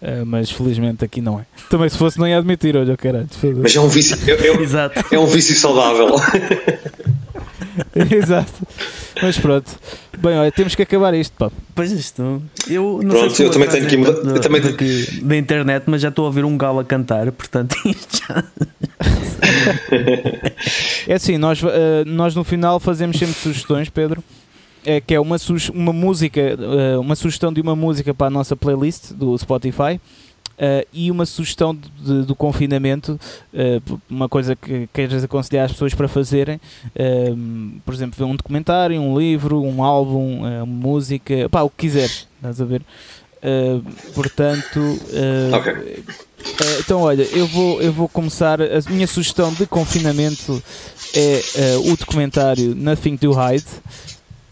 Uh, 0.02 0.26
mas 0.26 0.50
felizmente 0.50 1.04
aqui 1.04 1.20
não 1.20 1.42
é. 1.42 1.46
Também 1.70 1.90
se 1.90 1.98
fosse 1.98 2.18
não 2.18 2.26
ia 2.26 2.38
admitir, 2.38 2.76
olha, 2.78 2.96
caralho. 2.96 3.28
Mas 3.62 3.76
é 3.76 3.82
um 3.82 3.90
vício, 3.90 4.18
é, 4.30 4.32
é, 4.32 4.92
é 5.16 5.20
um 5.20 5.26
vício 5.26 5.54
saudável. 5.56 6.16
Exato. 8.12 8.68
Mas 9.22 9.38
pronto. 9.38 9.70
Bem, 10.18 10.38
olha, 10.38 10.52
temos 10.52 10.76
que 10.76 10.82
acabar 10.82 11.14
isto, 11.14 11.34
pá. 11.38 11.52
Pois 11.76 11.92
isto. 11.92 12.42
Eu 12.68 13.02
não 13.04 13.16
pronto, 13.16 13.36
sei 13.36 13.48
eu 13.48 13.52
também 13.52 13.70
tenho 13.70 13.88
que 13.88 13.98
mudar. 13.98 14.22
Da, 14.22 14.40
também... 14.40 14.62
da 15.22 15.38
internet, 15.38 15.84
mas 15.88 16.02
já 16.02 16.10
estou 16.10 16.26
a 16.26 16.28
ouvir 16.28 16.46
um 16.46 16.58
galo 16.58 16.80
a 16.80 16.86
cantar, 16.86 17.32
portanto 17.32 17.76
isto 17.86 18.22
já. 18.28 18.44
é 21.08 21.14
assim, 21.14 21.38
nós, 21.38 21.62
uh, 21.62 21.68
nós 22.06 22.36
no 22.36 22.44
final 22.44 22.80
fazemos 22.80 23.18
sempre 23.18 23.36
sugestões, 23.36 23.90
Pedro. 23.90 24.24
É, 24.86 25.02
que 25.02 25.14
é 25.14 25.20
uma, 25.20 25.36
uma 25.74 25.92
música, 25.92 26.40
uh, 26.40 27.02
uma 27.02 27.14
sugestão 27.14 27.52
de 27.52 27.60
uma 27.60 27.76
música 27.76 28.14
para 28.14 28.28
a 28.28 28.30
nossa 28.30 28.56
playlist 28.56 29.12
do 29.12 29.38
Spotify 29.38 30.00
Uh, 30.60 30.86
e 30.92 31.10
uma 31.10 31.26
sugestão 31.26 31.74
de, 31.74 31.90
de, 31.90 32.26
do 32.26 32.36
confinamento, 32.36 33.18
uh, 33.54 34.00
uma 34.10 34.28
coisa 34.28 34.58
que 34.58 34.90
queres 34.92 35.24
aconselhar 35.24 35.64
as 35.64 35.72
pessoas 35.72 35.94
para 35.94 36.10
fazerem, 36.10 36.58
uh, 36.58 37.80
por 37.86 37.94
exemplo, 37.94 38.18
ver 38.18 38.26
um 38.26 38.36
documentário, 38.36 39.00
um 39.00 39.18
livro, 39.18 39.64
um 39.64 39.82
álbum, 39.82 40.66
música, 40.66 41.48
pá, 41.50 41.62
o 41.62 41.70
que 41.70 41.88
quiseres, 41.88 42.28
estás 42.36 42.60
a 42.60 42.66
ver? 42.66 42.82
portanto, 44.14 44.82
okay. 45.58 46.04
então 46.78 47.04
olha, 47.04 47.24
eu 47.24 47.48
vou, 47.48 47.82
eu 47.82 47.94
vou 47.94 48.10
começar. 48.10 48.62
A 48.62 48.82
minha 48.90 49.08
sugestão 49.08 49.54
de 49.54 49.66
confinamento 49.66 50.62
é 51.16 51.78
o 51.86 51.96
documentário 51.96 52.76
Nothing 52.76 53.16
to 53.16 53.32
Hide. 53.32 53.66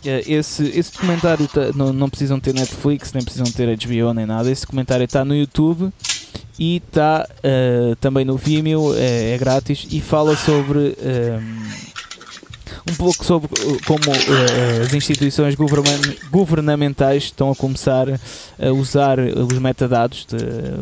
É, 0.08 0.24
esse, 0.26 0.64
esse 0.70 0.94
documentário 0.94 1.46
tá, 1.50 1.74
não, 1.76 1.92
não 1.92 2.10
precisam 2.10 2.40
ter 2.40 2.54
Netflix, 2.54 3.12
nem 3.12 3.22
precisam 3.22 3.52
ter 3.52 3.68
HBO 3.76 4.14
nem 4.14 4.26
nada. 4.26 4.50
Esse 4.50 4.62
documentário 4.62 5.04
está 5.04 5.26
no 5.26 5.36
YouTube 5.36 5.92
e 6.58 6.78
está 6.78 7.28
uh, 7.30 7.96
também 7.98 8.24
no 8.24 8.38
Vimeo, 8.38 8.94
é, 8.96 9.34
é, 9.34 9.38
grátis 9.38 9.86
e 9.92 10.00
fala 10.00 10.36
sobre 10.38 10.80
um, 10.80 10.94
eh, 10.98 11.40
um 12.90 12.96
pouco 12.96 13.24
sobre 13.24 13.50
como 13.86 14.10
uh, 14.10 14.84
as 14.84 14.94
instituições 14.94 15.56
governamentais 16.32 17.24
estão 17.24 17.52
a 17.52 17.56
começar 17.56 18.08
a 18.10 18.72
usar 18.72 19.20
os 19.20 19.60
metadados, 19.60 20.26
de, 20.26 20.38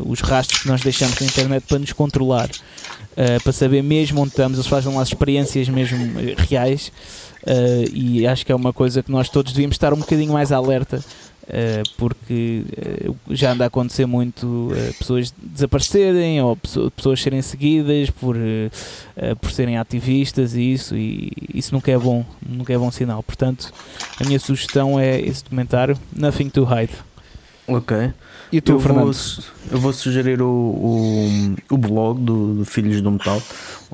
os 0.06 0.22
rastros 0.22 0.62
que 0.62 0.68
nós 0.68 0.82
deixamos 0.82 1.20
na 1.20 1.26
internet 1.26 1.64
para 1.68 1.80
nos 1.80 1.92
controlar, 1.94 2.48
uh, 2.48 3.44
para 3.44 3.52
saber 3.52 3.82
mesmo 3.82 4.22
onde 4.22 4.30
estamos. 4.30 4.60
Eles 4.60 4.68
fazem 4.68 4.94
lá 4.94 5.02
experiências 5.02 5.68
mesmo 5.68 6.14
reais 6.48 6.92
Uh, 7.46 7.90
e 7.94 8.26
acho 8.26 8.46
que 8.46 8.52
é 8.52 8.56
uma 8.56 8.74
coisa 8.74 9.04
que 9.04 9.12
nós 9.12 9.30
todos 9.30 9.54
devíamos 9.54 9.76
estar 9.76 9.94
um 9.94 9.98
bocadinho 9.98 10.34
mais 10.34 10.52
alerta, 10.52 10.98
uh, 11.44 11.90
porque 11.96 12.64
uh, 13.08 13.16
já 13.30 13.52
anda 13.52 13.66
a 13.66 13.68
acontecer 13.68 14.08
muito 14.08 14.72
pessoas 14.98 15.32
desaparecerem 15.38 16.42
ou 16.42 16.58
pessoas 16.96 17.22
serem 17.22 17.42
seguidas 17.44 18.10
por, 18.10 18.36
por 19.40 19.52
serem 19.52 19.78
ativistas 19.78 20.56
e 20.56 20.74
isso, 20.74 20.96
e 20.96 21.32
isso 21.54 21.74
nunca 21.74 21.92
é 21.92 21.98
bom, 21.98 22.26
nunca 22.48 22.74
é 22.74 22.78
bom 22.78 22.92
sinal. 22.92 23.22
Portanto, 23.22 23.72
a 24.20 24.24
minha 24.24 24.40
sugestão 24.40 25.00
é 25.00 25.22
esse 25.22 25.44
documentário, 25.44 25.98
Nothing 26.16 26.50
to 26.50 26.64
Hide. 26.64 26.94
Ok. 27.68 28.12
E 28.52 28.62
tu, 28.62 28.74
eu 28.74 28.80
Fernando? 28.80 29.12
Vou, 29.12 29.44
eu 29.72 29.80
vou 29.80 29.94
sugerir 29.94 30.42
o, 30.42 30.48
o, 30.48 31.56
o 31.72 31.78
blog 31.78 32.22
do, 32.22 32.54
do, 32.56 32.66
Filhos 32.66 33.02
do 33.02 33.12
Metal, 33.12 33.42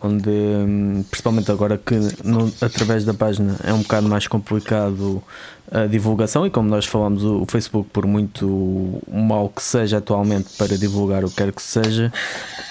onde, 0.02 0.30
hum, 0.30 1.04
principalmente 1.10 1.52
agora 1.52 1.78
que 1.78 1.96
no, 2.24 2.52
através 2.62 3.04
da 3.06 3.14
página 3.14 3.58
é 3.64 3.74
um 3.74 3.82
bocado 3.82 4.08
mais 4.08 4.28
complicado 4.28 5.24
a 5.72 5.88
divulgação, 5.88 6.46
e 6.46 6.50
como 6.50 6.70
nós 6.70 6.86
falamos, 6.86 7.24
o, 7.24 7.46
Facebook, 7.48 7.90
por 7.94 8.06
muito 8.06 9.02
mal 9.10 9.48
que 9.48 9.64
seja 9.64 10.00
atualmente 10.00 10.50
para 10.58 10.78
divulgar 10.78 11.24
o 11.24 11.30
que 11.30 11.36
quer 11.36 11.54
que 11.54 11.62
seja, 11.62 12.12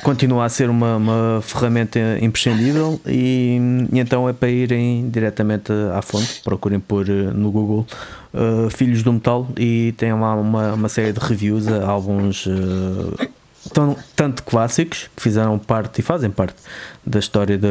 continua 0.03 0.45
a 0.45 0.49
ser 0.51 0.69
uma, 0.69 0.97
uma 0.97 1.41
ferramenta 1.43 1.99
imprescindível. 2.21 3.01
E, 3.07 3.59
e, 3.91 3.99
então 3.99 4.29
é 4.29 4.35
para 4.35 4.51
irem 4.51 5.09
diretamente 5.09 5.73
à 5.97 6.03
fonte, 6.03 6.43
procurem 6.45 6.79
por 6.79 7.09
eh, 7.09 7.33
no 7.33 7.51
Google 7.51 7.87
uh, 8.35 8.69
Filhos 8.69 9.03
do 9.03 9.15
Metal 9.15 9.49
e 9.57 9.95
tem 9.97 10.13
lá 10.13 10.35
uma, 10.35 10.75
uma 10.75 10.89
série 10.91 11.13
de 11.13 11.21
reviews 11.21 11.69
a 11.69 11.87
álbuns 11.87 12.45
uh, 12.45 13.31
tão, 13.73 13.97
tanto 14.17 14.43
clássicos 14.43 15.11
que 15.15 15.23
fizeram 15.23 15.59
parte 15.59 16.01
e 16.01 16.03
fazem 16.03 16.31
parte 16.31 16.57
da 17.05 17.19
história 17.19 17.59
da, 17.59 17.69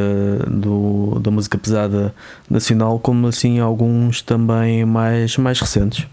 do, 0.47 1.19
da 1.19 1.31
música 1.31 1.57
pesada 1.57 2.13
nacional, 2.49 2.99
como 2.99 3.27
assim 3.27 3.59
alguns 3.59 4.21
também 4.21 4.85
mais, 4.85 5.37
mais 5.37 5.59
recentes. 5.59 6.05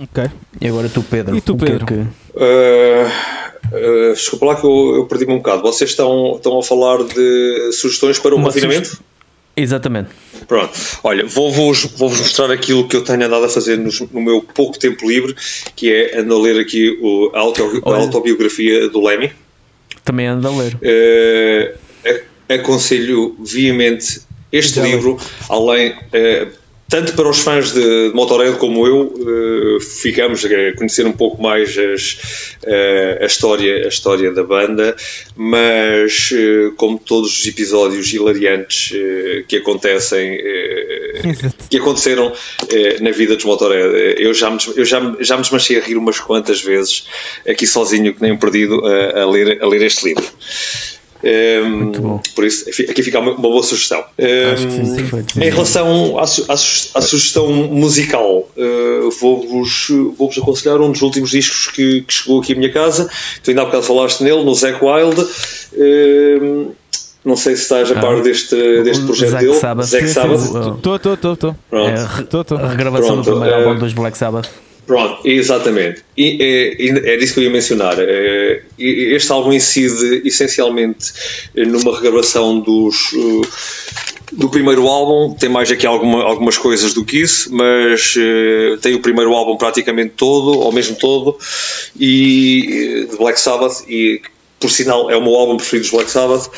Ok. 0.00 0.30
E 0.60 0.66
agora 0.66 0.88
tu, 0.88 1.02
Pedro. 1.02 1.36
E 1.36 1.40
tu, 1.40 1.56
Pedro? 1.56 1.86
Que 1.86 1.94
é 1.94 1.96
que... 1.96 2.02
Uh, 2.34 4.10
uh, 4.10 4.14
desculpa 4.14 4.46
lá 4.46 4.56
que 4.56 4.66
eu, 4.66 4.96
eu 4.96 5.06
perdi-me 5.06 5.34
um 5.34 5.36
bocado. 5.36 5.62
Vocês 5.62 5.90
estão, 5.90 6.34
estão 6.36 6.58
a 6.58 6.62
falar 6.62 7.04
de 7.04 7.72
sugestões 7.72 8.18
para 8.18 8.34
o 8.34 8.38
Uma 8.38 8.46
confinamento? 8.46 9.00
Exatamente. 9.56 10.10
Pronto, 10.48 10.72
olha, 11.04 11.26
vou-vos 11.26 11.84
vou 11.96 12.10
mostrar 12.10 12.50
aquilo 12.50 12.88
que 12.88 12.96
eu 12.96 13.04
tenho 13.04 13.24
andado 13.24 13.44
a 13.44 13.48
fazer 13.48 13.76
no, 13.76 13.90
no 14.12 14.20
meu 14.20 14.42
pouco 14.42 14.78
tempo 14.78 15.08
livre, 15.08 15.34
que 15.76 15.92
é 15.92 16.18
ando 16.18 16.34
a 16.34 16.40
ler 16.40 16.60
aqui 16.60 16.98
o, 17.00 17.30
a, 17.34 17.40
auto, 17.40 17.82
a 17.84 17.96
autobiografia 17.96 18.88
do 18.88 19.04
Lemmy. 19.04 19.32
Também 20.04 20.26
ando 20.26 20.48
a 20.48 20.50
ler. 20.50 20.74
Uh, 20.76 22.22
aconselho 22.48 23.36
veemente 23.38 24.22
este 24.50 24.76
Já 24.76 24.84
livro, 24.84 25.18
além. 25.48 25.92
Uh, 25.92 26.61
tanto 26.92 27.14
para 27.14 27.26
os 27.26 27.38
fãs 27.38 27.72
de, 27.72 28.10
de 28.10 28.14
Motorhead 28.14 28.58
como 28.58 28.86
eu, 28.86 29.06
uh, 29.06 29.80
ficamos 29.80 30.44
a 30.44 30.76
conhecer 30.76 31.06
um 31.06 31.12
pouco 31.12 31.42
mais 31.42 31.70
as, 31.70 32.18
uh, 32.64 33.22
a, 33.22 33.24
história, 33.24 33.86
a 33.86 33.88
história 33.88 34.30
da 34.30 34.44
banda, 34.44 34.94
mas 35.34 36.30
uh, 36.32 36.72
como 36.76 36.98
todos 36.98 37.40
os 37.40 37.46
episódios 37.46 38.12
hilariantes 38.12 38.92
que 39.48 39.56
acontecem, 39.56 40.38
que 41.70 41.78
aconteceram 41.78 42.30
na 43.00 43.10
vida 43.10 43.36
dos 43.36 43.44
Motorhead, 43.46 44.20
eu 44.20 44.34
já 44.34 44.50
me, 44.50 44.58
eu 44.76 44.84
já, 44.84 45.16
já 45.18 45.36
me 45.36 45.42
desmanchei 45.42 45.78
a 45.78 45.82
rir 45.82 45.96
umas 45.96 46.20
quantas 46.20 46.60
vezes, 46.60 47.06
aqui 47.48 47.66
sozinho, 47.66 48.12
que 48.12 48.20
nem 48.20 48.32
um 48.32 48.36
perdido, 48.36 48.84
a, 48.86 49.22
a 49.22 49.30
ler, 49.30 49.62
a 49.62 49.66
ler 49.66 49.80
este 49.80 50.04
livro. 50.04 50.26
Um, 51.24 52.18
por 52.34 52.44
isso, 52.44 52.68
aqui 52.68 53.02
fica 53.02 53.20
uma, 53.20 53.34
boa 53.34 53.62
sugestão. 53.62 54.04
Um, 54.18 55.40
em 55.40 55.50
relação 55.50 56.18
à, 56.18 56.22
à, 56.22 56.52
à 56.54 56.56
sugestão 57.00 57.48
musical, 57.68 58.48
uh, 58.56 59.10
vou-vos 59.20 59.88
vou 60.18 60.30
aconselhar 60.36 60.80
um 60.80 60.90
dos 60.90 61.02
últimos 61.02 61.30
discos 61.30 61.68
que, 61.68 62.02
que, 62.02 62.12
chegou 62.12 62.40
aqui 62.40 62.54
à 62.54 62.56
minha 62.56 62.72
casa. 62.72 63.08
Tu 63.42 63.50
ainda 63.50 63.62
há 63.62 63.64
bocado 63.66 63.84
falaste 63.84 64.22
nele, 64.22 64.44
no 64.44 64.54
Zack 64.54 64.84
Wild. 64.84 65.24
Um, 65.74 66.72
não 67.24 67.36
sei 67.36 67.54
se 67.54 67.62
estás 67.62 67.90
a 67.92 68.00
par 68.00 68.20
deste, 68.20 68.56
deste 68.82 69.04
projeto 69.04 69.30
Zack 69.30 69.44
dele. 69.44 69.58
Sabbath. 69.58 69.86
Zack 69.86 70.08
Sabbath. 70.08 70.40
Estou, 70.40 70.96
estou, 70.96 71.32
estou. 71.34 72.58
A 72.58 72.68
regravação 72.68 73.22
Pronto, 73.22 73.24
do 73.24 73.30
primeiro 73.38 73.56
uh, 73.56 73.68
álbum 73.68 73.78
dos 73.78 73.92
Black 73.92 74.18
Sabbath. 74.18 74.48
Pronto, 74.86 75.26
exatamente. 75.26 76.02
E 76.16 76.38
é, 76.40 77.14
é 77.14 77.16
disso 77.16 77.34
que 77.34 77.40
eu 77.40 77.44
ia 77.44 77.50
mencionar. 77.50 77.96
É, 77.98 78.62
este 78.78 79.30
álbum 79.30 79.52
incide 79.52 80.22
essencialmente 80.24 81.12
numa 81.54 81.94
regravação 81.94 82.58
dos, 82.58 83.12
uh, 83.12 83.42
do 84.32 84.48
primeiro 84.48 84.86
álbum. 84.88 85.34
Tem 85.34 85.48
mais 85.48 85.70
aqui 85.70 85.86
alguma, 85.86 86.24
algumas 86.24 86.58
coisas 86.58 86.94
do 86.94 87.04
que 87.04 87.18
isso, 87.18 87.54
mas 87.54 88.16
uh, 88.16 88.76
tem 88.78 88.94
o 88.94 89.00
primeiro 89.00 89.32
álbum 89.34 89.56
praticamente 89.56 90.14
todo, 90.16 90.58
ou 90.58 90.72
mesmo 90.72 90.96
todo, 90.96 91.38
e 91.98 93.06
de 93.08 93.16
Black 93.16 93.40
Sabbath. 93.40 93.84
E 93.88 94.20
por 94.58 94.70
sinal 94.70 95.10
é 95.10 95.16
o 95.16 95.22
meu 95.22 95.34
álbum 95.34 95.56
preferido 95.56 95.84
dos 95.84 95.92
Black 95.92 96.10
Sabbath. 96.10 96.48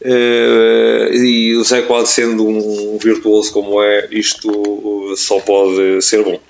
Uh, 0.00 1.14
e 1.14 1.54
o 1.56 1.64
Zé 1.64 1.82
Quad, 1.82 2.06
sendo 2.06 2.46
um 2.46 2.98
virtuoso 2.98 3.52
como 3.52 3.82
é, 3.82 4.08
isto 4.10 5.14
só 5.16 5.38
pode 5.40 6.00
ser 6.00 6.24
bom. 6.24 6.40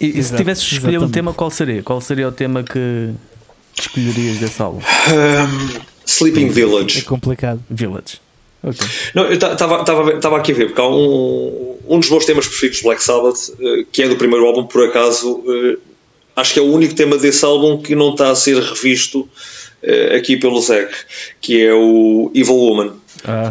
E, 0.00 0.18
e 0.18 0.22
se 0.22 0.36
tivesses 0.36 0.64
de 0.64 0.74
escolher 0.76 0.98
um 0.98 1.10
tema, 1.10 1.32
qual 1.32 1.50
seria? 1.50 1.82
Qual 1.82 2.00
seria 2.00 2.28
o 2.28 2.32
tema 2.32 2.62
que 2.62 3.10
escolherias 3.78 4.38
desse 4.38 4.60
álbum? 4.62 4.78
Um, 4.78 5.80
Sleeping 6.06 6.48
Village. 6.48 7.00
É 7.00 7.02
complicado. 7.02 7.60
Village. 7.68 8.20
Okay. 8.62 8.88
Não, 9.14 9.24
eu 9.24 9.34
estava 9.34 10.36
aqui 10.36 10.52
a 10.52 10.54
ver, 10.54 10.66
porque 10.66 10.80
há 10.80 10.88
um, 10.88 11.76
um 11.88 12.00
dos 12.00 12.10
meus 12.10 12.24
temas 12.24 12.46
preferidos 12.46 12.78
de 12.78 12.84
Black 12.84 13.02
Sabbath, 13.02 13.50
uh, 13.50 13.86
que 13.92 14.02
é 14.02 14.08
do 14.08 14.16
primeiro 14.16 14.46
álbum, 14.46 14.66
por 14.66 14.88
acaso, 14.88 15.38
uh, 15.38 15.78
acho 16.34 16.54
que 16.54 16.58
é 16.58 16.62
o 16.62 16.66
único 16.72 16.94
tema 16.94 17.16
desse 17.16 17.44
álbum 17.44 17.80
que 17.80 17.94
não 17.94 18.10
está 18.10 18.30
a 18.30 18.34
ser 18.34 18.60
revisto 18.60 19.20
uh, 19.20 20.16
aqui 20.16 20.36
pelo 20.36 20.60
Zack, 20.60 20.92
que 21.40 21.62
é 21.62 21.72
o 21.72 22.32
Evil 22.34 22.56
Woman. 22.56 22.92
Ah, 23.24 23.50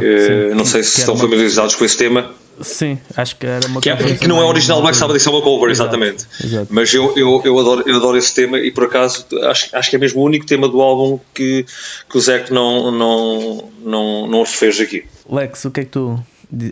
não 0.55 0.63
sei 0.63 0.81
se 0.81 0.99
estão 0.99 1.17
familiarizados 1.17 1.75
com 1.75 1.83
esse 1.83 1.97
tema. 1.97 2.33
Sim, 2.61 2.97
acho 3.15 3.35
que 3.35 3.45
era 3.45 3.67
uma 3.67 3.81
que, 3.81 3.89
é, 3.89 3.95
que 4.15 4.27
não 4.27 4.41
é 4.41 4.45
original 4.45 4.81
Black 4.81 4.97
Sabbath, 4.97 5.17
isso 5.17 5.29
é 5.29 5.31
uma 5.31 5.41
cover, 5.41 5.69
exatamente. 5.69 6.25
Exato. 6.43 6.67
Mas 6.69 6.93
eu, 6.93 7.15
eu, 7.15 7.41
eu, 7.45 7.59
adoro, 7.59 7.83
eu 7.85 7.95
adoro 7.95 8.17
esse 8.17 8.33
tema 8.33 8.57
e 8.59 8.71
por 8.71 8.85
acaso 8.85 9.25
acho, 9.43 9.75
acho 9.75 9.89
que 9.89 9.95
é 9.95 9.99
mesmo 9.99 10.21
o 10.21 10.25
único 10.25 10.45
tema 10.45 10.67
do 10.67 10.81
álbum 10.81 11.19
que, 11.33 11.65
que 12.09 12.17
o 12.17 12.21
Zac 12.21 12.51
não, 12.51 12.91
não, 12.91 13.69
não, 13.83 14.27
não 14.27 14.45
fez 14.45 14.79
aqui. 14.79 15.05
Lex, 15.29 15.65
o 15.65 15.71
que 15.71 15.81
é 15.81 15.83
que 15.83 15.91
tu 15.91 16.07
uh, 16.09 16.23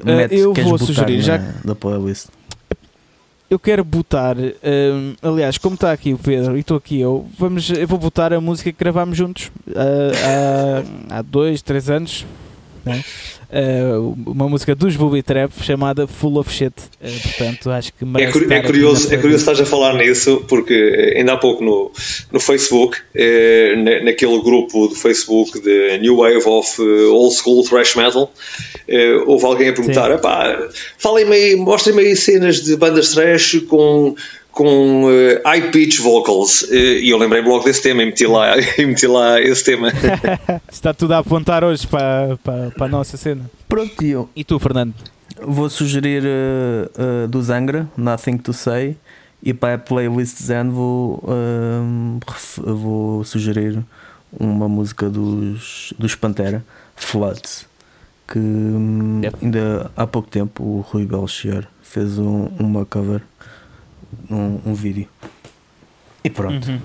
metes, 0.03 0.39
eu 0.39 0.53
vou 0.53 0.77
sugerir 0.77 1.21
já 1.21 1.37
da 1.37 1.75
playlist? 1.75 2.27
Eu 3.47 3.59
quero 3.59 3.83
botar, 3.83 4.35
um, 4.37 5.15
aliás, 5.21 5.59
como 5.59 5.75
está 5.75 5.91
aqui 5.91 6.13
o 6.13 6.17
Pedro 6.17 6.57
e 6.57 6.61
estou 6.61 6.77
aqui 6.77 6.99
eu, 6.99 7.27
vamos, 7.37 7.69
eu 7.69 7.87
vou 7.87 7.99
botar 7.99 8.33
a 8.33 8.41
música 8.41 8.71
que 8.71 8.79
gravámos 8.79 9.15
juntos 9.15 9.51
uh, 9.67 11.11
há, 11.11 11.17
há 11.19 11.21
dois, 11.21 11.61
três 11.61 11.89
anos. 11.89 12.25
Né? 12.85 13.03
uh, 13.49 14.15
uma 14.25 14.49
música 14.49 14.75
dos 14.75 14.95
Booby 14.95 15.23
Trap 15.23 15.51
chamada 15.61 16.07
Full 16.07 16.37
of 16.37 16.51
Shit. 16.51 16.73
Uh, 17.01 17.21
portanto, 17.21 17.71
acho 17.71 17.93
que 17.93 18.05
é, 18.17 18.31
cur 18.31 18.51
é 18.51 18.61
curioso, 18.61 19.13
é 19.13 19.17
curioso 19.17 19.41
estás 19.41 19.59
a 19.59 19.65
falar 19.65 19.95
nisso, 19.95 20.43
porque 20.47 20.73
eh, 20.73 21.19
ainda 21.19 21.33
há 21.33 21.37
pouco 21.37 21.63
no, 21.63 21.91
no 22.31 22.39
Facebook, 22.39 22.97
uh, 22.97 24.03
naquele 24.03 24.41
grupo 24.41 24.87
do 24.87 24.95
Facebook 24.95 25.59
de 25.61 25.97
New 25.99 26.17
Wave 26.17 26.45
of 26.45 26.81
Old 26.81 27.35
School 27.35 27.63
Thrash 27.63 27.95
Metal, 27.95 28.31
houve 29.25 29.45
alguém 29.45 29.69
a 29.69 29.73
perguntar: 29.73 30.19
falem-me 30.97 31.35
aí, 31.35 31.55
mostrem-me 31.55 32.01
aí 32.01 32.15
cenas 32.15 32.61
de 32.61 32.75
bandas 32.75 33.13
thrash 33.13 33.61
com 33.67 34.15
com 34.55 35.03
uh, 35.03 35.41
high 35.45 35.69
pitch 35.69 35.99
vocals 35.99 36.61
uh, 36.61 36.73
e 36.73 37.09
eu 37.09 37.17
lembrei 37.17 37.41
logo 37.41 37.65
desse 37.65 37.83
tema 37.83 38.01
e 38.01 38.05
meti 38.05 38.25
lá, 38.25 38.55
e 38.79 38.85
meti 38.85 39.05
lá 39.05 39.39
esse 39.39 39.63
tema. 39.63 39.91
Está 40.71 40.93
tudo 40.93 41.13
a 41.13 41.17
apontar 41.17 41.63
hoje 41.63 41.85
para, 41.85 42.37
para, 42.41 42.71
para 42.71 42.85
a 42.85 42.89
nossa 42.89 43.17
cena. 43.17 43.51
Pronto, 43.67 44.01
e 44.01 44.11
eu. 44.11 44.29
E 44.33 44.45
tu, 44.45 44.57
Fernando? 44.57 44.93
Vou 45.41 45.69
sugerir 45.69 46.23
uh, 46.23 47.27
do 47.27 47.43
Zangra, 47.43 47.85
Nothing 47.97 48.37
to 48.37 48.53
Say, 48.53 48.95
e 49.43 49.53
para 49.53 49.73
a 49.73 49.77
playlist 49.77 50.41
Zen 50.41 50.69
vou, 50.69 51.21
vou 52.57 53.23
sugerir 53.25 53.83
uma 54.39 54.69
música 54.69 55.09
dos, 55.09 55.93
dos 55.99 56.15
Pantera, 56.15 56.63
Floods, 56.95 57.67
que 58.25 58.39
yep. 59.21 59.35
ainda 59.41 59.91
há 59.97 60.07
pouco 60.07 60.29
tempo 60.29 60.63
o 60.63 60.79
Rui 60.79 61.05
Belchior 61.05 61.65
fez 61.83 62.17
um, 62.17 62.47
uma 62.57 62.85
cover 62.85 63.21
um, 64.29 64.59
um 64.65 64.73
vídeo. 64.73 65.07
E 66.23 66.29
pronto. 66.29 66.69
Uhum. 66.69 66.79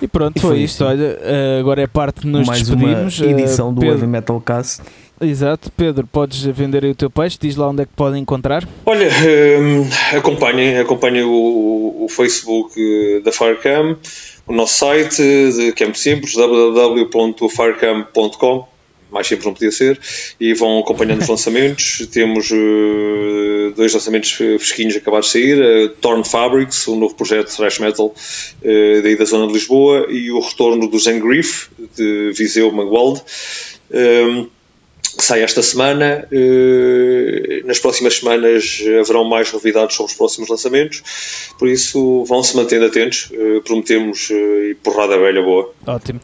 E 0.00 0.08
pronto, 0.08 0.36
e 0.36 0.40
foi, 0.40 0.50
foi 0.50 0.60
isto. 0.60 0.84
Olha, 0.84 1.18
uh, 1.20 1.60
agora 1.60 1.82
é 1.82 1.86
parte 1.86 2.22
de 2.22 2.28
nos 2.28 2.46
Mais 2.46 2.60
despedimos. 2.60 3.20
Uma 3.20 3.30
edição 3.30 3.70
uh, 3.70 3.72
do 3.72 3.80
Pedro, 3.80 3.96
Heavy 3.96 4.06
Metal 4.06 4.40
Cast. 4.40 4.82
Exato, 5.20 5.70
Pedro, 5.76 6.06
podes 6.06 6.42
vender 6.42 6.84
aí 6.84 6.90
o 6.90 6.94
teu 6.96 7.08
peixe, 7.08 7.38
diz 7.40 7.54
lá 7.54 7.68
onde 7.68 7.82
é 7.82 7.86
que 7.86 7.92
podem 7.94 8.20
encontrar. 8.20 8.68
Olha, 8.84 9.08
um, 9.60 9.88
acompanhem, 10.16 10.78
acompanhem 10.78 11.22
o, 11.22 12.04
o 12.04 12.08
Facebook 12.08 12.74
da 13.24 13.30
Firecam, 13.30 13.96
o 14.48 14.52
nosso 14.52 14.78
site 14.78 15.22
de 15.22 15.70
Campo 15.72 15.96
Simples, 15.96 16.34
www.firecam.com 16.34 18.71
mais 19.12 19.26
simples 19.26 19.46
não 19.46 19.54
podia 19.54 19.70
ser, 19.70 20.00
e 20.40 20.54
vão 20.54 20.78
acompanhando 20.78 21.20
os 21.20 21.28
lançamentos. 21.30 22.06
Temos 22.10 22.50
uh, 22.50 23.72
dois 23.76 23.92
lançamentos 23.92 24.32
fresquinhos 24.32 24.96
acabados 24.96 25.26
de 25.26 25.32
sair: 25.32 25.60
uh, 25.60 25.88
Torn 26.00 26.24
Fabrics, 26.24 26.88
um 26.88 26.96
novo 26.96 27.14
projeto 27.14 27.50
de 27.50 27.56
thrash 27.56 27.78
metal 27.78 28.06
uh, 28.06 29.02
daí 29.02 29.16
da 29.16 29.24
zona 29.24 29.46
de 29.46 29.52
Lisboa, 29.52 30.06
e 30.08 30.30
o 30.30 30.40
retorno 30.40 30.88
do 30.88 30.98
Zangriff, 30.98 31.68
de 31.96 32.32
Viseu 32.32 32.72
Mangualde. 32.72 33.22
Um, 33.90 34.44
que 34.44 34.61
sai 35.18 35.42
esta 35.42 35.62
semana. 35.62 36.26
Eh, 36.30 37.62
nas 37.64 37.78
próximas 37.78 38.16
semanas 38.16 38.82
haverão 39.00 39.24
mais 39.24 39.52
novidades 39.52 39.96
sobre 39.96 40.12
os 40.12 40.16
próximos 40.16 40.48
lançamentos, 40.48 41.02
por 41.58 41.68
isso 41.68 42.24
vão-se 42.24 42.56
mantendo 42.56 42.86
atentos. 42.86 43.28
Eh, 43.32 43.60
prometemos 43.64 44.30
eh, 44.30 44.70
e 44.70 44.74
porrada 44.74 45.18
velha 45.18 45.42
boa. 45.42 45.72
Ótimo. 45.86 46.20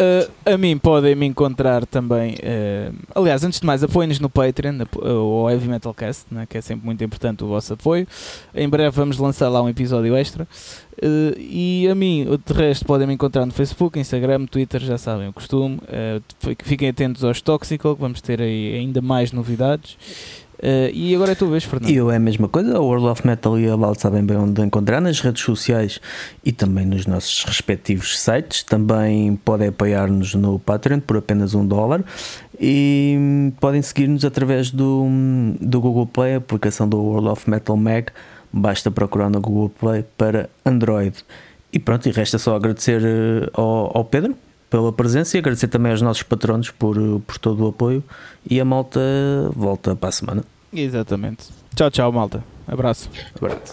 Uh, 0.00 0.30
a 0.46 0.56
mim 0.56 0.78
podem 0.78 1.16
me 1.16 1.26
encontrar 1.26 1.84
também. 1.84 2.34
Uh, 2.34 2.94
aliás, 3.16 3.42
antes 3.42 3.58
de 3.58 3.66
mais, 3.66 3.82
apoiem-nos 3.82 4.20
no 4.20 4.30
Patreon, 4.30 4.78
o 5.02 5.50
Heavy 5.50 5.66
Metal 5.66 5.92
Cast, 5.92 6.32
né, 6.32 6.46
que 6.48 6.56
é 6.56 6.60
sempre 6.60 6.86
muito 6.86 7.02
importante 7.02 7.42
o 7.42 7.48
vosso 7.48 7.72
apoio. 7.72 8.06
Em 8.54 8.68
breve 8.68 8.90
vamos 8.90 9.18
lançar 9.18 9.48
lá 9.48 9.60
um 9.60 9.68
episódio 9.68 10.14
extra. 10.14 10.46
Uh, 11.02 11.36
e 11.36 11.88
a 11.90 11.96
mim, 11.96 12.28
de 12.46 12.52
resto, 12.52 12.84
podem 12.84 13.08
me 13.08 13.14
encontrar 13.14 13.44
no 13.44 13.52
Facebook, 13.52 13.98
Instagram, 13.98 14.46
Twitter, 14.46 14.80
já 14.80 14.98
sabem 14.98 15.28
o 15.28 15.32
costume. 15.32 15.80
Fiquem 16.62 16.90
atentos 16.90 17.24
aos 17.24 17.40
Toxical, 17.40 17.96
que 17.96 18.00
vamos 18.00 18.17
ter 18.20 18.40
aí 18.40 18.74
ainda 18.74 19.00
mais 19.00 19.32
novidades. 19.32 19.96
Uh, 20.58 20.90
e 20.92 21.14
agora 21.14 21.30
é 21.30 21.34
a 21.34 21.36
tua 21.36 21.50
vez, 21.50 21.62
Fernando. 21.62 21.88
Eu 21.88 22.10
é 22.10 22.16
a 22.16 22.18
mesma 22.18 22.48
coisa, 22.48 22.76
a 22.76 22.80
World 22.80 23.06
of 23.06 23.24
Metal 23.24 23.58
e 23.60 23.68
a 23.68 23.76
Loud 23.76 24.00
sabem 24.00 24.24
bem 24.24 24.36
onde 24.36 24.60
encontrar 24.60 25.00
nas 25.00 25.20
redes 25.20 25.42
sociais 25.44 26.00
e 26.44 26.50
também 26.50 26.84
nos 26.84 27.06
nossos 27.06 27.44
respectivos 27.44 28.18
sites. 28.18 28.64
Também 28.64 29.36
podem 29.36 29.68
apoiar-nos 29.68 30.34
no 30.34 30.58
Patreon 30.58 30.98
por 30.98 31.16
apenas 31.16 31.54
um 31.54 31.64
dólar 31.64 32.02
e 32.60 33.52
podem 33.60 33.80
seguir-nos 33.82 34.24
através 34.24 34.72
do, 34.72 35.06
do 35.60 35.80
Google 35.80 36.06
Play, 36.06 36.34
a 36.34 36.38
aplicação 36.38 36.88
do 36.88 36.98
World 36.98 37.28
of 37.28 37.48
Metal 37.48 37.76
Mag 37.76 38.06
basta 38.52 38.90
procurar 38.90 39.30
no 39.30 39.40
Google 39.40 39.68
Play 39.68 40.04
para 40.16 40.50
Android. 40.64 41.24
E 41.72 41.78
pronto, 41.78 42.08
e 42.08 42.12
resta 42.12 42.38
só 42.38 42.56
agradecer 42.56 43.02
eh, 43.04 43.50
ao, 43.52 43.96
ao 43.98 44.04
Pedro 44.04 44.34
pela 44.70 44.92
presença 44.92 45.36
e 45.36 45.38
agradecer 45.38 45.68
também 45.68 45.92
aos 45.92 46.02
nossos 46.02 46.22
patronos 46.22 46.70
por, 46.70 46.96
por 47.26 47.38
todo 47.38 47.64
o 47.64 47.68
apoio. 47.68 48.02
E 48.48 48.60
a 48.60 48.64
malta 48.64 49.00
volta 49.54 49.94
para 49.94 50.08
a 50.08 50.12
semana. 50.12 50.44
Exatamente. 50.72 51.48
Tchau, 51.74 51.90
tchau, 51.90 52.12
malta. 52.12 52.42
Abraço. 52.66 53.10
Abraço. 53.36 53.72